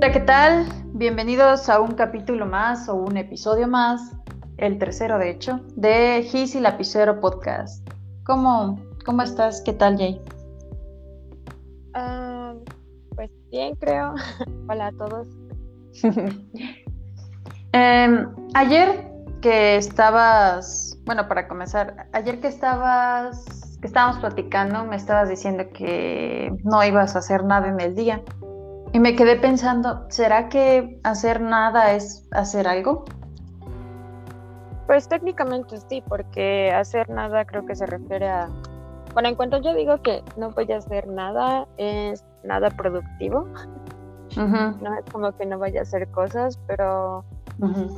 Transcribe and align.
Hola, 0.00 0.12
¿qué 0.12 0.20
tal? 0.20 0.64
Bienvenidos 0.92 1.68
a 1.68 1.80
un 1.80 1.96
capítulo 1.96 2.46
más 2.46 2.88
o 2.88 2.94
un 2.94 3.16
episodio 3.16 3.66
más, 3.66 4.14
el 4.56 4.78
tercero 4.78 5.18
de 5.18 5.30
hecho, 5.30 5.58
de 5.74 6.22
Gis 6.22 6.54
y 6.54 6.60
Lapicero 6.60 7.18
Podcast. 7.18 7.84
¿Cómo, 8.24 8.78
cómo 9.04 9.22
estás? 9.22 9.60
¿Qué 9.60 9.72
tal, 9.72 9.98
Jay? 9.98 10.22
Ah, 11.94 12.54
pues 13.16 13.28
bien, 13.50 13.74
creo. 13.74 14.14
Hola 14.68 14.86
a 14.86 14.92
todos. 14.92 15.26
Em, 17.72 18.28
ayer 18.54 19.10
que 19.42 19.78
estabas, 19.78 20.96
bueno, 21.06 21.26
para 21.26 21.48
comenzar, 21.48 22.06
ayer 22.12 22.40
que 22.40 22.46
estabas, 22.46 23.44
que 23.80 23.88
estábamos 23.88 24.20
platicando, 24.20 24.84
me 24.84 24.94
estabas 24.94 25.28
diciendo 25.28 25.64
que 25.74 26.52
no 26.62 26.84
ibas 26.84 27.16
a 27.16 27.18
hacer 27.18 27.42
nada 27.42 27.66
en 27.66 27.80
el 27.80 27.96
día. 27.96 28.22
Y 28.92 29.00
me 29.00 29.14
quedé 29.14 29.36
pensando, 29.36 30.06
¿será 30.08 30.48
que 30.48 31.00
hacer 31.04 31.40
nada 31.40 31.92
es 31.92 32.26
hacer 32.32 32.66
algo? 32.66 33.04
Pues 34.86 35.08
técnicamente 35.08 35.78
sí, 35.88 36.02
porque 36.08 36.72
hacer 36.72 37.10
nada 37.10 37.44
creo 37.44 37.66
que 37.66 37.74
se 37.74 37.84
refiere 37.84 38.28
a... 38.28 38.48
Bueno, 39.12 39.28
en 39.28 39.34
cuanto 39.34 39.58
yo 39.58 39.74
digo 39.74 40.00
que 40.02 40.22
no 40.36 40.50
voy 40.50 40.70
a 40.72 40.78
hacer 40.78 41.06
nada, 41.06 41.66
es 41.76 42.24
nada 42.44 42.70
productivo. 42.70 43.46
No 44.36 44.94
es 44.98 45.04
como 45.12 45.32
que 45.32 45.44
no 45.44 45.58
vaya 45.58 45.80
a 45.80 45.82
hacer 45.82 46.08
cosas, 46.10 46.58
pero, 46.66 47.24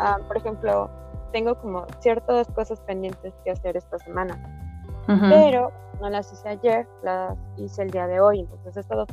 ah, 0.00 0.18
por 0.26 0.36
ejemplo, 0.38 0.90
tengo 1.32 1.54
como 1.56 1.86
ciertas 2.00 2.48
cosas 2.48 2.80
pendientes 2.80 3.34
que 3.44 3.50
hacer 3.50 3.76
esta 3.76 3.98
semana. 3.98 4.36
Pero 5.06 5.72
no 6.00 6.08
las 6.08 6.32
hice 6.32 6.48
ayer, 6.48 6.88
las 7.02 7.36
hice 7.56 7.82
el 7.82 7.90
día 7.90 8.06
de 8.06 8.20
hoy, 8.20 8.40
entonces 8.40 8.76
he 8.76 8.80
estado 8.80 9.06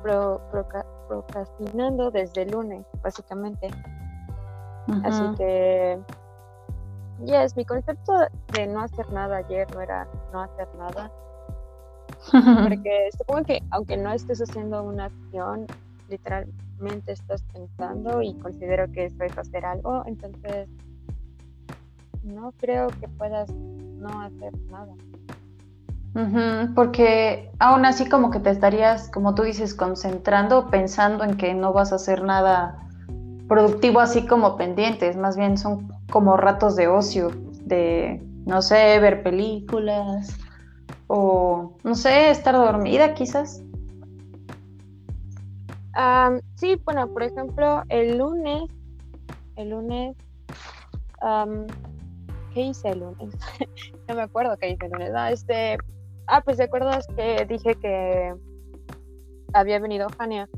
procrastinando 0.00 2.10
desde 2.10 2.42
el 2.42 2.50
lunes, 2.50 2.84
básicamente. 3.02 3.70
Así 5.04 5.22
que, 5.36 6.00
yes, 7.24 7.56
mi 7.56 7.64
concepto 7.64 8.12
de 8.52 8.66
no 8.66 8.80
hacer 8.80 9.10
nada 9.12 9.38
ayer 9.38 9.72
no 9.74 9.80
era 9.80 10.06
no 10.32 10.40
hacer 10.40 10.68
nada. 10.76 11.10
Porque 12.62 13.08
supongo 13.16 13.44
que 13.44 13.62
aunque 13.70 13.96
no 13.96 14.12
estés 14.12 14.40
haciendo 14.40 14.82
una 14.82 15.06
acción, 15.06 15.66
literalmente 16.08 17.12
estás 17.12 17.42
pensando 17.52 18.20
y 18.20 18.34
considero 18.38 18.90
que 18.90 19.06
eso 19.06 19.24
es 19.24 19.38
hacer 19.38 19.64
algo, 19.64 20.02
entonces 20.06 20.68
no 22.24 22.52
creo 22.58 22.88
que 22.88 23.08
puedas 23.08 23.50
no 23.50 24.20
hacer 24.20 24.52
nada 24.70 24.92
porque 26.74 27.50
aún 27.60 27.84
así 27.84 28.08
como 28.08 28.30
que 28.30 28.40
te 28.40 28.50
estarías, 28.50 29.08
como 29.10 29.34
tú 29.34 29.42
dices, 29.42 29.74
concentrando, 29.74 30.68
pensando 30.68 31.24
en 31.24 31.36
que 31.36 31.54
no 31.54 31.72
vas 31.72 31.92
a 31.92 31.96
hacer 31.96 32.22
nada 32.22 32.78
productivo 33.48 34.00
así 34.00 34.26
como 34.26 34.56
pendientes, 34.56 35.16
más 35.16 35.36
bien 35.36 35.58
son 35.58 35.88
como 36.10 36.36
ratos 36.36 36.76
de 36.76 36.88
ocio, 36.88 37.30
de, 37.64 38.22
no 38.46 38.62
sé, 38.62 38.98
ver 39.00 39.22
películas 39.22 40.36
o, 41.06 41.76
no 41.82 41.94
sé, 41.94 42.30
estar 42.30 42.54
dormida 42.54 43.14
quizás. 43.14 43.62
sí, 46.54 46.80
bueno, 46.84 47.08
por 47.08 47.22
ejemplo, 47.22 47.82
el 47.88 48.18
lunes, 48.18 48.62
el 49.56 49.70
lunes, 49.70 50.16
¿qué 52.54 52.60
hice 52.62 52.88
el 52.90 53.00
lunes? 53.00 53.34
no 54.08 54.14
me 54.14 54.22
acuerdo 54.22 54.56
qué 54.56 54.70
hice 54.70 54.86
el 54.86 54.92
lunes. 54.92 55.12
No, 55.12 55.26
este, 55.26 55.78
Ah, 56.32 56.42
pues 56.42 56.58
¿te 56.58 56.62
acuerdas 56.64 57.06
que 57.16 57.44
dije 57.46 57.74
que 57.74 58.34
había 59.52 59.80
venido 59.80 60.06
Jania? 60.16 60.48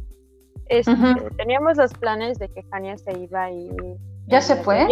Este, 0.66 0.94
teníamos 1.38 1.78
los 1.78 1.92
planes 1.94 2.38
de 2.38 2.48
que 2.50 2.62
Jania 2.64 2.98
se 2.98 3.18
iba 3.18 3.50
y... 3.50 3.70
¿Ya 4.26 4.42
se 4.42 4.56
fue? 4.56 4.86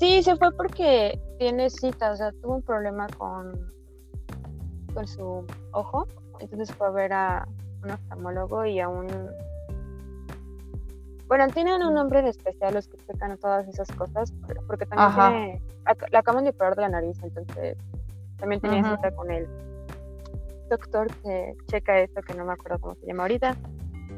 Sí, 0.00 0.22
se 0.24 0.34
fue 0.36 0.50
porque 0.56 1.20
tiene 1.38 1.70
cita, 1.70 2.10
o 2.10 2.16
sea, 2.16 2.32
tuvo 2.42 2.56
un 2.56 2.62
problema 2.62 3.06
con, 3.16 3.72
con 4.92 5.06
su 5.06 5.46
ojo, 5.72 6.06
entonces 6.40 6.74
fue 6.74 6.88
a 6.88 6.90
ver 6.90 7.12
a 7.12 7.48
un 7.84 7.92
oftalmólogo 7.92 8.64
y 8.64 8.80
a 8.80 8.88
un... 8.88 9.06
Bueno, 11.28 11.46
tienen 11.48 11.80
un 11.82 11.94
nombre 11.94 12.22
de 12.22 12.30
especial 12.30 12.74
los 12.74 12.88
que 12.88 12.96
checan 13.06 13.38
todas 13.38 13.68
esas 13.68 13.90
cosas, 13.92 14.32
porque 14.66 14.84
también 14.86 15.14
tiene... 15.14 15.62
La 16.10 16.18
acaban 16.18 16.42
de 16.42 16.50
operar 16.50 16.74
de 16.74 16.82
la 16.82 16.88
nariz, 16.88 17.22
entonces 17.22 17.78
también 18.38 18.60
tenía 18.60 18.82
cita 18.82 19.14
con 19.14 19.30
el 19.30 19.48
doctor 20.70 21.08
que 21.22 21.54
checa 21.66 22.00
esto, 22.00 22.22
que 22.22 22.34
no 22.34 22.46
me 22.46 22.54
acuerdo 22.54 22.78
cómo 22.78 22.94
se 22.94 23.06
llama 23.06 23.24
ahorita. 23.24 23.56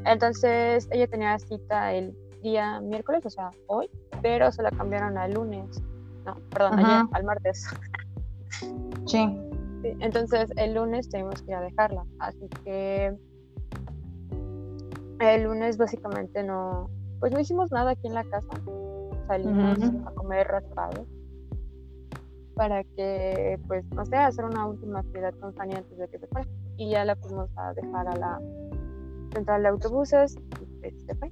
Entonces 0.05 0.87
ella 0.91 1.07
tenía 1.07 1.37
cita 1.39 1.93
el 1.93 2.15
día 2.41 2.79
miércoles, 2.79 3.25
o 3.25 3.29
sea, 3.29 3.51
hoy, 3.67 3.89
pero 4.21 4.51
se 4.51 4.63
la 4.63 4.71
cambiaron 4.71 5.17
al 5.17 5.33
lunes. 5.33 5.81
No, 6.25 6.35
perdón, 6.49 6.79
ayer, 6.79 7.05
al 7.11 7.23
martes. 7.25 7.67
Sí. 9.05 9.37
Entonces 9.83 10.49
el 10.55 10.75
lunes 10.75 11.09
tenemos 11.09 11.41
que 11.41 11.51
ir 11.51 11.55
a 11.55 11.61
dejarla. 11.61 12.05
Así 12.19 12.47
que 12.63 13.13
el 15.19 15.43
lunes 15.43 15.77
básicamente 15.77 16.43
no, 16.43 16.89
pues 17.19 17.33
no 17.33 17.39
hicimos 17.39 17.71
nada 17.71 17.91
aquí 17.91 18.07
en 18.07 18.13
la 18.13 18.23
casa. 18.23 18.47
Salimos 19.27 19.79
a 20.05 20.11
comer 20.11 20.47
raspados 20.47 21.07
para 22.55 22.83
que, 22.83 23.59
pues, 23.67 23.85
no 23.93 24.05
sé, 24.05 24.15
hacer 24.15 24.45
una 24.45 24.65
última 24.67 24.99
actividad 24.99 25.33
con 25.39 25.53
Fanny 25.53 25.75
antes 25.75 25.97
de 25.97 26.07
que 26.07 26.19
se 26.19 26.27
fuera. 26.27 26.47
Y 26.77 26.91
ya 26.91 27.05
la 27.05 27.15
fuimos 27.15 27.49
a 27.57 27.73
dejar 27.73 28.07
a 28.07 28.15
la 28.15 28.41
central 29.33 29.63
de 29.63 29.69
autobuses 29.69 30.35
y 30.61 30.65
pues, 30.79 30.93
se 31.05 31.15
fue. 31.15 31.31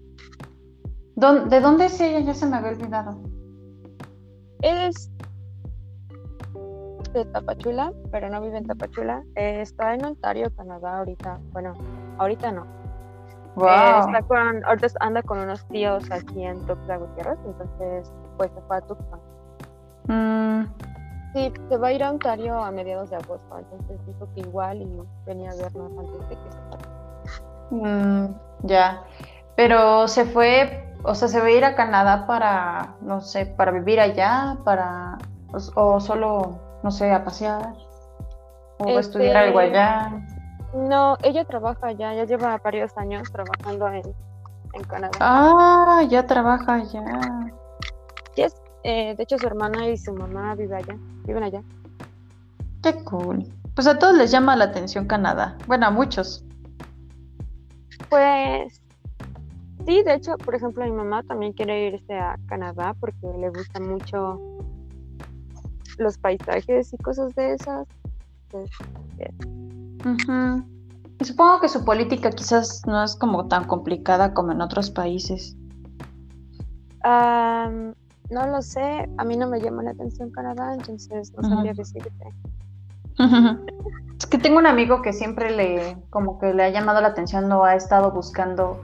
¿De 1.15 1.59
dónde 1.59 1.85
es 1.85 1.99
ella? 2.01 2.19
Ya 2.19 2.33
se 2.33 2.45
me 2.47 2.57
había 2.57 2.71
olvidado. 2.71 3.17
Es 4.61 5.11
de 7.13 7.25
Tapachula, 7.25 7.91
pero 8.11 8.29
no 8.29 8.41
vive 8.41 8.57
en 8.57 8.65
Tapachula. 8.65 9.23
está 9.35 9.93
en 9.93 10.05
Ontario, 10.05 10.51
Canadá, 10.55 10.99
ahorita. 10.99 11.39
Bueno, 11.51 11.73
ahorita 12.17 12.51
no. 12.51 12.65
Wow. 13.55 13.67
está 13.67 14.21
con, 14.21 14.63
ahorita 14.63 14.87
anda 15.01 15.21
con 15.21 15.39
unos 15.39 15.67
tíos 15.67 16.09
aquí 16.09 16.43
en 16.43 16.65
Tuxtla 16.65 16.97
Gutiérrez, 16.97 17.37
entonces 17.45 18.13
pues 18.37 18.49
se 18.53 18.61
fue 18.61 18.77
a 18.77 18.81
Tuxtla. 18.81 19.19
Mm. 20.07 20.90
Sí, 21.33 21.53
se 21.69 21.77
va 21.77 21.87
a 21.87 21.93
ir 21.93 22.03
a 22.03 22.09
Ontario 22.09 22.61
a 22.61 22.71
mediados 22.71 23.09
de 23.09 23.15
agosto, 23.15 23.57
entonces 23.57 24.05
dijo 24.05 24.27
que 24.35 24.41
igual 24.41 24.81
y 24.81 25.01
venía 25.25 25.51
a 25.51 25.55
vernos 25.55 25.91
antes 25.97 26.29
de 26.29 26.35
que 26.35 26.51
se 27.69 27.75
mm, 27.75 28.35
ya, 28.63 29.03
pero 29.55 30.09
se 30.09 30.25
fue, 30.25 30.93
o 31.03 31.15
sea, 31.15 31.29
se 31.29 31.39
va 31.39 31.45
a 31.45 31.51
ir 31.51 31.63
a 31.63 31.75
Canadá 31.75 32.27
para, 32.27 32.95
no 33.01 33.21
sé, 33.21 33.45
para 33.45 33.71
vivir 33.71 34.01
allá, 34.01 34.57
para, 34.65 35.17
o, 35.75 35.99
solo, 36.01 36.59
no 36.83 36.91
sé, 36.91 37.13
a 37.13 37.23
pasear, 37.23 37.75
o 38.79 38.99
estudiar 38.99 39.37
algo 39.37 39.61
este, 39.61 39.77
allá. 39.77 40.11
No, 40.73 41.17
ella 41.23 41.45
trabaja 41.45 41.87
allá, 41.87 42.13
ya 42.13 42.25
lleva 42.25 42.59
varios 42.61 42.97
años 42.97 43.31
trabajando 43.31 43.87
en, 43.87 44.03
en 44.73 44.83
Canadá. 44.83 45.17
Ah, 45.21 46.01
ya 46.09 46.25
trabaja 46.27 46.75
allá. 46.75 47.51
Eh, 48.83 49.15
de 49.15 49.23
hecho, 49.23 49.37
su 49.37 49.47
hermana 49.47 49.87
y 49.89 49.97
su 49.97 50.13
mamá 50.13 50.55
viven 50.55 50.77
allá. 50.77 50.97
Viven 51.25 51.43
allá. 51.43 51.61
Qué 52.81 53.03
cool. 53.03 53.45
Pues 53.75 53.87
a 53.87 53.97
todos 53.97 54.15
les 54.15 54.31
llama 54.31 54.55
la 54.55 54.65
atención 54.65 55.07
Canadá. 55.07 55.57
Bueno, 55.67 55.87
a 55.87 55.91
muchos. 55.91 56.43
Pues 58.09 58.81
sí, 59.85 60.03
de 60.03 60.15
hecho, 60.15 60.37
por 60.37 60.55
ejemplo, 60.55 60.83
mi 60.83 60.91
mamá 60.91 61.23
también 61.23 61.53
quiere 61.53 61.87
irse 61.87 62.13
a 62.13 62.37
Canadá 62.47 62.95
porque 62.99 63.27
le 63.39 63.49
gustan 63.49 63.87
mucho 63.87 64.39
los 65.97 66.17
paisajes 66.17 66.93
y 66.93 66.97
cosas 66.97 67.33
de 67.35 67.53
esas. 67.53 67.87
Pues, 68.49 68.69
y 71.19 71.25
supongo 71.25 71.61
que 71.61 71.69
su 71.69 71.85
política 71.85 72.31
quizás 72.31 72.81
no 72.87 73.03
es 73.03 73.15
como 73.15 73.47
tan 73.47 73.65
complicada 73.65 74.33
como 74.33 74.51
en 74.51 74.61
otros 74.61 74.89
países. 74.89 75.55
No 78.31 78.47
lo 78.47 78.61
sé, 78.61 79.09
a 79.17 79.23
mí 79.25 79.35
no 79.35 79.49
me 79.49 79.59
llama 79.59 79.83
la 79.83 79.91
atención 79.91 80.31
Canadá, 80.31 80.73
entonces 80.73 81.33
no 81.33 81.47
sabría 81.47 81.73
decirte. 81.73 82.09
Es 84.17 84.25
que 84.25 84.37
tengo 84.37 84.57
un 84.57 84.67
amigo 84.67 85.01
que 85.01 85.11
siempre 85.11 85.51
le, 85.51 85.97
como 86.09 86.39
que 86.39 86.53
le 86.53 86.63
ha 86.63 86.69
llamado 86.69 87.01
la 87.01 87.09
atención, 87.09 87.49
no 87.49 87.65
ha 87.65 87.75
estado 87.75 88.11
buscando 88.11 88.81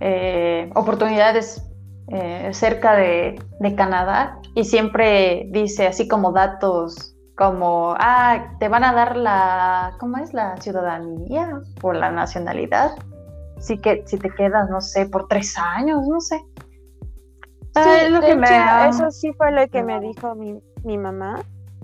eh, 0.00 0.70
oportunidades 0.74 1.62
eh, 2.08 2.48
cerca 2.54 2.96
de, 2.96 3.38
Canadá 3.76 4.38
y 4.54 4.64
siempre 4.64 5.48
dice 5.50 5.86
así 5.86 6.08
como 6.08 6.32
datos 6.32 7.14
como, 7.36 7.94
ah, 7.98 8.54
te 8.58 8.68
van 8.68 8.82
a 8.82 8.94
dar 8.94 9.16
la, 9.16 9.96
¿cómo 10.00 10.16
es? 10.16 10.32
La 10.32 10.56
ciudadanía 10.56 11.60
o 11.82 11.92
la 11.92 12.10
nacionalidad. 12.10 12.92
Así 13.58 13.78
que 13.78 14.02
si 14.06 14.16
te 14.16 14.30
quedas, 14.30 14.70
no 14.70 14.80
sé, 14.80 15.06
por 15.06 15.28
tres 15.28 15.56
años, 15.58 16.08
no 16.08 16.20
sé. 16.20 16.42
Ah, 17.78 18.88
eso 18.88 19.10
sí 19.10 19.32
fue 19.32 19.52
lo 19.52 19.66
que 19.68 19.82
me 19.82 20.00
dijo 20.00 20.34
mi, 20.34 20.60
mi 20.84 20.98
mamá, 20.98 21.40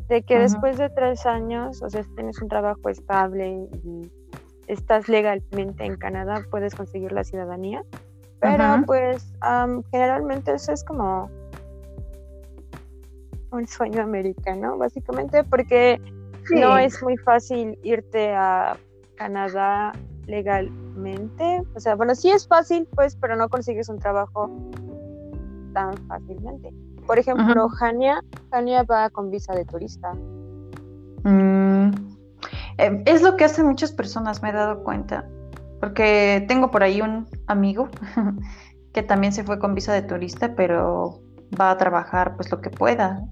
de 0.08 0.22
que 0.22 0.38
después 0.38 0.78
de 0.78 0.90
tres 0.90 1.26
años, 1.26 1.82
o 1.82 1.90
sea, 1.90 2.04
tienes 2.14 2.40
un 2.42 2.48
trabajo 2.48 2.88
estable 2.88 3.68
y 3.84 4.10
estás 4.66 5.08
legalmente 5.08 5.84
en 5.84 5.96
Canadá, 5.96 6.44
puedes 6.50 6.74
conseguir 6.74 7.12
la 7.12 7.24
ciudadanía. 7.24 7.84
Pero 8.40 8.82
pues 8.84 9.26
generalmente 9.90 10.52
eso 10.52 10.72
es 10.72 10.84
como 10.84 11.30
un 13.52 13.66
sueño 13.66 14.02
americano, 14.02 14.76
básicamente, 14.76 15.44
porque 15.44 15.98
no 16.50 16.76
es 16.76 17.02
muy 17.02 17.16
fácil 17.16 17.78
irte 17.82 18.34
a 18.34 18.76
Canadá 19.14 19.92
legalmente. 20.26 21.62
O 21.74 21.80
sea, 21.80 21.94
bueno, 21.94 22.14
sí 22.14 22.30
es 22.30 22.46
fácil, 22.46 22.86
pues, 22.94 23.16
pero 23.16 23.36
no 23.36 23.48
consigues 23.48 23.88
un 23.88 23.98
trabajo 23.98 24.50
tan 25.74 25.94
fácilmente. 26.06 26.72
Por 27.06 27.18
ejemplo, 27.18 27.68
Jania, 27.68 28.22
va 28.90 29.10
con 29.10 29.30
visa 29.30 29.54
de 29.54 29.66
turista. 29.66 30.14
Mm, 31.24 31.90
eh, 32.78 33.02
es 33.04 33.22
lo 33.22 33.36
que 33.36 33.44
hacen 33.44 33.66
muchas 33.66 33.92
personas, 33.92 34.42
me 34.42 34.48
he 34.50 34.52
dado 34.52 34.82
cuenta. 34.82 35.28
Porque 35.80 36.44
tengo 36.48 36.70
por 36.70 36.82
ahí 36.82 37.02
un 37.02 37.28
amigo 37.46 37.90
que 38.94 39.02
también 39.02 39.34
se 39.34 39.44
fue 39.44 39.58
con 39.58 39.74
visa 39.74 39.92
de 39.92 40.02
turista, 40.02 40.54
pero 40.54 41.20
va 41.60 41.70
a 41.70 41.76
trabajar 41.76 42.36
pues 42.36 42.50
lo 42.50 42.62
que 42.62 42.70
pueda. 42.70 43.22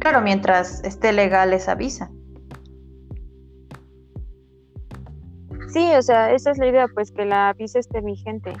Claro, 0.00 0.20
mientras 0.20 0.82
esté 0.82 1.12
legal 1.12 1.52
esa 1.52 1.76
visa. 1.76 2.10
Sí, 5.68 5.92
o 5.96 6.02
sea, 6.02 6.32
esa 6.32 6.50
es 6.50 6.58
la 6.58 6.66
idea, 6.66 6.86
pues 6.92 7.12
que 7.12 7.24
la 7.24 7.54
visa 7.54 7.78
esté 7.78 8.00
vigente. 8.00 8.52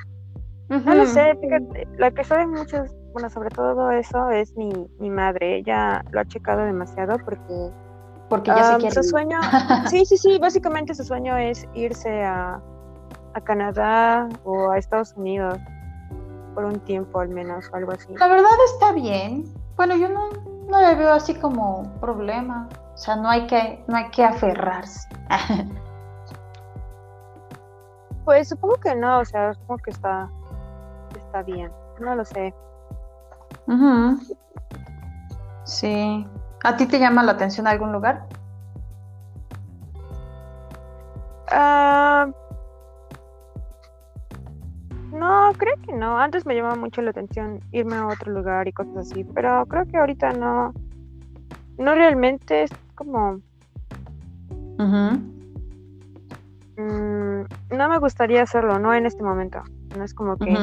No 0.68 0.94
lo 0.94 1.04
sé, 1.04 1.36
fíjate, 1.40 1.86
la 1.98 2.10
que 2.10 2.24
sabe 2.24 2.46
mucho, 2.46 2.84
bueno, 3.12 3.30
sobre 3.30 3.50
todo 3.50 3.90
eso 3.90 4.30
es 4.30 4.56
mi, 4.56 4.72
mi 4.98 5.10
madre. 5.10 5.58
Ella 5.58 6.04
lo 6.10 6.20
ha 6.20 6.24
checado 6.24 6.62
demasiado 6.64 7.18
porque. 7.24 7.70
Porque 8.28 8.50
ya 8.50 8.74
se 8.74 8.76
quiere. 8.78 8.94
Su 8.94 9.02
sueño. 9.02 9.38
sí, 9.90 10.04
sí, 10.04 10.16
sí, 10.16 10.38
básicamente 10.38 10.94
su 10.94 11.04
sueño 11.04 11.36
es 11.36 11.66
irse 11.74 12.24
a, 12.24 12.60
a 13.34 13.40
Canadá 13.42 14.28
o 14.44 14.70
a 14.70 14.78
Estados 14.78 15.14
Unidos 15.16 15.58
por 16.54 16.64
un 16.64 16.80
tiempo 16.80 17.20
al 17.20 17.28
menos 17.28 17.68
o 17.72 17.76
algo 17.76 17.92
así. 17.92 18.14
La 18.16 18.28
verdad 18.28 18.50
está 18.74 18.92
bien. 18.92 19.44
Bueno, 19.76 19.96
yo 19.96 20.08
no, 20.08 20.30
no 20.68 20.80
le 20.80 20.94
veo 20.94 21.12
así 21.12 21.34
como 21.34 21.90
problema. 22.00 22.68
O 22.94 22.96
sea, 22.96 23.16
no 23.16 23.28
hay 23.28 23.46
que, 23.46 23.82
no 23.88 23.96
hay 23.96 24.08
que 24.10 24.24
aferrarse. 24.24 25.08
pues 28.24 28.48
supongo 28.48 28.76
que 28.76 28.94
no, 28.94 29.20
o 29.20 29.24
sea, 29.24 29.54
supongo 29.54 29.82
que 29.82 29.90
está, 29.90 30.30
está 31.16 31.42
bien. 31.42 31.70
No 32.00 32.14
lo 32.14 32.24
sé. 32.24 32.54
Sí. 35.64 36.26
¿A 36.64 36.76
ti 36.76 36.86
te 36.86 36.98
llama 36.98 37.22
la 37.22 37.32
atención 37.32 37.66
algún 37.66 37.92
lugar? 37.92 38.26
Ah, 41.50 42.28
no, 45.12 45.52
creo 45.58 45.74
que 45.84 45.92
no. 45.92 46.18
Antes 46.18 46.46
me 46.46 46.54
llamaba 46.54 46.76
mucho 46.76 47.02
la 47.02 47.10
atención 47.10 47.60
irme 47.72 47.96
a 47.96 48.06
otro 48.06 48.32
lugar 48.32 48.66
y 48.66 48.72
cosas 48.72 48.96
así, 48.96 49.24
pero 49.24 49.66
creo 49.66 49.86
que 49.86 49.98
ahorita 49.98 50.32
no. 50.32 50.72
No 51.78 51.94
realmente 51.94 52.64
es 52.64 52.70
como. 52.94 53.40
Mm, 56.76 57.42
no 57.76 57.88
me 57.88 57.98
gustaría 57.98 58.42
hacerlo, 58.42 58.78
no 58.78 58.94
en 58.94 59.06
este 59.06 59.22
momento. 59.22 59.62
No 59.96 60.04
es 60.04 60.14
como 60.14 60.38
que 60.38 60.56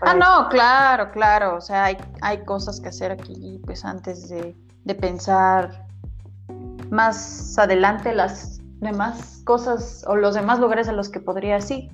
para. 0.00 0.12
Ah, 0.12 0.14
no, 0.14 0.48
claro, 0.48 1.10
claro. 1.12 1.56
O 1.56 1.60
sea, 1.60 1.84
hay, 1.84 1.96
hay 2.20 2.44
cosas 2.44 2.80
que 2.80 2.88
hacer 2.88 3.12
aquí, 3.12 3.60
pues 3.64 3.84
antes 3.84 4.28
de, 4.28 4.56
de 4.84 4.94
pensar 4.94 5.86
más 6.90 7.58
adelante 7.58 8.14
las 8.14 8.60
demás 8.80 9.42
cosas 9.44 10.04
o 10.06 10.16
los 10.16 10.34
demás 10.34 10.58
lugares 10.58 10.88
a 10.88 10.92
los 10.92 11.08
que 11.08 11.20
podría 11.20 11.58
ir. 11.58 11.90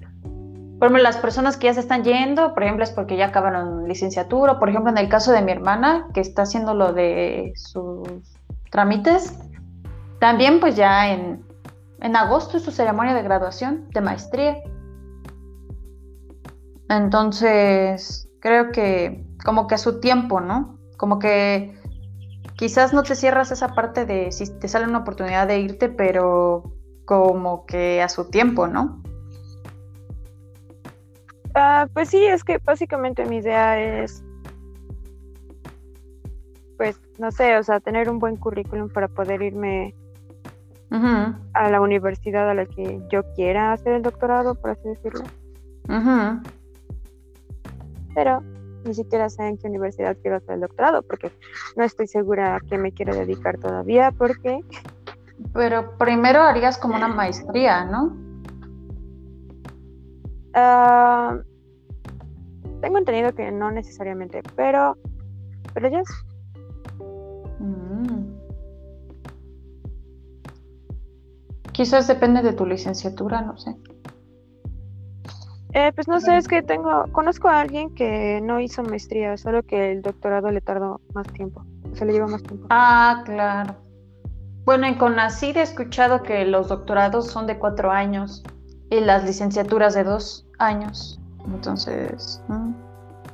Por 0.79 0.89
ejemplo, 0.89 1.03
las 1.03 1.17
personas 1.17 1.57
que 1.57 1.67
ya 1.67 1.75
se 1.75 1.81
están 1.81 2.05
yendo, 2.05 2.53
por 2.53 2.63
ejemplo, 2.63 2.85
es 2.85 2.91
porque 2.91 3.17
ya 3.17 3.27
acabaron 3.27 3.89
licenciatura, 3.89 4.59
por 4.59 4.69
ejemplo, 4.69 4.91
en 4.91 4.99
el 4.99 5.09
caso 5.09 5.33
de 5.33 5.41
mi 5.41 5.53
hermana, 5.53 6.07
que 6.13 6.21
está 6.21 6.43
haciendo 6.43 6.75
lo 6.75 6.93
de 6.93 7.53
sus 7.57 8.07
trámites, 8.71 9.39
también 10.21 10.61
pues 10.61 10.77
ya 10.77 11.09
en, 11.11 11.43
en 12.01 12.17
agosto 12.17 12.59
es 12.59 12.63
su 12.63 12.71
ceremonia 12.71 13.15
de 13.15 13.23
graduación 13.23 13.89
de 13.91 14.01
maestría. 14.03 14.57
Entonces, 16.89 18.29
creo 18.41 18.71
que 18.71 19.25
como 19.45 19.67
que 19.67 19.75
a 19.75 19.79
su 19.79 20.01
tiempo, 20.01 20.41
¿no? 20.41 20.79
Como 20.97 21.19
que 21.19 21.79
quizás 22.57 22.93
no 22.93 23.03
te 23.03 23.15
cierras 23.15 23.51
esa 23.51 23.75
parte 23.75 24.07
de 24.07 24.33
si 24.33 24.59
te 24.59 24.69
sale 24.69 24.87
una 24.87 24.99
oportunidad 24.99 25.47
de 25.47 25.61
irte, 25.61 25.89
pero 25.89 26.73
como 27.05 27.67
que 27.67 28.03
a 28.03 28.09
su 28.09 28.31
tiempo, 28.31 28.67
¿no? 28.67 29.03
Ah, 31.55 31.89
pues 31.93 32.11
sí, 32.11 32.23
es 32.23 32.45
que 32.45 32.59
básicamente 32.59 33.25
mi 33.25 33.39
idea 33.39 33.81
es, 33.81 34.23
pues, 36.77 37.01
no 37.19 37.31
sé, 37.31 37.57
o 37.57 37.63
sea, 37.63 37.81
tener 37.81 38.11
un 38.11 38.19
buen 38.19 38.37
currículum 38.37 38.91
para 38.91 39.09
poder 39.09 39.41
irme 39.43 39.95
a 41.53 41.71
la 41.71 41.81
universidad 41.81 42.49
a 42.49 42.55
la 42.55 42.67
que 42.67 43.01
yo 43.11 43.23
quiera 43.35 43.73
hacer 43.73 43.95
el 43.95 44.03
doctorado, 44.03 44.55
por 44.55 44.71
así 44.71 44.89
decirlo. 44.89 45.25
Pero 48.17 48.43
ni 48.87 48.95
siquiera 48.95 49.29
sé 49.29 49.47
en 49.47 49.59
qué 49.59 49.69
universidad 49.69 50.17
quiero 50.23 50.39
hacer 50.39 50.55
el 50.55 50.61
doctorado, 50.63 51.03
porque 51.03 51.31
no 51.77 51.85
estoy 51.85 52.07
segura 52.07 52.57
a 52.57 52.61
qué 52.61 52.79
me 52.79 52.93
quiero 52.93 53.15
dedicar 53.15 53.59
todavía, 53.59 54.11
porque... 54.11 54.65
Pero 55.53 55.99
primero 55.99 56.41
harías 56.41 56.79
como 56.79 56.97
una 56.97 57.09
maestría, 57.09 57.85
¿no? 57.85 58.17
Ah, 60.55 61.39
tengo 62.81 62.97
entendido 62.97 63.35
que 63.35 63.53
no 63.53 63.71
necesariamente, 63.71 64.43
pero, 64.55 64.97
pero 65.75 65.89
ya 65.91 66.01
mm. 67.59 68.33
Quizás 71.73 72.07
depende 72.07 72.41
de 72.41 72.55
tu 72.55 72.65
licenciatura, 72.65 73.43
no 73.43 73.59
sé. 73.59 73.77
Eh, 75.79 75.93
pues 75.95 76.09
no 76.09 76.21
sé, 76.21 76.39
es 76.39 76.49
que 76.49 76.63
tengo, 76.63 77.05
conozco 77.13 77.49
a 77.49 77.61
alguien 77.61 77.95
que 77.95 78.41
no 78.43 78.61
hizo 78.61 78.83
maestría, 78.83 79.37
solo 79.37 79.63
que 79.63 79.93
el 79.93 80.01
doctorado 80.01 80.51
le 80.51 80.63
tardó 80.63 81.03
más 81.13 81.27
tiempo, 81.35 81.67
o 81.93 81.95
sea, 81.95 82.07
le 82.07 82.15
lleva 82.15 82.27
más 82.27 82.43
tiempo. 82.43 82.67
Ah, 82.71 83.21
claro. 83.27 83.77
Bueno, 84.65 84.87
en 84.87 84.95
CONACYT 84.95 85.59
he 85.59 85.61
escuchado 85.61 86.23
que 86.23 86.47
los 86.47 86.69
doctorados 86.69 87.27
son 87.27 87.47
de 87.47 87.59
cuatro 87.59 87.91
años 87.91 88.43
y 88.89 89.01
las 89.01 89.25
licenciaturas 89.25 89.93
de 89.93 90.05
dos 90.05 90.47
años. 90.59 91.21
Entonces, 91.45 92.43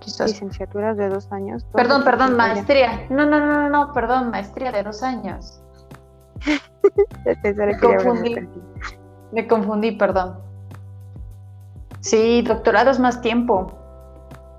quizás. 0.00 0.32
Licenciaturas 0.32 0.96
de 0.96 1.10
dos 1.10 1.30
años. 1.30 1.64
Perdón, 1.72 2.02
perdón, 2.02 2.36
maestría. 2.36 3.06
No, 3.08 3.24
no, 3.24 3.38
no, 3.38 3.70
no, 3.70 3.92
perdón, 3.92 4.32
maestría 4.32 4.72
de 4.72 4.82
dos 4.82 5.04
años. 5.04 5.62
me 7.24 7.78
confundí. 7.78 8.34
Me 9.30 9.46
confundí, 9.46 9.92
perdón. 9.92 10.51
Sí, 12.02 12.42
doctorado 12.42 12.90
es 12.90 12.98
más 12.98 13.20
tiempo. 13.20 13.72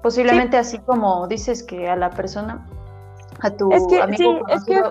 Posiblemente 0.02 0.58
así 0.58 0.80
como 0.80 1.28
dices 1.28 1.62
que 1.62 1.90
a 1.90 1.96
la 1.96 2.10
persona, 2.10 2.66
a 3.42 3.52
tu 3.52 3.72
es 3.72 3.86
que, 3.88 4.02
amigo 4.02 4.40
sí, 4.48 4.54
es 4.54 4.64
que 4.66 4.82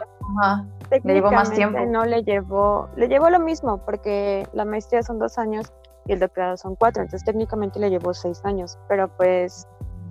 le 1.02 1.14
llevó 1.14 1.32
más 1.32 1.50
tiempo. 1.50 1.78
No 1.87 2.04
le 2.04 2.23
llevó, 2.23 2.88
le 2.97 3.09
llevó 3.09 3.30
lo 3.30 3.40
mismo, 3.40 3.78
porque 3.78 4.47
la 4.52 4.64
maestría 4.64 5.02
son 5.02 5.18
dos 5.18 5.38
años 5.38 5.73
y 6.06 6.12
el 6.12 6.21
doctorado 6.21 6.56
son 6.56 6.76
cuatro, 6.76 7.02
entonces 7.02 7.25
técnicamente 7.25 7.78
le 7.78 7.90
llevó 7.90 8.12
seis 8.12 8.40
años, 8.44 8.78
pero 8.88 9.09
pues 9.16 9.66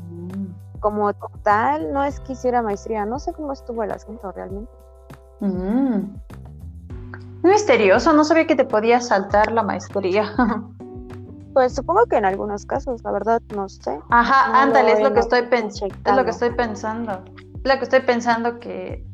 mm. 0.09 0.79
como 0.79 1.13
tal 1.43 1.93
no 1.93 2.03
es 2.03 2.19
que 2.21 2.33
hiciera 2.33 2.61
maestría, 2.61 3.05
no 3.05 3.19
sé 3.19 3.33
cómo 3.33 3.53
estuvo 3.53 3.83
el 3.83 3.91
asunto 3.91 4.31
realmente. 4.31 4.71
Mm. 5.41 6.15
Misterioso, 7.43 8.13
no 8.13 8.23
sabía 8.23 8.47
que 8.47 8.55
te 8.55 8.65
podía 8.65 8.99
saltar 9.01 9.51
la 9.51 9.63
maestría. 9.63 10.33
Pues 11.53 11.75
supongo 11.75 12.05
que 12.05 12.17
en 12.17 12.25
algunos 12.25 12.65
casos, 12.65 13.03
la 13.03 13.11
verdad, 13.11 13.41
no 13.55 13.67
sé. 13.67 13.99
Ajá, 14.09 14.61
ándale, 14.61 14.93
es 14.93 15.01
lo 15.01 15.13
que 15.13 15.19
estoy 15.19 15.43
pensando. 15.43 15.95
Es 16.05 16.15
lo 16.15 16.23
que 16.23 16.31
estoy 16.31 16.51
pensando. 16.51 17.23
Es 17.63 17.71
lo 17.71 17.77
que 17.77 17.83
estoy 17.83 17.99
pensando 18.01 18.59
que, 18.59 19.05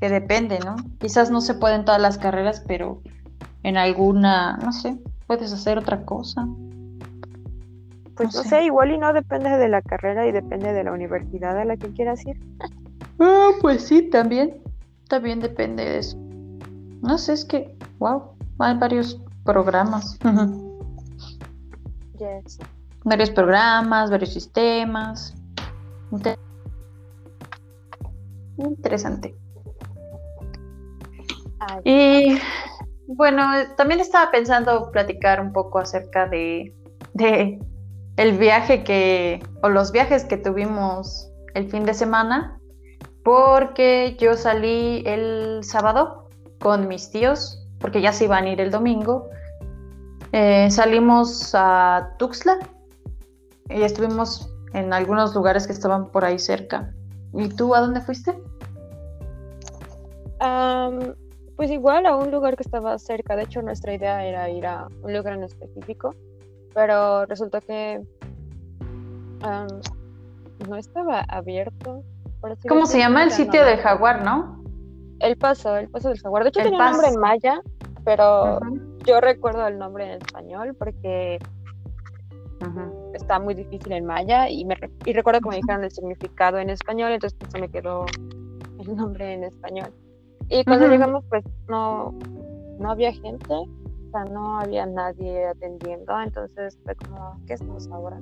que 0.00 0.08
depende, 0.08 0.60
¿no? 0.60 0.76
Quizás 0.98 1.30
no 1.30 1.40
se 1.40 1.54
pueden 1.54 1.84
todas 1.84 2.00
las 2.00 2.18
carreras, 2.18 2.62
pero 2.66 3.02
en 3.64 3.76
alguna, 3.76 4.58
no 4.58 4.72
sé, 4.72 4.98
puedes 5.26 5.52
hacer 5.52 5.78
otra 5.78 6.04
cosa. 6.04 6.46
Pues 8.16 8.34
no, 8.34 8.42
sé. 8.42 8.64
igual 8.64 8.92
y 8.92 8.98
no 8.98 9.12
depende 9.12 9.50
de 9.50 9.68
la 9.68 9.82
carrera 9.82 10.26
y 10.26 10.32
depende 10.32 10.72
de 10.72 10.84
la 10.84 10.92
universidad 10.92 11.58
a 11.58 11.64
la 11.64 11.76
que 11.76 11.92
quieras 11.92 12.24
ir. 12.26 12.38
Ah, 13.18 13.50
pues 13.60 13.84
sí, 13.84 14.02
también. 14.02 14.62
También 15.08 15.40
depende 15.40 15.84
de 15.84 15.98
eso. 15.98 16.16
No 17.02 17.18
sé, 17.18 17.32
es 17.32 17.44
que, 17.44 17.76
wow, 17.98 18.22
hay 18.58 18.76
varios 18.78 19.20
programas. 19.44 20.18
Varios 23.04 23.30
programas, 23.30 24.10
varios 24.10 24.32
sistemas. 24.32 25.34
Interesante. 28.58 29.34
Y 31.84 32.38
bueno, 33.06 33.44
también 33.76 34.00
estaba 34.00 34.30
pensando 34.30 34.90
platicar 34.90 35.40
un 35.40 35.52
poco 35.52 35.78
acerca 35.78 36.26
de, 36.26 36.74
de 37.14 37.60
el 38.16 38.38
viaje 38.38 38.84
que, 38.84 39.42
o 39.62 39.68
los 39.68 39.92
viajes 39.92 40.24
que 40.24 40.36
tuvimos 40.36 41.30
el 41.54 41.70
fin 41.70 41.84
de 41.84 41.94
semana, 41.94 42.58
porque 43.24 44.16
yo 44.18 44.36
salí 44.36 45.02
el 45.06 45.60
sábado 45.62 46.28
con 46.60 46.88
mis 46.88 47.10
tíos, 47.10 47.66
porque 47.78 48.00
ya 48.00 48.12
se 48.12 48.24
iban 48.24 48.44
a 48.44 48.50
ir 48.50 48.60
el 48.60 48.70
domingo. 48.70 49.28
Eh, 50.32 50.70
salimos 50.70 51.54
a 51.54 52.14
Tuxtla 52.18 52.58
y 53.68 53.82
estuvimos 53.82 54.50
en 54.72 54.92
algunos 54.92 55.34
lugares 55.34 55.66
que 55.66 55.74
estaban 55.74 56.10
por 56.10 56.24
ahí 56.24 56.38
cerca. 56.38 56.94
¿Y 57.34 57.48
tú 57.48 57.74
a 57.74 57.80
dónde 57.80 58.00
fuiste? 58.00 58.36
pues 61.56 61.70
igual 61.70 62.06
a 62.06 62.16
un 62.16 62.32
lugar 62.32 62.56
que 62.56 62.64
estaba 62.64 62.98
cerca. 62.98 63.36
De 63.36 63.44
hecho, 63.44 63.62
nuestra 63.62 63.94
idea 63.94 64.26
era 64.26 64.50
ir 64.50 64.66
a 64.66 64.88
un 65.02 65.14
lugar 65.14 65.34
en 65.34 65.44
específico, 65.44 66.16
pero 66.74 67.24
resultó 67.26 67.60
que 67.60 68.00
no 70.68 70.76
estaba 70.76 71.20
abierto. 71.28 72.02
¿Cómo 72.68 72.86
se 72.86 72.98
llama 72.98 73.22
el 73.22 73.30
sitio 73.30 73.64
del 73.64 73.78
jaguar, 73.78 74.24
no? 74.24 74.64
El 75.20 75.36
paso, 75.36 75.76
el 75.76 75.88
paso 75.88 76.08
del 76.08 76.18
jaguar. 76.20 76.42
De 76.42 76.48
hecho, 76.48 76.62
tiene 76.62 76.76
un 76.76 76.82
nombre 76.82 77.06
en 77.06 77.20
maya, 77.20 77.60
pero 78.04 78.58
yo 79.04 79.20
recuerdo 79.20 79.66
el 79.66 79.78
nombre 79.78 80.04
en 80.04 80.22
español 80.22 80.74
porque 80.78 81.38
está 83.14 83.40
muy 83.40 83.54
difícil 83.54 83.92
en 83.92 84.04
maya 84.06 84.48
y, 84.48 84.64
me, 84.64 84.76
y 85.04 85.12
recuerdo 85.12 85.40
que 85.40 85.48
me 85.48 85.56
dijeron 85.56 85.84
el 85.84 85.90
significado 85.90 86.58
en 86.58 86.70
español, 86.70 87.12
entonces 87.12 87.38
se 87.50 87.60
me 87.60 87.68
quedó 87.68 88.06
el 88.78 88.96
nombre 88.96 89.34
en 89.34 89.44
español. 89.44 89.92
Y 90.48 90.64
cuando 90.64 90.88
llegamos, 90.88 91.24
pues 91.28 91.44
no, 91.68 92.14
no 92.78 92.90
había 92.90 93.12
gente, 93.12 93.52
o 93.52 94.10
sea, 94.10 94.24
no 94.24 94.60
había 94.60 94.86
nadie 94.86 95.46
atendiendo, 95.46 96.20
entonces 96.20 96.78
fue 96.84 96.94
como, 96.96 97.40
¿qué 97.46 97.54
estamos 97.54 97.88
ahora? 97.90 98.18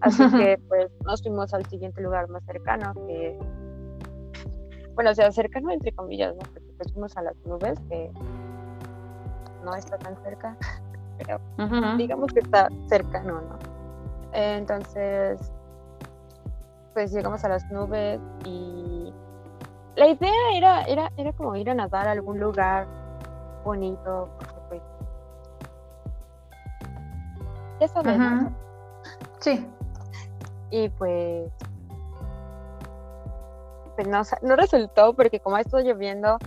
Así 0.00 0.28
que 0.30 0.58
pues 0.68 0.90
nos 1.04 1.22
fuimos 1.22 1.54
al 1.54 1.64
siguiente 1.66 2.00
lugar 2.00 2.28
más 2.28 2.44
cercano, 2.44 2.92
que, 3.06 3.38
bueno, 4.94 5.10
o 5.10 5.14
sea, 5.14 5.30
cercano 5.30 5.70
entre 5.70 5.92
comillas, 5.92 6.34
¿no? 6.34 6.40
Porque 6.40 6.72
pues 6.76 6.92
fuimos 6.92 7.16
a 7.16 7.22
las 7.22 7.36
nubes, 7.46 7.78
que 7.88 8.10
no 9.62 9.74
está 9.74 9.98
tan 9.98 10.16
cerca, 10.22 10.56
pero 11.18 11.40
digamos 11.96 12.32
que 12.32 12.40
está 12.40 12.68
cercano, 12.88 13.40
¿no? 13.40 13.58
Entonces, 14.32 15.52
pues 16.94 17.12
llegamos 17.12 17.44
a 17.44 17.48
las 17.48 17.70
nubes 17.70 18.20
y 18.44 19.12
la 19.96 20.08
idea 20.08 20.32
era, 20.54 20.82
era, 20.84 21.12
era 21.16 21.32
como 21.32 21.54
ir 21.56 21.68
a 21.70 21.74
nadar 21.74 22.08
a 22.08 22.12
algún 22.12 22.40
lugar 22.40 22.86
bonito, 23.64 24.28
porque 24.38 24.60
pues 24.68 24.82
ya 27.80 27.88
sabes, 27.88 28.18
Sí. 29.40 29.68
Y 30.70 30.88
pues, 30.88 31.52
pues 33.96 34.08
no, 34.08 34.22
no, 34.42 34.56
resultó 34.56 35.12
porque 35.14 35.40
como 35.40 35.56
ha 35.56 35.60
estado 35.60 35.82
lloviendo, 35.82 36.38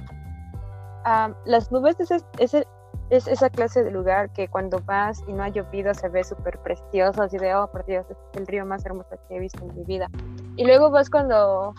las 1.45 1.72
nubes 1.72 2.00
es, 2.00 2.25
es, 2.39 2.65
es, 3.09 3.27
esa 3.27 3.50
clase 3.50 3.83
de 3.83 3.91
lugar 3.91 4.31
que 4.31 4.47
cuando 4.47 4.79
vas 4.85 5.24
y 5.27 5.33
no 5.33 5.43
ha 5.43 5.50
llovido 5.50 5.93
se 5.93 6.09
ve 6.09 6.24
súper 6.24 6.57
precioso, 6.59 7.21
así 7.21 7.38
de, 7.38 7.53
oh, 7.55 7.67
por 7.71 7.85
Dios, 7.85 8.05
es 8.09 8.17
el 8.39 8.47
río 8.47 8.65
más 8.65 8.85
hermoso 8.85 9.09
que 9.27 9.35
he 9.35 9.39
visto 9.39 9.63
en 9.63 9.75
mi 9.75 9.83
vida. 9.83 10.09
Y 10.55 10.65
luego 10.65 10.89
vas 10.89 11.09
cuando 11.09 11.74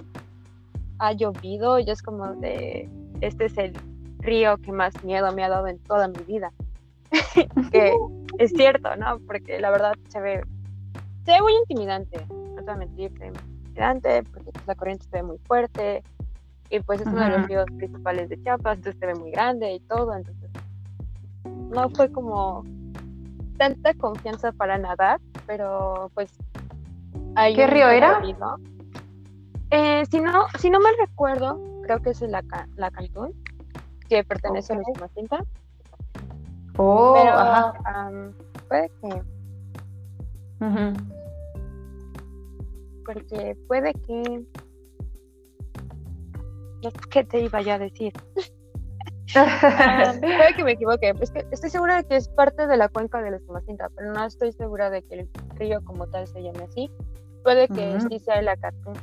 ha 0.99 1.13
llovido 1.13 1.79
y 1.79 1.91
es 1.91 2.03
como 2.03 2.35
de, 2.37 2.89
este 3.21 3.47
es 3.47 3.59
el 3.59 3.73
río 4.19 4.57
que 4.59 4.73
más 4.73 5.03
miedo 5.05 5.33
me 5.33 5.45
ha 5.45 5.49
dado 5.49 5.67
en 5.67 5.79
toda 5.81 6.09
mi 6.09 6.23
vida. 6.27 6.53
que 7.73 7.95
es 8.39 8.51
cierto, 8.53 8.95
¿no? 8.97 9.19
Porque 9.27 9.59
la 9.61 9.71
verdad 9.71 9.95
se 10.09 10.21
ve, 10.21 10.43
se 11.25 11.33
ve 11.33 11.43
muy 11.43 11.55
intimidante, 11.55 12.27
no 12.29 12.57
te 12.57 12.63
voy 12.63 12.71
a 12.71 12.77
mentir, 12.77 13.13
se 13.13 13.19
ve 13.19 13.31
muy 13.31 13.57
intimidante 13.57 14.23
porque 14.25 14.51
pues, 14.53 14.67
la 14.67 14.75
corriente 14.75 15.05
se 15.05 15.17
ve 15.17 15.23
muy 15.23 15.39
fuerte 15.39 16.03
y 16.69 16.81
pues 16.81 17.01
es 17.01 17.07
uno 17.07 17.21
de 17.21 17.31
los 17.31 17.47
ríos 17.47 17.67
principales 17.77 18.29
de 18.29 18.43
Chiapas, 18.43 18.79
entonces 18.79 18.99
se 18.99 19.07
ve 19.07 19.15
muy 19.15 19.31
grande 19.31 19.73
y 19.73 19.81
todo, 19.81 20.15
entonces 20.15 20.46
no 21.71 21.91
fue 21.91 22.11
como 22.11 22.65
tanta 23.59 23.95
confianza 23.95 24.53
para 24.53 24.79
nadar, 24.79 25.21
pero 25.47 26.11
pues... 26.15 26.33
¿Qué 27.55 27.67
río 27.67 27.89
era? 27.89 28.23
Eh, 29.71 30.05
si, 30.11 30.21
no, 30.21 30.47
si 30.59 30.71
no 30.71 30.81
mal 30.81 30.95
recuerdo, 30.99 31.61
creo 31.83 32.01
que 32.01 32.11
es 32.11 32.21
la, 32.23 32.43
la 32.77 32.91
Cantún, 32.91 33.33
que 34.09 34.25
pertenece 34.25 34.73
a 34.73 34.77
nuestra 34.77 35.09
cinta. 35.09 35.45
Oh, 36.77 37.15
pero, 37.15 37.33
ajá. 37.33 37.73
puede 38.69 38.91
que... 39.01 39.23
Porque 43.05 43.57
puede 43.69 43.93
que... 43.95 44.45
¿Qué 47.11 47.25
te 47.25 47.41
iba 47.41 47.59
a 47.59 47.79
decir? 47.79 48.13
Puede 49.33 50.55
que 50.57 50.65
me 50.65 50.73
equivoque, 50.73 51.13
es 51.21 51.31
que 51.31 51.47
estoy 51.51 51.71
segura 51.71 51.97
de 51.97 52.05
que 52.05 52.17
es 52.17 52.29
parte 52.29 52.67
de 52.67 52.77
la 52.77 52.89
cuenca 52.89 53.21
de 53.23 53.33
la 53.33 53.39
Sumacinta, 53.41 53.89
pero 53.97 54.13
no 54.13 54.25
estoy 54.25 54.53
segura 54.53 54.91
de 54.91 55.03
que 55.03 55.21
el 55.21 55.29
río 55.57 55.83
como 55.85 56.07
tal 56.07 56.27
se 56.27 56.43
llame 56.43 56.65
así. 56.65 56.91
Puede 57.43 57.69
que 57.69 58.01
sí 58.09 58.19
sea 58.19 58.43
la, 58.43 58.57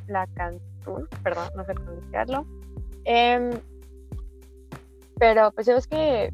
la 0.08 0.28
Cantún, 0.28 1.08
perdón, 1.24 1.50
no 1.56 1.64
sé 1.66 1.74
pronunciarlo. 1.76 2.46
Em, 3.06 3.52
pero 5.18 5.52
pues 5.52 5.68
sabes 5.68 5.88
que 5.88 6.34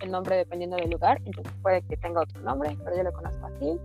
el 0.00 0.10
nombre 0.10 0.36
dependiendo 0.36 0.76
del 0.76 0.90
lugar, 0.90 1.20
entonces 1.24 1.52
puede 1.62 1.82
que 1.82 1.96
tenga 1.96 2.22
otro 2.22 2.40
nombre, 2.42 2.76
pero 2.84 2.96
yo 2.96 3.02
lo 3.02 3.12
conozco 3.12 3.46
así. 3.46 3.80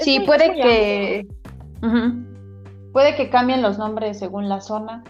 sí, 0.00 0.20
puede 0.20 0.54
que... 0.54 1.26
Puede 2.92 3.14
que 3.14 3.28
cambien 3.28 3.60
los 3.60 3.76
nombres 3.76 4.18
según 4.18 4.48
la 4.48 4.62
zona 4.62 5.04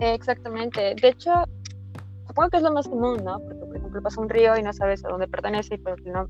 Exactamente. 0.00 0.94
De 1.00 1.08
hecho, 1.08 1.32
supongo 2.26 2.50
que 2.50 2.56
es 2.58 2.62
lo 2.62 2.72
más 2.72 2.88
común, 2.88 3.24
¿no? 3.24 3.40
Porque, 3.40 3.64
por 3.66 3.76
ejemplo, 3.76 4.02
pasa 4.02 4.20
un 4.20 4.28
río 4.28 4.56
y 4.56 4.62
no 4.62 4.72
sabes 4.72 5.04
a 5.04 5.08
dónde 5.08 5.28
pertenece 5.28 5.74
y 5.74 5.78
pues 5.78 5.96
no 6.04 6.28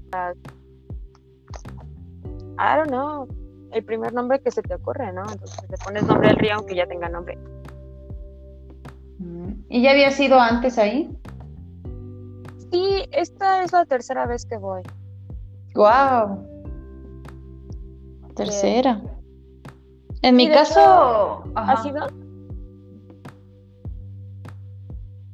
I 2.58 2.76
don't 2.76 2.88
know. 2.88 3.28
El 3.72 3.84
primer 3.84 4.12
nombre 4.14 4.40
que 4.40 4.50
se 4.50 4.62
te 4.62 4.74
ocurre, 4.74 5.12
¿no? 5.12 5.22
Entonces 5.22 5.58
te 5.68 5.76
pones 5.78 6.04
nombre 6.04 6.28
del 6.28 6.36
río 6.38 6.54
aunque 6.54 6.74
ya 6.74 6.86
tenga 6.86 7.08
nombre. 7.08 7.36
Mm. 9.18 9.52
¿Y 9.68 9.82
ya 9.82 9.90
había 9.90 10.10
sido 10.10 10.38
antes 10.38 10.78
ahí? 10.78 11.10
Sí, 12.70 13.06
esta 13.12 13.62
es 13.62 13.72
la 13.72 13.84
tercera 13.84 14.26
vez 14.26 14.46
que 14.46 14.56
voy. 14.56 14.82
Wow. 15.74 16.46
Tercera. 18.34 19.00
En 20.22 20.36
mi 20.36 20.48
caso, 20.48 21.44
¿ha 21.54 21.82
sido? 21.82 22.06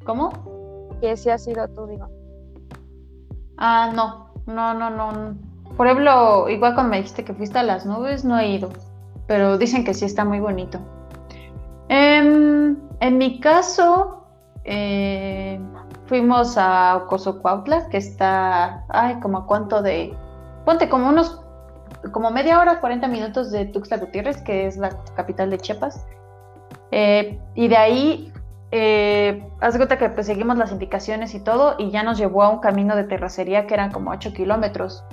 ¿Cómo? 0.05 0.31
Que 1.01 1.17
si 1.17 1.31
ha 1.31 1.39
sido 1.39 1.69
tú, 1.69 1.87
digo. 1.87 2.09
Ah, 3.59 3.91
no, 3.95 4.33
no, 4.47 4.75
no, 4.75 4.91
no. 4.91 5.37
Por 5.77 5.87
ejemplo, 5.87 6.49
igual 6.49 6.75
cuando 6.75 6.91
me 6.91 6.97
dijiste 6.99 7.25
que 7.25 7.35
fuiste 7.35 7.59
a 7.59 7.63
las 7.63 7.87
nubes, 7.87 8.25
no 8.25 8.39
he 8.39 8.49
ido, 8.49 8.71
pero 9.27 9.57
dicen 9.59 9.85
que 9.85 9.95
sí 9.95 10.05
está 10.05 10.25
muy 10.25 10.41
bonito. 10.41 10.79
Em, 11.89 12.77
en 13.01 13.19
mi 13.19 13.41
caso, 13.41 14.25
eh, 14.65 15.61
fuimos 16.07 16.57
a 16.59 16.97
Ocosocuautla, 16.97 17.89
que 17.89 17.99
está, 17.99 18.85
ay, 18.89 19.19
como 19.21 19.39
a 19.39 19.47
cuánto 19.47 19.83
de, 19.83 20.15
ponte 20.65 20.89
como 20.89 21.09
unos, 21.09 21.41
como 22.13 22.31
media 22.31 22.59
hora, 22.61 22.81
40 22.81 23.09
minutos 23.09 23.51
de 23.51 23.67
Tuxtla 23.67 23.99
Gutiérrez, 23.99 24.43
que 24.43 24.67
es 24.67 24.77
la 24.77 24.91
capital 25.15 25.51
de 25.51 25.59
Chiapas. 25.59 26.07
Eh, 26.91 27.41
y 27.55 27.69
de 27.69 27.77
ahí 27.77 28.33
eh, 28.71 29.02
haz 29.63 29.77
cuenta 29.77 29.97
que 29.97 30.09
pues, 30.11 30.27
seguimos 30.27 30.59
las 30.59 30.73
indicaciones 30.73 31.35
y 31.35 31.41
todo, 31.41 31.77
y 31.79 31.91
ya 31.91 32.03
nos 32.03 32.19
llevó 32.19 32.43
a 32.43 32.51
un 32.51 32.59
camino 32.59 32.97
de 32.97 33.05
terracería 33.05 33.67
que 33.67 33.75
eran 33.75 33.93
como 33.93 34.11
8 34.11 34.33
kilómetros. 34.33 35.05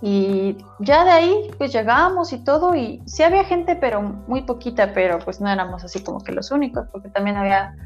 Y 0.00 0.56
ya 0.78 1.04
de 1.04 1.10
ahí, 1.10 1.50
pues 1.58 1.70
llegamos 1.72 2.32
y 2.32 2.42
todo, 2.42 2.74
y 2.74 3.02
sí 3.04 3.22
había 3.22 3.44
gente, 3.44 3.76
pero 3.76 4.00
muy 4.00 4.42
poquita, 4.42 4.94
pero 4.94 5.18
pues 5.18 5.42
no 5.42 5.50
éramos 5.50 5.84
así 5.84 6.02
como 6.02 6.24
que 6.24 6.32
los 6.32 6.50
únicos, 6.50 6.88
porque 6.90 7.10
también 7.10 7.36
había, 7.36 7.76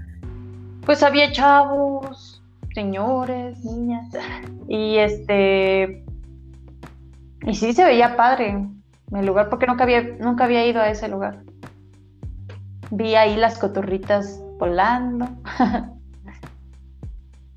pues 0.87 1.03
había 1.03 1.33
chavos, 1.33 2.41
señores, 2.73 3.65
niñas, 3.65 4.07
y 4.69 4.99
este, 4.99 6.05
y 7.43 7.55
sí 7.55 7.73
se 7.73 7.85
veía 7.85 8.17
padre 8.17 8.65
el 9.13 9.27
lugar, 9.27 9.49
porque 9.49 9.67
nunca 9.67 9.83
había, 9.83 10.03
nunca 10.21 10.45
había 10.45 10.65
ido 10.65 10.81
a 10.81 10.89
ese 10.89 11.09
lugar. 11.09 11.43
Vi 12.93 13.17
ahí 13.17 13.35
las 13.35 13.59
cotorritas 13.59 14.44
volando. 14.59 15.27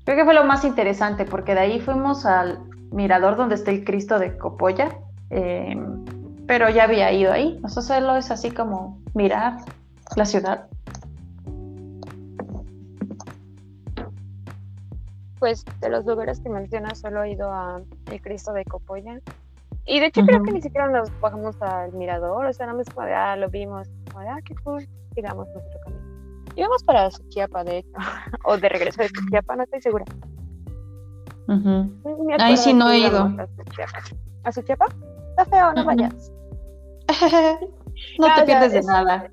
Creo 0.04 0.16
que 0.16 0.24
fue 0.24 0.34
lo 0.34 0.44
más 0.44 0.64
interesante 0.64 1.24
porque 1.24 1.54
de 1.54 1.60
ahí 1.60 1.80
fuimos 1.80 2.24
al 2.24 2.60
mirador 2.90 3.36
donde 3.36 3.56
está 3.56 3.70
el 3.70 3.84
Cristo 3.84 4.18
de 4.18 4.38
Copolla, 4.38 4.98
em, 5.30 6.04
pero 6.46 6.70
ya 6.70 6.84
había 6.84 7.12
ido 7.12 7.32
ahí. 7.32 7.60
O 7.62 7.68
sea, 7.68 7.82
solo 7.82 8.16
es 8.16 8.30
así 8.30 8.50
como 8.50 9.00
mirar 9.14 9.58
la 10.16 10.24
ciudad. 10.24 10.68
pues 15.38 15.64
de 15.80 15.88
los 15.88 16.04
lugares 16.04 16.40
que 16.40 16.48
mencionas, 16.48 16.98
solo 16.98 17.22
he 17.22 17.32
ido 17.32 17.50
a 17.52 17.80
el 18.10 18.20
Cristo 18.20 18.52
de 18.52 18.64
Copoya. 18.64 19.20
Y 19.86 20.00
de 20.00 20.06
hecho 20.06 20.22
creo 20.22 20.42
que 20.42 20.52
ni 20.52 20.60
siquiera 20.60 20.88
nos 20.88 21.08
bajamos 21.20 21.60
al 21.62 21.92
mirador, 21.92 22.44
o 22.44 22.52
sea, 22.52 22.66
nada 22.66 22.78
más 22.78 22.88
como 22.92 23.06
de, 23.06 23.14
ah, 23.14 23.36
lo 23.36 23.48
vimos, 23.48 23.88
como 24.10 24.22
de, 24.22 24.28
ah, 24.28 24.38
qué 24.44 24.54
cool, 24.56 24.86
sigamos 25.14 25.48
nuestro 25.48 25.80
camino. 25.80 26.07
Íbamos 26.58 26.82
para 26.82 27.08
Suchiapa, 27.12 27.62
de 27.62 27.78
hecho, 27.78 27.92
o 28.44 28.56
de 28.56 28.68
regreso 28.68 29.00
de 29.00 29.08
Suchiapa, 29.08 29.54
no 29.54 29.62
estoy 29.62 29.80
segura. 29.80 30.04
Ahí 32.40 32.56
sí 32.56 32.74
no 32.74 32.90
he 32.90 32.98
ido. 32.98 33.30
¿A 34.42 34.50
Suchiapa? 34.50 34.86
Está 35.30 35.44
feo, 35.44 35.72
no 35.72 35.84
vayas. 35.84 36.32
no, 38.18 38.26
te 38.34 38.42
pierdes 38.44 38.72
de 38.72 38.82
nada. 38.82 39.30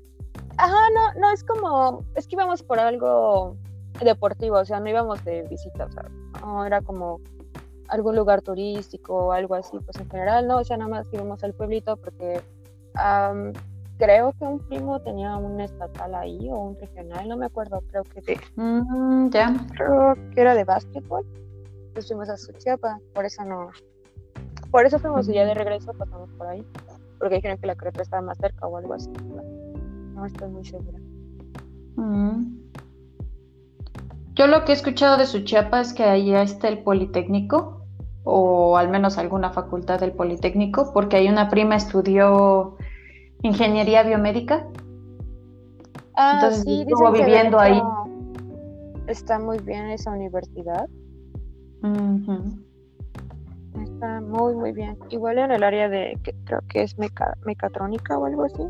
Ajá, 0.56 0.90
no, 0.94 1.20
no, 1.20 1.32
es 1.32 1.42
como, 1.42 2.04
es 2.14 2.28
que 2.28 2.36
íbamos 2.36 2.62
por 2.62 2.78
algo 2.78 3.56
deportivo, 4.00 4.58
o 4.58 4.64
sea, 4.64 4.78
no 4.78 4.88
íbamos 4.88 5.24
de 5.24 5.42
visita, 5.50 5.86
o 5.86 5.90
sea, 5.90 6.04
no, 6.40 6.64
era 6.64 6.80
como 6.80 7.20
algún 7.88 8.14
lugar 8.14 8.40
turístico 8.40 9.14
o 9.16 9.32
algo 9.32 9.56
así, 9.56 9.76
pues 9.80 9.96
en 9.98 10.08
general, 10.08 10.46
no, 10.46 10.58
o 10.58 10.64
sea, 10.64 10.76
nada 10.76 10.90
más 10.90 11.08
íbamos 11.12 11.42
al 11.42 11.54
pueblito 11.54 11.96
porque 11.96 12.40
creo 13.98 14.32
que 14.38 14.44
un 14.44 14.58
primo 14.60 15.00
tenía 15.00 15.36
un 15.36 15.60
estatal 15.60 16.14
ahí 16.14 16.48
o 16.50 16.58
un 16.58 16.78
regional, 16.78 17.28
no 17.28 17.36
me 17.36 17.46
acuerdo, 17.46 17.82
creo 17.90 18.04
que 18.04 18.20
de, 18.20 18.40
mm, 18.56 19.30
ya, 19.30 19.54
creo 19.76 20.14
que 20.34 20.40
era 20.40 20.54
de 20.54 20.64
básquetbol, 20.64 21.24
pues 21.92 22.08
fuimos 22.08 22.28
a 22.28 22.36
Suchiapa, 22.36 22.98
por 23.14 23.24
eso 23.24 23.44
no, 23.44 23.70
por 24.70 24.84
eso 24.84 24.98
fuimos 24.98 25.28
y 25.28 25.34
ya 25.34 25.44
de 25.44 25.54
regreso 25.54 25.92
pasamos 25.94 26.30
por 26.32 26.46
ahí, 26.46 26.64
porque 27.18 27.36
dijeron 27.36 27.58
que 27.58 27.66
la 27.66 27.76
carretera 27.76 28.02
estaba 28.02 28.22
más 28.22 28.38
cerca 28.38 28.66
o 28.66 28.76
algo 28.76 28.94
así. 28.94 29.10
No 30.14 30.24
estoy 30.24 30.48
muy 30.48 30.64
segura. 30.64 30.98
Mm. 31.96 32.56
Yo 34.34 34.46
lo 34.46 34.64
que 34.64 34.72
he 34.72 34.74
escuchado 34.74 35.16
de 35.16 35.26
Suchiapa 35.26 35.80
es 35.80 35.94
que 35.94 36.04
allá 36.04 36.42
está 36.42 36.68
el 36.68 36.82
Politécnico, 36.82 37.86
o 38.24 38.76
al 38.76 38.90
menos 38.90 39.16
alguna 39.16 39.50
facultad 39.50 40.00
del 40.00 40.12
Politécnico, 40.12 40.92
porque 40.92 41.16
hay 41.16 41.28
una 41.28 41.48
prima 41.48 41.76
estudió 41.76 42.76
ingeniería 43.42 44.02
biomédica. 44.02 44.66
Ah, 46.14 46.34
Entonces 46.34 46.62
sí, 46.64 46.82
estuvo 46.82 47.12
viviendo 47.12 47.58
ahí. 47.58 47.80
Está 49.06 49.38
muy 49.38 49.58
bien 49.58 49.86
esa 49.90 50.10
universidad. 50.10 50.88
Está 53.82 54.20
muy, 54.20 54.54
muy 54.54 54.72
bien. 54.72 54.98
Igual 55.10 55.38
en 55.38 55.52
el 55.52 55.62
área 55.62 55.88
de, 55.88 56.18
creo 56.44 56.60
que 56.68 56.82
es 56.82 56.96
mecatrónica 56.98 58.18
o 58.18 58.24
algo 58.24 58.44
así 58.44 58.62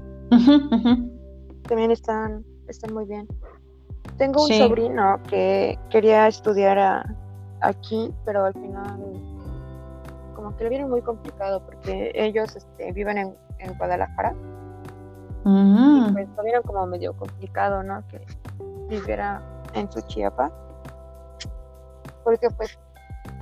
también 1.66 1.90
están, 1.90 2.44
están 2.68 2.94
muy 2.94 3.04
bien. 3.04 3.26
Tengo 4.18 4.44
un 4.44 4.52
sobrino 4.52 5.20
que 5.28 5.78
quería 5.90 6.26
estudiar 6.28 7.06
aquí, 7.60 8.12
pero 8.24 8.44
al 8.44 8.54
final 8.54 9.00
como 10.34 10.56
que 10.56 10.64
le 10.64 10.70
viene 10.70 10.86
muy 10.86 11.02
complicado 11.02 11.64
porque 11.64 12.12
ellos 12.14 12.56
este, 12.56 12.92
viven 12.92 13.18
en, 13.18 13.34
Guadalajara. 13.78 14.34
Y 15.48 16.12
pues 16.12 16.28
lo 16.36 16.42
vieron 16.42 16.62
como 16.64 16.86
medio 16.86 17.16
complicado, 17.16 17.84
¿no? 17.84 18.02
Que 18.08 18.26
viviera 18.88 19.40
en 19.74 19.90
su 19.92 20.00
Chiapa. 20.02 20.50
Porque 22.24 22.50
pues 22.50 22.76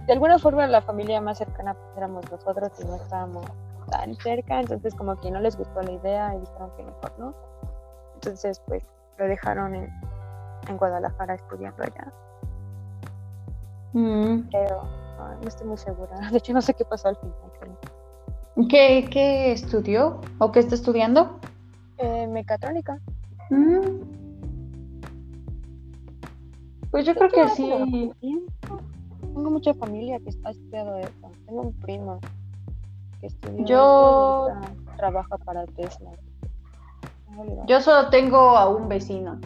de 0.06 0.12
alguna 0.12 0.38
forma 0.38 0.66
la 0.66 0.82
familia 0.82 1.23
más 1.23 1.38
cercana 1.38 1.73
pues, 1.73 1.96
éramos 1.96 2.30
nosotros 2.30 2.70
y 2.78 2.84
no 2.84 2.96
estábamos 2.96 3.46
tan 3.90 4.14
cerca, 4.16 4.61
entonces 4.61 4.94
como 4.94 5.18
que 5.18 5.30
no 5.30 5.40
les 5.40 5.56
gustó 5.56 5.80
la 5.80 5.92
idea 5.92 6.34
y 6.34 6.40
dijeron 6.40 6.70
que 6.76 6.82
mejor 6.82 7.12
no. 7.18 7.34
Entonces, 8.14 8.61
pues 8.66 8.84
lo 9.18 9.26
dejaron 9.26 9.75
en, 9.75 9.90
Guadalajara 10.78 11.34
estudiando 11.34 11.82
allá. 11.82 12.12
Mm. 13.92 14.49
Pero 14.50 14.82
no 15.40 15.49
estoy 15.49 15.66
muy 15.66 15.76
segura. 15.76 16.16
De 16.30 16.38
hecho, 16.38 16.52
no 16.52 16.61
sé 16.61 16.74
qué 16.74 16.85
pasó 16.85 17.09
al 17.09 17.16
final. 17.16 17.35
¿Qué, 18.68 19.09
qué 19.11 19.52
estudió 19.52 20.20
o 20.38 20.52
qué 20.52 20.61
está 20.61 20.74
estudiando? 20.74 21.38
Eh, 21.98 22.26
mecatrónica. 22.26 22.98
Mm. 23.50 24.24
Pues 26.90 27.07
yo 27.07 27.14
creo 27.14 27.28
que 27.28 27.48
sí. 27.48 28.12
Tengo 29.20 29.50
mucha 29.50 29.74
familia 29.74 30.18
que 30.20 30.30
está 30.30 30.50
estudiando 30.50 30.98
eso. 30.98 31.30
Tengo 31.46 31.62
un 31.62 31.72
primo 31.80 32.20
que 33.20 33.26
estudia 33.26 33.64
yo... 33.64 34.48
trabaja 34.96 35.37
para 35.38 35.66
Tesla. 35.66 36.11
Yo 37.66 37.80
solo 37.80 38.11
tengo 38.11 38.57
a 38.57 38.68
un 38.68 38.88
vecino. 38.88 39.40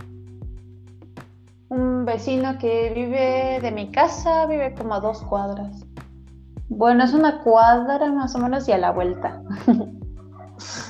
Un 1.70 2.04
vecino 2.04 2.58
que 2.58 2.92
vive 2.94 3.61
de 3.61 3.70
mi 3.70 3.90
casa, 3.90 4.46
vive 4.46 4.74
como 4.74 4.94
a 4.94 5.00
dos 5.00 5.22
cuadras. 5.22 5.84
Bueno, 6.68 7.04
es 7.04 7.14
una 7.14 7.42
cuadra 7.42 8.12
más 8.12 8.34
o 8.34 8.38
menos 8.38 8.68
y 8.68 8.72
a 8.72 8.78
la 8.78 8.90
vuelta. 8.90 9.42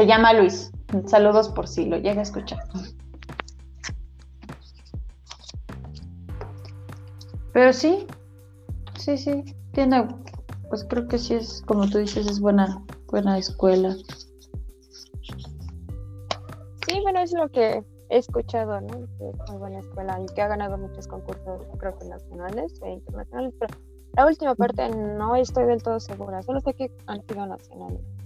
Se 0.00 0.06
llama 0.06 0.32
Luis. 0.32 0.72
Saludos 1.04 1.50
por 1.50 1.68
si 1.68 1.84
lo 1.84 1.98
llega 1.98 2.20
a 2.20 2.22
escuchar. 2.22 2.60
Pero 7.52 7.70
sí, 7.74 8.06
sí, 8.96 9.18
sí, 9.18 9.44
tiene, 9.72 10.08
pues 10.70 10.86
creo 10.88 11.06
que 11.06 11.18
sí 11.18 11.34
es, 11.34 11.62
como 11.66 11.86
tú 11.86 11.98
dices, 11.98 12.26
es 12.26 12.40
buena, 12.40 12.82
buena 13.08 13.36
escuela 13.36 13.94
bueno, 17.02 17.20
es 17.20 17.32
lo 17.34 17.48
que 17.50 17.84
he 18.08 18.16
escuchado, 18.16 18.80
¿no? 18.80 19.04
Es 19.04 19.50
muy 19.50 19.58
buena 19.58 19.80
escuela 19.80 20.18
y 20.18 20.26
que 20.34 20.40
ha 20.40 20.48
ganado 20.48 20.78
muchos 20.78 21.06
concursos, 21.06 21.60
creo 21.78 21.98
que 21.98 22.08
nacionales 22.08 22.72
e 22.82 22.90
internacionales, 22.92 23.54
pero 23.60 23.74
la 24.16 24.26
última 24.26 24.54
parte 24.54 24.88
no 24.88 25.36
estoy 25.36 25.66
del 25.66 25.82
todo 25.82 26.00
segura, 26.00 26.42
solo 26.42 26.60
sé 26.60 26.72
que 26.72 26.90
han 27.06 27.22
sido 27.26 27.46
nacionales. 27.46 28.19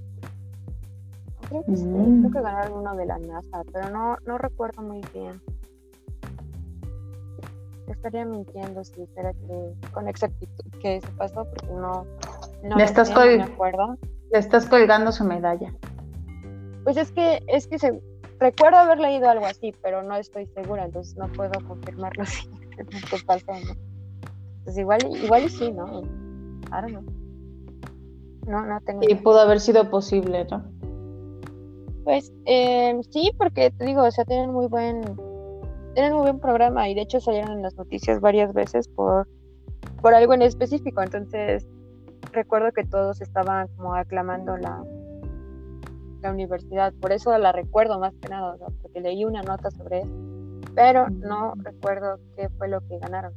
Creo 1.48 1.64
que, 1.64 1.76
sí, 1.76 1.85
creo 1.85 2.30
que 2.30 2.40
mm. 2.40 2.42
ganaron 2.42 2.78
uno 2.78 2.94
de 2.96 3.07
la 3.07 3.18
NASA, 3.18 3.62
pero 3.72 3.90
no, 3.90 4.16
no 4.26 4.38
recuerdo 4.38 4.83
muy 4.83 5.00
bien. 5.12 5.40
Estaría 7.87 8.24
mintiendo 8.24 8.83
si 8.85 9.02
dijera 9.02 9.33
que 9.33 9.74
con 9.92 10.09
exactitud 10.09 10.70
que 10.80 11.00
se 11.00 11.09
pasó, 11.12 11.44
porque 11.44 11.66
no, 11.66 12.07
no, 12.62 12.76
le 12.76 12.85
estás 12.85 13.14
me 13.14 13.42
acuerdo. 13.42 13.98
Le 14.33 14.38
estás 14.38 14.66
colgando 14.66 15.12
su 15.12 15.24
medalla. 15.24 15.72
Pues 16.83 16.96
es 16.96 17.12
que, 17.12 17.42
es 17.46 17.66
que 17.66 17.78
se, 17.78 18.00
recuerdo 18.38 18.78
haber 18.78 18.98
leído 18.98 19.28
algo 19.28 19.46
así, 19.46 19.74
pero 19.83 20.02
no 20.02 20.16
estoy 20.16 20.46
segura, 20.46 20.85
entonces 20.85 21.16
no 21.16 21.28
puedo 21.28 21.52
confirmarlo 21.66 22.24
si 22.26 22.48
qué 22.76 23.16
pasó, 23.26 23.52
¿no? 23.52 23.74
Entonces 24.59 24.78
igual, 24.78 25.00
igual 25.22 25.44
y 25.44 25.48
sí, 25.48 25.72
¿no? 25.72 26.02
Ahora 26.70 26.88
no. 26.88 27.04
No, 28.46 28.66
no 28.66 28.80
tengo. 28.80 29.02
Y 29.09 29.14
pudo 29.14 29.40
haber 29.40 29.61
sido 29.61 29.90
posible, 29.90 30.46
¿no? 30.50 30.64
Pues 32.04 32.32
eh, 32.44 33.00
sí, 33.10 33.32
porque 33.38 33.70
te 33.70 33.86
digo, 33.86 34.02
o 34.02 34.10
sea, 34.10 34.24
tienen 34.24 34.52
muy 34.52 34.66
buen, 34.66 35.02
tienen 35.94 36.12
muy 36.12 36.22
buen 36.22 36.38
programa 36.38 36.88
y 36.88 36.94
de 36.94 37.02
hecho 37.02 37.18
salieron 37.18 37.52
en 37.52 37.62
las 37.62 37.74
noticias 37.76 38.20
varias 38.20 38.52
veces 38.52 38.88
por, 38.88 39.26
por 40.02 40.14
algo 40.14 40.34
en 40.34 40.42
específico. 40.42 41.02
Entonces 41.02 41.66
recuerdo 42.32 42.72
que 42.72 42.84
todos 42.84 43.20
estaban 43.22 43.68
como 43.76 43.94
aclamando 43.94 44.56
la, 44.58 44.82
la 46.20 46.30
universidad, 46.30 46.92
por 47.00 47.12
eso 47.12 47.36
la 47.38 47.52
recuerdo 47.52 47.98
más 47.98 48.12
que 48.20 48.28
nada, 48.28 48.56
porque 48.82 49.00
leí 49.00 49.24
una 49.24 49.42
nota 49.42 49.70
sobre 49.70 50.00
eso, 50.00 50.10
pero 50.74 51.08
no 51.08 51.54
recuerdo 51.56 52.18
qué 52.36 52.48
fue 52.50 52.68
lo 52.68 52.80
que 52.86 52.98
ganaron. 52.98 53.32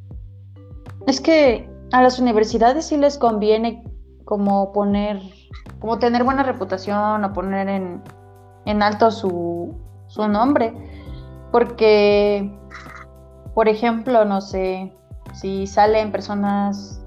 Es 1.06 1.22
que 1.22 1.70
a 1.94 2.02
las 2.02 2.20
universidades 2.20 2.86
sí 2.86 2.98
les 2.98 3.18
conviene 3.18 3.84
como 4.26 4.74
poner, 4.74 5.22
como 5.80 6.00
tener 6.00 6.24
buena 6.24 6.44
reputación 6.44 7.24
o 7.24 7.34
poner 7.34 7.70
en, 7.70 8.02
en 8.68 8.84
alto 8.84 9.12
su, 9.12 9.74
su 10.08 10.28
nombre, 10.28 10.74
porque, 11.52 12.54
por 13.54 13.70
ejemplo, 13.70 14.26
no 14.26 14.42
sé, 14.42 14.94
si 15.34 15.66
salen 15.68 16.12
personas 16.12 17.02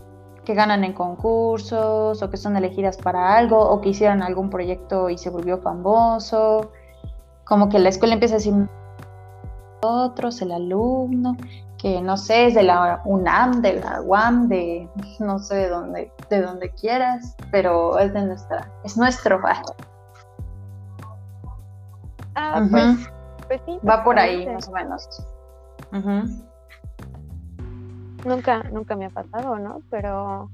que 0.45 0.55
ganan 0.55 0.85
en 0.85 0.95
concursos 0.95 2.23
o 2.23 2.31
que 2.31 2.37
son 2.39 2.57
elegidas 2.57 2.97
para 2.97 3.37
algo 3.37 3.59
o 3.61 3.81
que 3.83 3.91
hicieron 3.91 4.23
algún 4.23 4.49
proyecto 4.49 5.11
y 5.11 5.19
se 5.19 5.29
volvió 5.29 5.59
famoso. 5.59 6.73
Como 7.45 7.69
que 7.69 7.79
la 7.79 7.91
escuela 7.91 8.15
empieza 8.15 8.37
a 8.37 8.39
decir 8.39 8.55
otros, 9.83 10.41
el 10.41 10.53
alumno, 10.53 11.37
que 11.77 12.01
no 12.01 12.17
sé, 12.17 12.47
es 12.47 12.55
de 12.55 12.63
la 12.63 13.03
UNAM, 13.05 13.61
de 13.61 13.81
la 13.81 14.01
UAM, 14.03 14.49
de 14.49 14.89
no 15.19 15.39
sé 15.39 15.57
de 15.57 15.69
dónde, 15.69 16.13
de 16.31 16.43
donde 16.43 16.71
quieras, 16.71 17.37
pero 17.51 17.99
es 17.99 18.13
de 18.15 18.23
nuestra, 18.23 18.71
es 18.85 18.97
nuestro. 18.97 19.41
Ah, 22.43 22.67
pues, 22.71 23.11
pues 23.47 23.61
Va 23.87 24.03
por 24.03 24.19
ahí, 24.19 24.47
más 24.47 24.67
o 24.69 24.73
menos. 24.73 25.07
Nunca, 28.25 28.63
nunca 28.73 28.97
me 28.97 29.07
ha 29.07 29.11
pasado, 29.11 29.59
¿no? 29.59 29.83
Pero 29.91 30.51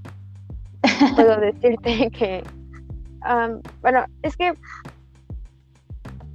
puedo 1.14 1.36
decirte 1.40 2.10
que, 2.10 2.42
bueno, 3.82 4.04
es 4.22 4.36
que, 4.36 4.52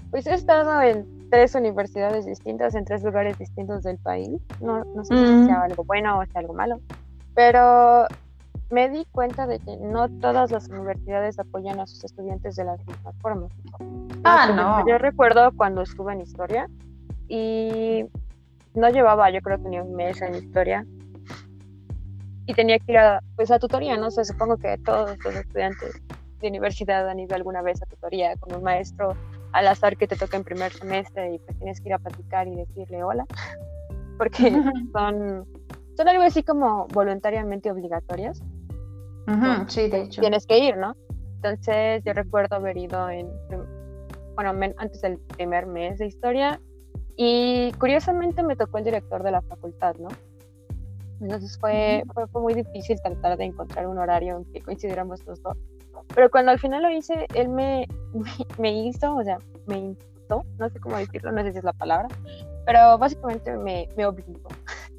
pues 0.09 0.25
he 0.27 0.33
estado 0.33 0.81
en 0.81 1.29
tres 1.29 1.55
universidades 1.55 2.25
distintas 2.25 2.75
en 2.75 2.85
tres 2.85 3.03
lugares 3.03 3.37
distintos 3.37 3.83
del 3.83 3.97
país. 3.97 4.41
No, 4.61 4.83
no 4.95 5.03
sé 5.03 5.17
si 5.17 5.45
sea 5.45 5.63
algo 5.63 5.83
bueno 5.83 6.19
o 6.19 6.25
sea 6.25 6.41
algo 6.41 6.53
malo, 6.53 6.79
pero 7.35 8.07
me 8.69 8.89
di 8.89 9.05
cuenta 9.11 9.47
de 9.47 9.59
que 9.59 9.77
no 9.77 10.09
todas 10.19 10.51
las 10.51 10.69
universidades 10.69 11.39
apoyan 11.39 11.79
a 11.79 11.87
sus 11.87 12.03
estudiantes 12.03 12.55
de 12.55 12.65
las 12.65 12.85
mismas 12.85 13.15
formas. 13.21 13.51
Ah, 14.23 14.51
no. 14.55 14.87
Yo 14.87 14.97
recuerdo 14.97 15.51
cuando 15.55 15.81
estuve 15.81 16.13
en 16.13 16.21
historia 16.21 16.67
y 17.27 18.05
no 18.73 18.89
llevaba, 18.89 19.29
yo 19.31 19.41
creo 19.41 19.61
que 19.61 19.69
ni 19.69 19.79
un 19.79 19.95
mes 19.95 20.21
en 20.21 20.35
historia 20.35 20.85
y 22.45 22.53
tenía 22.53 22.79
que 22.79 22.91
ir 22.91 22.97
a, 22.97 23.21
pues, 23.35 23.51
a 23.51 23.59
tutoría, 23.59 23.97
¿no? 23.97 24.11
sé, 24.11 24.25
supongo 24.25 24.57
que 24.57 24.77
todos 24.79 25.17
los 25.23 25.35
estudiantes 25.35 26.01
de 26.41 26.47
universidad 26.47 27.07
han 27.07 27.19
ido 27.19 27.35
alguna 27.35 27.61
vez 27.61 27.81
a 27.81 27.85
tutoría 27.85 28.35
con 28.37 28.55
un 28.55 28.63
maestro 28.63 29.15
al 29.53 29.67
azar 29.67 29.95
que 29.97 30.07
te 30.07 30.15
toca 30.15 30.37
en 30.37 30.43
primer 30.43 30.71
semestre 30.71 31.35
y 31.35 31.39
pues 31.39 31.57
tienes 31.57 31.79
que 31.81 31.89
ir 31.89 31.93
a 31.93 31.99
platicar 31.99 32.47
y 32.47 32.55
decirle 32.55 33.03
hola, 33.03 33.25
porque 34.17 34.51
son, 34.91 35.45
son 35.95 36.07
algo 36.07 36.23
así 36.23 36.43
como 36.43 36.87
voluntariamente 36.87 37.71
obligatorias. 37.71 38.41
sí, 39.67 39.87
de 39.87 40.03
hecho. 40.03 40.21
Tienes 40.21 40.45
que 40.45 40.57
ir, 40.57 40.77
¿no? 40.77 40.95
Entonces 41.35 42.03
yo 42.03 42.13
recuerdo 42.13 42.55
haber 42.55 42.77
ido 42.77 43.09
en, 43.09 43.27
bueno, 44.35 44.51
antes 44.77 45.01
del 45.01 45.17
primer 45.17 45.65
mes 45.65 45.99
de 45.99 46.07
historia 46.07 46.59
y 47.15 47.71
curiosamente 47.73 48.43
me 48.43 48.55
tocó 48.55 48.77
el 48.77 48.85
director 48.85 49.23
de 49.23 49.31
la 49.31 49.41
facultad, 49.41 49.95
¿no? 49.97 50.09
Entonces 51.21 51.57
fue, 51.59 52.03
fue, 52.13 52.41
muy 52.41 52.55
difícil 52.55 52.99
tratar 53.01 53.37
de 53.37 53.45
encontrar 53.45 53.87
un 53.87 53.99
horario 53.99 54.37
en 54.37 54.45
que 54.51 54.61
coincidiéramos 54.61 55.23
los 55.27 55.41
dos. 55.43 55.55
Pero 56.15 56.31
cuando 56.31 56.51
al 56.51 56.59
final 56.59 56.81
lo 56.81 56.89
hice, 56.89 57.27
él 57.35 57.49
me, 57.49 57.87
me, 58.57 58.71
hizo, 58.71 59.15
o 59.15 59.23
sea, 59.23 59.37
me 59.67 59.77
imputó, 59.77 60.43
no 60.57 60.69
sé 60.69 60.79
cómo 60.79 60.97
decirlo, 60.97 61.31
no 61.31 61.43
sé 61.43 61.51
si 61.51 61.59
es 61.59 61.63
la 61.63 61.73
palabra, 61.73 62.07
pero 62.65 62.97
básicamente 62.97 63.55
me, 63.55 63.87
me 63.95 64.05
obligó 64.05 64.49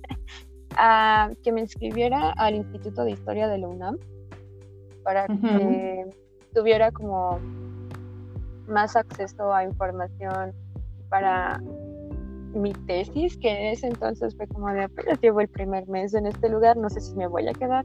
a 0.76 1.30
que 1.42 1.50
me 1.50 1.62
inscribiera 1.62 2.30
al 2.36 2.54
Instituto 2.54 3.02
de 3.02 3.12
Historia 3.12 3.48
de 3.48 3.58
la 3.58 3.68
UNAM 3.68 3.98
para 5.02 5.26
que 5.26 6.06
tuviera 6.54 6.92
como 6.92 7.40
más 8.66 8.96
acceso 8.96 9.52
a 9.52 9.64
información 9.64 10.52
para 11.08 11.60
mi 12.54 12.72
tesis, 12.86 13.36
que 13.38 13.50
en 13.50 13.66
ese 13.72 13.86
entonces 13.86 14.36
fue 14.36 14.46
como 14.46 14.68
de 14.68 14.84
apenas 14.84 15.20
llevo 15.20 15.40
el 15.40 15.48
primer 15.48 15.86
mes 15.88 16.14
en 16.14 16.26
este 16.26 16.48
lugar, 16.48 16.76
no 16.76 16.90
sé 16.90 17.00
si 17.00 17.14
me 17.16 17.26
voy 17.26 17.48
a 17.48 17.52
quedar. 17.52 17.84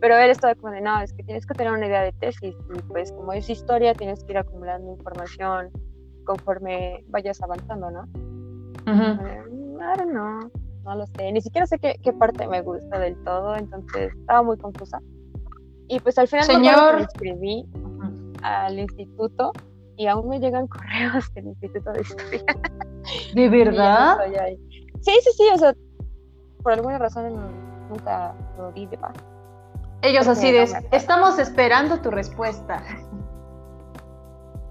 Pero 0.00 0.16
él 0.16 0.30
estaba 0.30 0.54
como 0.54 0.72
de, 0.72 0.80
no, 0.82 1.00
es 1.00 1.12
que 1.12 1.22
tienes 1.22 1.46
que 1.46 1.54
tener 1.54 1.72
una 1.72 1.86
idea 1.86 2.02
de 2.02 2.12
tesis 2.12 2.54
y 2.74 2.82
pues 2.88 3.12
como 3.12 3.32
es 3.32 3.48
historia 3.48 3.94
tienes 3.94 4.22
que 4.24 4.32
ir 4.32 4.38
acumulando 4.38 4.92
información 4.92 5.70
conforme 6.24 7.02
vayas 7.08 7.40
avanzando, 7.42 7.90
¿no? 7.90 8.04
no, 10.06 10.50
no 10.84 10.96
lo 10.96 11.06
sé, 11.06 11.32
ni 11.32 11.40
siquiera 11.40 11.66
sé 11.66 11.78
qué, 11.78 11.96
qué, 12.02 12.12
parte 12.12 12.46
me 12.46 12.60
gusta 12.62 12.98
del 12.98 13.16
todo, 13.24 13.56
entonces 13.56 14.12
estaba 14.14 14.42
muy 14.42 14.56
confusa. 14.58 15.00
Y 15.88 16.00
pues 16.00 16.18
al 16.18 16.28
final 16.28 16.44
Señor... 16.44 16.96
me 16.96 17.02
inscribí 17.02 17.66
al 18.42 18.78
instituto 18.78 19.52
y 19.96 20.06
aún 20.06 20.28
me 20.28 20.38
llegan 20.38 20.66
correos 20.68 21.32
del 21.34 21.46
Instituto 21.46 21.92
de 21.92 22.00
Historia. 22.02 22.44
¿De 23.34 23.48
verdad? 23.64 24.18
Sí, 25.00 25.12
sí, 25.22 25.30
sí, 25.36 25.44
o 25.52 25.58
sea, 25.58 25.74
por 26.62 26.72
alguna 26.72 26.98
razón 26.98 27.34
nunca 27.88 28.34
lo 28.58 28.72
vi 28.72 28.86
de 28.86 28.98
paz. 28.98 29.14
Ellos 30.02 30.28
así 30.28 30.52
de, 30.52 30.68
estamos 30.92 31.38
esperando 31.38 32.00
tu 32.00 32.10
respuesta. 32.10 32.82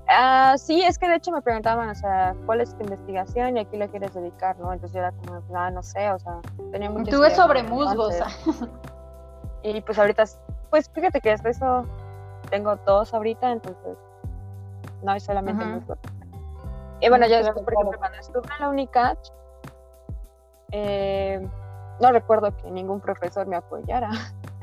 Ah, 0.08 0.56
sí, 0.58 0.84
es 0.84 1.00
que 1.00 1.08
de 1.08 1.16
hecho 1.16 1.32
me 1.32 1.42
preguntaban, 1.42 1.90
o 1.90 1.96
sea, 1.96 2.36
¿cuál 2.46 2.62
es 2.62 2.76
tu 2.78 2.84
investigación 2.84 3.58
y 3.58 3.62
a 3.62 3.66
qué 3.66 3.78
le 3.78 3.90
quieres 3.90 4.14
dedicar, 4.14 4.58
no? 4.60 4.72
Entonces 4.72 4.94
yo 4.94 5.00
era 5.00 5.12
como, 5.12 5.42
ah, 5.56 5.72
no 5.72 5.82
sé, 5.82 6.12
o 6.12 6.20
sea, 6.20 6.42
tenía 6.72 6.92
mucho... 6.92 7.12
Tú 7.12 7.22
ves 7.22 7.36
sobre 7.36 7.64
musgos. 7.64 8.16
Y 9.64 9.82
pues 9.82 9.98
ahorita, 9.98 10.26
pues 10.70 10.90
fíjate 10.94 11.20
que 11.22 11.32
hasta 11.32 11.50
eso 11.50 11.86
tengo 12.52 12.76
dos 12.86 13.14
ahorita, 13.16 13.52
entonces 13.52 13.98
no 15.06 15.12
hay 15.12 15.20
solamente 15.20 15.64
uh 15.64 15.96
Y 17.00 17.10
bueno, 17.10 17.28
yo 17.28 17.38
después, 17.38 17.64
por 17.64 17.74
ejemplo, 17.74 17.98
cuando 18.00 18.18
estuve 18.18 18.42
en 18.42 18.60
la 18.60 18.70
UNICACH, 18.70 19.32
eh, 20.72 21.48
no 22.02 22.12
recuerdo 22.12 22.56
que 22.58 22.70
ningún 22.72 23.00
profesor 23.00 23.48
me 23.48 23.56
apoyara. 23.56 24.10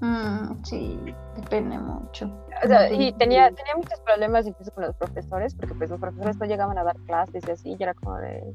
Mm, 0.00 0.62
sí, 0.64 1.00
depende 1.34 1.78
mucho. 1.78 2.30
O 2.62 2.66
sea, 2.66 2.92
y 2.92 3.12
tenía, 3.12 3.48
tenía 3.48 3.74
muchos 3.74 3.98
problemas 4.00 4.46
incluso 4.46 4.70
con 4.72 4.84
los 4.84 4.94
profesores, 4.96 5.54
porque 5.54 5.74
pues 5.74 5.88
los 5.88 5.98
profesores 5.98 6.36
no 6.36 6.44
llegaban 6.44 6.76
a 6.76 6.84
dar 6.84 6.96
clases 7.06 7.42
y 7.48 7.50
así, 7.50 7.76
y 7.78 7.82
era 7.82 7.94
como 7.94 8.16
de, 8.18 8.54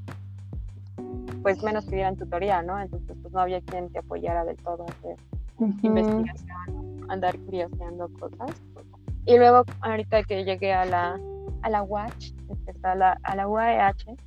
pues 1.41 1.63
menos 1.63 1.85
pidieran 1.85 2.17
tutoría, 2.17 2.61
¿no? 2.61 2.79
Entonces 2.79 3.17
pues 3.19 3.33
no 3.33 3.39
había 3.39 3.61
quien 3.61 3.91
te 3.91 3.97
apoyara 3.97 4.45
del 4.45 4.57
todo 4.57 4.85
hacer 4.89 5.17
investigación, 5.81 7.05
andar 7.09 7.37
curioseando 7.39 8.09
cosas. 8.19 8.61
Y 9.29 9.37
luego, 9.37 9.63
ahorita 9.81 10.23
que 10.23 10.43
llegué 10.43 10.73
a 10.73 10.85
la, 10.85 11.19
a 11.61 11.69
la 11.69 11.83
Watch, 11.83 12.31
a 12.81 12.95
la, 12.95 13.15
a 13.21 13.35
la 13.35 13.47
UAEH, 13.47 14.17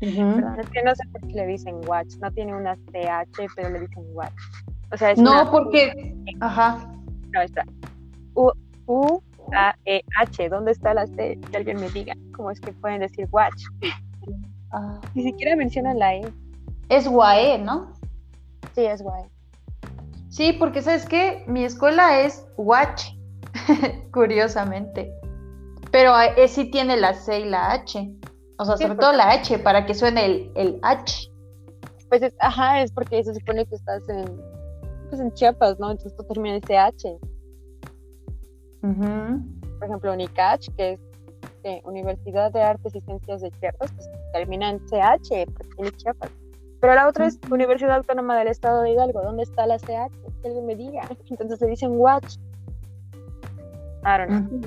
perdón, 0.00 0.60
es 0.60 0.70
que 0.70 0.82
no 0.82 0.94
sé 0.94 1.06
por 1.12 1.20
qué 1.28 1.34
le 1.34 1.46
dicen 1.46 1.80
Watch, 1.86 2.16
no 2.22 2.32
tiene 2.32 2.56
una 2.56 2.74
CH, 2.74 3.52
pero 3.54 3.68
le 3.68 3.80
dicen 3.80 4.02
Watch. 4.14 4.32
O 4.92 4.96
sea, 4.96 5.10
es 5.10 5.18
no, 5.18 5.50
porque. 5.50 6.16
Ajá. 6.40 6.90
No, 7.34 7.42
está. 7.42 7.66
U, 8.34 8.50
U 8.86 9.22
A 9.52 9.76
E 9.84 10.02
H, 10.16 10.48
¿dónde 10.48 10.72
está 10.72 10.94
la 10.94 11.06
C? 11.06 11.38
Que 11.50 11.58
alguien 11.58 11.78
me 11.78 11.90
diga. 11.90 12.14
¿Cómo 12.34 12.50
es 12.50 12.58
que 12.60 12.72
pueden 12.72 13.00
decir 13.00 13.28
Watch? 13.30 13.64
Ah. 14.72 15.02
Ni 15.14 15.24
siquiera 15.24 15.54
mencionan 15.54 15.98
la 15.98 16.14
E. 16.14 16.32
Es 16.88 17.06
UAE, 17.06 17.58
¿no? 17.58 17.92
Sí, 18.74 18.86
es 18.86 19.02
UAE. 19.02 19.28
Sí, 20.30 20.54
porque 20.54 20.80
¿sabes 20.80 21.04
qué? 21.04 21.44
Mi 21.46 21.64
escuela 21.64 22.20
es 22.20 22.46
Watch. 22.56 23.14
curiosamente. 24.12 25.12
Pero 25.90 26.12
eh, 26.20 26.48
sí 26.48 26.70
tiene 26.70 26.96
la 26.96 27.14
C 27.14 27.40
y 27.40 27.44
la 27.44 27.72
H. 27.72 28.10
O 28.58 28.64
sea, 28.64 28.76
sobre 28.76 28.96
todo 28.96 29.12
la 29.12 29.30
H, 29.30 29.58
para 29.58 29.86
que 29.86 29.94
suene 29.94 30.26
el, 30.26 30.52
el 30.54 30.78
H. 30.82 31.30
Pues 32.08 32.22
ajá, 32.38 32.82
es 32.82 32.92
porque 32.92 33.22
se 33.24 33.34
supone 33.34 33.66
que 33.66 33.74
estás 33.74 34.08
en, 34.08 34.40
pues 35.08 35.20
en 35.20 35.32
Chiapas, 35.34 35.78
¿no? 35.78 35.90
Entonces 35.90 36.16
tú 36.16 36.24
termina 36.24 36.56
en 36.56 36.60
CH. 36.60 37.18
Por 38.80 39.88
ejemplo, 39.88 40.12
UNICACH, 40.12 40.68
que 40.76 40.92
es 40.92 41.00
Universidad 41.84 42.52
de 42.52 42.62
Artes 42.62 42.94
y 42.94 43.00
Ciencias 43.00 43.40
de 43.40 43.50
Chiapas, 43.52 43.90
pues 43.92 44.08
termina 44.32 44.70
en 44.70 44.78
CH, 44.86 45.46
porque 45.52 45.68
tiene 45.76 45.92
Chiapas. 45.92 46.30
Pero 46.80 46.94
la 46.94 47.08
otra 47.08 47.26
es 47.26 47.38
Universidad 47.50 47.96
Autónoma 47.96 48.38
del 48.38 48.48
Estado 48.48 48.82
de 48.82 48.90
Hidalgo. 48.90 49.22
¿Dónde 49.22 49.44
está 49.44 49.66
la 49.66 49.78
CH? 49.78 50.12
Que 50.42 50.48
alguien 50.48 50.66
me 50.66 50.76
diga. 50.76 51.08
Entonces 51.30 51.58
se 51.58 51.66
dicen 51.66 51.92
WACH. 51.98 52.36
I 54.04 54.18
don't 54.18 54.28
know. 54.28 54.60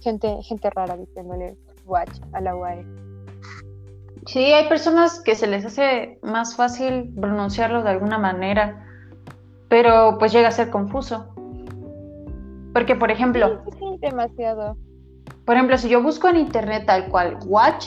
Gente, 0.00 0.42
gente 0.42 0.70
rara 0.70 0.96
diciéndole 0.96 1.56
watch 1.86 2.20
a 2.32 2.40
la 2.40 2.54
UAE. 2.54 2.84
Sí, 4.26 4.44
hay 4.44 4.68
personas 4.68 5.20
que 5.20 5.34
se 5.34 5.46
les 5.46 5.64
hace 5.64 6.18
más 6.22 6.54
fácil 6.54 7.14
pronunciarlo 7.18 7.82
de 7.82 7.90
alguna 7.90 8.18
manera, 8.18 8.86
pero 9.68 10.18
pues 10.18 10.32
llega 10.32 10.48
a 10.48 10.52
ser 10.52 10.70
confuso. 10.70 11.32
Porque, 12.74 12.94
por 12.94 13.10
ejemplo... 13.10 13.62
Sí, 13.64 13.78
sí, 13.78 13.98
demasiado. 14.00 14.76
Por 15.46 15.56
ejemplo, 15.56 15.78
si 15.78 15.88
yo 15.88 16.02
busco 16.02 16.28
en 16.28 16.36
internet 16.36 16.84
tal 16.86 17.08
cual 17.08 17.38
watch, 17.46 17.86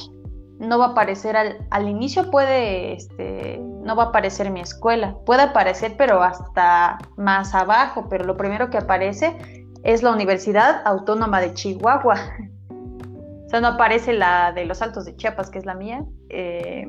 no 0.57 0.79
va 0.79 0.87
a 0.87 0.89
aparecer 0.89 1.37
al, 1.37 1.57
al 1.69 1.87
inicio, 1.87 2.29
puede, 2.31 2.93
este, 2.93 3.59
no 3.59 3.95
va 3.95 4.05
a 4.05 4.07
aparecer 4.07 4.49
mi 4.49 4.61
escuela. 4.61 5.15
Puede 5.25 5.43
aparecer, 5.43 5.93
pero 5.95 6.23
hasta 6.23 6.97
más 7.17 7.53
abajo, 7.53 8.07
pero 8.09 8.25
lo 8.25 8.35
primero 8.35 8.71
que 8.71 8.79
aparece 8.79 9.60
es 9.83 10.03
la 10.03 10.11
Universidad 10.11 10.81
Autónoma 10.85 11.41
de 11.41 11.53
Chihuahua. 11.53 12.15
O 13.45 13.49
sea, 13.49 13.59
no 13.59 13.67
aparece 13.67 14.13
la 14.13 14.53
de 14.53 14.65
los 14.65 14.81
Altos 14.81 15.05
de 15.05 15.15
Chiapas, 15.15 15.49
que 15.49 15.59
es 15.59 15.65
la 15.65 15.73
mía. 15.73 16.05
Eh, 16.29 16.87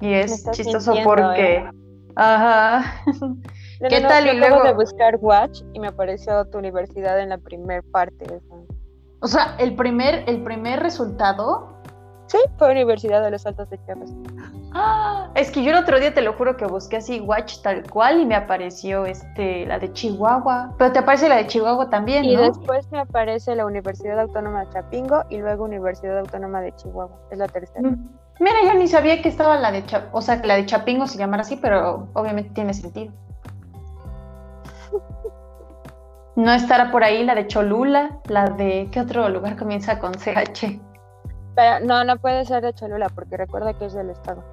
y 0.00 0.12
es 0.12 0.44
chistoso 0.52 0.94
porque... 1.02 1.56
¿eh? 1.56 1.70
Ajá. 2.16 3.02
¿Qué 3.88 4.00
tal? 4.00 4.26
y 4.26 4.38
luego 4.38 4.62
de 4.62 4.72
buscar 4.72 5.16
Watch 5.20 5.62
y 5.74 5.80
me 5.80 5.88
apareció 5.88 6.44
tu 6.46 6.58
universidad 6.58 7.20
en 7.20 7.28
la 7.28 7.38
primer 7.38 7.82
parte. 7.84 8.26
O 9.20 9.28
sea, 9.28 9.54
el 9.58 9.76
primer, 9.76 10.24
el 10.26 10.42
primer 10.42 10.80
resultado 10.80 11.75
Sí, 12.26 12.38
fue 12.58 12.72
Universidad 12.72 13.22
de 13.22 13.30
los 13.30 13.46
Altos 13.46 13.70
de 13.70 13.78
Chiapas. 13.84 14.10
Ah, 14.72 15.28
es 15.34 15.50
que 15.50 15.62
yo 15.62 15.70
el 15.70 15.78
otro 15.78 16.00
día 16.00 16.12
te 16.12 16.22
lo 16.22 16.32
juro 16.32 16.56
que 16.56 16.66
busqué 16.66 16.96
así 16.96 17.20
Watch 17.20 17.62
tal 17.62 17.88
cual 17.88 18.20
y 18.20 18.26
me 18.26 18.34
apareció 18.34 19.06
este 19.06 19.64
la 19.66 19.78
de 19.78 19.92
Chihuahua. 19.92 20.74
Pero 20.76 20.92
te 20.92 20.98
aparece 20.98 21.28
la 21.28 21.36
de 21.36 21.46
Chihuahua 21.46 21.88
también, 21.88 22.24
Y 22.24 22.36
después 22.36 22.90
me 22.90 22.98
aparece 22.98 23.54
la 23.54 23.64
Universidad 23.64 24.18
Autónoma 24.18 24.64
de 24.64 24.72
Chapingo 24.72 25.24
y 25.30 25.38
luego 25.38 25.64
Universidad 25.64 26.18
Autónoma 26.18 26.60
de 26.60 26.74
Chihuahua. 26.74 27.16
Es 27.30 27.38
la 27.38 27.46
tercera. 27.46 27.88
Mm. 27.88 28.08
Mira, 28.38 28.56
yo 28.64 28.74
ni 28.74 28.86
sabía 28.86 29.22
que 29.22 29.28
estaba 29.28 29.56
la 29.58 29.72
de 29.72 29.82
o 30.12 30.20
sea, 30.20 30.42
que 30.42 30.48
la 30.48 30.56
de 30.56 30.66
Chapingo 30.66 31.06
se 31.06 31.18
llamara 31.18 31.42
así, 31.42 31.56
pero 31.56 32.08
obviamente 32.12 32.50
tiene 32.54 32.74
sentido. 32.74 33.12
No 36.34 36.52
estará 36.52 36.90
por 36.90 37.02
ahí 37.02 37.24
la 37.24 37.34
de 37.34 37.46
Cholula, 37.46 38.18
la 38.28 38.50
de 38.50 38.88
¿qué 38.92 39.00
otro 39.00 39.30
lugar 39.30 39.56
comienza 39.56 39.98
con 39.98 40.12
CH? 40.12 40.78
Pero 41.56 41.84
no, 41.84 42.04
no 42.04 42.18
puede 42.18 42.44
ser 42.44 42.62
de 42.62 42.74
Cholula 42.74 43.08
porque 43.08 43.36
recuerda 43.38 43.72
que 43.72 43.86
es 43.86 43.94
del 43.94 44.10
estado. 44.10 44.44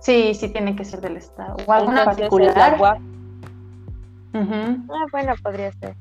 Sí, 0.00 0.34
sí 0.34 0.48
tiene 0.48 0.76
que 0.76 0.84
ser 0.84 1.00
del 1.00 1.16
estado. 1.16 1.56
¿O 1.66 1.72
alguna 1.72 2.04
particular? 2.04 2.76
Ah, 2.82 2.98
bueno, 5.12 5.34
podría 5.42 5.72
ser. 5.72 5.96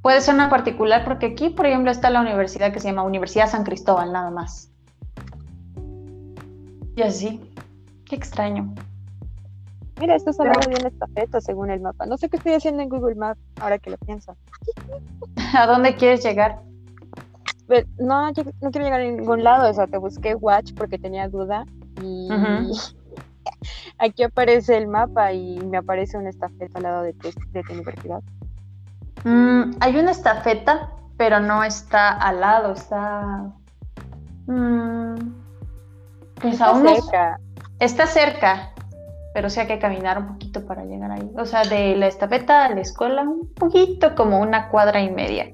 Puede 0.00 0.22
ser 0.22 0.34
una 0.34 0.48
particular 0.48 1.04
porque 1.04 1.26
aquí, 1.26 1.50
por 1.50 1.66
ejemplo, 1.66 1.90
está 1.90 2.08
la 2.08 2.22
universidad 2.22 2.72
que 2.72 2.80
se 2.80 2.88
llama 2.88 3.02
Universidad 3.02 3.48
San 3.48 3.64
Cristóbal, 3.64 4.12
nada 4.12 4.30
más. 4.30 4.70
Y 6.96 7.02
así. 7.02 7.52
Qué 8.06 8.16
extraño. 8.16 8.74
Mira, 10.00 10.16
esto 10.16 10.30
es 10.30 10.40
hablando 10.40 10.70
de 10.70 10.80
una 10.80 10.88
estafeta 10.88 11.40
según 11.42 11.70
el 11.70 11.80
mapa. 11.80 12.06
No 12.06 12.16
sé 12.16 12.30
qué 12.30 12.38
estoy 12.38 12.54
haciendo 12.54 12.82
en 12.82 12.88
Google 12.88 13.16
Maps 13.16 13.40
ahora 13.60 13.78
que 13.78 13.90
lo 13.90 13.98
pienso. 13.98 14.34
¿A 15.54 15.66
dónde 15.66 15.94
quieres 15.96 16.24
llegar? 16.24 16.62
No, 17.98 18.32
yo 18.32 18.44
no 18.60 18.70
quiero 18.70 18.86
llegar 18.86 19.00
a 19.00 19.04
ningún 19.04 19.44
lado. 19.44 19.70
O 19.70 19.74
sea, 19.74 19.86
te 19.86 19.98
busqué 19.98 20.34
Watch 20.34 20.72
porque 20.74 20.98
tenía 20.98 21.28
duda 21.28 21.64
y 22.02 22.28
aquí 23.98 24.22
aparece 24.22 24.76
el 24.76 24.88
mapa 24.88 25.32
y 25.32 25.58
me 25.60 25.78
aparece 25.78 26.16
una 26.16 26.30
estafeta 26.30 26.78
al 26.78 26.82
lado 26.82 27.02
de 27.02 27.12
tu, 27.14 27.30
de 27.52 27.62
tu 27.62 27.72
universidad. 27.72 28.22
Mm, 29.24 29.72
hay 29.80 29.96
una 29.96 30.12
estafeta, 30.12 30.92
pero 31.16 31.40
no 31.40 31.64
está 31.64 32.10
al 32.12 32.40
lado, 32.40 32.72
está... 32.72 33.52
Mm, 34.46 35.16
pues 36.40 36.54
está 36.54 36.74
cerca. 36.80 37.40
Está 37.80 38.06
cerca, 38.06 38.72
pero 39.34 39.50
sí 39.50 39.60
hay 39.60 39.66
que 39.66 39.78
caminar 39.78 40.18
un 40.18 40.28
poquito 40.28 40.64
para 40.66 40.84
llegar 40.84 41.10
ahí. 41.10 41.30
O 41.36 41.44
sea, 41.44 41.62
de 41.62 41.96
la 41.96 42.06
estafeta 42.06 42.64
a 42.64 42.74
la 42.74 42.80
escuela, 42.80 43.22
un 43.22 43.52
poquito 43.54 44.14
como 44.14 44.40
una 44.40 44.68
cuadra 44.68 45.00
y 45.00 45.10
media. 45.10 45.52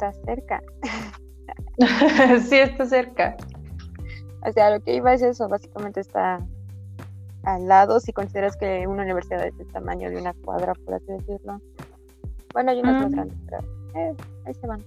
Está 0.00 0.12
cerca. 0.24 0.62
sí, 2.48 2.56
está 2.56 2.86
cerca. 2.86 3.36
O 4.46 4.52
sea, 4.52 4.70
lo 4.70 4.80
que 4.80 4.94
iba 4.94 5.12
es 5.12 5.20
eso, 5.20 5.46
básicamente 5.46 6.00
está 6.00 6.40
al 7.42 7.68
lado, 7.68 8.00
si 8.00 8.10
consideras 8.14 8.56
que 8.56 8.86
una 8.86 9.02
universidad 9.02 9.46
es 9.46 9.56
del 9.58 9.70
tamaño 9.70 10.08
de 10.08 10.16
una 10.16 10.32
cuadra, 10.32 10.72
por 10.86 10.94
así 10.94 11.06
decirlo. 11.06 11.60
Bueno, 12.54 12.70
hay 12.70 12.80
unas 12.80 13.02
más 13.02 13.12
grandes, 13.12 13.38
pero 13.44 13.58
eh, 13.94 14.16
ahí 14.46 14.54
se 14.54 14.66
van. 14.66 14.84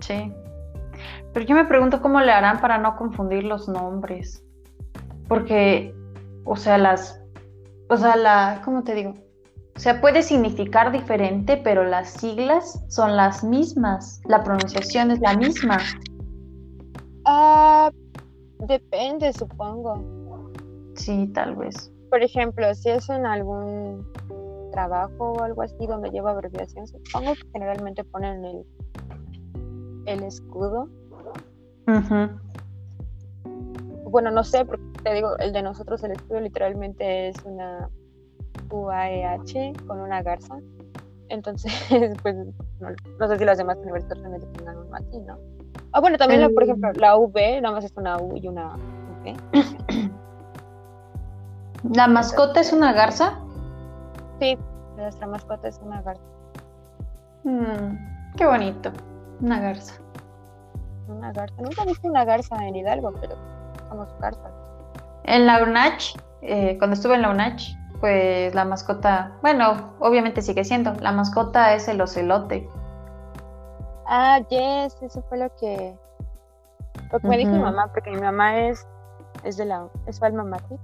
Sí. 0.00 0.32
Pero 1.32 1.46
yo 1.46 1.54
me 1.54 1.64
pregunto 1.64 2.02
cómo 2.02 2.20
le 2.20 2.32
harán 2.32 2.60
para 2.60 2.76
no 2.76 2.96
confundir 2.96 3.44
los 3.44 3.66
nombres. 3.66 4.44
Porque, 5.26 5.94
o 6.44 6.56
sea, 6.56 6.76
las. 6.76 7.18
O 7.88 7.96
sea, 7.96 8.14
la. 8.16 8.60
¿Cómo 8.62 8.84
te 8.84 8.94
digo? 8.94 9.14
O 9.76 9.78
sea, 9.78 10.00
puede 10.00 10.22
significar 10.22 10.90
diferente, 10.90 11.58
pero 11.58 11.84
las 11.84 12.08
siglas 12.08 12.82
son 12.88 13.14
las 13.14 13.44
mismas. 13.44 14.22
La 14.24 14.42
pronunciación 14.42 15.10
es 15.10 15.20
la 15.20 15.36
misma. 15.36 15.76
Ah, 17.26 17.90
depende, 18.60 19.34
supongo. 19.34 20.50
Sí, 20.94 21.30
tal 21.34 21.56
vez. 21.56 21.92
Por 22.08 22.22
ejemplo, 22.22 22.74
si 22.74 22.88
es 22.88 23.10
en 23.10 23.26
algún 23.26 24.10
trabajo 24.72 25.32
o 25.32 25.42
algo 25.42 25.60
así 25.60 25.86
donde 25.86 26.10
lleva 26.10 26.30
abreviación, 26.30 26.86
supongo 26.86 27.34
que 27.34 27.46
generalmente 27.52 28.02
ponen 28.04 28.44
el, 28.46 28.64
el 30.06 30.22
escudo. 30.22 30.88
Bueno, 34.10 34.30
no 34.30 34.42
sé, 34.42 34.64
porque 34.64 34.84
te 35.04 35.12
digo, 35.12 35.36
el 35.38 35.52
de 35.52 35.62
nosotros, 35.62 36.02
el 36.02 36.12
escudo 36.12 36.40
literalmente 36.40 37.28
es 37.28 37.36
una 37.44 37.90
UAEH 38.70 39.72
con 39.86 40.00
una 40.00 40.22
garza. 40.22 40.58
Entonces, 41.28 41.72
pues 42.22 42.36
no, 42.80 43.28
sé 43.28 43.38
si 43.38 43.44
las 43.44 43.58
demás 43.58 43.76
universidades 43.78 44.18
realmente 44.20 44.46
tengan 44.58 44.78
un 44.78 44.94
así, 44.94 45.18
¿no? 45.20 45.38
Ah, 45.92 46.00
bueno, 46.00 46.18
también, 46.18 46.52
por 46.52 46.62
ejemplo, 46.62 46.92
la 46.94 47.16
V, 47.16 47.60
nada 47.60 47.74
más 47.74 47.84
es 47.84 47.92
una 47.96 48.18
U 48.18 48.36
y 48.36 48.48
una 48.48 48.76
V. 49.22 49.36
¿La 51.94 52.08
mascota 52.08 52.60
es 52.60 52.72
una 52.72 52.92
garza? 52.92 53.38
Sí, 54.40 54.58
nuestra 54.96 55.26
mascota 55.26 55.68
es 55.68 55.78
una 55.82 56.02
garza. 56.02 56.22
Mm, 57.44 58.34
qué 58.36 58.46
bonito, 58.46 58.92
una 59.40 59.60
garza. 59.60 59.94
Una 61.08 61.32
garza. 61.32 61.54
Nunca 61.62 61.82
he 61.82 61.86
visto 61.86 62.08
una 62.08 62.24
garza 62.24 62.56
en 62.66 62.76
Hidalgo, 62.76 63.12
pero 63.20 63.36
somos 63.88 64.08
garzas. 64.20 64.52
En 65.24 65.46
la 65.46 65.62
UNACH, 65.62 66.16
eh, 66.42 66.76
cuando 66.78 66.94
estuve 66.94 67.14
en 67.14 67.22
la 67.22 67.30
UNACH, 67.30 67.76
pues 68.00 68.54
la 68.54 68.64
mascota, 68.64 69.32
bueno, 69.42 69.94
obviamente 70.00 70.42
sigue 70.42 70.64
siendo, 70.64 70.94
la 70.94 71.12
mascota 71.12 71.74
es 71.74 71.88
el 71.88 72.00
ocelote. 72.00 72.68
Ah, 74.06 74.40
yes, 74.48 74.96
eso 75.02 75.22
fue 75.28 75.38
lo 75.38 75.48
que, 75.56 75.96
lo 77.12 77.18
que 77.18 77.28
me 77.28 77.38
dijo 77.38 77.52
mi 77.52 77.58
mamá, 77.58 77.88
porque 77.92 78.10
mi 78.10 78.20
mamá 78.20 78.58
es, 78.58 78.86
es 79.42 79.56
de 79.56 79.64
la, 79.64 79.88
es 80.06 80.22
alma 80.22 80.44
mater. 80.44 80.78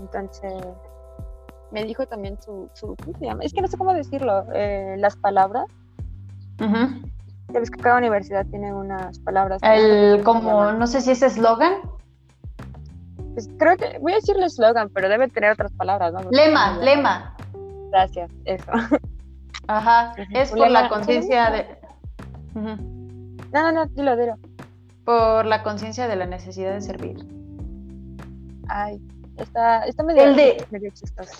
Entonces, 0.00 0.64
me 1.70 1.84
dijo 1.84 2.06
también 2.06 2.40
su, 2.40 2.68
su, 2.74 2.96
¿cómo 2.96 3.18
se 3.18 3.26
llama? 3.26 3.44
Es 3.44 3.52
que 3.52 3.60
no 3.60 3.68
sé 3.68 3.76
cómo 3.76 3.94
decirlo, 3.94 4.44
eh, 4.54 4.96
las 4.98 5.16
palabras. 5.16 5.66
Ya 6.58 7.58
ves 7.58 7.70
que 7.70 7.80
cada 7.80 7.98
universidad 7.98 8.46
tiene 8.46 8.72
unas 8.72 9.18
palabras. 9.20 9.60
El, 9.62 10.22
como, 10.22 10.72
no 10.72 10.86
sé 10.86 11.00
si 11.00 11.10
es 11.12 11.22
eslogan. 11.22 11.74
Pues 13.34 13.48
creo 13.58 13.76
que, 13.76 13.98
voy 13.98 14.12
a 14.12 14.16
decirle 14.16 14.46
eslogan, 14.46 14.90
pero 14.90 15.08
debe 15.08 15.28
tener 15.28 15.52
otras 15.52 15.72
palabras, 15.72 16.12
¿no? 16.12 16.20
lema, 16.30 16.76
lema. 16.78 17.36
Gracias, 17.90 18.30
eso. 18.44 18.70
Ajá, 19.68 20.14
es 20.32 20.50
por 20.50 20.68
la 20.68 20.88
conciencia 20.88 21.50
de... 21.50 21.66
No, 22.54 23.62
no, 23.62 23.72
no, 23.72 23.86
dilo, 23.86 24.16
dilo. 24.16 24.34
Por 25.04 25.46
la 25.46 25.62
conciencia 25.62 26.08
de 26.08 26.16
la 26.16 26.26
necesidad 26.26 26.72
de 26.72 26.80
servir. 26.80 27.24
Ay, 28.68 29.00
está, 29.36 29.84
está 29.84 30.02
medio, 30.02 30.22
el 30.22 30.36
de... 30.36 30.66
medio 30.70 30.90
chistoso 30.90 31.32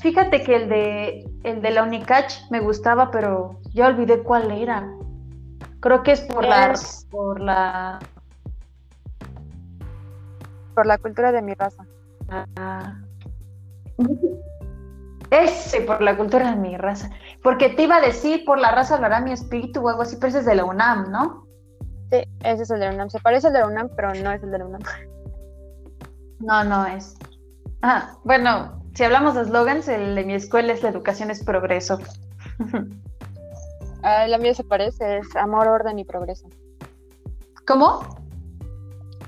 Fíjate 0.00 0.42
que 0.42 0.56
el 0.56 0.68
de, 0.68 1.30
el 1.44 1.62
de 1.62 1.70
la 1.70 1.82
Unicach 1.82 2.50
me 2.50 2.60
gustaba, 2.60 3.10
pero 3.10 3.60
ya 3.72 3.86
olvidé 3.86 4.22
cuál 4.22 4.50
era. 4.50 4.90
Creo 5.80 6.02
que 6.02 6.12
es 6.12 6.20
por 6.22 6.44
la... 6.44 6.74
Por 7.10 7.40
la... 7.40 7.98
Por 10.74 10.86
la 10.86 10.98
cultura 10.98 11.32
de 11.32 11.42
mi 11.42 11.54
raza. 11.54 11.86
Ah. 12.56 12.98
Ese, 15.30 15.80
por 15.82 16.02
la 16.02 16.16
cultura 16.16 16.50
de 16.50 16.56
mi 16.56 16.76
raza. 16.76 17.10
Porque 17.42 17.70
te 17.70 17.84
iba 17.84 17.96
a 17.96 18.00
decir, 18.00 18.44
por 18.44 18.58
la 18.58 18.70
raza 18.70 18.96
hablará 18.96 19.20
mi 19.20 19.32
espíritu 19.32 19.80
o 19.80 19.88
algo 19.88 20.02
así, 20.02 20.16
pero 20.16 20.28
ese 20.28 20.40
es 20.40 20.46
de 20.46 20.54
la 20.54 20.64
UNAM, 20.64 21.10
¿no? 21.10 21.46
Sí, 22.10 22.22
ese 22.44 22.62
es 22.64 22.70
el 22.70 22.80
de 22.80 22.86
la 22.86 22.94
UNAM. 22.94 23.10
Se 23.10 23.20
parece 23.20 23.46
al 23.46 23.54
de 23.54 23.60
la 23.60 23.66
UNAM, 23.66 23.90
pero 23.96 24.14
no 24.14 24.30
es 24.30 24.42
el 24.42 24.50
de 24.50 24.58
la 24.58 24.66
UNAM. 24.66 24.82
No, 26.40 26.64
no 26.64 26.86
es. 26.86 27.16
Ah, 27.82 28.14
bueno, 28.24 28.82
si 28.94 29.04
hablamos 29.04 29.34
de 29.34 29.42
eslogans, 29.42 29.88
el 29.88 30.14
de 30.14 30.24
mi 30.24 30.34
escuela 30.34 30.72
es 30.72 30.82
la 30.82 30.90
educación 30.90 31.30
es 31.30 31.42
progreso. 31.42 31.98
ah, 34.02 34.26
la 34.26 34.38
mía 34.38 34.54
se 34.54 34.64
parece, 34.64 35.18
es 35.18 35.34
amor, 35.36 35.66
orden 35.68 35.98
y 35.98 36.04
progreso. 36.04 36.48
¿Cómo? 37.66 38.21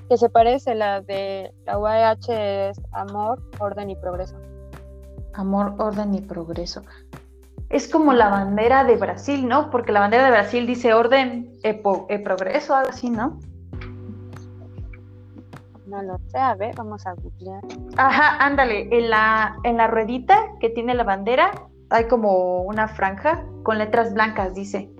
Que 0.09 0.17
se 0.17 0.29
parece, 0.29 0.75
la 0.75 1.01
de 1.01 1.53
la 1.64 1.79
UAH 1.79 2.69
es 2.71 2.81
amor, 2.93 3.43
orden 3.59 3.90
y 3.90 3.97
progreso. 3.97 4.37
Amor, 5.33 5.75
orden 5.79 6.14
y 6.14 6.21
progreso. 6.21 6.83
Es 7.71 7.88
como 7.88 8.12
la 8.12 8.29
bandera 8.29 8.85
de 8.85 8.97
Brasil, 8.97 9.49
¿no? 9.49 9.71
Porque 9.71 9.93
la 9.93 10.01
bandera 10.01 10.25
de 10.25 10.31
Brasil 10.31 10.67
dice 10.67 10.93
orden 10.95 11.51
e, 11.62 11.83
e 12.09 12.19
progreso, 12.19 12.75
algo 12.75 12.90
así, 12.90 13.11
¿no? 13.11 13.38
No 15.87 16.03
lo 16.03 16.19
sé, 16.29 16.38
a 16.38 16.55
ver, 16.55 16.75
vamos 16.77 17.07
a 17.07 17.14
googlear. 17.14 17.62
Ajá, 17.97 18.45
ándale, 18.45 18.88
en 18.90 19.11
la, 19.11 19.57
en 19.64 19.77
la 19.77 19.87
ruedita 19.87 20.37
que 20.61 20.71
tiene 20.71 20.95
la 20.95 21.05
bandera 21.05 21.51
hay 21.90 22.09
como 22.09 22.62
una 22.62 22.88
franja 22.88 23.45
con 23.62 23.79
letras 23.79 24.12
blancas, 24.14 24.55
dice. 24.55 24.90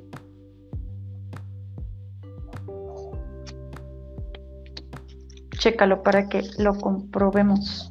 Chécalo 5.59 6.03
para 6.03 6.29
que 6.29 6.43
lo 6.59 6.75
comprobemos. 6.75 7.91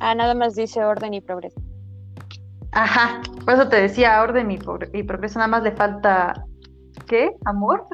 Ah, 0.00 0.14
nada 0.14 0.34
más 0.34 0.54
dice 0.54 0.84
orden 0.84 1.14
y 1.14 1.20
progreso. 1.20 1.60
Ajá, 2.72 3.20
por 3.44 3.54
eso 3.54 3.68
te 3.68 3.80
decía 3.80 4.22
orden 4.22 4.50
y, 4.50 4.58
progreso, 4.58 5.38
nada 5.38 5.48
más 5.48 5.62
le 5.62 5.72
falta, 5.72 6.44
¿qué? 7.06 7.34
¿Amor? 7.44 7.86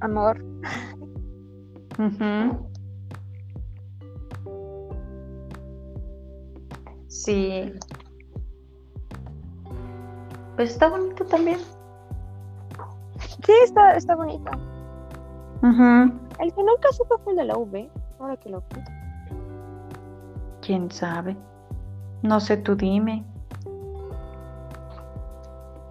Amor. 0.00 0.44
Sí. 7.08 7.72
Pues 10.56 10.70
está 10.70 10.88
bonito 10.88 11.24
también. 11.26 11.60
Sí, 13.44 13.52
está, 13.64 13.96
está 13.96 14.16
bonito. 14.16 14.50
El 15.62 16.52
que 16.52 16.62
nunca 16.62 16.92
supo 16.92 17.18
fue 17.22 17.32
el 17.32 17.38
de 17.38 17.44
la 17.44 17.56
V, 17.56 17.90
ahora 18.22 18.36
que 18.36 18.48
lo 18.50 18.62
¿Quién 20.60 20.90
sabe? 20.90 21.36
No 22.22 22.38
sé, 22.40 22.56
tú 22.56 22.76
dime. 22.76 23.24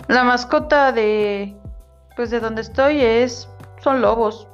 La 0.07 0.23
mascota 0.23 0.91
de 0.91 1.57
pues 2.15 2.29
de 2.29 2.39
donde 2.39 2.61
estoy 2.61 3.01
es 3.01 3.49
son 3.81 4.01
lobos. 4.01 4.47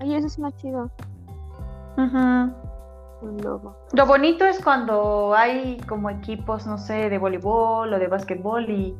Ay, 0.00 0.14
eso 0.14 0.26
es 0.26 0.38
más 0.38 0.56
chido. 0.56 0.90
Un 1.96 3.36
lobo. 3.42 3.76
Lo 3.92 4.06
bonito 4.06 4.46
es 4.46 4.62
cuando 4.64 5.34
hay 5.34 5.78
como 5.86 6.08
equipos, 6.08 6.66
no 6.66 6.78
sé, 6.78 7.10
de 7.10 7.18
voleibol 7.18 7.92
o 7.92 7.98
de 7.98 8.08
básquetbol 8.08 8.70
y, 8.70 8.96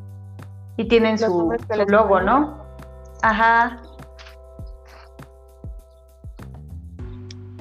y 0.77 0.89
tienen 0.89 1.13
Los 1.13 1.23
su, 1.23 1.57
su 1.73 1.87
logo. 1.91 2.21
¿no? 2.21 2.59
Ajá. 3.23 3.81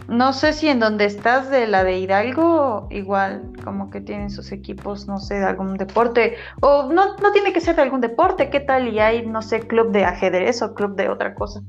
No 0.10 0.34
sé 0.34 0.54
si 0.54 0.68
en 0.68 0.80
donde 0.80 1.06
estás 1.06 1.52
de 1.52 1.68
la 1.68 1.84
de 1.84 2.00
Hidalgo, 2.00 2.88
igual 2.90 3.52
como 3.64 3.92
que 3.92 4.02
tienen 4.02 4.32
sus 4.32 4.52
equipos, 4.52 5.08
no 5.08 5.20
sé, 5.20 5.36
de 5.36 5.46
algún 5.46 5.78
deporte, 5.78 6.36
o 6.62 6.92
no, 6.92 7.16
no 7.18 7.32
tiene 7.32 7.54
que 7.54 7.62
ser 7.62 7.76
de 7.76 7.84
algún 7.84 8.02
deporte, 8.02 8.50
¿qué 8.50 8.60
tal? 8.60 8.88
Y 8.88 9.00
hay, 9.00 9.28
no 9.28 9.44
sé, 9.44 9.60
club 9.68 9.92
de 9.92 10.06
ajedrez 10.06 10.64
o 10.64 10.74
club 10.74 10.96
de 10.96 11.10
otra 11.10 11.36
cosa. 11.36 11.62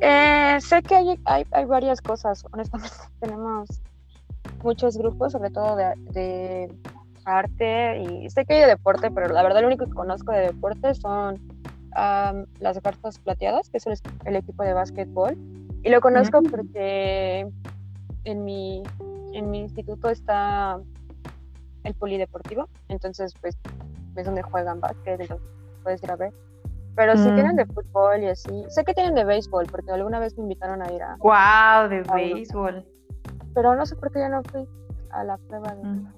Eh, 0.00 0.56
sé 0.60 0.82
que 0.82 0.94
hay, 0.96 1.20
hay, 1.26 1.46
hay 1.50 1.64
varias 1.66 2.00
cosas, 2.00 2.46
honestamente. 2.50 2.96
Tenemos 3.20 3.68
muchos 4.62 4.96
grupos, 4.96 5.32
sobre 5.32 5.50
todo 5.50 5.76
de, 5.76 6.74
arte, 7.26 8.00
y 8.00 8.30
sé 8.30 8.46
que 8.46 8.54
hay 8.54 8.60
de 8.60 8.66
deporte, 8.68 9.10
pero 9.10 9.28
la 9.28 9.42
verdad 9.42 9.60
lo 9.60 9.66
único 9.66 9.84
que 9.84 9.92
conozco 9.92 10.32
de 10.32 10.52
deporte 10.52 10.94
son 10.94 11.38
las 12.60 12.80
cartas 12.80 13.18
plateadas, 13.18 13.68
que 13.68 13.76
es 13.76 13.86
el, 13.86 13.98
el 14.24 14.36
equipo 14.36 14.62
de 14.62 14.72
básquetbol. 14.72 15.36
Y 15.86 15.90
lo 15.90 16.00
conozco 16.00 16.42
porque 16.42 17.48
en 18.24 18.44
mi, 18.44 18.82
en 19.34 19.50
mi 19.52 19.60
instituto 19.60 20.10
está 20.10 20.80
el 21.84 21.94
polideportivo, 21.94 22.68
entonces 22.88 23.32
pues 23.40 23.56
es 24.16 24.26
donde 24.26 24.42
juegan 24.42 24.80
básquet, 24.80 25.20
entonces 25.20 25.48
puedes 25.84 26.02
ir 26.02 26.10
a 26.10 26.16
ver. 26.16 26.34
Pero 26.96 27.16
si 27.16 27.28
Mm. 27.30 27.34
tienen 27.34 27.56
de 27.56 27.66
fútbol 27.66 28.20
y 28.24 28.26
así, 28.26 28.64
sé 28.68 28.82
que 28.84 28.94
tienen 28.94 29.14
de 29.14 29.24
béisbol, 29.24 29.66
porque 29.70 29.92
alguna 29.92 30.18
vez 30.18 30.36
me 30.36 30.42
invitaron 30.42 30.82
a 30.82 30.90
ir 30.92 31.00
a, 31.04 31.16
Wow, 31.20 31.88
de 31.88 32.02
béisbol. 32.02 32.84
pero 33.54 33.76
no 33.76 33.86
sé 33.86 33.94
por 33.94 34.10
qué 34.10 34.18
ya 34.18 34.28
no 34.28 34.42
fui 34.50 34.66
a 35.10 35.22
la 35.22 35.38
prueba 35.38 35.72
de... 35.76 35.84
Mm. 35.84 36.12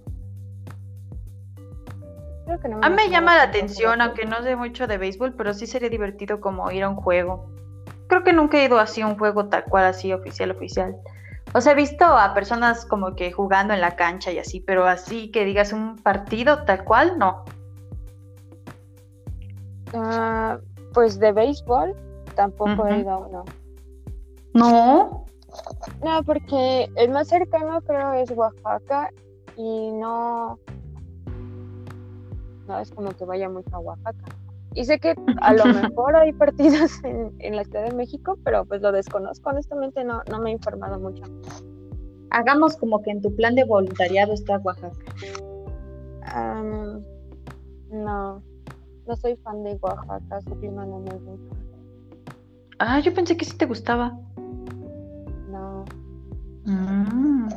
Creo 2.47 2.61
que 2.61 2.69
no 2.71 2.81
A 2.83 2.89
mí 2.89 2.97
me 2.97 3.11
llama 3.11 3.37
la 3.37 3.43
atención, 3.43 4.01
aunque 4.01 4.25
no 4.25 4.43
sé 4.43 4.57
mucho 4.57 4.87
de 4.87 4.97
béisbol, 4.97 5.35
pero 5.35 5.53
sí 5.53 5.67
sería 5.67 5.91
divertido 5.91 6.41
como 6.41 6.71
ir 6.71 6.85
a 6.85 6.89
un 6.89 6.97
juego. 6.97 7.51
Creo 8.09 8.25
que 8.25 8.33
nunca 8.33 8.59
he 8.59 8.65
ido 8.65 8.79
así 8.79 9.03
a 9.03 9.07
un 9.07 9.19
juego 9.19 9.47
tal 9.47 9.65
cual, 9.65 9.85
así 9.85 10.13
oficial, 10.13 10.51
oficial. 10.51 10.97
O 11.55 11.61
sea, 11.61 11.73
he 11.73 11.77
visto 11.77 12.05
a 12.05 12.35
personas 12.35 12.85
como 12.85 13.15
que 13.15 13.33
jugando 13.33 13.73
en 13.73 13.81
la 13.81 13.97
cancha 13.97 14.33
y 14.33 14.39
así, 14.39 14.61
pero 14.61 14.87
así 14.87 15.31
que 15.31 15.45
digas 15.45 15.73
un 15.73 15.97
partido 15.97 16.65
tal 16.65 16.85
cual, 16.85 17.19
no. 17.19 17.45
Ah, 19.95 20.59
pues 20.93 21.19
de 21.19 21.33
béisbol 21.33 21.95
tampoco 22.35 22.87
he 22.87 23.01
ido 23.01 23.11
a 23.11 23.19
uno. 23.19 23.45
No. 24.55 25.27
No, 26.05 26.23
porque 26.25 26.91
el 26.97 27.11
más 27.11 27.29
cercano 27.29 27.81
creo 27.83 28.13
es 28.15 28.31
Oaxaca 28.31 29.11
y 29.57 29.93
no... 29.93 30.59
No 32.67 32.79
es 32.79 32.91
como 32.91 33.11
que 33.11 33.25
vaya 33.25 33.49
mucho 33.49 33.75
a 33.75 33.79
Oaxaca. 33.79 34.38
Y 34.79 34.85
sé 34.85 35.01
que 35.01 35.13
a 35.43 35.55
lo 35.55 35.65
mejor 35.65 36.15
hay 36.15 36.33
partidos 36.33 36.93
en, 37.05 37.35
en 37.41 37.57
la 37.57 37.65
Ciudad 37.65 37.89
de 37.89 37.97
México, 37.97 38.39
pero 38.45 38.65
pues 38.65 38.81
lo 38.81 38.93
desconozco. 38.93 39.51
Honestamente 39.51 40.05
no, 40.05 40.23
no 40.31 40.39
me 40.39 40.51
he 40.51 40.53
informado 40.53 41.01
mucho. 41.01 41.25
Hagamos 42.31 42.77
como 42.77 43.03
que 43.03 43.11
en 43.11 43.21
tu 43.21 43.35
plan 43.35 43.57
de 43.57 43.65
voluntariado 43.65 44.35
está 44.35 44.59
Oaxaca. 44.59 44.97
No, 47.91 48.41
no 49.09 49.17
soy 49.17 49.35
fan 49.43 49.65
de 49.65 49.77
Oaxaca, 49.81 50.41
su 50.43 50.51
clima 50.61 50.87
no 50.87 51.01
me 51.01 51.11
gusta. 51.17 51.57
Ah, 52.79 53.01
yo 53.01 53.13
pensé 53.13 53.37
que 53.37 53.47
sí 53.47 53.57
te 53.59 53.67
gustaba. 53.67 54.17
No. 55.51 55.85
Mm. 56.67 57.49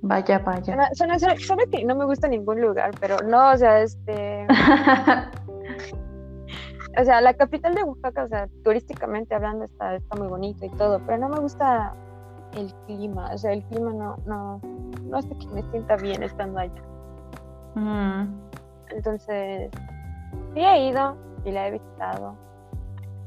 Vaya, 0.00 0.38
vaya. 0.38 0.64
Suena, 0.94 1.18
suena- 1.18 1.36
suena 1.38 1.64
que 1.70 1.84
no 1.84 1.94
me 1.94 2.06
gusta 2.06 2.26
ningún 2.26 2.62
lugar, 2.62 2.92
pero 3.00 3.18
no, 3.18 3.50
o 3.52 3.56
sea, 3.58 3.82
este... 3.82 4.46
O 6.96 7.04
sea, 7.04 7.20
la 7.20 7.34
capital 7.34 7.74
de 7.74 7.82
Oaxaca, 7.82 8.24
o 8.24 8.28
sea, 8.28 8.48
turísticamente 8.62 9.34
hablando 9.34 9.64
está, 9.64 9.96
está 9.96 10.16
muy 10.16 10.28
bonito 10.28 10.64
y 10.64 10.70
todo, 10.70 11.00
pero 11.06 11.18
no 11.18 11.28
me 11.28 11.40
gusta 11.40 11.94
el 12.56 12.72
clima, 12.86 13.30
o 13.32 13.38
sea, 13.38 13.52
el 13.52 13.64
clima 13.64 13.92
no, 13.92 14.16
no, 14.26 14.60
no 15.02 15.16
hace 15.16 15.36
que 15.36 15.46
me 15.48 15.62
sienta 15.70 15.96
bien 15.96 16.22
estando 16.22 16.60
allá. 16.60 16.82
Mm. 17.74 18.28
Entonces, 18.90 19.70
sí 20.54 20.60
he 20.60 20.88
ido 20.88 21.16
y 21.44 21.50
la 21.50 21.68
he 21.68 21.70
visitado. 21.72 22.36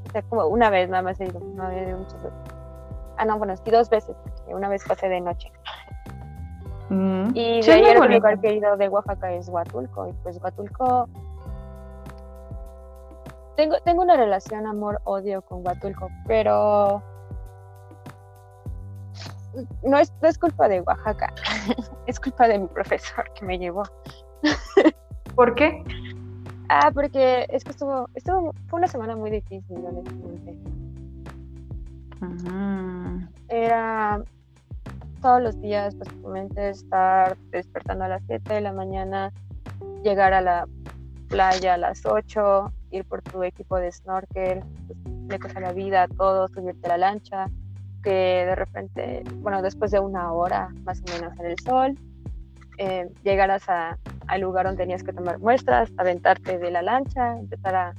O 0.08 0.12
sea, 0.12 0.22
como 0.24 0.48
una 0.48 0.70
vez 0.70 0.90
nada 0.90 1.04
más 1.04 1.20
he 1.20 1.26
ido, 1.26 1.40
no 1.40 1.70
he 1.70 1.90
ido 1.90 1.98
muchas 1.98 2.24
veces. 2.24 2.40
Ah, 3.18 3.26
no, 3.26 3.38
bueno, 3.38 3.56
sí, 3.58 3.70
dos 3.70 3.90
veces, 3.90 4.16
porque 4.24 4.56
una 4.56 4.70
vez 4.70 4.84
pasé 4.88 5.10
de 5.10 5.20
noche. 5.20 5.52
Mm. 6.90 7.32
Y 7.34 7.64
Sí, 7.64 7.70
de 7.70 7.74
ahí 7.74 7.84
el 7.84 7.98
único 7.98 8.14
lugar 8.14 8.40
que 8.40 8.50
he 8.50 8.56
ido 8.56 8.78
de 8.78 8.88
Oaxaca 8.88 9.32
es 9.34 9.50
Huatulco, 9.50 10.08
y 10.08 10.14
pues 10.24 10.40
Huatulco... 10.42 11.10
Tengo, 13.58 13.76
tengo 13.84 14.04
una 14.04 14.16
relación 14.16 14.68
amor-odio 14.68 15.42
con 15.42 15.66
Huatulco, 15.66 16.10
pero 16.28 17.02
no 19.84 19.98
es, 19.98 20.14
no 20.22 20.28
es 20.28 20.38
culpa 20.38 20.70
de 20.70 20.82
Oaxaca, 20.82 21.34
es 22.06 22.20
culpa 22.20 22.48
de 22.48 22.60
mi 22.60 22.68
profesor 22.68 23.26
que 23.34 23.44
me 23.44 23.58
llevó. 23.58 23.82
¿Por 25.36 25.56
qué? 25.56 25.84
Ah, 26.70 26.92
porque 26.94 27.48
es 27.50 27.64
que 27.64 27.72
estuvo, 27.72 28.08
estuvo, 28.14 28.54
fue 28.68 28.78
una 28.78 28.88
semana 28.88 29.16
muy 29.16 29.32
difícil, 29.32 29.78
honestamente. 29.84 30.52
Mm. 32.20 33.28
Era 33.48 34.24
todos 35.24 35.42
los 35.42 35.60
días, 35.62 35.98
básicamente, 35.98 36.70
estar 36.70 37.36
despertando 37.50 38.06
a 38.06 38.10
las 38.10 38.24
7 38.28 38.54
de 38.54 38.62
la 38.62 38.74
mañana, 38.74 39.34
llegar 40.04 40.34
a 40.34 40.42
la 40.42 40.68
playa 41.28 41.76
a 41.76 41.78
las 41.78 42.06
8, 42.06 42.72
ir 42.92 43.06
por 43.06 43.22
tu 43.22 43.44
equipo 43.44 43.78
de 43.78 43.92
snorkel, 43.92 44.62
pues, 44.88 44.98
flecos 45.28 45.56
a 45.56 45.60
la 45.60 45.74
vida, 45.74 46.08
todo, 46.08 46.48
subirte 46.48 46.86
a 46.88 46.90
la 46.90 46.98
lancha, 46.98 47.48
que 48.04 48.12
de 48.46 48.56
repente, 48.56 49.24
bueno, 49.42 49.62
después 49.62 49.92
de 49.92 50.00
una 50.00 50.32
hora 50.32 50.70
más 50.86 51.02
o 51.02 51.12
menos 51.14 51.38
en 51.40 51.46
el 51.46 51.60
sol, 51.60 51.98
eh, 52.78 53.10
llegaras 53.24 53.68
a- 53.68 53.98
al 54.28 54.42
lugar 54.42 54.66
donde 54.66 54.84
tenías 54.84 55.04
que 55.04 55.12
tomar 55.14 55.40
muestras, 55.40 55.90
aventarte 55.98 56.58
de 56.60 56.72
la 56.72 56.82
lancha, 56.82 57.38
empezar 57.40 57.76
a... 57.76 57.94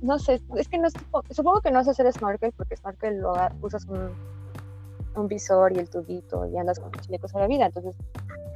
No 0.00 0.18
sé, 0.18 0.40
es 0.56 0.68
que 0.68 0.78
no 0.78 0.88
supo- 0.88 1.22
supongo 1.30 1.60
que 1.60 1.70
no 1.70 1.82
sé 1.82 1.90
hacer 1.90 2.10
snorkel 2.12 2.52
porque 2.56 2.76
snorkel 2.76 3.18
lo 3.20 3.32
usas 3.62 3.84
un, 3.86 4.10
un 5.16 5.26
visor 5.28 5.72
y 5.74 5.78
el 5.80 5.90
tubito 5.90 6.46
y 6.46 6.56
andas 6.56 6.78
con 6.78 6.92
chalecos 6.92 7.34
a 7.34 7.40
la 7.40 7.46
vida, 7.48 7.66
entonces 7.66 7.96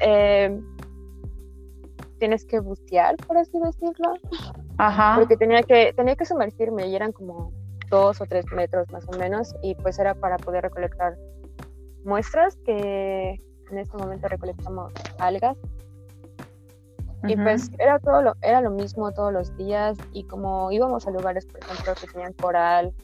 eh, 0.00 0.60
tienes 2.20 2.44
que 2.44 2.60
bucear, 2.60 3.16
por 3.26 3.36
así 3.38 3.58
decirlo, 3.58 4.12
Ajá. 4.78 5.16
porque 5.16 5.36
tenía 5.36 5.62
que, 5.62 5.92
tenía 5.94 6.14
que 6.14 6.26
sumergirme 6.26 6.86
y 6.86 6.94
eran 6.94 7.10
como 7.10 7.52
dos 7.88 8.20
o 8.20 8.26
tres 8.26 8.44
metros 8.52 8.88
más 8.92 9.08
o 9.08 9.18
menos 9.18 9.56
y 9.62 9.74
pues 9.74 9.98
era 9.98 10.14
para 10.14 10.36
poder 10.36 10.62
recolectar 10.62 11.16
muestras 12.04 12.56
que 12.64 13.42
en 13.70 13.78
este 13.78 13.96
momento 13.96 14.28
recolectamos 14.28 14.92
algas 15.18 15.56
y 17.24 17.34
Ujú. 17.34 17.42
pues 17.42 17.70
era 17.78 17.98
todo 17.98 18.22
lo, 18.22 18.34
era 18.42 18.60
lo 18.60 18.70
mismo 18.70 19.10
todos 19.12 19.32
los 19.32 19.56
días 19.56 19.98
y 20.12 20.24
como 20.24 20.70
íbamos 20.70 21.06
a 21.06 21.10
lugares 21.10 21.46
por 21.46 21.60
ejemplo 21.60 21.94
que 22.00 22.06
tenían 22.06 22.32
coral 22.34 22.94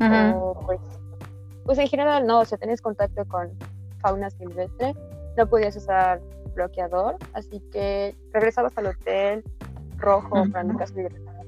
Ujú. 0.00 0.14
o 0.14 0.60
pues, 0.66 0.80
pues 1.64 1.78
en 1.78 1.88
general 1.88 2.26
no, 2.26 2.40
o 2.40 2.44
sea, 2.44 2.58
tenías 2.58 2.80
contacto 2.80 3.24
con 3.26 3.50
fauna 4.00 4.30
silvestre, 4.30 4.94
no 5.36 5.46
podías 5.46 5.76
usar 5.76 6.20
bloqueador, 6.54 7.16
así 7.32 7.60
que 7.72 8.14
regresabas 8.32 8.76
al 8.76 8.86
hotel 8.86 9.44
rojo, 9.98 10.44
para 10.50 10.64
no 10.64 10.76
caso 10.76 10.94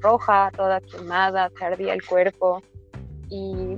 roja, 0.01 0.51
toda 0.57 0.81
quemada, 0.81 1.51
te 1.51 1.65
ardía 1.65 1.95
el 1.95 2.05
cuerpo 2.05 2.63
y 3.31 3.77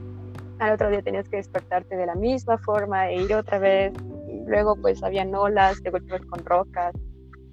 al 0.58 0.72
otro 0.74 0.90
día 0.90 1.02
tenías 1.02 1.28
que 1.28 1.36
despertarte 1.36 1.96
de 1.96 2.06
la 2.06 2.14
misma 2.14 2.58
forma 2.58 3.08
e 3.08 3.22
ir 3.22 3.34
otra 3.34 3.58
vez 3.58 3.92
y 4.28 4.44
luego 4.46 4.76
pues 4.76 5.02
habían 5.02 5.34
olas, 5.34 5.80
te 5.82 5.90
golpeabas 5.90 6.26
con 6.26 6.44
rocas 6.44 6.94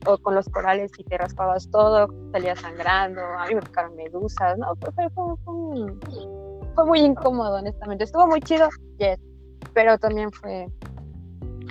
o 0.06 0.18
con 0.18 0.36
los 0.36 0.50
corales 0.50 0.92
y 0.98 1.04
te 1.04 1.18
raspabas 1.18 1.70
todo, 1.70 2.08
salías 2.32 2.60
sangrando, 2.60 3.22
a 3.22 3.46
mí 3.48 3.56
me 3.56 3.62
picaron 3.62 3.96
medusas, 3.96 4.58
no, 4.58 4.76
fue, 4.76 4.92
fue, 4.92 5.10
fue, 5.14 5.36
fue 5.46 6.34
fue 6.76 6.86
muy 6.86 7.00
incómodo, 7.00 7.56
honestamente. 7.56 8.04
Estuvo 8.04 8.28
muy 8.28 8.42
chido, 8.42 8.70
yes, 8.98 9.20
pero 9.74 9.98
también 9.98 10.32
fue 10.32 10.68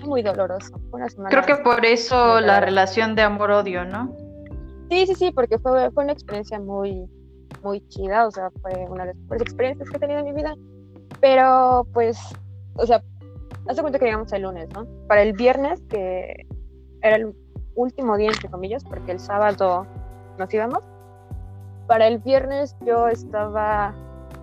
muy 0.05 0.23
doloroso. 0.23 0.79
Fue 0.91 1.01
una 1.01 1.09
semana 1.09 1.31
Creo 1.31 1.45
que 1.45 1.63
por 1.63 1.85
eso 1.85 2.41
la 2.41 2.61
relación 2.61 3.15
de 3.15 3.23
amor-odio, 3.23 3.85
¿no? 3.85 4.15
Sí, 4.91 5.07
sí, 5.07 5.15
sí, 5.15 5.31
porque 5.31 5.59
fue, 5.59 5.91
fue 5.91 6.05
una 6.05 6.13
experiencia 6.13 6.61
muy, 6.61 7.09
muy 7.63 7.87
chida, 7.89 8.27
o 8.27 8.31
sea, 8.31 8.51
fue 8.61 8.73
una 8.89 9.05
de 9.05 9.15
las 9.15 9.17
mejores 9.17 9.43
experiencias 9.43 9.89
que 9.89 9.97
he 9.97 10.01
tenido 10.01 10.21
en 10.21 10.27
mi 10.27 10.33
vida. 10.33 10.55
Pero, 11.21 11.87
pues, 11.93 12.19
o 12.75 12.87
sea, 12.87 13.03
haz 13.69 13.77
de 13.77 13.83
cuenta 13.83 13.99
que 13.99 14.07
llegamos 14.07 14.33
el 14.33 14.43
lunes, 14.43 14.69
¿no? 14.75 14.87
Para 15.09 15.23
el 15.23 15.33
viernes, 15.33 15.81
que 15.89 16.47
era 17.03 17.17
el 17.17 17.35
último 17.75 18.17
día, 18.17 18.29
entre 18.29 18.51
comillas, 18.51 18.85
porque 18.85 19.13
el 19.13 19.21
sábado 19.21 19.87
nos 20.39 20.53
íbamos. 20.53 20.85
Para 21.87 22.07
el 22.07 22.19
viernes 22.19 22.77
yo 22.85 23.09
estaba, 23.09 23.95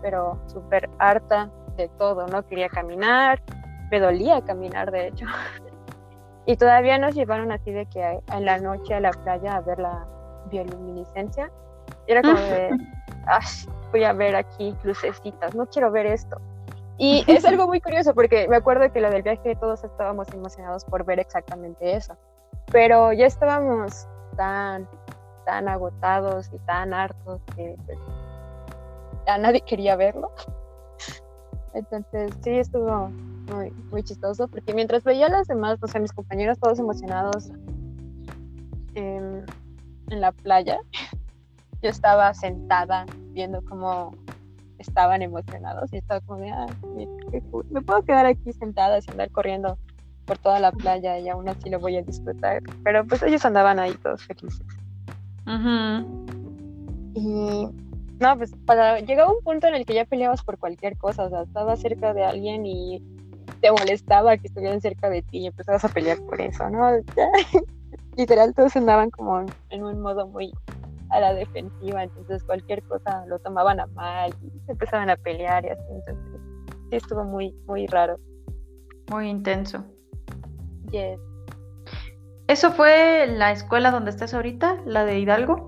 pero 0.02 0.40
súper 0.48 0.90
harta 1.00 1.52
de 1.78 1.90
todo, 1.98 2.28
no 2.28 2.46
quería 2.46 2.70
caminar, 2.70 3.42
me 3.92 4.00
dolía 4.00 4.42
caminar, 4.42 4.92
de 4.92 5.08
hecho. 5.08 5.26
y 6.46 6.56
todavía 6.58 6.98
nos 6.98 7.16
llevaron 7.16 7.52
así 7.52 7.72
de 7.72 7.86
que 7.86 8.20
en 8.34 8.46
la 8.46 8.60
noche 8.60 8.94
a 8.94 9.00
la 9.00 9.12
playa 9.12 9.58
a 9.58 9.62
ver 9.62 9.80
la 9.80 10.06
bioluminiscencia. 10.50 11.52
Era 12.08 12.22
como 12.22 12.40
de, 12.40 12.70
voy 13.92 14.04
a 14.04 14.14
ver 14.14 14.36
aquí 14.36 14.76
lucecitas, 14.84 15.56
no 15.56 15.66
quiero 15.68 15.92
ver 15.92 16.06
esto. 16.06 16.40
Y 16.98 17.24
es 17.28 17.46
algo 17.46 17.66
muy 17.66 17.80
curioso 17.80 18.14
porque 18.14 18.48
me 18.50 18.58
acuerdo 18.58 18.92
que 18.92 19.00
lo 19.00 19.10
del 19.10 19.22
viaje 19.22 19.56
todos 19.56 19.84
estábamos 19.84 20.28
emocionados 20.34 20.84
por 20.84 21.06
ver 21.06 21.20
exactamente 21.20 21.96
eso, 21.96 22.18
pero 22.72 23.14
ya 23.14 23.26
estábamos 23.26 24.06
tan, 24.36 24.88
tan 25.46 25.70
agotados 25.70 26.52
y 26.54 26.58
tan 26.60 26.94
hartos 26.94 27.42
que 27.56 27.76
pues, 27.86 27.98
ya 29.26 29.38
nadie 29.38 29.62
quería 29.62 29.96
verlo. 29.96 30.32
Entonces 31.74 32.32
sí 32.44 32.60
estuvo 32.60 33.12
muy, 33.50 33.72
muy 33.92 34.04
chistoso 34.04 34.48
porque 34.48 34.74
mientras 34.74 35.04
veía 35.04 35.28
a 35.28 35.30
las 35.30 35.48
demás, 35.48 35.80
o 35.82 35.88
sea, 35.88 36.02
mis 36.02 36.14
compañeros 36.14 36.60
todos 36.60 36.80
emocionados 36.80 37.50
en, 38.96 39.46
en 40.10 40.22
la 40.22 40.32
playa, 40.32 40.80
yo 41.82 41.90
estaba 41.90 42.34
sentada 42.34 43.06
viendo 43.34 43.64
cómo 43.66 44.12
estaban 44.80 45.22
emocionados 45.22 45.92
y 45.94 45.98
estaba 45.98 46.22
como 46.22 46.40
de, 46.40 47.08
me 47.70 47.82
puedo 47.82 48.04
quedar 48.04 48.26
aquí 48.26 48.52
sentada 48.54 49.02
sin 49.02 49.12
andar 49.12 49.30
corriendo 49.32 49.78
por 50.26 50.38
toda 50.38 50.60
la 50.60 50.72
playa 50.72 51.20
y 51.20 51.28
aún 51.30 51.50
así 51.50 51.70
lo 51.70 51.80
voy 51.80 51.98
a 51.98 52.02
disfrutar. 52.02 52.62
Pero 52.84 53.06
pues 53.06 53.22
ellos 53.24 53.44
andaban 53.46 53.80
ahí 53.80 53.94
todos 53.96 54.24
felices. 54.24 54.66
Y 57.16 57.68
no, 58.20 58.38
pues 58.38 58.52
para, 58.66 59.00
llegaba 59.00 59.32
un 59.32 59.44
punto 59.44 59.68
en 59.68 59.76
el 59.76 59.86
que 59.86 59.96
ya 59.96 60.06
peleabas 60.06 60.44
por 60.44 60.58
cualquier 60.58 60.98
cosa, 60.98 61.24
o 61.26 61.30
sea, 61.30 61.42
estabas 61.42 61.80
cerca 61.80 62.14
de 62.14 62.24
alguien 62.24 62.66
y 62.66 63.02
te 63.62 63.72
molestaba 63.72 64.38
que 64.38 64.48
estuvieran 64.48 64.82
cerca 64.82 65.10
de 65.10 65.22
ti 65.22 65.40
y 65.40 65.48
empezabas 65.48 65.84
a 65.86 65.90
pelear 65.90 66.18
por 66.20 66.40
eso, 66.42 66.70
¿no? 66.70 66.90
Literal, 68.18 68.54
todos 68.54 68.76
andaban 68.76 69.10
como 69.12 69.46
en 69.70 69.84
un 69.84 70.02
modo 70.02 70.28
muy 70.28 70.52
a 71.10 71.20
la 71.20 71.34
defensiva, 71.34 72.04
entonces 72.04 72.44
cualquier 72.44 72.84
cosa 72.84 73.26
lo 73.28 73.40
tomaban 73.40 73.80
a 73.80 73.88
mal 73.88 74.32
y 74.44 74.60
se 74.66 74.72
empezaban 74.74 75.10
a 75.10 75.16
pelear 75.16 75.66
y 75.66 75.70
así, 75.70 75.82
entonces 75.90 76.42
sí 76.90 76.96
estuvo 76.96 77.24
muy, 77.24 77.54
muy 77.66 77.88
raro. 77.88 78.18
Muy 79.10 79.30
intenso. 79.30 79.84
Yes. 80.92 81.20
¿Eso 82.48 82.72
fue 82.72 83.28
la 83.28 83.52
escuela 83.52 83.92
donde 83.92 84.12
estás 84.12 84.34
ahorita, 84.34 84.82
la 84.86 85.06
de 85.06 85.20
Hidalgo? 85.20 85.68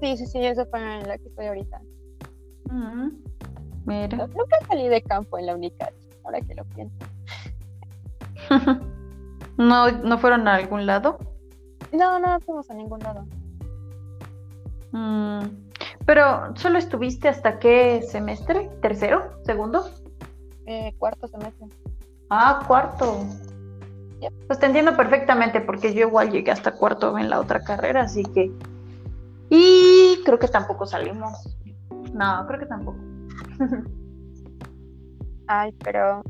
Sí, 0.00 0.16
sí, 0.16 0.26
sí, 0.26 0.44
eso 0.44 0.66
fue 0.66 0.80
en 0.80 1.06
la 1.06 1.16
que 1.18 1.28
estoy 1.28 1.46
ahorita. 1.46 1.80
Mira. 3.84 4.16
Nunca 4.16 4.58
salí 4.68 4.88
de 4.88 5.02
campo 5.02 5.38
en 5.38 5.46
la 5.46 5.54
UNICAD, 5.54 5.92
ahora 6.24 6.40
que 6.40 6.54
lo 6.54 6.64
pienso. 6.64 6.96
¿No, 9.58 9.90
¿No 9.90 10.18
fueron 10.18 10.48
a 10.48 10.54
algún 10.56 10.86
lado? 10.86 11.18
No, 11.92 12.18
no 12.18 12.40
fuimos 12.40 12.70
a 12.70 12.74
ningún 12.74 13.00
lado. 13.00 13.26
Mm, 14.92 15.40
pero, 16.06 16.56
¿solo 16.56 16.78
estuviste 16.78 17.28
hasta 17.28 17.58
qué 17.58 18.02
semestre? 18.02 18.70
¿Tercero? 18.80 19.38
¿Segundo? 19.44 19.90
Eh, 20.66 20.94
cuarto 20.98 21.28
semestre. 21.28 21.68
Ah, 22.30 22.64
cuarto. 22.66 23.26
Pues 24.46 24.58
te 24.58 24.66
entiendo 24.66 24.96
perfectamente 24.96 25.60
porque 25.60 25.92
yo 25.92 26.06
igual 26.06 26.30
llegué 26.30 26.50
hasta 26.50 26.72
cuarto 26.72 27.18
en 27.18 27.28
la 27.28 27.40
otra 27.40 27.62
carrera, 27.62 28.02
así 28.02 28.22
que... 28.22 28.52
Y 29.50 30.22
creo 30.24 30.38
que 30.38 30.48
tampoco 30.48 30.86
salimos. 30.86 31.56
No, 32.14 32.46
creo 32.46 32.60
que 32.60 32.66
tampoco. 32.66 32.98
Ay, 35.54 35.70
pero 35.84 36.22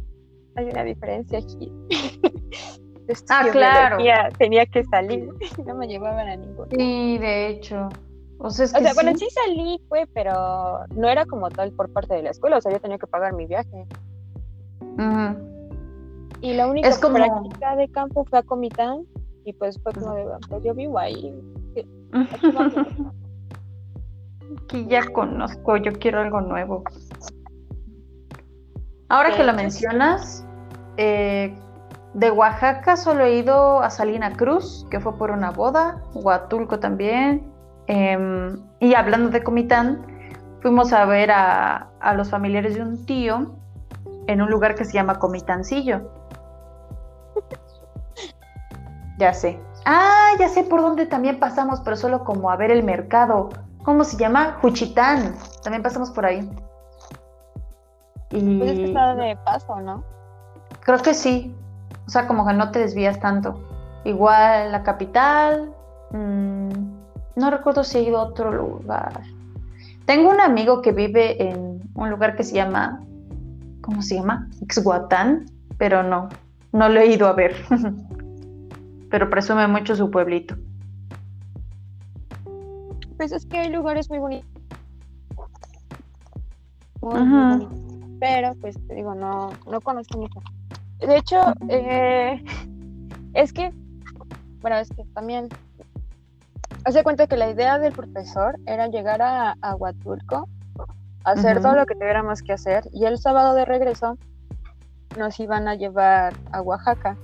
hay 0.56 0.64
una 0.64 0.82
diferencia 0.82 1.38
aquí. 1.38 1.72
ah, 3.30 3.46
claro. 3.52 3.98
Tenía 4.36 4.66
que 4.66 4.82
salir, 4.82 5.28
no 5.64 5.76
me 5.76 5.86
llevaban 5.86 6.28
a 6.28 6.34
ningún. 6.34 6.68
Sí, 6.70 7.18
de 7.18 7.48
hecho. 7.48 7.88
O 8.38 8.50
sea, 8.50 8.66
bueno, 8.94 9.16
sí 9.16 9.28
salí, 9.30 9.80
fue, 9.88 10.08
pero 10.12 10.32
no 10.96 11.08
era 11.08 11.24
como 11.26 11.48
tal 11.50 11.70
por 11.70 11.88
parte 11.92 12.16
de 12.16 12.24
la 12.24 12.30
escuela, 12.30 12.56
o 12.56 12.60
sea, 12.60 12.72
yo 12.72 12.80
tenía 12.80 12.98
que 12.98 13.06
pagar 13.06 13.32
mi 13.34 13.46
viaje. 13.46 13.86
Y 16.40 16.54
la 16.54 16.66
única 16.66 16.90
práctica 16.90 17.76
de 17.76 17.88
campo 17.92 18.24
fue 18.24 18.40
a 18.40 18.42
Comitán, 18.42 19.06
y 19.44 19.52
pues 19.52 19.80
fue 19.80 19.92
como 19.92 20.14
de, 20.14 20.26
pues 20.48 20.64
yo 20.64 20.74
vivo 20.74 20.98
ahí. 20.98 21.32
Que 24.68 24.84
ya 24.84 25.10
conozco, 25.12 25.78
yo 25.78 25.92
quiero 25.92 26.20
algo 26.20 26.42
nuevo. 26.42 26.84
Ahora 29.12 29.36
que 29.36 29.44
lo 29.44 29.52
mencionas, 29.52 30.44
eh, 30.96 31.54
de 32.14 32.30
Oaxaca 32.30 32.96
solo 32.96 33.24
he 33.24 33.36
ido 33.36 33.80
a 33.80 33.90
Salina 33.90 34.32
Cruz, 34.32 34.86
que 34.90 34.98
fue 34.98 35.16
por 35.16 35.30
una 35.30 35.50
boda, 35.50 36.02
Huatulco 36.14 36.80
también, 36.80 37.52
Em, 37.86 38.60
y 38.80 38.94
hablando 38.94 39.30
de 39.30 39.42
Comitán, 39.42 40.06
fuimos 40.60 40.92
a 40.92 41.04
ver 41.04 41.30
a, 41.30 41.88
los 42.16 42.30
familiares 42.30 42.74
de 42.74 42.82
un 42.82 43.04
tío 43.06 43.54
en 44.26 44.40
un 44.40 44.50
lugar 44.50 44.74
que 44.74 44.84
se 44.84 44.92
llama 44.92 45.18
Comitancillo. 45.18 46.10
ya 49.18 49.34
sé. 49.34 49.58
Ah, 49.84 50.30
ya 50.38 50.48
sé 50.48 50.62
por 50.64 50.80
dónde 50.80 51.06
también 51.06 51.40
pasamos, 51.40 51.80
pero 51.80 51.96
solo 51.96 52.24
como 52.24 52.50
a 52.50 52.56
ver 52.56 52.70
el 52.70 52.84
mercado. 52.84 53.50
¿Cómo 53.82 54.04
se 54.04 54.16
llama? 54.16 54.58
Juchitán. 54.62 55.34
También 55.62 55.82
pasamos 55.82 56.10
por 56.12 56.24
ahí. 56.24 56.48
Y... 58.32 58.58
Pues 58.58 58.70
es 58.70 58.78
que 58.78 59.22
de 59.22 59.36
paso, 59.44 59.80
¿no? 59.80 60.04
Creo 60.80 60.98
que 60.98 61.14
sí. 61.14 61.54
O 62.06 62.10
sea, 62.10 62.26
como 62.26 62.46
que 62.46 62.54
no 62.54 62.70
te 62.70 62.80
desvías 62.80 63.20
tanto. 63.20 63.60
Igual 64.04 64.72
la 64.72 64.82
capital. 64.82 65.72
Mmm, 66.10 66.70
no 67.36 67.50
recuerdo 67.50 67.84
si 67.84 67.98
he 67.98 68.02
ido 68.02 68.18
a 68.18 68.24
otro 68.24 68.52
lugar. 68.52 69.20
Tengo 70.06 70.30
un 70.30 70.40
amigo 70.40 70.82
que 70.82 70.92
vive 70.92 71.42
en 71.42 71.80
un 71.94 72.10
lugar 72.10 72.36
que 72.36 72.42
se 72.42 72.56
llama, 72.56 73.00
¿cómo 73.80 74.02
se 74.02 74.16
llama? 74.16 74.48
Exhuatán, 74.60 75.46
pero 75.78 76.02
no, 76.02 76.28
no 76.72 76.88
lo 76.88 77.00
he 77.00 77.06
ido 77.06 77.28
a 77.28 77.32
ver. 77.32 77.54
pero 79.10 79.30
presume 79.30 79.66
mucho 79.68 79.94
su 79.94 80.10
pueblito. 80.10 80.56
Pues 83.16 83.30
es 83.30 83.46
que 83.46 83.58
hay 83.58 83.70
lugares 83.70 84.10
muy 84.10 84.18
bonitos. 84.18 84.50
Muy, 87.02 87.68
Pero, 88.22 88.54
pues 88.60 88.76
te 88.86 88.94
digo, 88.94 89.16
no, 89.16 89.50
no 89.68 89.80
conozco 89.80 90.16
mucho. 90.16 90.40
De 91.00 91.16
hecho, 91.16 91.40
eh, 91.68 92.40
es 93.34 93.52
que, 93.52 93.72
bueno, 94.60 94.76
es 94.76 94.88
que 94.90 95.02
también 95.12 95.48
Hace 96.84 97.04
cuenta 97.04 97.28
que 97.28 97.36
la 97.36 97.48
idea 97.48 97.78
del 97.78 97.92
profesor 97.92 98.58
era 98.66 98.88
llegar 98.88 99.22
a, 99.22 99.56
a 99.60 99.76
Huatulco, 99.76 100.48
hacer 101.22 101.60
todo 101.62 101.74
lo 101.74 101.86
que 101.86 101.94
tuviéramos 101.94 102.42
que 102.42 102.52
hacer 102.52 102.88
y 102.92 103.04
el 103.04 103.18
sábado 103.18 103.54
de 103.54 103.64
regreso 103.64 104.18
nos 105.16 105.38
iban 105.38 105.68
a 105.68 105.76
llevar 105.76 106.34
a 106.50 106.60
Oaxaca. 106.60 107.16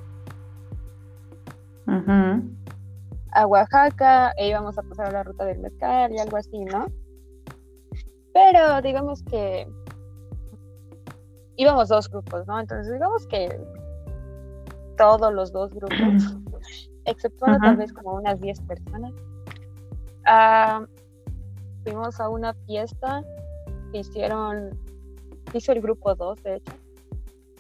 A 3.33 3.47
Oaxaca 3.47 4.33
e 4.37 4.49
íbamos 4.49 4.79
a 4.79 4.83
pasar 4.83 5.13
la 5.13 5.25
ruta 5.25 5.45
del 5.45 5.59
mezcal 5.59 6.13
y 6.13 6.19
algo 6.19 6.37
así, 6.37 6.65
¿no? 6.65 6.87
Pero 8.33 8.81
digamos 8.81 9.25
que 9.25 9.67
íbamos 11.59 11.89
dos 11.89 12.09
grupos, 12.09 12.47
¿no? 12.47 12.59
Entonces 12.59 12.91
digamos 12.91 13.27
que 13.27 13.61
todos 14.97 15.33
los 15.33 15.53
dos 15.53 15.75
grupos, 15.75 15.99
exceptuando 17.05 17.59
tal 17.61 17.77
vez 17.77 17.93
como 17.93 18.15
unas 18.15 18.41
10 18.41 18.63
personas, 18.63 19.13
Ah, 20.31 20.85
fuimos 21.85 22.21
a 22.21 22.29
una 22.29 22.53
fiesta 22.67 23.23
que 23.91 24.01
hicieron, 24.01 24.79
hizo 25.55 25.73
el 25.73 25.81
grupo 25.81 26.15
2 26.15 26.43
de 26.43 26.57
hecho, 26.57 26.73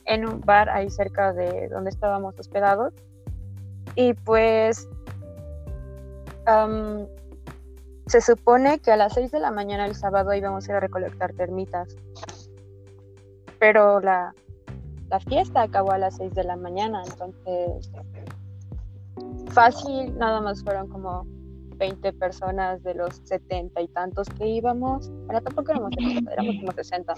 en 0.05 0.29
un 0.29 0.41
bar 0.43 0.69
ahí 0.69 0.91
cerca 0.91 1.33
de 1.33 1.69
donde 1.69 1.89
estábamos 1.89 2.39
hospedados. 2.39 2.93
Y 3.95 4.13
pues 4.13 4.87
se 8.07 8.21
supone 8.21 8.81
que 8.81 8.93
a 8.93 8.97
las 8.97 9.15
6 9.15 9.31
de 9.31 9.41
la 9.41 9.51
mañana 9.51 9.87
el 9.87 9.95
sábado 9.95 10.35
íbamos 10.35 10.69
a 10.69 10.73
ir 10.73 10.77
a 10.77 10.81
recolectar 10.81 11.33
termitas. 11.33 11.97
Pero 13.59 14.01
la, 14.01 14.35
la 15.11 15.21
fiesta 15.21 15.63
acabó 15.63 15.93
a 15.93 15.99
las 15.99 16.17
6 16.17 16.35
de 16.35 16.45
la 16.45 16.57
mañana, 16.57 17.03
entonces 17.05 17.91
fácil, 19.51 20.17
nada 20.19 20.41
más 20.41 20.63
fueron 20.63 20.89
como 20.89 21.27
20 21.79 22.13
personas 22.15 22.83
de 22.83 22.95
los 22.95 23.21
70 23.25 23.81
y 23.81 23.89
tantos 23.89 24.29
que 24.31 24.47
íbamos. 24.47 25.11
Bueno, 25.27 25.41
tampoco 25.43 25.73
éramos 25.73 25.91
70, 25.99 26.33
éramos 26.33 26.55
como 26.61 26.73
60. 26.73 27.15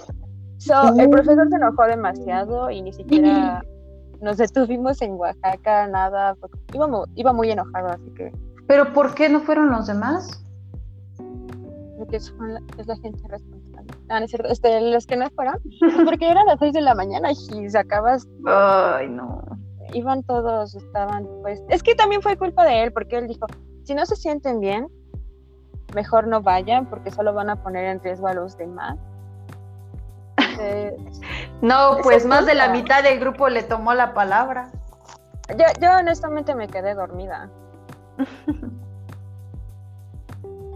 So, 0.58 0.94
el 0.98 1.08
profesor 1.08 1.48
se 1.48 1.56
enojó 1.56 1.84
demasiado 1.84 2.70
y 2.70 2.82
ni 2.82 2.92
siquiera 2.92 3.64
nos 4.20 4.36
detuvimos 4.36 5.00
en 5.00 5.12
Oaxaca, 5.12 5.86
nada, 5.88 6.36
íbamos, 6.74 7.08
iba 7.14 7.32
muy 7.32 7.50
enojado, 7.50 7.88
así 7.88 8.10
que... 8.14 8.32
¿Pero 8.66 8.92
por 8.92 9.14
qué 9.14 9.28
no 9.30 9.40
fueron 9.40 9.70
los 9.70 9.86
demás? 9.86 10.44
Porque 11.96 12.16
es 12.16 12.32
la 12.86 12.96
gente 12.98 13.26
responsable. 13.26 13.69
Ah, 14.10 14.18
no 14.18 14.24
es 14.24 14.32
cierto, 14.32 14.48
este, 14.48 14.80
los 14.80 15.06
que 15.06 15.16
no 15.16 15.30
fueron, 15.30 15.54
porque 16.04 16.28
eran 16.28 16.44
las 16.46 16.58
seis 16.58 16.72
de 16.72 16.80
la 16.80 16.96
mañana 16.96 17.30
y 17.30 17.70
sacabas... 17.70 18.26
Ay, 18.44 19.08
no. 19.08 19.40
Iban 19.94 20.24
todos, 20.24 20.74
estaban, 20.74 21.28
pues... 21.42 21.62
Es 21.68 21.84
que 21.84 21.94
también 21.94 22.20
fue 22.20 22.36
culpa 22.36 22.64
de 22.64 22.82
él, 22.82 22.92
porque 22.92 23.18
él 23.18 23.28
dijo, 23.28 23.46
si 23.84 23.94
no 23.94 24.04
se 24.06 24.16
sienten 24.16 24.58
bien, 24.58 24.88
mejor 25.94 26.26
no 26.26 26.42
vayan, 26.42 26.90
porque 26.90 27.12
solo 27.12 27.32
van 27.32 27.50
a 27.50 27.62
poner 27.62 27.84
en 27.84 28.02
riesgo 28.02 28.26
a 28.26 28.34
los 28.34 28.58
demás. 28.58 28.98
no, 31.62 31.98
pues 32.02 32.26
más 32.26 32.46
de 32.46 32.56
la 32.56 32.68
mitad 32.68 33.04
del 33.04 33.20
grupo 33.20 33.48
le 33.48 33.62
tomó 33.62 33.94
la 33.94 34.12
palabra. 34.12 34.72
Yo, 35.50 35.66
yo 35.80 35.96
honestamente 35.96 36.56
me 36.56 36.66
quedé 36.66 36.94
dormida. 36.94 37.48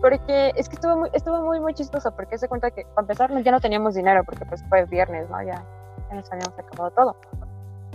porque 0.04 0.52
es 0.54 0.68
que 0.68 0.74
estuvo 0.74 0.98
muy, 0.98 1.08
estuvo 1.14 1.40
muy, 1.40 1.60
muy 1.60 1.72
chistoso, 1.72 2.14
porque 2.14 2.36
se 2.36 2.46
cuenta 2.46 2.70
que 2.70 2.84
para 2.94 3.04
empezar 3.04 3.42
ya 3.42 3.50
no 3.50 3.58
teníamos 3.58 3.94
dinero, 3.94 4.22
porque 4.22 4.44
pues 4.44 4.62
fue 4.68 4.84
viernes, 4.84 5.30
¿no? 5.30 5.42
Ya, 5.42 5.64
ya 6.10 6.14
nos 6.14 6.30
habíamos 6.30 6.58
acabado 6.58 6.90
todo. 6.90 7.16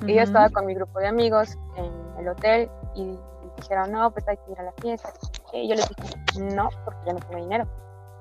Y 0.07 0.15
yo 0.15 0.21
estaba 0.23 0.49
con 0.49 0.65
mi 0.65 0.73
grupo 0.73 0.97
de 0.97 1.05
amigos 1.05 1.55
en 1.75 1.91
el 2.17 2.29
hotel 2.29 2.67
y 2.95 3.15
dijeron, 3.57 3.91
no, 3.91 4.09
pues 4.09 4.27
hay 4.27 4.37
que 4.37 4.53
ir 4.53 4.59
a 4.59 4.63
la 4.63 4.71
fiesta. 4.81 5.13
Y 5.53 5.69
yo 5.69 5.75
les 5.75 5.87
dije, 5.87 6.55
no, 6.55 6.69
porque 6.83 6.99
ya 7.05 7.13
no 7.13 7.19
tengo 7.19 7.43
dinero. 7.43 7.67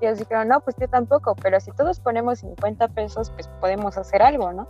Y 0.01 0.05
ellos 0.05 0.19
dijeron, 0.19 0.49
no, 0.49 0.59
pues 0.59 0.75
yo 0.79 0.87
tampoco, 0.87 1.35
pero 1.41 1.59
si 1.59 1.71
todos 1.71 1.99
ponemos 1.99 2.41
50 2.41 2.89
pesos, 2.89 3.31
pues 3.31 3.47
podemos 3.59 3.97
hacer 3.97 4.21
algo, 4.21 4.53
¿no? 4.53 4.67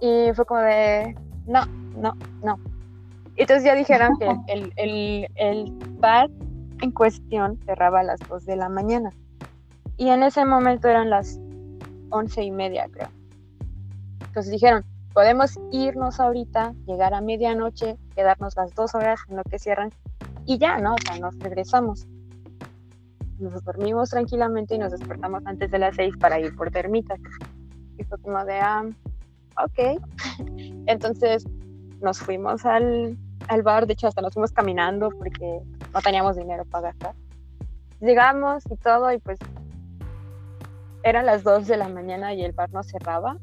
Y 0.00 0.32
fue 0.32 0.46
como 0.46 0.60
de, 0.60 1.14
no, 1.44 1.66
no, 1.96 2.14
no. 2.42 2.58
Y 3.36 3.42
entonces 3.42 3.62
ya 3.62 3.74
dijeron 3.74 4.16
que 4.18 4.34
el, 4.46 4.72
el, 4.76 5.28
el 5.36 5.70
bar 5.98 6.30
en 6.82 6.90
cuestión 6.90 7.58
cerraba 7.64 8.00
a 8.00 8.02
las 8.02 8.20
2 8.28 8.44
de 8.44 8.56
la 8.56 8.68
mañana. 8.68 9.10
Y 9.96 10.08
en 10.08 10.22
ese 10.22 10.44
momento 10.44 10.88
eran 10.88 11.10
las 11.10 11.38
once 12.10 12.42
y 12.42 12.50
media, 12.50 12.88
creo. 12.90 13.08
Entonces 14.26 14.50
dijeron, 14.50 14.84
podemos 15.14 15.58
irnos 15.70 16.18
ahorita, 16.18 16.74
llegar 16.86 17.14
a 17.14 17.20
medianoche, 17.20 17.96
quedarnos 18.14 18.56
las 18.56 18.74
dos 18.74 18.94
horas 18.94 19.20
en 19.28 19.36
lo 19.36 19.44
que 19.44 19.58
cierran 19.58 19.90
y 20.44 20.58
ya, 20.58 20.78
¿no? 20.78 20.94
O 20.94 20.96
sea, 21.06 21.18
nos 21.18 21.38
regresamos. 21.38 22.06
Nos 23.38 23.62
dormimos 23.64 24.10
tranquilamente 24.10 24.74
y 24.74 24.78
nos 24.78 24.90
despertamos 24.90 25.42
antes 25.46 25.70
de 25.70 25.78
las 25.78 25.94
seis 25.94 26.14
para 26.18 26.40
ir 26.40 26.54
por 26.56 26.70
termitas. 26.70 27.20
Y 27.96 28.04
fue 28.04 28.18
como 28.18 28.44
de, 28.44 28.58
ah, 28.58 28.84
ok. 29.56 30.02
Entonces 30.86 31.46
nos 32.00 32.18
fuimos 32.18 32.66
al, 32.66 33.16
al 33.48 33.62
bar, 33.62 33.86
de 33.86 33.92
hecho 33.92 34.08
hasta 34.08 34.20
nos 34.20 34.34
fuimos 34.34 34.50
caminando 34.50 35.10
porque 35.10 35.60
no 35.92 36.00
teníamos 36.00 36.36
dinero 36.36 36.64
para 36.64 36.88
gastar. 36.88 37.14
Llegamos 38.00 38.64
y 38.70 38.76
todo 38.76 39.12
y 39.12 39.18
pues 39.18 39.38
eran 41.02 41.26
las 41.26 41.42
dos 41.42 41.66
de 41.66 41.76
la 41.76 41.88
mañana 41.88 42.34
y 42.34 42.44
el 42.44 42.52
bar 42.52 42.70
no 42.72 42.82
cerraba 42.82 43.36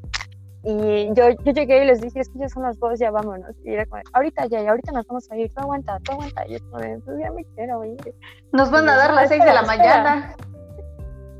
y 0.62 1.08
yo, 1.14 1.30
yo 1.30 1.52
llegué 1.52 1.84
y 1.84 1.86
les 1.86 2.00
dije, 2.00 2.20
es 2.20 2.28
que 2.28 2.38
ya 2.38 2.48
son 2.48 2.64
las 2.64 2.78
dos, 2.78 2.98
ya 2.98 3.10
vámonos. 3.10 3.54
Y 3.64 3.72
era 3.72 3.86
como, 3.86 4.02
ahorita 4.12 4.46
ya, 4.46 4.68
ahorita 4.68 4.92
nos 4.92 5.06
vamos 5.06 5.30
a 5.30 5.36
ir, 5.36 5.52
tú 5.54 5.60
aguanta, 5.60 5.98
tú 6.04 6.12
aguanta. 6.12 6.46
Y 6.46 6.52
yo 6.52 6.58
pues 6.70 7.00
ya 7.18 7.30
me 7.32 7.44
quiero 7.54 7.84
ir. 7.84 8.14
Nos 8.52 8.70
van 8.70 8.88
a 8.88 8.96
dar 8.96 9.14
las 9.14 9.28
seis 9.28 9.42
de 9.42 9.52
la 9.52 9.62
mañana. 9.62 10.34